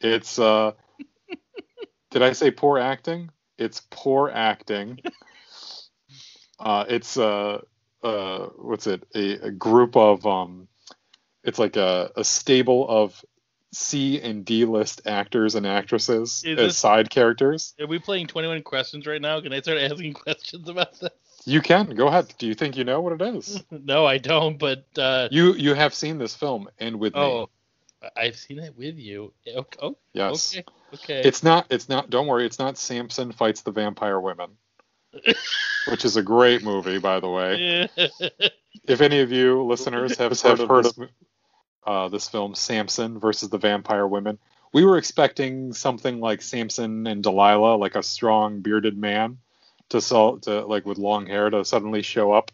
it's 0.00 0.38
uh 0.38 0.72
did 2.10 2.22
I 2.22 2.32
say 2.32 2.50
poor 2.50 2.78
acting? 2.78 3.30
It's 3.58 3.82
poor 3.90 4.30
acting. 4.30 5.00
Uh 6.58 6.86
it's 6.88 7.18
uh 7.18 7.60
uh 8.02 8.46
what's 8.56 8.86
it? 8.86 9.06
A, 9.14 9.48
a 9.48 9.50
group 9.50 9.94
of 9.94 10.24
um 10.24 10.68
it's 11.44 11.58
like 11.58 11.76
a, 11.76 12.10
a 12.16 12.24
stable 12.24 12.88
of 12.88 13.22
C 13.74 14.20
and 14.22 14.42
D 14.44 14.64
list 14.64 15.02
actors 15.06 15.54
and 15.54 15.66
actresses 15.66 16.42
as 16.46 16.78
side 16.78 17.10
characters. 17.10 17.74
Are 17.78 17.86
we 17.86 17.98
playing 17.98 18.26
21 18.28 18.62
questions 18.62 19.06
right 19.06 19.20
now? 19.20 19.40
Can 19.42 19.52
I 19.52 19.60
start 19.60 19.78
asking 19.78 20.12
questions 20.14 20.66
about 20.68 20.98
this? 20.98 21.10
You 21.46 21.60
can 21.60 21.94
go 21.94 22.08
ahead. 22.08 22.34
Do 22.38 22.46
you 22.46 22.54
think 22.54 22.76
you 22.76 22.84
know 22.84 23.00
what 23.00 23.20
it 23.20 23.22
is? 23.36 23.62
No, 23.70 24.04
I 24.04 24.18
don't, 24.18 24.58
but 24.58 24.84
uh 24.98 25.28
You 25.30 25.54
you 25.54 25.74
have 25.74 25.94
seen 25.94 26.18
this 26.18 26.34
film 26.34 26.68
and 26.78 26.98
with 26.98 27.14
me. 27.14 27.20
oh, 27.20 27.48
I've 28.16 28.36
seen 28.36 28.58
it 28.58 28.76
with 28.76 28.98
you. 28.98 29.32
Okay. 29.48 29.78
Oh, 29.82 29.96
Yes. 30.12 30.54
okay. 30.54 30.64
Okay. 30.94 31.20
It's 31.28 31.42
not. 31.42 31.66
It's 31.70 31.88
not. 31.88 32.10
Don't 32.10 32.26
worry. 32.26 32.46
It's 32.46 32.58
not. 32.58 32.76
Samson 32.78 33.32
fights 33.32 33.62
the 33.62 33.72
vampire 33.72 34.20
women, 34.20 34.50
which 35.88 36.04
is 36.04 36.16
a 36.16 36.22
great 36.22 36.62
movie, 36.62 36.98
by 36.98 37.20
the 37.20 37.28
way. 37.28 37.88
If 38.88 39.00
any 39.00 39.20
of 39.20 39.32
you 39.32 39.64
listeners 39.64 40.16
have 40.18 40.30
Have 40.42 40.58
heard, 40.58 40.68
heard 40.68 40.86
of 40.86 40.94
this, 40.94 41.08
uh, 41.84 42.08
this 42.08 42.28
film, 42.28 42.54
Samson 42.54 43.18
versus 43.18 43.48
the 43.48 43.58
Vampire 43.58 44.06
Women, 44.06 44.38
we 44.72 44.84
were 44.84 44.96
expecting 44.96 45.72
something 45.72 46.20
like 46.20 46.40
Samson 46.40 47.06
and 47.08 47.20
Delilah, 47.22 47.76
like 47.76 47.96
a 47.96 48.02
strong 48.02 48.60
bearded 48.60 48.96
man, 48.96 49.38
to 49.90 50.00
sell 50.00 50.38
to 50.40 50.64
like 50.66 50.86
with 50.86 50.98
long 50.98 51.26
hair 51.26 51.50
to 51.50 51.64
suddenly 51.64 52.02
show 52.02 52.32
up. 52.32 52.50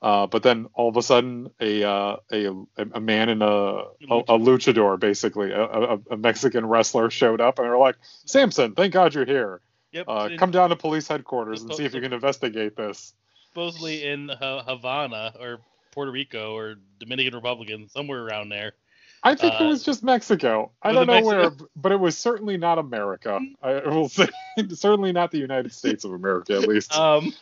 Uh, 0.00 0.28
but 0.28 0.44
then 0.44 0.68
all 0.74 0.88
of 0.88 0.96
a 0.96 1.02
sudden, 1.02 1.50
a 1.60 1.82
uh, 1.82 2.16
a 2.30 2.46
a 2.94 3.00
man 3.00 3.28
in 3.28 3.42
a 3.42 3.46
a, 3.46 3.84
a 4.10 4.38
luchador, 4.38 4.98
basically 4.98 5.50
a, 5.50 5.62
a, 5.62 5.98
a 6.12 6.16
Mexican 6.16 6.66
wrestler, 6.66 7.10
showed 7.10 7.40
up, 7.40 7.58
and 7.58 7.66
they 7.66 7.70
were 7.70 7.78
like, 7.78 7.96
"Samson, 8.24 8.74
thank 8.74 8.92
God 8.92 9.14
you're 9.14 9.24
here. 9.24 9.60
yep. 9.90 10.04
Uh, 10.06 10.30
come 10.38 10.52
down 10.52 10.70
to 10.70 10.76
police 10.76 11.08
headquarters 11.08 11.62
and 11.62 11.74
see 11.74 11.84
if 11.84 11.94
you 11.94 12.00
can 12.00 12.12
investigate 12.12 12.76
this." 12.76 13.12
supposedly 13.48 14.04
in 14.04 14.28
Ha- 14.28 14.62
Havana 14.62 15.32
or 15.40 15.58
Puerto 15.90 16.12
Rico 16.12 16.54
or 16.56 16.76
Dominican 17.00 17.34
Republic, 17.34 17.70
somewhere 17.88 18.22
around 18.22 18.50
there. 18.50 18.74
I 19.22 19.34
think 19.34 19.54
it 19.54 19.60
Uh, 19.62 19.68
was 19.68 19.82
just 19.82 20.02
Mexico. 20.04 20.70
I 20.82 20.92
don't 20.92 21.08
it 21.10 21.20
know 21.20 21.26
where, 21.26 21.50
but 21.76 21.92
it 21.92 21.98
was 22.00 22.16
certainly 22.16 22.56
not 22.56 22.78
America. 22.78 23.40
I 23.62 23.80
will 23.88 24.08
say, 24.08 24.28
certainly 24.74 25.12
not 25.12 25.30
the 25.32 25.38
United 25.38 25.72
States 25.72 26.04
of 26.04 26.12
America, 26.12 26.54
at 26.54 26.68
least. 26.68 26.94
Um, 26.94 27.34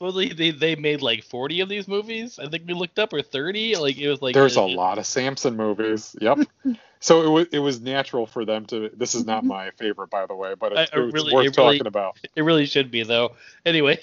Well, 0.00 0.12
they, 0.12 0.30
they 0.30 0.50
they 0.50 0.76
made 0.76 1.02
like 1.02 1.24
40 1.24 1.60
of 1.60 1.68
these 1.68 1.86
movies. 1.86 2.38
I 2.38 2.48
think 2.48 2.64
we 2.66 2.72
looked 2.72 2.98
up 2.98 3.12
or 3.12 3.20
30. 3.20 3.76
Like 3.76 3.98
it 3.98 4.08
was 4.08 4.22
like 4.22 4.32
There's 4.34 4.56
a 4.56 4.62
it- 4.64 4.74
lot 4.74 4.96
of 4.98 5.04
Samson 5.04 5.56
movies. 5.56 6.16
Yep. 6.22 6.38
so 7.00 7.22
it 7.22 7.28
was 7.28 7.46
it 7.52 7.58
was 7.58 7.82
natural 7.82 8.24
for 8.26 8.46
them 8.46 8.64
to. 8.66 8.88
This 8.96 9.14
is 9.14 9.26
not 9.26 9.44
my 9.44 9.70
favorite, 9.72 10.08
by 10.08 10.24
the 10.24 10.34
way, 10.34 10.54
but 10.58 10.72
it's, 10.72 10.90
I- 10.90 10.96
I 10.96 11.04
it's 11.04 11.12
really- 11.12 11.34
worth 11.34 11.46
it 11.48 11.56
really- 11.58 11.76
talking 11.78 11.86
about. 11.86 12.16
It 12.34 12.42
really 12.44 12.64
should 12.64 12.90
be 12.90 13.02
though. 13.02 13.36
Anyway, 13.66 14.00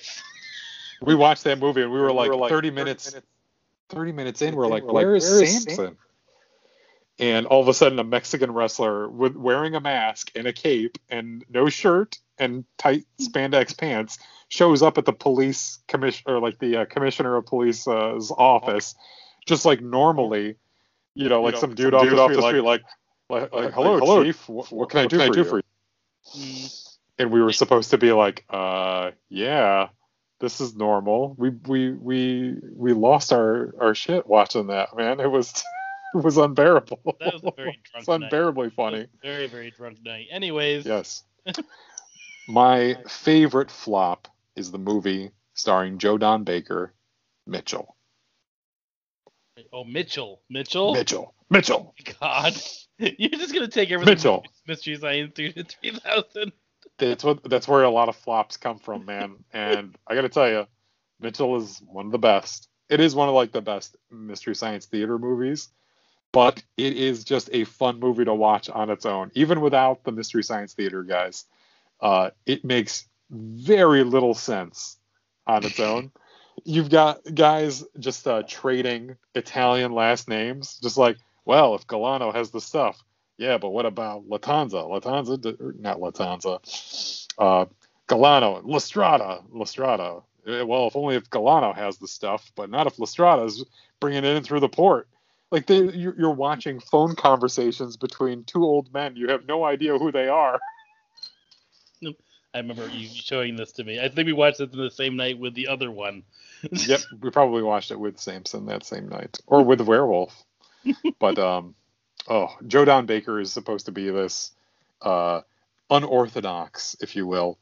We 1.01 1.15
watched 1.15 1.43
that 1.45 1.57
movie 1.59 1.81
and 1.81 1.91
we 1.91 1.99
were 1.99 2.07
We 2.07 2.13
like, 2.13 2.29
were 2.29 2.35
like 2.35 2.49
30 2.51 2.67
30 2.69 2.75
minutes. 2.75 3.11
minutes- 3.11 3.27
30 3.89 4.11
minutes 4.11 4.41
in, 4.43 4.55
we're 4.55 4.67
like, 4.67 4.83
we're 4.83 4.87
like, 4.91 4.93
where 5.05 5.15
is 5.15 5.29
where 5.31 5.43
is 5.43 5.63
Samson? 5.63 5.97
And 7.19 7.47
all 7.47 7.61
of 7.61 7.67
a 7.67 7.73
sudden, 7.73 7.97
a 7.99 8.03
Mexican 8.03 8.51
wrestler 8.51 9.09
with 9.09 9.35
wearing 9.35 9.73
a 9.73 9.79
mask 9.79 10.31
and 10.35 10.45
a 10.45 10.53
cape 10.53 10.97
and 11.09 11.43
no 11.49 11.67
shirt 11.67 12.19
and 12.37 12.63
tight 12.77 13.05
spandex 13.19 13.75
pants 13.75 14.19
shows 14.49 14.81
up 14.81 14.97
at 14.97 15.05
the 15.05 15.13
police 15.13 15.79
commission 15.87 16.23
or 16.27 16.39
like 16.39 16.59
the 16.59 16.77
uh, 16.77 16.85
commissioner 16.85 17.35
of 17.35 17.45
police's 17.45 17.87
office, 18.37 18.95
just 19.45 19.65
like 19.65 19.81
normally, 19.81 20.55
you 21.15 21.27
know, 21.27 21.41
like 21.41 21.55
know, 21.55 21.59
some 21.61 21.69
some 21.71 21.75
dude, 21.75 21.93
off, 21.93 22.03
dude 22.03 22.13
the 22.13 22.21
off 22.21 22.31
street, 22.31 22.41
the 22.41 22.47
street, 22.47 22.61
like, 22.61 22.83
like, 23.29 23.51
like, 23.51 23.73
hello, 23.73 23.97
hello, 23.97 24.23
chief, 24.23 24.47
what, 24.47 24.71
what 24.71 24.89
can 24.89 24.99
I 24.99 25.07
do, 25.07 25.43
for, 25.43 25.57
you? 25.57 25.63
mm, 26.35 26.97
and 27.17 27.31
we 27.31 27.41
were 27.41 27.51
supposed 27.51 27.89
to 27.91 27.97
be 27.97 28.13
like, 28.13 28.45
uh, 28.49 29.11
yeah, 29.29 29.89
this 30.39 30.61
is 30.61 30.75
normal. 30.75 31.35
We 31.37 31.49
we 31.49 31.91
we 31.91 32.55
we 32.75 32.93
lost 32.93 33.33
our 33.33 33.73
our 33.81 33.95
shit 33.95 34.27
watching 34.27 34.67
that, 34.67 34.95
man. 34.95 35.19
It 35.19 35.31
was 35.31 35.49
it 35.49 35.63
was 36.23 36.37
unbearable. 36.37 36.99
that 37.19 37.33
was 37.33 37.43
a 37.43 37.51
very 37.55 37.79
drunk 37.91 37.97
it's 37.97 38.07
night. 38.07 38.23
unbearably 38.23 38.69
funny. 38.71 39.07
Very 39.21 39.47
very 39.47 39.71
drunk 39.71 39.97
night. 40.03 40.27
Anyways, 40.31 40.85
Yes. 40.85 41.23
My 42.47 42.95
favorite 43.07 43.69
flop 43.69 44.27
is 44.55 44.71
the 44.71 44.77
movie 44.77 45.31
starring 45.53 45.97
Joe 45.97 46.17
Don 46.17 46.43
Baker, 46.45 46.93
Mitchell. 47.45 47.95
oh 49.73 49.83
Mitchell, 49.83 50.41
Mitchell, 50.49 50.93
Mitchell. 50.93 51.33
Mitchell. 51.49 51.93
God, 52.21 52.53
you're 52.99 53.29
just 53.31 53.53
gonna 53.53 53.67
take 53.67 53.91
everything. 53.91 54.13
Mitchell. 54.15 54.45
Mystery 54.67 54.95
Science 54.95 55.33
Theater 55.35 55.63
3000. 55.63 56.51
That's 56.97 57.23
what 57.23 57.43
that's 57.49 57.67
where 57.67 57.83
a 57.83 57.89
lot 57.89 58.09
of 58.09 58.15
flops 58.15 58.57
come 58.57 58.79
from, 58.79 59.05
man. 59.05 59.35
And 59.51 59.95
I 60.07 60.15
got 60.15 60.21
to 60.21 60.29
tell 60.29 60.49
you, 60.49 60.65
Mitchell 61.19 61.55
is 61.57 61.81
one 61.85 62.05
of 62.07 62.11
the 62.11 62.17
best. 62.17 62.69
It 62.89 62.99
is 63.01 63.13
one 63.13 63.27
of 63.29 63.35
like 63.35 63.51
the 63.51 63.61
best 63.61 63.97
mystery 64.09 64.55
science 64.55 64.85
theater 64.85 65.19
movies, 65.19 65.69
but 66.31 66.63
it 66.77 66.97
is 66.97 67.23
just 67.23 67.49
a 67.53 67.63
fun 67.63 67.99
movie 67.99 68.25
to 68.25 68.33
watch 68.33 68.69
on 68.69 68.89
its 68.89 69.05
own, 69.05 69.31
even 69.33 69.61
without 69.61 70.03
the 70.03 70.11
mystery 70.11 70.43
science 70.43 70.73
theater 70.73 71.03
guys. 71.03 71.45
Uh, 71.99 72.29
it 72.45 72.63
makes 72.63 73.07
very 73.29 74.03
little 74.03 74.33
sense 74.33 74.97
on 75.45 75.65
its 75.65 75.79
own. 75.79 76.11
You've 76.63 76.89
got 76.89 77.19
guys 77.33 77.83
just 77.99 78.27
uh, 78.27 78.43
trading 78.47 79.15
Italian 79.35 79.93
last 79.93 80.27
names, 80.27 80.79
just 80.81 80.97
like, 80.97 81.17
well, 81.45 81.75
if 81.75 81.85
Galano 81.87 82.33
has 82.33 82.49
the 82.51 82.59
stuff, 82.59 83.01
yeah, 83.37 83.57
but 83.57 83.69
what 83.69 83.85
about 83.85 84.27
Latanza? 84.27 84.83
Latanza, 84.89 85.79
not 85.79 85.99
Latanza. 85.99 87.27
Uh, 87.37 87.65
Galano, 88.07 88.61
Lestrada, 88.65 89.43
Lestrada. 89.51 90.23
Eh, 90.47 90.63
Well, 90.63 90.87
if 90.87 90.95
only 90.95 91.15
if 91.15 91.29
Galano 91.29 91.75
has 91.75 91.97
the 91.97 92.07
stuff, 92.07 92.51
but 92.55 92.69
not 92.69 92.87
if 92.87 92.97
Lestrada's 92.99 93.63
bringing 93.99 94.23
it 94.23 94.35
in 94.35 94.43
through 94.43 94.61
the 94.61 94.69
port. 94.69 95.07
Like 95.51 95.65
they, 95.65 95.81
you're, 95.81 96.15
you're 96.17 96.33
watching 96.33 96.79
phone 96.79 97.15
conversations 97.15 97.95
between 97.97 98.43
two 98.43 98.63
old 98.63 98.93
men. 98.93 99.15
You 99.15 99.29
have 99.29 99.47
no 99.47 99.63
idea 99.63 99.97
who 99.97 100.11
they 100.11 100.27
are. 100.27 100.59
I 102.57 102.59
remember 102.59 102.87
you 102.89 103.07
showing 103.07 103.55
this 103.55 103.73
to 103.73 103.83
me. 103.83 103.99
I 103.99 104.09
think 104.09 104.25
we 104.25 104.33
watched 104.33 104.59
it 104.61 104.71
the 104.71 104.89
same 104.89 105.15
night 105.15 105.37
with 105.37 105.53
the 105.53 105.67
other 105.67 105.91
one. 105.91 106.23
yep, 106.71 107.01
we 107.21 107.29
probably 107.29 107.61
watched 107.61 107.91
it 107.91 107.99
with 107.99 108.19
Samson 108.19 108.65
that 108.65 108.83
same 108.83 109.09
night, 109.09 109.39
or 109.45 109.63
with 109.63 109.81
Werewolf. 109.81 110.33
but 111.19 111.37
um, 111.37 111.75
oh, 112.27 112.55
Joe 112.65 112.85
Don 112.85 113.05
Baker 113.05 113.39
is 113.39 113.51
supposed 113.51 113.85
to 113.85 113.91
be 113.91 114.09
this 114.09 114.51
uh, 115.01 115.41
unorthodox, 115.89 116.95
if 116.99 117.15
you 117.15 117.27
will, 117.27 117.59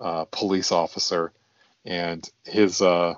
uh, 0.00 0.24
police 0.26 0.72
officer, 0.72 1.32
and 1.84 2.28
his 2.44 2.80
uh, 2.80 3.14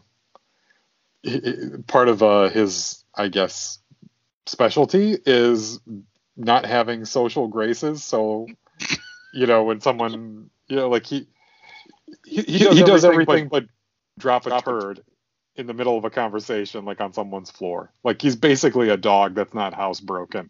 part 1.87 2.09
of 2.09 2.23
uh, 2.23 2.49
his, 2.49 3.05
I 3.14 3.29
guess, 3.29 3.79
specialty 4.51 5.17
is 5.25 5.81
not 6.37 6.67
having 6.67 7.05
social 7.05 7.49
graces. 7.49 8.03
So, 8.03 8.47
you 9.33 9.47
know, 9.47 9.65
when 9.65 9.81
someone, 9.81 10.51
you 10.69 10.77
know, 10.77 10.89
like 10.89 11.07
he 11.07 11.27
he, 12.25 12.43
he, 12.43 12.59
does, 12.59 12.77
he 12.77 12.85
does 12.85 13.05
everything, 13.05 13.33
everything 13.33 13.49
but, 13.49 13.65
but 13.65 13.71
drop 14.19 14.47
a 14.47 14.51
drop 14.51 14.67
a 14.67 14.71
turd 14.71 15.03
in 15.57 15.67
the 15.67 15.75
middle 15.75 15.97
of 15.97 16.05
a 16.05 16.11
conversation, 16.11 16.85
like 16.85 17.01
on 17.01 17.13
someone's 17.13 17.51
floor. 17.51 17.93
Like 18.03 18.21
he's 18.21 18.37
basically 18.37 18.89
a 18.89 18.97
dog 18.97 19.35
that's 19.35 19.55
not 19.55 19.75
housebroken. 19.75 20.49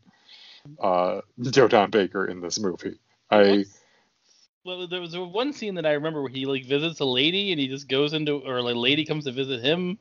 Uh, 0.78 1.22
Joe 1.40 1.68
Don 1.68 1.90
Baker 1.90 2.26
in 2.26 2.40
this 2.40 2.58
movie. 2.58 2.98
I 3.30 3.64
Well, 4.64 4.86
there 4.86 5.00
was 5.00 5.16
one 5.16 5.52
scene 5.52 5.74
that 5.76 5.86
I 5.86 5.92
remember 5.92 6.22
where 6.22 6.30
he 6.30 6.46
like 6.46 6.66
visits 6.66 7.00
a 7.00 7.04
lady 7.04 7.52
and 7.52 7.60
he 7.60 7.68
just 7.68 7.88
goes 7.88 8.12
into, 8.12 8.38
or 8.38 8.60
like 8.62 8.74
a 8.74 8.78
lady 8.78 9.04
comes 9.04 9.24
to 9.24 9.32
visit 9.32 9.62
him, 9.62 9.98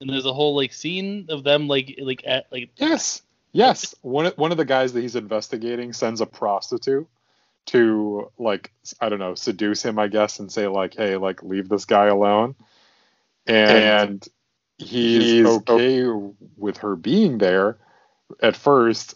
and 0.00 0.10
there's 0.10 0.26
a 0.26 0.32
whole 0.32 0.56
like 0.56 0.72
scene 0.72 1.26
of 1.28 1.44
them 1.44 1.68
like 1.68 1.98
like 2.02 2.22
at 2.26 2.46
like 2.50 2.70
yes, 2.76 3.22
yes. 3.52 3.94
One 4.02 4.26
of- 4.26 4.38
one 4.38 4.50
of 4.52 4.56
the 4.58 4.64
guys 4.64 4.92
that 4.92 5.00
he's 5.00 5.16
investigating 5.16 5.92
sends 5.92 6.20
a 6.20 6.26
prostitute 6.26 7.08
to 7.66 8.30
like 8.38 8.72
I 9.00 9.08
don't 9.08 9.18
know 9.18 9.34
seduce 9.34 9.82
him, 9.84 9.98
I 9.98 10.08
guess, 10.08 10.38
and 10.38 10.50
say 10.50 10.66
like, 10.66 10.94
hey, 10.94 11.16
like 11.16 11.42
leave 11.42 11.68
this 11.68 11.84
guy 11.84 12.06
alone. 12.06 12.54
And 13.46 14.26
he's, 14.78 15.22
He's 15.24 15.46
okay 15.46 16.02
with 16.56 16.78
her 16.78 16.96
being 16.96 17.38
there 17.38 17.78
at 18.42 18.56
first, 18.56 19.14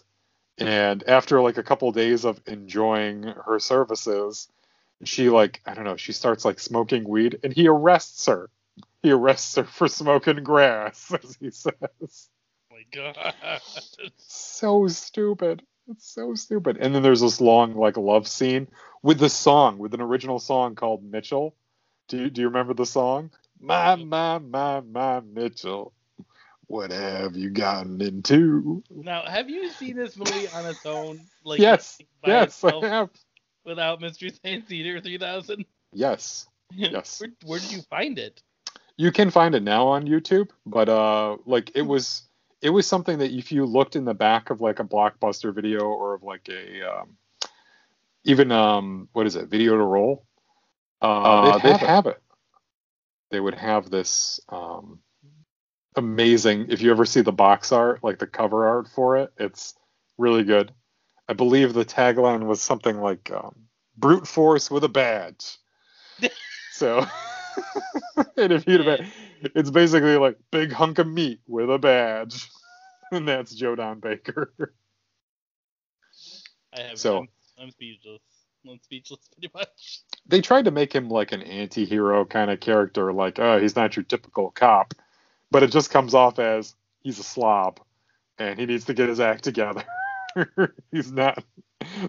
and 0.59 1.03
after 1.09 1.41
like 1.41 1.57
a 1.59 1.62
couple 1.62 1.91
days 1.93 2.24
of 2.24 2.41
enjoying 2.47 3.22
her 3.22 3.59
services, 3.59 4.49
she 5.05 5.28
like 5.30 5.61
I 5.66 5.74
don't 5.74 5.85
know, 5.85 5.97
she 5.97 6.12
starts 6.12 6.45
like 6.45 6.61
smoking 6.61 7.09
weed, 7.09 7.39
and 7.45 7.53
he 7.53 7.68
arrests 7.68 8.26
her. 8.26 8.51
He 9.03 9.11
arrests 9.12 9.55
her 9.57 9.64
for 9.64 9.89
smoking 9.89 10.43
grass, 10.43 11.12
as 11.22 11.37
he 11.41 11.51
says. 11.51 12.28
Oh 12.75 12.77
my 12.77 12.85
god. 12.93 13.61
so 14.16 14.89
stupid. 14.89 15.62
It's 15.89 16.12
so 16.12 16.35
stupid. 16.35 16.79
And 16.81 16.95
then 16.95 17.03
there's 17.03 17.20
this 17.20 17.41
long 17.41 17.75
like 17.75 17.96
love 17.96 18.26
scene 18.26 18.68
with 19.03 19.18
the 19.18 19.29
song, 19.29 19.79
with 19.79 19.95
an 19.95 20.01
original 20.01 20.38
song 20.38 20.75
called 20.75 21.05
Mitchell. 21.05 21.55
Do 22.09 22.18
you 22.18 22.30
do 22.30 22.41
you 22.42 22.49
remember 22.49 22.75
the 22.75 22.87
song? 22.87 23.30
My 23.61 23.96
my 23.96 24.38
my 24.38 24.80
my 24.80 25.21
Mitchell. 25.21 25.92
What 26.67 26.91
have 26.91 27.37
you 27.37 27.51
gotten 27.51 28.01
into? 28.01 28.83
now, 28.91 29.22
have 29.22 29.51
you 29.51 29.71
seen 29.71 29.96
this 29.96 30.17
movie 30.17 30.49
on 30.49 30.67
its 30.67 30.87
own? 30.87 31.21
Like 31.45 31.61
yes, 31.61 31.99
by 32.22 32.29
yes, 32.29 32.64
I 32.64 32.87
have. 32.87 33.11
without 33.64 34.01
Mystery 34.01 34.33
Science 34.42 34.67
Theater 34.67 35.01
3000? 35.01 35.64
Yes. 35.92 36.46
Yes. 36.76 37.21
where, 37.21 37.30
where 37.45 37.61
did 37.61 37.71
you 37.71 37.83
find 37.83 38.18
it? 38.18 38.42
You 38.96 39.13
can 39.13 39.30
find 39.30 39.55
it 39.55 39.63
now 39.63 39.87
on 39.87 40.07
YouTube, 40.07 40.51
but 40.67 40.88
uh 40.88 41.37
like 41.45 41.71
it 41.75 41.83
was 41.83 42.22
it 42.64 42.70
was 42.70 42.86
something 42.86 43.18
that 43.18 43.30
if 43.30 43.53
you 43.53 43.66
looked 43.66 43.95
in 43.95 44.07
the 44.07 44.14
back 44.14 44.49
of 44.49 44.62
like 44.62 44.80
a 44.80 44.84
blockbuster 44.84 45.54
video 45.54 45.82
or 45.82 46.14
of 46.14 46.22
like 46.22 46.49
a 46.49 46.82
um 46.82 47.18
even 48.24 48.50
um 48.50 49.07
what 49.12 49.26
is 49.26 49.36
it, 49.36 49.49
video 49.49 49.76
to 49.76 49.84
roll? 49.84 50.24
Uh, 51.03 51.58
they'd 51.58 51.76
have, 51.76 52.07
it. 52.07 52.22
They 53.30 53.38
would 53.38 53.54
have 53.54 53.91
this 53.91 54.41
um 54.49 55.00
amazing 55.95 56.70
if 56.70 56.80
you 56.80 56.91
ever 56.91 57.04
see 57.04 57.20
the 57.20 57.32
box 57.32 57.70
art, 57.70 58.03
like 58.03 58.18
the 58.18 58.26
cover 58.26 58.66
art 58.66 58.88
for 58.88 59.18
it, 59.18 59.30
it's 59.36 59.74
really 60.16 60.42
good. 60.42 60.72
I 61.28 61.34
believe 61.34 61.74
the 61.74 61.84
tagline 61.84 62.46
was 62.46 62.62
something 62.62 62.99
like 62.99 63.30
um, 63.30 63.54
brute 63.95 64.26
force 64.26 64.70
with 64.70 64.84
a 64.84 64.88
badge. 64.88 65.58
so 66.72 67.04
and 68.37 68.53
if 68.53 68.67
you'd 68.67 68.85
have 68.87 69.01
it's 69.55 69.71
basically 69.71 70.17
like 70.17 70.39
big 70.51 70.72
hunk 70.72 70.99
of 70.99 71.07
meat 71.07 71.41
with 71.47 71.71
a 71.71 71.79
badge. 71.79 72.49
and 73.13 73.29
that's 73.29 73.55
Joe 73.55 73.75
Don 73.75 74.01
Baker. 74.01 74.53
I 76.76 76.81
have. 76.81 76.99
So- 76.99 77.18
I'm, 77.18 77.29
I'm 77.59 77.71
speechless. 77.71 78.21
I'm 78.68 78.81
speechless, 78.83 79.29
pretty 79.33 79.51
much. 79.55 80.01
they 80.26 80.41
tried 80.41 80.64
to 80.64 80.71
make 80.71 80.91
him 80.95 81.11
like 81.11 81.33
an 81.33 81.43
anti-hero 81.43 82.25
kind 82.25 82.51
of 82.51 82.61
character 82.61 83.13
like 83.13 83.39
oh 83.39 83.61
he's 83.61 83.76
not 83.76 83.95
your 83.95 84.05
typical 84.05 84.51
cop 84.53 84.95
but 85.51 85.63
it 85.63 85.71
just 85.71 85.91
comes 85.91 86.14
off 86.14 86.39
as 86.39 86.75
he's 87.03 87.18
a 87.18 87.22
slob 87.22 87.79
and 88.39 88.59
he 88.59 88.64
needs 88.64 88.87
to 88.87 88.95
get 88.95 89.11
his 89.11 89.21
act 89.21 89.45
together 89.45 89.85
he's 90.91 91.13
not 91.13 91.45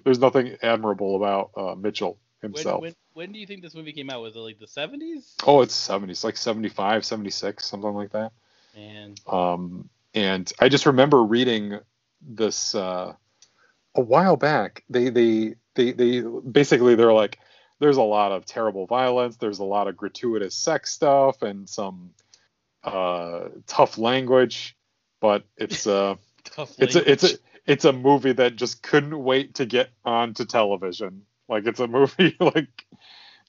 there's 0.06 0.20
nothing 0.20 0.56
admirable 0.64 1.18
about 1.18 1.52
uh, 1.58 1.76
mitchell 1.76 2.18
himself 2.42 2.82
when 2.82 2.94
when 3.14 3.32
do 3.32 3.40
you 3.40 3.48
think 3.48 3.62
this 3.62 3.74
movie 3.76 3.94
came 3.94 4.10
out? 4.10 4.22
Was 4.22 4.36
it 4.36 4.40
like 4.40 4.60
the 4.60 4.68
70s? 4.68 5.36
oh 5.46 5.62
it's 5.62 5.88
70s 5.88 6.24
like 6.24 6.38
75 6.38 7.06
76 7.06 7.66
something 7.66 7.94
like 7.94 8.12
that 8.12 8.32
And 8.76 9.20
um, 9.28 9.90
and 10.14 10.52
I 10.60 10.70
just 10.70 10.86
remember 10.86 11.24
reading 11.24 11.80
this 12.22 12.74
uh, 12.76 13.14
a 13.96 14.02
while 14.02 14.36
back. 14.38 14.84
They 14.90 15.10
they 15.10 15.56
they 15.76 15.92
they 15.92 16.22
basically 16.22 16.96
they're 16.96 17.14
like 17.14 17.40
there's 17.80 17.98
a 17.98 18.02
lot 18.02 18.32
of 18.32 18.46
terrible 18.46 18.88
violence. 18.88 19.38
There's 19.38 19.60
a 19.60 19.66
lot 19.66 19.88
of 19.88 19.98
gratuitous 19.98 20.56
sex 20.56 20.92
stuff 20.92 21.42
and 21.42 21.70
some 21.70 22.12
uh, 22.84 23.50
tough 23.68 23.98
language, 23.98 24.78
but 25.20 25.44
it's 25.58 25.86
uh, 25.88 26.16
Tough 26.46 26.74
it's 26.78 26.96
a, 26.96 27.12
it's 27.12 27.24
a 27.24 27.38
it's 27.66 27.86
a 27.86 27.94
movie 27.94 28.34
that 28.34 28.56
just 28.56 28.84
couldn't 28.84 29.18
wait 29.18 29.56
to 29.56 29.66
get 29.66 29.90
onto 30.04 30.46
television. 30.46 31.24
Like 31.48 31.66
it's 31.68 31.80
a 31.80 31.88
movie 31.88 32.36
like 32.40 32.86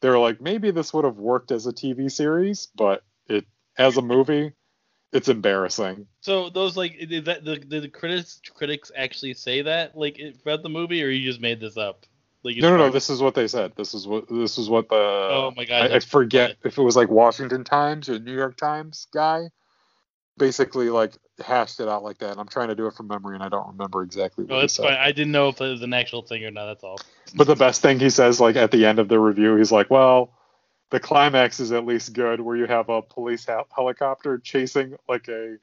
they 0.01 0.09
were 0.09 0.19
like 0.19 0.41
maybe 0.41 0.71
this 0.71 0.93
would 0.93 1.05
have 1.05 1.19
worked 1.19 1.51
as 1.51 1.67
a 1.67 1.73
TV 1.73 2.09
series, 2.11 2.69
but 2.75 3.03
it 3.29 3.47
as 3.79 3.97
a 3.97 4.03
movie, 4.03 4.53
it's 5.13 5.29
embarrassing. 5.29 6.07
So 6.21 6.51
those 6.51 6.77
like 6.77 6.99
did 6.99 7.27
that 7.27 7.45
the, 7.45 7.57
the 7.57 7.89
critics 7.89 8.41
critics 8.55 8.91
actually 8.95 9.35
say 9.35 9.63
that 9.63 9.97
like 9.97 10.19
it- 10.19 10.37
about 10.43 10.63
the 10.63 10.69
movie 10.69 11.03
or 11.03 11.09
you 11.09 11.25
just 11.25 11.41
made 11.41 11.61
this 11.61 11.77
up? 11.77 12.05
Like 12.43 12.57
No, 12.59 12.71
no, 12.71 12.77
no. 12.77 12.91
This 12.91 13.11
is 13.11 13.21
what 13.21 13.35
they 13.35 13.49
said. 13.49 13.73
This 13.77 13.95
is 13.95 14.07
what 14.07 14.29
this 14.29 14.59
is 14.59 14.69
what 14.69 14.89
the 14.89 14.97
Oh 14.97 15.53
my 15.57 15.65
god! 15.65 15.91
I, 15.91 15.97
I 15.97 16.01
forget 16.01 16.51
funny. 16.51 16.59
if 16.65 16.79
it 16.79 16.83
was 16.83 16.97
like 16.97 17.09
Washington 17.09 17.65
Times 17.65 18.09
or 18.09 18.19
New 18.19 18.35
York 18.35 18.57
Times 18.57 19.07
guy. 19.13 19.51
Basically, 20.39 20.91
like 20.91 21.17
hashed 21.45 21.81
it 21.81 21.89
out 21.89 22.03
like 22.03 22.19
that. 22.19 22.33
And 22.33 22.41
I'm 22.41 22.49
trying 22.49 22.69
to 22.69 22.75
do 22.75 22.87
it 22.87 22.95
from 22.95 23.09
memory, 23.09 23.35
and 23.35 23.43
I 23.43 23.49
don't 23.49 23.69
remember 23.69 24.03
exactly 24.03 24.45
what 24.45 24.55
Oh, 24.55 24.59
he 24.59 24.65
it's 24.65 24.77
fine. 24.77 24.93
I 24.93 25.13
didn't 25.13 25.33
know 25.33 25.49
if 25.49 25.61
it 25.61 25.69
was 25.69 25.83
an 25.83 25.95
actual 25.95 26.23
thing 26.23 26.45
or 26.45 26.51
not. 26.51 26.67
That's 26.67 26.85
all. 26.85 26.99
But 27.35 27.47
the 27.47 27.57
best 27.57 27.83
thing 27.83 27.99
he 27.99 28.11
says, 28.11 28.41
like 28.41 28.57
at 28.57 28.71
the 28.71 28.87
end 28.87 28.99
of 28.99 29.09
the 29.09 29.19
review, 29.19 29.57
he's 29.57 29.73
like, 29.73 29.91
"Well, 29.91 30.33
the 30.91 31.01
climax 31.01 31.61
is 31.61 31.73
at 31.73 31.87
least 31.87 32.13
good, 32.13 32.41
where 32.41 32.57
you 32.57 32.67
have 32.67 32.89
a 32.89 33.03
police 33.03 33.45
hel- 33.47 33.67
helicopter 33.75 34.39
chasing 34.39 34.97
like 35.09 35.29
a 35.29 35.57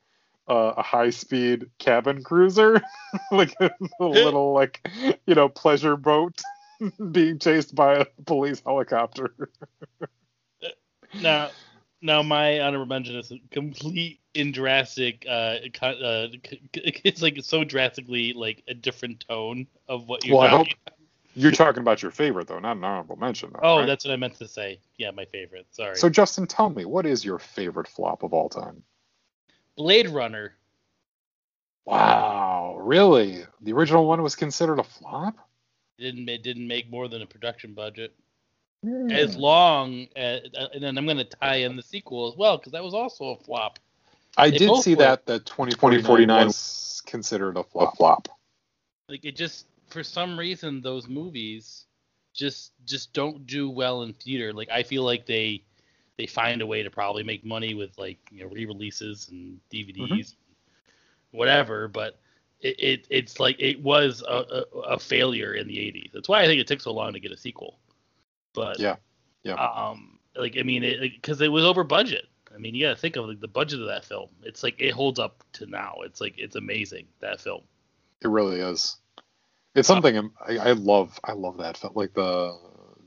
uh, 0.47 0.73
a 0.77 0.81
high 0.81 1.09
speed 1.09 1.69
cabin 1.77 2.23
cruiser, 2.23 2.81
like 3.31 3.55
a 3.59 3.71
little 3.99 4.53
like 4.53 4.85
you 5.25 5.35
know 5.35 5.49
pleasure 5.49 5.95
boat 5.95 6.41
being 7.11 7.39
chased 7.39 7.75
by 7.75 7.99
a 7.99 8.05
police 8.25 8.61
helicopter." 8.65 9.33
Now, 11.13 11.51
now 12.01 12.23
my 12.23 12.59
honorable 12.59 12.87
mention 12.87 13.15
is 13.15 13.31
a 13.31 13.39
complete 13.51 14.19
and 14.35 14.53
drastic. 14.53 15.25
Uh, 15.27 15.57
uh, 15.81 16.27
it's 16.73 17.21
like 17.21 17.37
so 17.41 17.63
drastically 17.63 18.33
like 18.33 18.63
a 18.67 18.73
different 18.73 19.25
tone 19.27 19.67
of 19.87 20.07
what 20.07 20.25
you're 20.25 20.37
Well, 20.37 20.45
I 20.45 20.49
hope 20.49 20.67
talking. 20.67 20.93
you're 21.35 21.51
talking 21.51 21.81
about 21.81 22.01
your 22.01 22.11
favorite 22.11 22.47
though, 22.47 22.59
not 22.59 22.77
an 22.77 22.83
honorable 22.83 23.15
mention. 23.15 23.51
Though, 23.53 23.59
Oh, 23.61 23.77
right? 23.79 23.85
that's 23.85 24.05
what 24.05 24.11
I 24.13 24.17
meant 24.17 24.35
to 24.35 24.47
say. 24.47 24.79
Yeah, 24.97 25.11
my 25.11 25.25
favorite. 25.25 25.67
Sorry. 25.71 25.95
So 25.95 26.09
Justin, 26.09 26.47
tell 26.47 26.69
me, 26.69 26.85
what 26.85 27.05
is 27.05 27.23
your 27.25 27.39
favorite 27.39 27.87
flop 27.87 28.23
of 28.23 28.33
all 28.33 28.49
time? 28.49 28.83
Blade 29.75 30.09
Runner. 30.09 30.53
Wow, 31.85 32.77
really? 32.79 33.43
The 33.61 33.73
original 33.73 34.05
one 34.05 34.21
was 34.23 34.35
considered 34.35 34.79
a 34.79 34.83
flop? 34.83 35.35
didn't 35.99 36.27
it 36.27 36.41
didn't 36.43 36.67
make 36.67 36.89
more 36.89 37.07
than 37.07 37.21
a 37.21 37.25
production 37.25 37.73
budget. 37.73 38.13
Hmm. 38.83 39.11
As 39.11 39.37
long 39.37 40.07
as, 40.15 40.41
and 40.73 40.83
then 40.83 40.97
I'm 40.97 41.05
going 41.05 41.17
to 41.17 41.23
tie 41.23 41.57
in 41.57 41.75
the 41.77 41.83
sequel 41.83 42.27
as 42.29 42.35
well 42.37 42.57
because 42.57 42.71
that 42.73 42.83
was 42.83 42.93
also 42.93 43.25
a 43.25 43.37
flop. 43.37 43.79
I 44.37 44.49
they 44.49 44.57
did 44.57 44.75
see 44.77 44.95
were. 44.95 45.03
that 45.03 45.25
that 45.27 45.45
2049 45.45 46.47
was 46.47 47.01
considered 47.05 47.57
a 47.57 47.63
flop. 47.63 47.97
flop. 47.97 48.27
Like 49.09 49.25
it 49.25 49.35
just 49.35 49.67
for 49.89 50.03
some 50.03 50.37
reason 50.37 50.81
those 50.81 51.07
movies 51.07 51.85
just 52.33 52.71
just 52.85 53.13
don't 53.13 53.45
do 53.45 53.69
well 53.69 54.03
in 54.03 54.13
theater. 54.13 54.53
Like 54.53 54.69
I 54.69 54.83
feel 54.83 55.03
like 55.03 55.25
they 55.25 55.63
they 56.17 56.25
find 56.25 56.61
a 56.61 56.65
way 56.65 56.83
to 56.83 56.89
probably 56.89 57.23
make 57.23 57.45
money 57.45 57.73
with 57.73 57.97
like 57.97 58.19
you 58.31 58.43
know 58.43 58.49
re-releases 58.49 59.29
and 59.29 59.59
DVDs, 59.71 60.35
whatever. 61.31 61.87
But 61.87 62.19
it, 62.59 62.79
it 62.79 63.07
it's 63.09 63.39
like 63.39 63.57
it 63.59 63.81
was 63.81 64.23
a, 64.27 64.65
a, 64.75 64.79
a 64.79 64.99
failure 64.99 65.53
in 65.53 65.67
the 65.67 65.77
80s. 65.77 66.11
That's 66.11 66.29
why 66.29 66.41
I 66.41 66.45
think 66.45 66.59
it 66.59 66.67
took 66.67 66.81
so 66.81 66.93
long 66.93 67.13
to 67.13 67.19
get 67.19 67.31
a 67.31 67.37
sequel. 67.37 67.77
But 68.53 68.79
Yeah, 68.79 68.95
yeah. 69.43 69.53
um, 69.53 70.19
like 70.35 70.57
I 70.57 70.63
mean, 70.63 70.83
because 71.01 71.41
it, 71.41 71.51
was 71.51 71.65
over 71.65 71.83
budget. 71.83 72.25
I 72.53 72.57
mean, 72.57 72.75
you 72.75 72.85
got 72.85 72.95
to 72.95 72.99
think 72.99 73.15
of 73.15 73.25
like 73.25 73.39
the 73.39 73.47
budget 73.47 73.81
of 73.81 73.87
that 73.87 74.05
film. 74.05 74.29
It's 74.43 74.63
like 74.63 74.79
it 74.79 74.91
holds 74.91 75.19
up 75.19 75.43
to 75.53 75.65
now. 75.65 75.97
It's 76.03 76.21
like 76.21 76.35
it's 76.37 76.55
amazing 76.55 77.07
that 77.19 77.41
film. 77.41 77.61
It 78.21 78.27
really 78.27 78.59
is. 78.59 78.97
It's 79.75 79.87
something 79.87 80.31
I, 80.45 80.57
I 80.57 80.71
love. 80.73 81.19
I 81.23 81.33
love 81.33 81.57
that 81.57 81.77
film, 81.77 81.93
like 81.95 82.13
the 82.13 82.57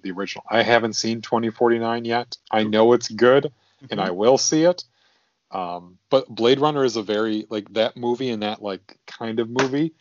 the 0.02 0.10
original. 0.10 0.44
I 0.51 0.62
haven't 0.62 0.94
seen 0.94 1.20
2049 1.20 2.05
yet. 2.05 2.36
I 2.51 2.64
know 2.64 2.93
it's 2.93 3.09
good, 3.09 3.52
and 3.90 4.01
I 4.01 4.10
will 4.10 4.39
see 4.39 4.64
it. 4.64 4.85
Um, 5.51 5.98
but 6.10 6.28
Blade 6.28 6.60
Runner 6.60 6.85
is 6.85 6.97
a 6.97 7.02
very 7.02 7.47
like 7.48 7.73
that 7.74 7.97
movie 7.97 8.31
and 8.31 8.43
that 8.43 8.62
like 8.62 8.98
kind 9.06 9.39
of 9.39 9.48
movie. 9.48 9.93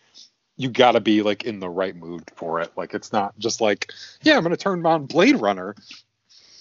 You 0.57 0.69
got 0.69 0.93
to 0.93 1.01
be 1.01 1.21
like 1.21 1.43
in 1.43 1.59
the 1.59 1.69
right 1.69 1.95
mood 1.95 2.23
for 2.35 2.61
it. 2.61 2.71
Like 2.75 2.93
it's 2.93 3.13
not 3.13 3.37
just 3.37 3.61
like, 3.61 3.91
yeah, 4.23 4.37
I'm 4.37 4.43
gonna 4.43 4.57
turn 4.57 4.85
on 4.85 5.05
Blade 5.05 5.39
Runner. 5.39 5.75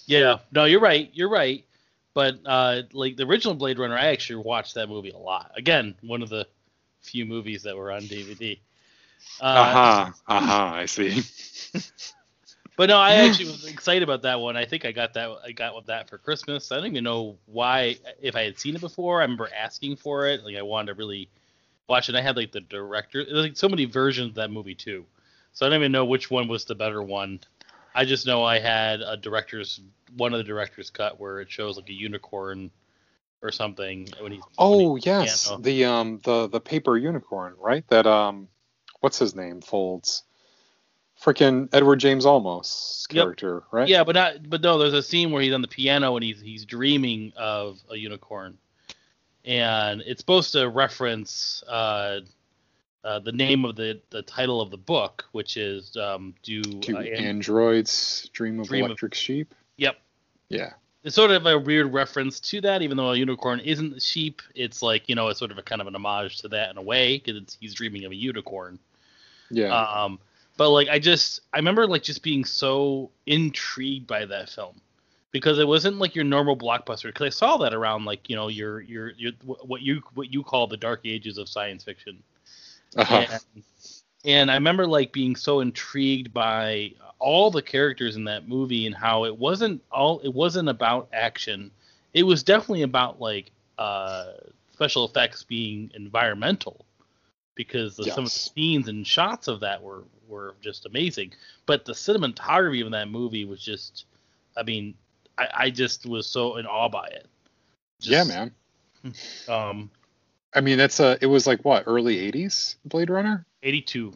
Yeah, 0.05 0.39
no, 0.51 0.65
you're 0.65 0.81
right. 0.81 1.09
You're 1.13 1.29
right. 1.29 1.65
But 2.15 2.39
uh, 2.45 2.83
like 2.93 3.17
the 3.17 3.25
original 3.25 3.55
Blade 3.55 3.79
Runner, 3.79 3.97
I 3.97 4.07
actually 4.07 4.43
watched 4.43 4.75
that 4.75 4.89
movie 4.89 5.11
a 5.11 5.17
lot. 5.19 5.51
Again, 5.57 5.95
one 6.01 6.23
of 6.23 6.29
the 6.29 6.47
few 7.01 7.25
movies 7.25 7.63
that 7.63 7.77
were 7.77 7.91
on 7.91 8.07
DVD. 8.07 8.61
Uh, 9.39 9.45
Uh 9.53 9.65
huh. 9.65 10.13
Uh 10.27 10.41
huh. 10.41 10.71
I 10.75 10.85
see. 10.85 11.21
But 12.77 12.89
no, 12.89 12.97
I 12.97 13.15
actually 13.15 13.51
was 13.51 13.65
excited 13.65 14.03
about 14.03 14.23
that 14.23 14.39
one. 14.41 14.57
I 14.57 14.65
think 14.65 14.85
I 14.85 14.91
got 14.91 15.13
that. 15.13 15.29
I 15.45 15.51
got 15.51 15.75
with 15.75 15.87
that 15.87 16.09
for 16.09 16.17
Christmas. 16.17 16.71
I 16.71 16.77
don't 16.77 16.87
even 16.87 17.03
know 17.03 17.39
why. 17.45 17.99
If 18.21 18.35
I 18.35 18.43
had 18.43 18.59
seen 18.59 18.75
it 18.75 18.81
before, 18.81 19.19
I 19.19 19.23
remember 19.23 19.49
asking 19.53 19.97
for 19.97 20.27
it. 20.27 20.43
Like 20.43 20.55
I 20.57 20.63
wanted 20.63 20.87
to 20.87 20.93
really 20.95 21.29
watch 21.87 22.09
it. 22.09 22.15
I 22.15 22.21
had 22.21 22.37
like 22.37 22.51
the 22.51 22.61
director. 22.61 23.23
There's 23.25 23.45
like 23.45 23.57
so 23.57 23.69
many 23.69 23.85
versions 23.85 24.29
of 24.29 24.35
that 24.35 24.51
movie 24.51 24.75
too. 24.75 25.05
So 25.53 25.65
I 25.65 25.69
don't 25.69 25.79
even 25.79 25.91
know 25.91 26.05
which 26.05 26.31
one 26.31 26.47
was 26.47 26.65
the 26.65 26.75
better 26.75 27.01
one. 27.03 27.41
I 27.95 28.03
just 28.03 28.27
know 28.27 28.43
I 28.43 28.59
had 28.59 29.01
a 29.01 29.15
director's 29.15 29.79
one 30.17 30.33
of 30.33 30.37
the 30.37 30.43
director's 30.43 30.89
cut 30.89 31.19
where 31.19 31.39
it 31.39 31.49
shows 31.49 31.77
like 31.77 31.89
a 31.89 31.93
unicorn 31.93 32.69
or 33.41 33.51
something 33.51 34.09
when 34.19 34.33
he. 34.33 34.41
Oh 34.57 34.93
when 34.93 35.01
he- 35.01 35.09
yes, 35.09 35.51
the 35.59 35.85
um 35.85 36.19
the 36.23 36.47
the 36.47 36.59
paper 36.59 36.97
unicorn, 36.97 37.55
right? 37.57 37.87
That 37.87 38.05
um, 38.05 38.49
what's 38.99 39.17
his 39.17 39.33
name? 39.33 39.61
Folds. 39.61 40.23
Freaking 41.23 41.69
Edward 41.71 42.01
James 42.01 42.25
Olmos 42.25 43.07
Yep. 43.09 43.23
character, 43.23 43.63
right? 43.71 43.87
Yeah, 43.87 44.03
but 44.03 44.15
not. 44.15 44.49
But 44.49 44.61
no, 44.61 44.77
there's 44.77 44.93
a 44.93 45.01
scene 45.01 45.31
where 45.31 45.41
he's 45.41 45.53
on 45.53 45.61
the 45.61 45.67
piano 45.69 46.15
and 46.17 46.23
he's 46.23 46.41
he's 46.41 46.65
dreaming 46.65 47.31
of 47.37 47.79
a 47.89 47.95
unicorn, 47.95 48.57
and 49.45 50.01
it's 50.01 50.19
supposed 50.19 50.51
to 50.51 50.67
reference 50.67 51.63
uh, 51.69 52.19
uh, 53.05 53.19
the 53.19 53.31
name 53.31 53.63
of 53.65 53.75
the 53.75 54.01
the 54.09 54.21
title 54.23 54.59
of 54.61 54.71
the 54.71 54.77
book, 54.77 55.23
which 55.31 55.55
is 55.57 55.95
um, 55.95 56.33
do 56.43 56.61
Do 56.61 56.97
uh, 56.97 56.99
and- 57.01 57.07
androids 57.15 58.29
dream 58.33 58.59
of 58.59 58.67
Dream 58.67 58.83
of- 58.85 58.89
electric 58.89 59.13
sheep? 59.13 59.53
Yep. 59.77 59.95
Yeah. 60.49 60.73
It's 61.03 61.15
sort 61.15 61.29
of 61.29 61.45
a 61.45 61.59
weird 61.59 61.93
reference 61.93 62.39
to 62.39 62.61
that, 62.61 62.81
even 62.81 62.97
though 62.97 63.11
a 63.11 63.15
unicorn 63.15 63.59
isn't 63.59 63.95
a 63.95 63.99
sheep. 63.99 64.41
It's 64.55 64.81
like 64.81 65.07
you 65.07 65.13
know, 65.13 65.27
it's 65.27 65.37
sort 65.37 65.51
of 65.51 65.57
a 65.59 65.61
kind 65.61 65.79
of 65.79 65.87
an 65.87 65.95
homage 65.95 66.39
to 66.41 66.47
that 66.49 66.71
in 66.71 66.77
a 66.77 66.81
way 66.81 67.19
because 67.23 67.55
he's 67.61 67.75
dreaming 67.75 68.05
of 68.05 68.11
a 68.11 68.15
unicorn. 68.15 68.79
Yeah. 69.51 69.67
Um, 69.75 70.17
but 70.57 70.71
like 70.71 70.87
I 70.89 70.97
just 70.97 71.41
I 71.53 71.57
remember 71.57 71.85
like 71.85 72.01
just 72.01 72.23
being 72.23 72.43
so 72.43 73.11
intrigued 73.27 74.07
by 74.07 74.25
that 74.25 74.49
film 74.49 74.81
because 75.31 75.59
it 75.59 75.67
wasn't 75.67 75.97
like 75.97 76.15
your 76.15 76.23
normal 76.23 76.57
blockbuster 76.57 77.03
because 77.09 77.25
I 77.27 77.29
saw 77.29 77.57
that 77.57 77.73
around 77.75 78.05
like 78.05 78.27
you 78.29 78.35
know 78.35 78.47
your 78.47 78.81
your 78.81 79.11
your 79.11 79.33
what 79.43 79.81
you 79.83 80.01
what 80.15 80.33
you 80.33 80.41
call 80.41 80.65
the 80.65 80.77
dark 80.77 81.01
ages 81.05 81.37
of 81.37 81.47
science 81.47 81.83
fiction. 81.83 82.23
Uh-huh. 82.95 83.25
And, 83.29 83.63
and 84.23 84.51
I 84.51 84.55
remember 84.55 84.87
like 84.87 85.11
being 85.11 85.35
so 85.35 85.59
intrigued 85.59 86.33
by 86.33 86.93
all 87.19 87.51
the 87.51 87.61
characters 87.61 88.15
in 88.15 88.25
that 88.25 88.47
movie 88.47 88.85
and 88.85 88.95
how 88.95 89.25
it 89.25 89.37
wasn't 89.37 89.81
all 89.91 90.19
it 90.19 90.33
wasn't 90.33 90.69
about 90.69 91.09
action. 91.13 91.71
It 92.13 92.23
was 92.23 92.43
definitely 92.43 92.83
about 92.83 93.19
like 93.19 93.51
uh, 93.77 94.31
special 94.73 95.05
effects 95.05 95.43
being 95.43 95.91
environmental 95.95 96.85
because 97.55 97.95
the, 97.95 98.05
some 98.05 98.25
of 98.25 98.33
the 98.33 98.39
scenes 98.39 98.87
and 98.87 99.05
shots 99.05 99.47
of 99.47 99.61
that 99.61 99.81
were 99.81 100.03
were 100.27 100.55
just 100.61 100.85
amazing. 100.85 101.33
But 101.65 101.85
the 101.85 101.93
cinematography 101.93 102.85
of 102.85 102.91
that 102.91 103.09
movie 103.09 103.45
was 103.45 103.61
just, 103.61 104.05
I 104.57 104.63
mean, 104.63 104.95
I, 105.37 105.47
I 105.53 105.69
just 105.69 106.05
was 106.05 106.27
so 106.27 106.57
in 106.57 106.65
awe 106.65 106.89
by 106.89 107.07
it. 107.07 107.27
yeah, 107.99 108.23
man. 108.23 108.51
Um, 109.47 109.91
I 110.55 110.61
mean, 110.61 110.77
that's 110.77 110.99
a. 110.99 111.17
It 111.21 111.27
was 111.27 111.45
like 111.45 111.63
what 111.65 111.83
early 111.85 112.31
'80s 112.31 112.75
Blade 112.85 113.09
Runner, 113.09 113.45
82. 113.61 114.13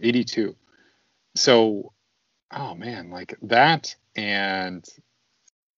'82. 0.00 0.56
So, 1.34 1.92
oh 2.50 2.74
man, 2.74 3.10
like 3.10 3.36
that 3.42 3.94
and 4.16 4.86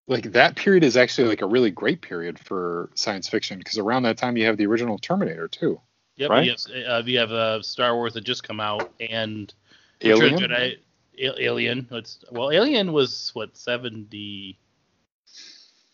like 0.06 0.32
that 0.32 0.56
period 0.56 0.84
is 0.84 0.96
actually 0.96 1.28
like 1.28 1.42
a 1.42 1.46
really 1.46 1.70
great 1.70 2.00
period 2.00 2.38
for 2.38 2.90
science 2.94 3.28
fiction 3.28 3.58
because 3.58 3.78
around 3.78 4.04
that 4.04 4.18
time 4.18 4.36
you 4.36 4.46
have 4.46 4.56
the 4.56 4.66
original 4.66 4.98
Terminator 4.98 5.48
too. 5.48 5.80
Yep. 6.16 6.30
Right? 6.30 6.46
Yes. 6.46 6.68
Uh, 6.70 7.02
we 7.04 7.14
have 7.14 7.32
uh, 7.32 7.62
Star 7.62 7.94
Wars 7.94 8.14
that 8.14 8.22
just 8.22 8.44
come 8.44 8.60
out 8.60 8.92
and 9.00 9.52
Alien. 10.02 10.34
Return 10.34 10.52
of 10.52 10.58
Jedi, 10.58 10.76
A- 11.18 11.42
Alien. 11.42 11.88
It's, 11.90 12.24
well, 12.30 12.50
Alien 12.52 12.92
was 12.92 13.30
what 13.34 13.56
70. 13.56 14.58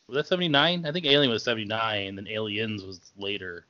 Was 0.09 0.17
that 0.17 0.27
79? 0.27 0.85
I 0.85 0.93
think 0.93 1.07
Alien 1.07 1.31
was 1.31 1.45
79, 1.45 2.09
and 2.09 2.19
then 2.19 2.27
Aliens 2.27 2.83
was 2.85 3.01
later. 3.17 3.65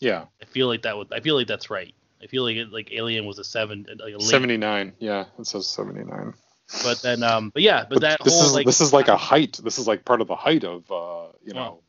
Yeah, 0.00 0.24
I 0.40 0.44
feel 0.46 0.66
like 0.66 0.82
that 0.82 0.96
was. 0.96 1.08
I 1.12 1.20
feel 1.20 1.36
like 1.36 1.46
that's 1.46 1.70
right. 1.70 1.94
I 2.22 2.26
feel 2.26 2.42
like 2.44 2.56
it, 2.56 2.72
like 2.72 2.92
Alien 2.92 3.26
was 3.26 3.38
a 3.38 3.44
seven, 3.44 3.86
like 3.88 4.14
a 4.14 4.18
late, 4.18 4.22
79. 4.22 4.92
Yeah, 4.98 5.24
it 5.38 5.46
says 5.46 5.66
79. 5.68 6.34
But 6.82 7.02
then, 7.02 7.22
um, 7.22 7.50
but 7.50 7.62
yeah, 7.62 7.84
but, 7.88 8.00
that 8.02 8.20
this 8.22 8.34
whole 8.34 8.46
is 8.46 8.54
like 8.54 8.66
this 8.66 8.80
is 8.80 8.92
like 8.92 9.08
a 9.08 9.16
height. 9.16 9.60
This 9.62 9.78
is 9.78 9.86
like 9.88 10.04
part 10.04 10.20
of 10.20 10.28
the 10.28 10.36
height 10.36 10.64
of 10.64 10.90
uh, 10.90 11.32
you 11.44 11.54
know 11.54 11.80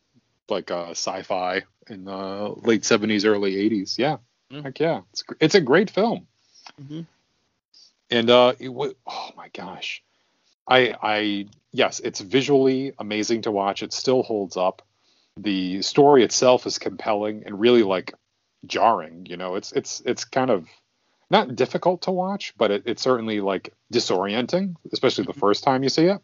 like 0.50 0.72
uh, 0.72 0.92
sci-fi 0.92 1.64
in 1.88 2.06
the 2.06 2.54
late 2.64 2.82
70s, 2.84 3.26
early 3.26 3.56
80s. 3.70 3.98
Yeah, 3.98 4.18
Mm. 4.52 4.64
heck 4.64 4.80
yeah, 4.80 5.02
it's 5.14 5.24
it's 5.40 5.56
a 5.56 5.62
great 5.62 5.90
film. 5.90 6.28
Mm-hmm. 6.82 7.02
and 8.12 8.30
uh 8.30 8.54
it 8.60 8.70
wa 8.70 8.88
oh 9.08 9.30
my 9.36 9.50
gosh 9.50 10.04
i 10.68 10.96
i 11.02 11.48
yes 11.72 12.00
it's 12.00 12.20
visually 12.22 12.94
amazing 13.00 13.42
to 13.42 13.52
watch 13.52 13.84
it 13.84 13.92
still 13.94 14.22
holds 14.24 14.58
up 14.58 14.82
the 15.38 15.82
story 15.82 16.24
itself 16.24 16.66
is 16.68 16.78
compelling 16.78 17.44
and 17.46 17.60
really 17.60 17.84
like 17.84 18.14
jarring 18.66 19.26
you 19.26 19.38
know 19.38 19.56
it's 19.56 19.72
it's 19.72 20.02
it's 20.06 20.24
kind 20.26 20.50
of 20.50 20.68
not 21.30 21.56
difficult 21.56 22.02
to 22.04 22.12
watch 22.12 22.54
but 22.58 22.70
it, 22.70 22.84
it's 22.86 23.02
certainly 23.02 23.40
like 23.42 23.74
disorienting 23.94 24.76
especially 24.94 25.24
the 25.26 25.34
first 25.34 25.64
time 25.64 25.84
you 25.84 25.90
see 25.90 26.06
it 26.06 26.22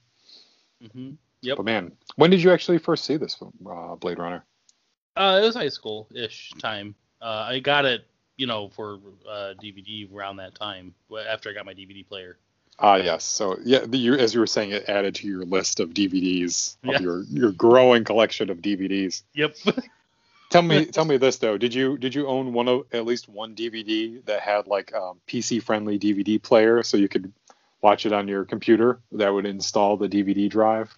Mm-hmm. 0.83 1.11
Yep. 1.41 1.57
but 1.57 1.63
man 1.65 1.91
when 2.17 2.29
did 2.29 2.43
you 2.43 2.51
actually 2.51 2.77
first 2.77 3.05
see 3.05 3.17
this 3.17 3.33
film 3.33 3.53
uh, 3.67 3.95
blade 3.95 4.19
runner 4.19 4.45
Uh, 5.15 5.39
it 5.41 5.45
was 5.47 5.55
high 5.55 5.69
school 5.69 6.07
ish 6.13 6.51
time. 6.59 6.93
Uh, 7.19 7.47
I 7.49 7.57
got 7.59 7.85
it, 7.85 8.05
you 8.37 8.45
know, 8.45 8.69
for 8.69 8.99
uh, 9.27 9.55
DVD 9.59 10.07
around 10.13 10.37
that 10.37 10.53
time 10.53 10.93
after 11.27 11.49
I 11.49 11.53
got 11.53 11.65
my 11.65 11.73
DVD 11.73 12.07
player. 12.07 12.37
Ah, 12.79 12.95
yes. 12.97 13.23
So 13.23 13.57
yeah, 13.63 13.79
the, 13.85 13.97
you, 13.97 14.13
as 14.15 14.33
you 14.33 14.39
were 14.39 14.47
saying, 14.47 14.71
it 14.71 14.87
added 14.87 15.15
to 15.15 15.27
your 15.27 15.43
list 15.45 15.79
of 15.79 15.89
DVDs 15.89 16.77
of 16.83 16.93
Yeah. 16.93 16.99
your 16.99 17.23
your 17.23 17.51
growing 17.51 18.03
collection 18.03 18.49
of 18.49 18.59
DVDs. 18.59 19.23
Yep. 19.33 19.55
Tell 20.49 20.61
me, 20.61 20.85
tell 20.85 21.03
me 21.03 21.17
this 21.17 21.39
though. 21.39 21.57
Did 21.57 21.73
you 21.73 21.97
did 21.97 22.15
you 22.15 22.25
own 22.27 22.53
one 22.53 22.69
of 22.69 22.85
at 22.93 23.05
least 23.05 23.27
one 23.27 23.53
DVD 23.53 24.23
that 24.27 24.39
had 24.39 24.65
like 24.65 24.95
um, 24.95 25.19
PC 25.27 25.61
friendly 25.61 25.99
DVD 25.99 26.41
player 26.41 26.83
so 26.83 26.95
you 26.95 27.09
could 27.09 27.33
watch 27.81 28.05
it 28.05 28.13
on 28.13 28.29
your 28.29 28.45
computer 28.45 28.99
that 29.11 29.27
would 29.33 29.45
install 29.45 29.97
the 29.97 30.07
DVD 30.07 30.49
drive? 30.49 30.97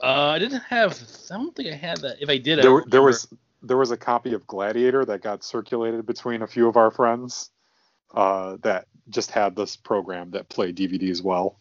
uh, 0.00 0.28
I 0.28 0.38
didn't 0.38 0.60
have. 0.60 0.96
I 1.32 1.36
don't 1.36 1.54
think 1.56 1.68
I 1.68 1.74
had 1.74 1.98
that. 2.02 2.22
If 2.22 2.28
I 2.28 2.38
did, 2.38 2.58
There, 2.58 2.64
don't 2.70 2.90
there 2.90 3.02
was 3.02 3.26
there 3.60 3.76
was 3.76 3.90
a 3.90 3.96
copy 3.96 4.34
of 4.34 4.46
Gladiator 4.46 5.04
that 5.04 5.20
got 5.20 5.42
circulated 5.42 6.06
between 6.06 6.42
a 6.42 6.46
few 6.46 6.68
of 6.68 6.76
our 6.76 6.92
friends 6.92 7.50
uh, 8.14 8.56
that 8.62 8.86
just 9.10 9.30
had 9.30 9.56
this 9.56 9.76
program 9.76 10.30
that 10.32 10.48
played 10.48 10.76
DVDs 10.76 11.22
well. 11.22 11.58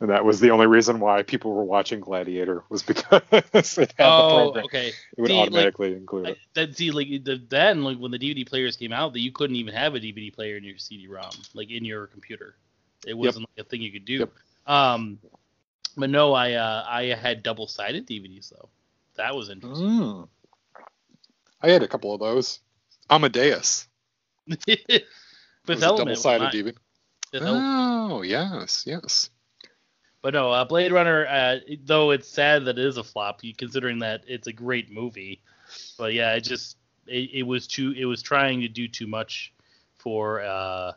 And 0.00 0.10
that 0.10 0.24
was 0.24 0.38
the 0.38 0.50
only 0.50 0.68
reason 0.68 1.00
why 1.00 1.24
people 1.24 1.52
were 1.52 1.64
watching 1.64 1.98
Gladiator 1.98 2.62
was 2.68 2.82
because 2.84 3.22
it 3.32 3.34
had 3.52 3.72
the 3.72 3.94
Oh, 3.98 4.42
program. 4.52 4.64
okay. 4.66 4.88
It 4.88 5.20
would 5.20 5.28
See, 5.28 5.34
like, 5.36 5.42
automatically 5.48 5.92
include 5.94 6.26
I, 6.26 6.30
it. 6.30 6.38
that 6.54 6.76
see 6.76 6.90
like 6.92 7.08
the, 7.24 7.42
then 7.48 7.82
like 7.82 7.98
when 7.98 8.12
the 8.12 8.18
DVD 8.18 8.46
players 8.48 8.76
came 8.76 8.92
out, 8.92 9.12
that 9.14 9.20
you 9.20 9.32
couldn't 9.32 9.56
even 9.56 9.74
have 9.74 9.94
a 9.96 9.98
DVD 10.00 10.32
player 10.32 10.56
in 10.56 10.62
your 10.64 10.78
CD-ROM, 10.78 11.30
like 11.54 11.70
in 11.70 11.84
your 11.84 12.06
computer. 12.06 12.54
It 13.06 13.14
wasn't 13.14 13.48
like 13.56 13.66
a 13.66 13.68
thing 13.68 13.82
you 13.82 13.90
could 13.92 14.04
do. 14.04 14.18
Yep. 14.20 14.30
Um, 14.66 15.18
but 15.96 16.10
no, 16.10 16.32
I 16.32 16.52
uh, 16.52 16.84
I 16.88 17.04
had 17.06 17.42
double-sided 17.42 18.06
DVDs 18.06 18.50
though. 18.50 18.68
That 19.16 19.34
was 19.34 19.50
interesting. 19.50 19.86
Mm. 19.88 20.28
I 21.60 21.70
had 21.70 21.82
a 21.82 21.88
couple 21.88 22.14
of 22.14 22.20
those. 22.20 22.60
Amadeus. 23.10 23.88
Fifth 25.74 25.82
Element. 25.82 26.08
double-sided 26.08 26.44
mine. 26.44 26.52
DVD. 26.52 26.74
Fifth 27.32 27.42
Element. 27.42 28.12
Oh, 28.12 28.22
yes, 28.22 28.84
yes. 28.86 29.30
But 30.20 30.34
no, 30.34 30.50
uh, 30.50 30.64
Blade 30.64 30.90
Runner. 30.92 31.26
Uh, 31.26 31.58
though 31.84 32.10
it's 32.10 32.28
sad 32.28 32.64
that 32.64 32.78
it 32.78 32.84
is 32.84 32.96
a 32.96 33.04
flop, 33.04 33.40
considering 33.56 34.00
that 34.00 34.24
it's 34.26 34.48
a 34.48 34.52
great 34.52 34.90
movie. 34.90 35.40
But 35.96 36.12
yeah, 36.12 36.34
it 36.34 36.40
just 36.40 36.76
it, 37.06 37.30
it 37.32 37.42
was 37.44 37.66
too. 37.66 37.92
It 37.96 38.04
was 38.04 38.20
trying 38.22 38.60
to 38.62 38.68
do 38.68 38.88
too 38.88 39.06
much 39.06 39.52
for 39.98 40.40
uh, 40.42 40.92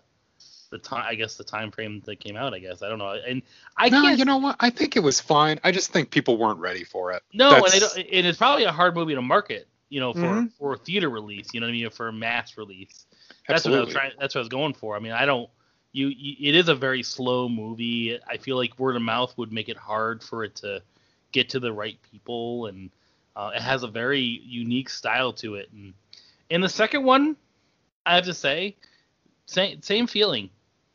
the 0.72 0.80
time. 0.80 1.06
I 1.08 1.14
guess 1.14 1.36
the 1.38 1.44
time 1.44 1.70
frame 1.70 2.02
that 2.06 2.20
came 2.20 2.36
out. 2.36 2.56
I 2.56 2.60
guess 2.60 2.82
I 2.82 2.90
don't 2.90 2.98
know. 2.98 3.12
And 3.12 3.44
I 3.78 3.90
no, 3.90 4.02
can't. 4.02 4.18
you 4.18 4.26
know 4.26 4.38
what? 4.38 4.56
I 4.60 4.72
think 4.72 4.96
it 4.96 5.02
was 5.02 5.22
fine. 5.22 5.60
I 5.64 5.72
just 5.72 5.92
think 5.92 6.10
people 6.10 6.38
weren't 6.38 6.60
ready 6.60 6.84
for 6.84 7.12
it. 7.12 7.22
no, 7.32 7.54
and, 7.54 7.66
I 7.72 7.78
don't, 7.80 7.98
and 7.98 8.26
it's 8.26 8.40
probably 8.40 8.64
a 8.64 8.72
hard 8.72 8.96
movie 8.96 9.14
to 9.14 9.22
market. 9.22 9.68
You 9.90 10.00
know, 10.00 10.14
for 10.14 10.20
Mhm. 10.20 10.52
for 10.54 10.78
theater 10.78 11.10
release. 11.10 11.50
You 11.54 11.60
know 11.60 11.68
what 11.68 11.72
I 11.72 11.74
mean? 11.74 11.90
For 11.92 12.08
a 12.08 12.14
mass 12.14 12.58
release. 12.58 13.06
That's 13.48 13.66
what 13.66 13.74
I 13.74 13.80
was 13.82 13.94
trying. 13.94 14.12
That's 14.20 14.36
what 14.36 14.40
I 14.40 14.44
was 14.44 14.50
going 14.50 14.74
for. 14.74 14.96
I 14.96 15.00
mean, 15.00 15.12
I 15.14 15.26
don't. 15.26 15.50
You, 15.94 16.08
you, 16.08 16.50
it 16.50 16.56
is 16.56 16.70
a 16.70 16.76
very 16.76 17.04
slow 17.04 17.50
movie. 17.50 18.18
I 18.28 18.38
feel 18.38 18.56
like 18.56 18.80
word 18.80 18.96
of 18.96 19.02
mouth 19.02 19.38
would 19.38 19.52
make 19.52 19.68
it 19.68 19.76
hard 19.76 20.24
for 20.24 20.44
it 20.46 20.56
to 20.58 20.82
get 21.32 21.50
to 21.50 21.60
the 21.60 21.74
right 21.74 21.98
people, 22.12 22.68
and 22.68 22.90
uh, 23.36 23.52
it 23.56 23.62
has 23.62 23.84
a 23.84 23.88
very 23.88 24.22
unique 24.22 24.90
style 24.90 25.34
to 25.34 25.56
it. 25.56 25.70
And 25.74 25.94
in 26.50 26.62
the 26.62 26.70
second 26.70 27.04
one, 27.04 27.36
I 28.06 28.16
have 28.16 28.26
to 28.26 28.34
say, 28.34 28.76
same 29.46 29.82
same 29.82 30.08
feeling. 30.08 30.50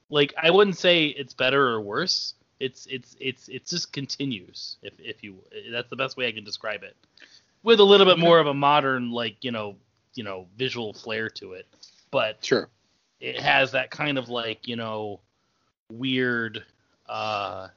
Like 0.09 0.35
I 0.41 0.51
wouldn't 0.51 0.77
say 0.77 1.07
it's 1.07 1.35
better 1.35 1.69
or 1.69 1.81
worse. 1.81 2.35
It's 2.61 2.87
it's 2.87 3.17
it's 3.21 3.49
it 3.49 3.67
just 3.67 3.93
continues. 3.93 4.77
If 4.83 4.95
if 4.99 5.23
you 5.23 5.37
that's 5.71 5.91
the 5.91 5.97
best 5.97 6.17
way 6.17 6.27
I 6.27 6.33
can 6.33 6.45
describe 6.45 6.83
it, 6.83 6.97
with 7.63 7.81
a 7.81 7.85
little 7.85 8.07
bit 8.07 8.19
more 8.19 8.39
of 8.39 8.47
a 8.47 8.55
modern 8.55 9.11
like 9.11 9.45
you 9.45 9.51
know 9.51 9.77
you 10.15 10.25
know 10.25 10.47
visual 10.57 10.93
flair 10.93 11.29
to 11.31 11.53
it, 11.53 11.67
but 12.17 12.43
Sure. 12.43 12.71
it 13.21 13.39
has 13.39 13.73
that 13.73 13.91
kind 13.91 14.17
of 14.17 14.31
like 14.31 14.67
you 14.67 14.75
know 14.75 15.21
weird 15.91 16.65
uh 17.11 17.69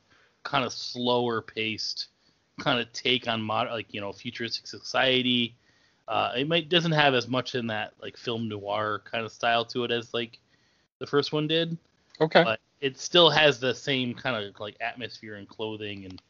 kind 0.44 0.64
of 0.64 0.72
slower 0.72 1.41
paced 1.41 2.07
kind 2.57 2.80
of 2.80 2.90
take 2.94 3.28
on 3.28 3.41
mod 3.41 3.70
like 3.70 3.94
you 3.94 3.99
know 3.99 4.14
futuristic 4.14 4.66
society 4.66 5.57
uh 6.07 6.32
it 6.38 6.48
might 6.48 6.70
doesn't 6.70 6.94
have 6.94 7.14
as 7.14 7.28
much 7.28 7.53
in 7.53 7.68
that 7.68 7.91
like 8.02 8.16
film 8.16 8.48
noir 8.48 9.02
kind 9.03 9.26
of 9.26 9.32
style 9.34 9.66
to 9.66 9.84
it 9.84 9.91
as 9.91 10.14
like 10.14 10.40
the 10.99 11.06
first 11.06 11.34
one 11.34 11.45
did 11.45 11.78
Okay. 12.22 12.44
but 12.45 12.61
it 12.80 12.98
still 12.98 13.30
has 13.30 13.60
the 13.60 13.76
same 13.76 14.14
kind 14.14 14.41
of 14.41 14.57
like 14.57 14.78
atmosphere 14.80 15.36
and 15.36 15.49
clothing 15.49 16.06
and 16.06 16.22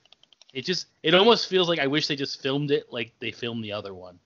it 0.55 0.65
just 0.65 0.87
it 1.03 1.13
almost 1.13 1.47
feels 1.47 1.69
like 1.69 1.77
i 1.77 1.85
wish 1.85 2.07
they 2.07 2.15
just 2.15 2.41
filmed 2.41 2.71
it 2.71 2.91
like 2.91 3.13
they 3.19 3.31
filmed 3.31 3.63
the 3.63 3.71
other 3.71 3.93
one 3.93 4.17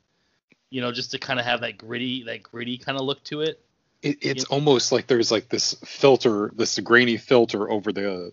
you 0.69 0.79
know 0.79 0.89
just 0.89 1.11
to 1.11 1.19
kind 1.19 1.37
of 1.37 1.45
have 1.45 1.59
that 1.59 1.77
gritty 1.77 2.23
that 2.23 2.41
gritty 2.43 2.77
kind 2.77 2.97
of 2.97 3.03
look 3.03 3.21
to 3.25 3.41
it 3.41 3.59
it, 4.03 4.17
it's 4.21 4.45
Yeah. 4.49 4.55
almost 4.55 4.91
like 4.91 5.07
there's 5.07 5.31
like 5.31 5.49
this 5.49 5.75
filter, 5.85 6.51
this 6.55 6.77
grainy 6.79 7.17
filter 7.17 7.69
over 7.69 7.91
the 7.91 8.31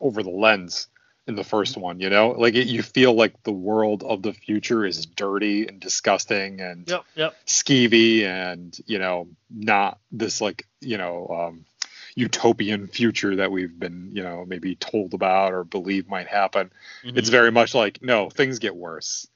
over 0.00 0.22
the 0.22 0.30
lens 0.30 0.88
in 1.26 1.34
the 1.34 1.44
first 1.44 1.72
Mm-hmm. 1.74 1.82
one. 1.82 2.00
You 2.00 2.10
know, 2.10 2.30
like 2.30 2.54
it, 2.54 2.66
you 2.68 2.82
feel 2.82 3.14
like 3.14 3.42
the 3.42 3.52
world 3.52 4.02
of 4.04 4.22
the 4.22 4.32
future 4.32 4.84
is 4.84 5.06
dirty 5.06 5.66
and 5.66 5.80
disgusting 5.80 6.60
and 6.60 6.88
yep 6.88 7.04
yep 7.16 7.34
skeevy 7.46 8.24
and 8.24 8.76
you 8.86 8.98
know 8.98 9.28
not 9.50 9.98
this 10.12 10.40
like 10.40 10.66
you 10.80 10.98
know 10.98 11.26
um, 11.48 11.64
utopian 12.14 12.86
future 12.88 13.36
that 13.36 13.50
we've 13.50 13.78
been 13.78 14.10
you 14.12 14.22
know 14.22 14.44
maybe 14.46 14.74
told 14.76 15.14
about 15.14 15.52
or 15.54 15.64
believe 15.64 16.08
might 16.08 16.28
happen. 16.28 16.70
It's 17.04 17.28
Mhm. 17.28 17.32
very 17.32 17.50
much 17.52 17.74
like 17.74 18.02
no, 18.02 18.28
things 18.30 18.58
get 18.58 18.76
worse, 18.76 19.26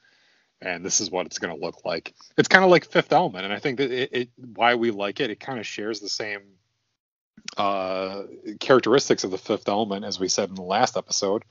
and 0.62 0.84
this 0.84 1.00
is 1.00 1.10
what 1.10 1.26
it's 1.26 1.38
going 1.38 1.54
to 1.54 1.60
look 1.64 1.84
like. 1.84 2.14
It's 2.38 2.48
kind 2.48 2.64
of 2.64 2.70
like 2.70 2.86
Fifth 2.86 3.12
Element, 3.12 3.44
and 3.44 3.52
I 3.52 3.58
think 3.58 3.78
that 3.78 3.90
it, 3.90 4.10
it 4.12 4.28
why 4.54 4.74
we 4.76 4.90
like 4.90 5.20
it. 5.20 5.30
It 5.30 5.40
kind 5.40 5.58
of 5.58 5.66
shares 5.66 6.00
the 6.00 6.08
same 6.08 6.40
uh, 7.56 8.22
characteristics 8.60 9.24
of 9.24 9.30
the 9.30 9.38
Fifth 9.38 9.68
Element 9.68 10.04
as 10.04 10.18
we 10.18 10.28
said 10.28 10.48
in 10.48 10.54
the 10.54 10.62
last 10.62 10.96
episode, 10.96 11.44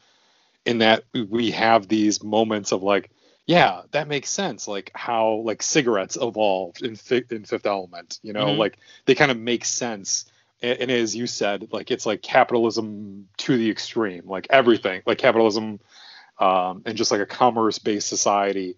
in 0.65 0.79
that 0.79 1.03
we 1.13 1.51
have 1.51 1.87
these 1.87 2.23
moments 2.23 2.71
of 2.71 2.83
like. 2.83 3.11
Yeah, 3.47 3.81
that 3.91 4.07
makes 4.07 4.29
sense. 4.29 4.67
Like 4.67 4.91
how 4.93 5.41
like 5.43 5.63
cigarettes 5.63 6.15
evolved 6.15 6.83
in 6.83 6.95
fi- 6.95 7.25
in 7.31 7.43
Fifth 7.43 7.65
Element, 7.65 8.19
you 8.21 8.33
know, 8.33 8.45
Mhm. 8.45 8.57
like 8.57 8.77
they 9.05 9.15
kind 9.15 9.31
of 9.31 9.37
make 9.37 9.65
sense. 9.65 10.25
And, 10.61 10.79
and 10.79 10.91
as 10.91 11.15
you 11.15 11.25
said, 11.25 11.69
like 11.71 11.89
it's 11.89 12.05
like 12.05 12.21
capitalism 12.21 13.27
to 13.37 13.57
the 13.57 13.69
extreme, 13.69 14.27
like 14.27 14.45
everything, 14.51 15.01
like 15.07 15.17
capitalism 15.17 15.79
um, 16.37 16.83
and 16.85 16.95
just 16.95 17.11
like 17.11 17.19
a 17.19 17.25
commerce-based 17.25 18.07
society, 18.07 18.77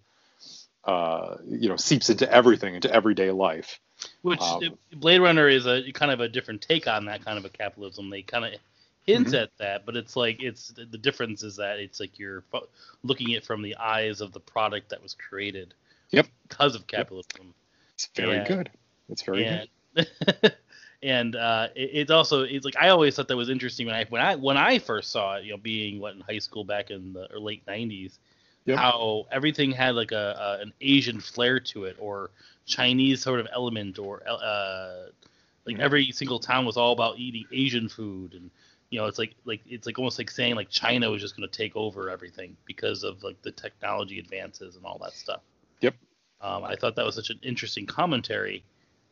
uh, 0.86 1.36
you 1.46 1.68
know, 1.68 1.76
seeps 1.76 2.10
into 2.10 2.30
everything, 2.30 2.74
into 2.74 2.92
everyday 2.92 3.30
life. 3.30 3.80
Which 4.22 4.40
Um, 4.40 4.78
Blade 4.92 5.20
Runner 5.20 5.48
is 5.48 5.66
a 5.66 5.90
kind 5.92 6.10
of 6.12 6.20
a 6.20 6.28
different 6.28 6.62
take 6.62 6.86
on 6.86 7.06
that 7.06 7.24
kind 7.24 7.38
of 7.38 7.44
a 7.44 7.48
capitalism. 7.48 8.10
They 8.10 8.22
kind 8.22 8.44
of 8.44 8.60
hint 9.06 9.28
Mhm. 9.28 9.42
at 9.42 9.56
that, 9.58 9.86
but 9.86 9.96
it's 9.96 10.16
like 10.16 10.42
it's 10.42 10.68
the 10.68 10.98
difference 10.98 11.42
is 11.42 11.56
that 11.56 11.78
it's 11.78 12.00
like 12.00 12.18
you're 12.18 12.42
fo- 12.50 12.68
looking 13.02 13.30
it 13.30 13.44
from 13.44 13.62
the 13.62 13.76
eyes 13.76 14.20
of 14.20 14.32
the 14.32 14.40
product 14.40 14.90
that 14.90 15.02
was 15.02 15.14
created. 15.14 15.74
Yep. 16.10 16.26
Because 16.48 16.74
of 16.74 16.86
capitalism. 16.86 17.54
It's 17.94 18.06
very 18.14 18.44
good. 18.44 18.70
It's 19.08 19.22
very 19.22 19.44
good. 19.44 19.68
and 19.96 20.54
and 21.02 21.36
uh, 21.36 21.68
it, 21.74 21.90
it's 21.92 22.10
also 22.10 22.42
it's 22.42 22.64
like 22.64 22.76
I 22.80 22.88
always 22.88 23.14
thought 23.16 23.28
that 23.28 23.36
was 23.36 23.48
interesting 23.50 23.86
when 23.86 23.94
I 23.94 24.04
when 24.04 24.20
I 24.22 24.36
when 24.36 24.56
I 24.56 24.78
first 24.78 25.10
saw 25.10 25.36
it, 25.36 25.44
you 25.44 25.52
know, 25.52 25.56
being 25.58 26.00
what 26.00 26.14
in 26.14 26.20
high 26.20 26.38
school 26.38 26.64
back 26.64 26.90
in 26.90 27.12
the 27.12 27.32
or 27.32 27.38
late 27.38 27.64
'90s, 27.66 28.18
Yep. 28.66 28.78
how 28.78 29.26
everything 29.30 29.72
had 29.72 29.94
like 29.94 30.12
a, 30.12 30.56
a 30.58 30.62
an 30.62 30.72
Asian 30.80 31.20
flair 31.20 31.60
to 31.60 31.84
it 31.84 31.96
or 31.98 32.30
Chinese 32.66 33.22
sort 33.22 33.40
of 33.40 33.46
element 33.52 33.98
or 33.98 34.22
uh, 34.26 35.06
like 35.66 35.78
every 35.78 36.10
single 36.12 36.38
town 36.38 36.64
was 36.64 36.76
all 36.76 36.92
about 36.92 37.18
eating 37.18 37.44
Asian 37.52 37.88
food 37.88 38.32
and 38.32 38.50
you 38.90 38.98
know 38.98 39.06
it's 39.06 39.18
like 39.18 39.34
like 39.44 39.60
it's 39.66 39.86
like 39.86 39.98
almost 39.98 40.18
like 40.18 40.30
saying 40.30 40.54
like 40.54 40.70
China 40.70 41.10
was 41.10 41.20
just 41.20 41.36
going 41.36 41.48
to 41.48 41.56
take 41.56 41.76
over 41.76 42.08
everything 42.08 42.56
because 42.64 43.02
of 43.02 43.22
like 43.22 43.40
the 43.42 43.50
technology 43.50 44.18
advances 44.18 44.76
and 44.76 44.84
all 44.86 44.98
that 45.02 45.12
stuff. 45.12 45.40
Yep. 45.80 45.94
Um, 46.40 46.64
I 46.64 46.76
thought 46.76 46.96
that 46.96 47.04
was 47.04 47.14
such 47.14 47.30
an 47.30 47.40
interesting 47.42 47.86
commentary 47.86 48.64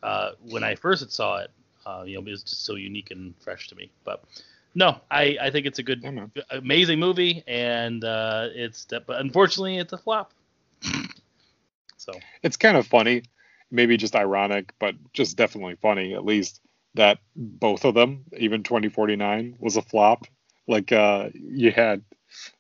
uh, 0.03 0.33
when 0.49 0.65
I 0.65 0.75
first 0.75 1.11
saw 1.11 1.39
it. 1.39 1.51
Uh, 1.85 2.05
you 2.07 2.15
know, 2.15 2.21
it 2.21 2.31
was 2.31 2.43
just 2.43 2.65
so 2.65 2.77
unique 2.77 3.11
and 3.11 3.35
fresh 3.41 3.69
to 3.69 3.75
me. 3.75 3.91
But 4.05 4.23
no, 4.75 5.01
I, 5.11 5.37
I 5.41 5.51
think 5.51 5.67
it's 5.67 5.79
a 5.79 5.83
good, 5.83 6.03
Yeah, 6.03 6.27
amazing 6.51 6.99
movie, 6.99 7.45
and 7.47 8.05
uh, 8.05 8.49
it's 8.55 8.87
but 8.87 9.21
unfortunately 9.21 9.79
it's 9.79 9.93
a 9.93 9.99
flop. 9.99 10.33
So 11.97 12.23
it's 12.43 12.57
kind 12.57 12.77
of 12.77 12.87
funny, 12.87 13.23
maybe 13.71 13.97
just 13.97 14.17
ironic, 14.17 14.73
but 14.79 14.95
just 15.13 15.37
definitely 15.37 15.77
funny 15.77 16.15
at 16.15 16.25
least 16.25 16.61
that 16.95 17.19
both 17.37 17.85
of 17.85 17.95
them, 17.95 18.25
even 18.37 18.63
2049 18.63 19.57
was 19.59 19.77
a 19.77 19.83
flop. 19.83 20.27
Like 20.69 20.93
uh 20.93 21.31
you 21.35 21.71
had 21.73 22.05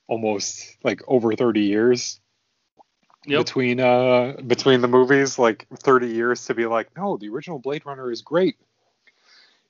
almost 0.08 0.76
like 0.84 1.02
over 1.08 1.34
30 1.36 1.62
years 1.62 2.20
Yep. 3.26 3.50
between 3.52 3.80
uh 3.80 4.34
between 4.46 4.80
the 4.80 4.88
movies, 4.88 5.38
like 5.38 5.66
30 5.78 6.08
years 6.08 6.46
to 6.46 6.54
be 6.54 6.66
like, 6.66 6.88
no, 6.96 7.16
the 7.16 7.28
original 7.28 7.58
Blade 7.58 7.86
Runner 7.86 8.10
is 8.10 8.22
great. 8.22 8.56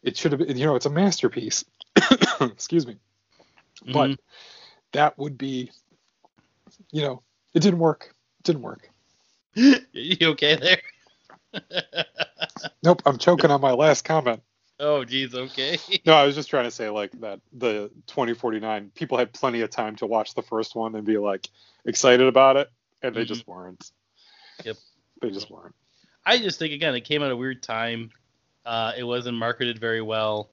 It 0.03 0.17
should 0.17 0.33
have 0.33 0.39
been, 0.41 0.57
you 0.57 0.67
know, 0.67 0.77
it's 0.77 0.87
a 0.87 0.91
masterpiece. 0.91 1.65
Excuse 2.41 2.87
me. 2.87 2.97
But 3.93 4.11
Mhm. 4.11 4.19
that 4.93 5.19
would 5.19 5.37
be, 5.39 5.71
you 6.91 7.03
know, 7.03 7.23
it 7.55 7.61
didn't 7.61 7.81
work. 7.81 8.15
It 8.41 8.45
didn't 8.45 8.63
work. 8.63 8.89
you 9.55 10.29
okay 10.29 10.57
there? 10.57 10.81
Nope, 12.85 13.03
I'm 13.07 13.19
choking 13.19 13.51
on 13.51 13.61
my 13.61 13.73
last 13.73 14.05
comment. 14.05 14.43
oh, 14.81 15.05
geez, 15.05 15.35
okay. 15.35 15.79
No, 16.07 16.15
I 16.15 16.25
was 16.27 16.35
just 16.35 16.49
trying 16.51 16.65
to 16.65 16.71
say 16.71 16.89
like 16.91 17.13
that 17.21 17.41
the 17.53 17.91
2049 18.09 18.91
people 18.95 19.19
had 19.19 19.33
plenty 19.33 19.61
of 19.61 19.71
time 19.71 19.97
to 19.97 20.07
watch 20.07 20.35
the 20.35 20.43
first 20.43 20.75
one 20.75 20.95
and 20.97 21.05
be 21.05 21.19
like 21.19 21.49
excited 21.85 22.27
about 22.27 22.57
it, 22.57 22.71
and 23.03 23.15
they 23.15 23.23
Mhm. 23.25 23.29
just 23.29 23.47
weren't. 23.47 23.91
Yep. 24.65 24.77
They 25.21 25.31
just 25.31 25.51
weren't. 25.51 25.75
I 26.25 26.39
just 26.39 26.59
think 26.59 26.73
again, 26.73 26.95
it 26.95 27.03
came 27.03 27.23
at 27.23 27.31
a 27.31 27.37
weird 27.37 27.63
time. 27.63 28.11
Uh, 28.65 28.93
it 28.97 29.05
wasn't 29.05 29.37
marketed 29.39 29.79
very 29.79 30.03
well, 30.03 30.51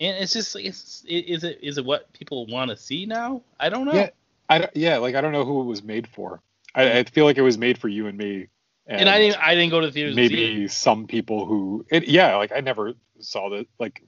and 0.00 0.16
it's 0.22 0.32
just 0.32 0.56
it's 0.56 1.04
is 1.06 1.44
it 1.44 1.58
is 1.62 1.78
it 1.78 1.84
what 1.84 2.12
people 2.12 2.46
want 2.46 2.70
to 2.70 2.76
see 2.76 3.06
now? 3.06 3.42
I 3.58 3.68
don't 3.68 3.84
know. 3.84 3.92
Yeah, 3.92 4.10
I 4.48 4.58
don't, 4.58 4.76
yeah, 4.76 4.96
like 4.96 5.14
I 5.14 5.20
don't 5.20 5.32
know 5.32 5.44
who 5.44 5.60
it 5.60 5.64
was 5.64 5.82
made 5.82 6.08
for. 6.08 6.40
I, 6.74 6.98
I 7.00 7.04
feel 7.04 7.24
like 7.24 7.36
it 7.36 7.42
was 7.42 7.58
made 7.58 7.78
for 7.78 7.88
you 7.88 8.06
and 8.06 8.16
me. 8.16 8.48
and 8.86 9.08
I 9.08 9.18
didn't 9.18 9.38
I 9.40 9.54
didn't 9.54 9.70
go 9.70 9.80
to 9.80 9.86
the 9.86 9.92
theaters. 9.92 10.16
maybe 10.16 10.68
some 10.68 11.06
people 11.06 11.44
who 11.44 11.84
it, 11.90 12.08
yeah 12.08 12.36
like 12.36 12.50
i 12.52 12.60
never 12.60 12.94
saw 13.20 13.50
that 13.50 13.66
like 13.78 14.02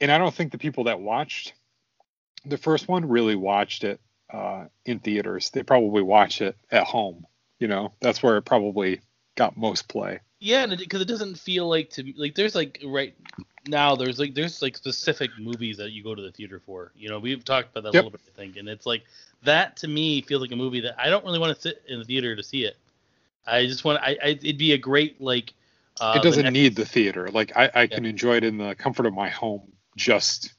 and 0.00 0.12
i 0.12 0.18
don't 0.18 0.34
think 0.34 0.52
the 0.52 0.58
people 0.58 0.84
that 0.84 1.00
watched 1.00 1.54
the 2.44 2.58
first 2.58 2.88
one 2.88 3.08
really 3.08 3.34
watched 3.34 3.84
it 3.84 4.00
uh, 4.32 4.66
in 4.84 5.00
theaters 5.00 5.50
they 5.50 5.62
probably 5.62 6.02
watched 6.02 6.40
it 6.40 6.56
at 6.70 6.84
home 6.84 7.26
you 7.58 7.66
know 7.66 7.92
that's 8.00 8.22
where 8.22 8.36
it 8.36 8.42
probably 8.42 9.00
got 9.34 9.56
most 9.56 9.88
play 9.88 10.20
Yeah, 10.40 10.66
because 10.66 11.00
it 11.02 11.08
doesn't 11.08 11.38
feel 11.38 11.68
like 11.68 11.90
to 11.90 12.02
me 12.02 12.14
like 12.16 12.34
there's 12.34 12.54
like 12.54 12.82
right 12.86 13.14
now 13.68 13.94
there's 13.94 14.18
like 14.18 14.34
there's 14.34 14.62
like 14.62 14.76
specific 14.76 15.30
movies 15.38 15.76
that 15.76 15.92
you 15.92 16.02
go 16.02 16.14
to 16.14 16.22
the 16.22 16.32
theater 16.32 16.60
for. 16.64 16.92
You 16.96 17.10
know, 17.10 17.18
we've 17.18 17.44
talked 17.44 17.70
about 17.70 17.82
that 17.84 17.94
Yep. 17.94 18.02
a 18.02 18.06
little 18.06 18.10
bit, 18.10 18.20
I 18.34 18.36
think, 18.36 18.56
and 18.56 18.68
it's 18.68 18.86
like 18.86 19.02
that 19.42 19.76
to 19.78 19.88
me 19.88 20.22
feels 20.22 20.40
like 20.40 20.52
a 20.52 20.56
movie 20.56 20.80
that 20.80 20.98
I 20.98 21.10
don't 21.10 21.24
really 21.24 21.38
want 21.38 21.54
to 21.54 21.60
sit 21.60 21.82
in 21.88 21.98
the 21.98 22.04
theater 22.04 22.34
to 22.34 22.42
see 22.42 22.64
it. 22.64 22.76
I 23.46 23.66
just 23.66 23.84
want 23.84 24.00
I, 24.02 24.16
I 24.22 24.28
it'd 24.28 24.58
be 24.58 24.72
a 24.72 24.78
great 24.78 25.20
like. 25.20 25.52
Uh, 26.00 26.14
it 26.16 26.22
doesn't 26.22 26.38
the 26.38 26.50
next- 26.50 26.54
need 26.54 26.76
the 26.76 26.86
theater 26.86 27.28
like 27.28 27.54
i, 27.54 27.70
I 27.74 27.86
can 27.86 28.06
enjoy 28.06 28.36
it 28.36 28.44
in 28.44 28.56
the 28.56 28.74
comfort 28.74 29.04
of 29.04 29.12
my 29.12 29.28
home 29.28 29.70
just 29.96 30.54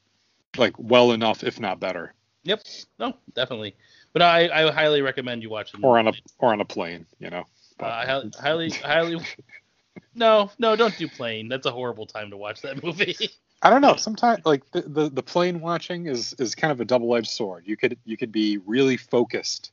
like 0.56 0.74
well 0.78 1.14
enough 1.14 1.44
if 1.44 1.60
not 1.60 1.80
better 1.80 2.14
Yep. 2.44 2.62
No, 3.00 3.14
definitely. 3.34 3.76
But 4.14 4.22
I, 4.22 4.50
I 4.68 4.72
highly 4.72 5.02
recommend 5.02 5.42
you 5.42 5.50
watch 5.50 5.74
it. 5.74 5.80
or 5.84 5.98
on 5.98 6.08
a 6.08 6.14
or 6.38 6.54
on 6.54 6.62
a 6.62 6.66
plane 6.66 7.08
you 7.20 7.32
know 7.32 7.46
Uh, 7.80 7.86
I 7.86 8.06
highly, 8.06 8.32
highly, 8.40 8.70
highly. 8.70 9.16
No, 10.14 10.52
no, 10.60 10.76
don't 10.76 10.98
do 10.98 11.08
plane. 11.08 11.48
That's 11.48 11.66
a 11.66 11.72
horrible 11.72 12.06
time 12.06 12.32
to 12.32 12.38
watch 12.38 12.62
that 12.62 12.84
movie. 12.84 13.16
I 13.62 13.70
don't 13.70 13.82
know. 13.82 13.96
Sometimes 13.96 14.46
like 14.46 14.70
the, 14.72 14.82
the 14.82 15.10
the 15.10 15.24
plane 15.24 15.62
watching 15.62 16.08
is 16.08 16.34
is 16.40 16.56
kind 16.56 16.72
of 16.72 16.82
a 16.82 16.86
double 16.86 17.16
edged 17.16 17.30
sword. 17.30 17.64
You 17.68 17.78
could 17.78 17.98
you 18.06 18.18
could 18.18 18.32
be 18.32 18.58
really 18.58 18.98
focused 18.98 19.72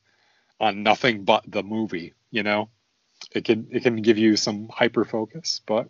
on 0.61 0.83
nothing 0.83 1.25
but 1.25 1.45
the 1.47 1.63
movie. 1.63 2.13
You 2.31 2.43
know, 2.43 2.69
it 3.33 3.45
can 3.45 3.69
it 3.71 3.83
can 3.83 3.97
give 4.03 4.19
you 4.19 4.37
some 4.37 4.69
hyper 4.69 5.05
focus, 5.05 5.63
but 5.67 5.89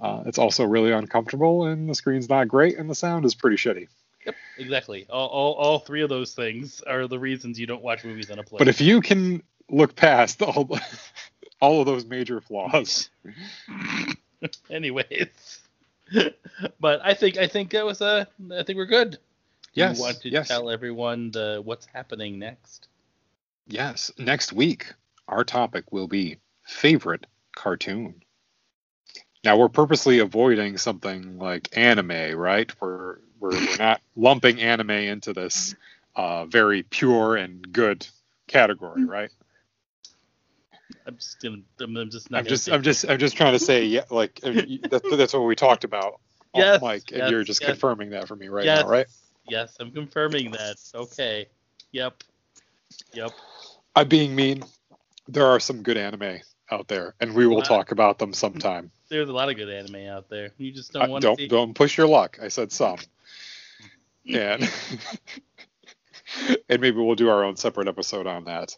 uh, 0.00 0.22
it's 0.26 0.38
also 0.38 0.64
really 0.64 0.92
uncomfortable, 0.92 1.66
and 1.66 1.88
the 1.88 1.94
screen's 1.94 2.28
not 2.28 2.48
great, 2.48 2.78
and 2.78 2.88
the 2.88 2.94
sound 2.94 3.24
is 3.24 3.34
pretty 3.34 3.56
shitty. 3.56 3.88
yep, 4.24 4.34
exactly. 4.58 5.06
All, 5.08 5.28
all, 5.28 5.54
all 5.54 5.78
three 5.78 6.02
of 6.02 6.08
those 6.08 6.34
things 6.34 6.80
are 6.82 7.06
the 7.06 7.18
reasons 7.18 7.60
you 7.60 7.66
don't 7.66 7.82
watch 7.82 8.04
movies 8.04 8.30
on 8.30 8.38
a 8.38 8.42
plane. 8.42 8.58
But 8.58 8.68
if 8.68 8.80
you 8.80 9.00
can 9.00 9.42
look 9.70 9.94
past 9.94 10.42
all 10.42 10.78
all 11.60 11.80
of 11.80 11.86
those 11.86 12.04
major 12.04 12.40
flaws, 12.40 13.10
anyways, 14.70 15.60
but 16.80 17.00
I 17.04 17.14
think 17.14 17.36
I 17.38 17.46
think 17.46 17.70
that 17.70 17.84
was 17.86 18.00
a. 18.00 18.26
I 18.52 18.62
think 18.62 18.76
we're 18.76 18.86
good. 18.86 19.18
Yes, 19.72 19.98
You 19.98 20.04
want 20.04 20.20
to 20.22 20.28
yes. 20.30 20.48
tell 20.48 20.70
everyone 20.70 21.30
the 21.32 21.60
what's 21.64 21.86
happening 21.86 22.38
next? 22.38 22.88
yes, 23.66 24.10
next 24.18 24.52
week 24.52 24.92
our 25.26 25.42
topic 25.42 25.90
will 25.90 26.06
be 26.06 26.36
favorite 26.64 27.26
cartoon. 27.56 28.22
Now 29.42 29.56
we're 29.56 29.68
purposely 29.68 30.18
avoiding 30.20 30.76
something 30.78 31.38
like 31.38 31.68
anime, 31.76 32.36
right? 32.36 32.70
We're 32.80 33.18
we're, 33.40 33.50
we're 33.50 33.76
not 33.78 34.00
lumping 34.16 34.60
anime 34.60 34.90
into 34.90 35.32
this 35.32 35.74
uh, 36.14 36.44
very 36.46 36.82
pure 36.84 37.36
and 37.36 37.72
good 37.72 38.06
category, 38.46 39.04
right? 39.04 39.30
I'm 41.06 41.16
just. 41.16 41.44
I'm, 41.44 41.64
I'm 41.80 42.10
just 42.10 42.30
not. 42.30 42.38
I'm 42.38 42.46
just 42.46 42.70
I'm 42.70 42.82
just 42.82 43.08
I'm 43.08 43.18
just 43.18 43.36
trying 43.36 43.52
to 43.52 43.58
say 43.58 43.84
yeah, 43.84 44.04
like 44.10 44.40
I 44.44 44.50
that, 44.90 45.02
that's 45.16 45.34
what 45.34 45.40
we 45.40 45.54
talked 45.54 45.84
about, 45.84 46.20
Yes, 46.54 46.80
Mike, 46.80 47.10
and 47.10 47.18
yes, 47.18 47.30
you're 47.30 47.44
just 47.44 47.60
yes. 47.60 47.70
confirming 47.70 48.10
that 48.10 48.28
for 48.28 48.36
me 48.36 48.48
right 48.48 48.64
yes, 48.64 48.82
now, 48.84 48.88
right? 48.88 49.06
Yes, 49.48 49.76
I'm 49.80 49.90
confirming 49.90 50.52
that. 50.52 50.76
Okay. 50.94 51.46
Yep. 51.92 52.22
Yep. 53.12 53.30
I'm 53.96 54.08
being 54.08 54.34
mean. 54.34 54.64
There 55.28 55.46
are 55.46 55.60
some 55.60 55.82
good 55.82 55.96
anime 55.96 56.40
out 56.70 56.88
there, 56.88 57.14
and 57.20 57.34
we 57.34 57.46
will 57.46 57.56
Wow. 57.56 57.62
talk 57.62 57.92
about 57.92 58.18
them 58.18 58.32
sometime. 58.32 58.90
There's 59.08 59.28
a 59.28 59.32
lot 59.32 59.48
of 59.50 59.56
good 59.56 59.68
anime 59.70 60.06
out 60.08 60.28
there. 60.28 60.50
You 60.58 60.72
just 60.72 60.94
Uh, 60.96 61.00
don't 61.00 61.10
want 61.10 61.22
don't 61.22 61.36
see. 61.38 61.48
don't 61.48 61.74
push 61.74 61.96
your 61.96 62.06
luck. 62.06 62.38
I 62.42 62.48
said 62.48 62.72
some. 62.72 62.98
and 64.32 64.62
and 66.68 66.80
maybe 66.80 66.92
we'll 66.98 67.14
do 67.14 67.28
our 67.28 67.44
own 67.44 67.56
separate 67.56 67.88
episode 67.88 68.26
on 68.26 68.44
that. 68.44 68.76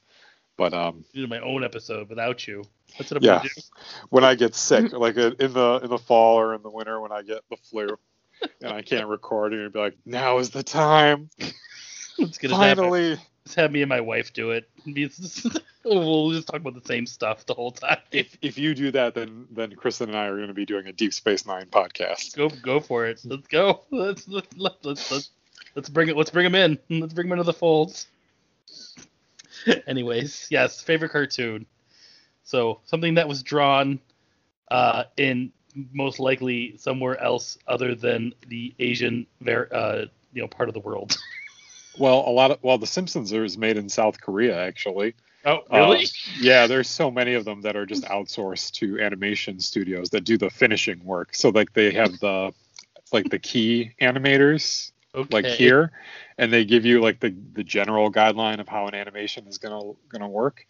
But 0.57 0.73
um, 0.74 1.05
do 1.12 1.27
my 1.27 1.39
own 1.41 1.65
episode 1.65 2.09
without 2.09 2.47
you. 2.47 2.65
That's 2.99 3.11
what 3.11 3.19
I'm 3.19 3.24
Yeah. 3.24 3.37
gonna 3.39 3.49
do. 3.55 3.62
when 4.11 4.24
I 4.24 4.35
get 4.35 4.55
sick, 4.55 4.93
like 4.93 5.16
uh, 5.19 5.33
in 5.39 5.53
the 5.53 5.81
in 5.85 5.91
the 5.91 5.99
fall 5.99 6.39
or 6.39 6.55
in 6.55 6.62
the 6.62 6.70
winter, 6.70 7.01
when 7.01 7.12
I 7.12 7.23
get 7.23 7.41
the 7.51 7.57
flu 7.57 7.89
and 8.62 8.73
I 8.73 8.83
can't 8.83 9.07
record, 9.09 9.53
and 9.53 9.73
be 9.73 9.78
like, 9.78 9.97
"Now 10.05 10.39
is 10.39 10.51
the 10.51 10.62
time, 10.62 11.31
It's 12.19 12.39
gonna 12.39 12.55
happen. 12.57 12.85
finally." 12.85 13.16
Just 13.45 13.57
have 13.57 13.70
me 13.70 13.83
and 13.83 13.89
my 13.89 14.01
wife 14.01 14.33
do 14.33 14.51
it. 14.51 14.69
We'll 15.85 16.33
just 16.33 16.49
talk 16.49 16.57
about 16.61 16.74
the 16.74 16.85
same 16.85 17.07
stuff 17.07 17.47
the 17.47 17.55
whole 17.55 17.70
time. 17.70 17.99
If 18.11 18.37
if 18.43 18.59
you 18.59 18.74
do 18.74 18.91
that, 18.91 19.15
then 19.15 19.47
then 19.53 19.70
Kristen 19.77 20.09
and 20.09 20.19
I 20.19 20.27
are 20.27 20.35
going 20.35 20.49
to 20.49 20.55
be 20.55 20.66
doing 20.66 20.89
a 20.89 20.93
Deep 20.93 21.15
Space 21.15 21.47
Nine 21.47 21.66
podcast. 21.66 22.35
Go 22.37 22.49
go 22.49 22.81
for 22.81 23.07
it. 23.07 23.20
Let's 23.24 23.47
go. 23.47 23.83
Let's 23.93 24.27
let's 24.27 24.49
let's 24.57 24.85
let's, 24.85 25.11
let's, 25.12 25.31
let's 25.77 25.89
bring 25.89 26.09
it. 26.09 26.16
Let's 26.16 26.31
bring 26.31 26.45
him 26.47 26.57
in. 26.57 26.77
Let's 26.91 27.15
bring 27.15 27.28
him 27.28 27.35
into 27.35 27.45
the 27.45 27.53
folds. 27.53 28.09
Anyways, 29.86 30.48
yes, 30.51 30.82
favorite 30.82 31.10
cartoon. 31.10 31.66
So 32.44 32.80
something 32.84 33.14
that 33.14 33.28
was 33.28 33.43
drawn 33.43 34.01
uh, 34.70 35.05
in 35.16 35.52
most 35.93 36.18
likely 36.20 36.76
somewhere 36.78 37.20
else 37.20 37.59
other 37.66 37.94
than 37.94 38.32
the 38.48 38.74
Asian 38.78 39.26
ver- 39.40 39.68
uh, 39.72 40.05
you 40.32 40.43
know 40.43 40.48
part 40.48 40.68
of 40.68 40.74
the 40.74 40.80
world. 40.80 41.16
Well, 41.98 42.24
a 42.26 42.30
lot 42.30 42.51
of 42.51 42.59
well, 42.62 42.76
The 42.76 42.86
Simpsons 42.86 43.32
is 43.32 43.56
made 43.56 43.78
in 43.78 43.88
South 43.88 44.20
Korea 44.20 44.60
actually. 44.60 45.14
Oh, 45.47 45.60
Uh, 45.70 45.78
really? 45.78 46.06
yeah, 46.38 46.66
there's 46.66 46.90
so 46.90 47.10
many 47.10 47.32
of 47.32 47.47
them 47.47 47.62
that 47.62 47.74
are 47.74 47.86
just 47.86 48.05
outsourced 48.05 48.72
to 48.72 49.01
animation 49.01 49.60
studios 49.60 50.10
that 50.10 50.24
do 50.24 50.36
the 50.36 50.51
finishing 50.51 51.02
work. 51.05 51.34
So 51.34 51.48
like 51.48 51.72
they 51.72 51.93
have 51.93 52.18
the 52.18 52.52
like 53.12 53.30
the 53.30 53.38
key 53.38 53.93
animators 54.01 54.93
okay. 55.16 55.28
like 55.32 55.47
here 55.47 55.93
and 56.38 56.52
they 56.52 56.64
give 56.64 56.84
you 56.84 57.01
like 57.01 57.20
the 57.20 57.34
the 57.55 57.64
general 57.64 58.12
guideline 58.12 58.60
of 58.60 58.68
how 58.68 58.86
an 58.86 58.94
animation 58.94 59.47
is 59.47 59.59
going 59.59 59.78
to 59.80 59.97
going 60.09 60.22
to 60.22 60.28
work. 60.28 60.66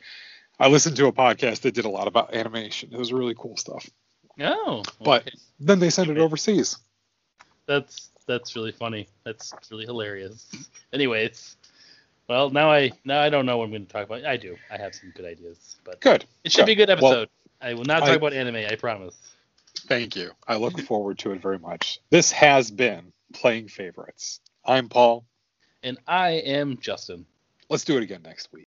I 0.59 0.69
listened 0.69 0.97
to 0.97 1.07
a 1.07 1.13
podcast 1.13 1.61
that 1.63 1.75
did 1.75 1.85
a 1.85 1.91
lot 1.91 2.09
about 2.09 2.35
animation. 2.35 2.91
It 2.93 2.99
was 2.99 3.13
really 3.13 3.35
cool 3.37 3.57
stuff. 3.57 3.89
Oh, 4.41 4.83
But- 5.03 5.31
Then 5.61 5.79
they 5.81 5.91
sent 5.91 6.11
it 6.11 6.19
overseas. 6.19 6.79
that's 7.67 8.11
that's 8.27 8.57
really 8.57 8.73
funny. 8.73 9.09
That's 9.25 9.53
really 9.71 9.85
hilarious. 9.87 10.47
Anyways, 10.93 11.57
well 12.29 12.51
now 12.51 12.71
I 12.71 12.93
now 13.05 13.21
I 13.21 13.29
don't 13.31 13.47
know 13.47 13.59
what 13.59 13.65
I'm 13.65 13.71
going 13.71 13.87
to 13.87 13.93
talk 13.93 14.05
about. 14.07 14.25
I 14.25 14.37
do. 14.37 14.57
I 14.71 14.77
have 14.79 14.95
some 14.95 15.13
good 15.15 15.25
ideas, 15.27 15.77
but 15.85 16.01
Good. 16.01 16.25
it 16.45 16.53
should 16.53 16.67
be 16.67 16.73
a 16.73 16.75
good 16.75 16.89
Well, 16.89 17.13
episode. 17.13 17.29
I 17.61 17.75
will 17.75 17.85
not 17.85 18.01
talk 18.01 18.11
I- 18.11 18.15
about 18.15 18.33
anime. 18.33 18.57
I 18.57 18.77
promise. 18.77 19.17
Thank 19.89 20.17
you. 20.17 20.31
I 20.49 20.57
look 20.57 20.81
forward 20.81 21.19
to 21.21 21.33
it 21.33 21.41
very 21.43 21.59
much. 21.59 22.01
This 22.11 22.33
has 22.33 22.71
been 22.71 23.13
Playing 23.37 23.69
Favorites. 23.69 24.41
I'm 24.65 24.89
Paul. 24.89 25.27
And 25.83 25.99
I 26.07 26.31
am 26.31 26.79
Justin. 26.79 27.27
Let's 27.69 27.85
do 27.85 27.99
it 27.99 28.03
again 28.03 28.23
next 28.25 28.49
week. 28.51 28.67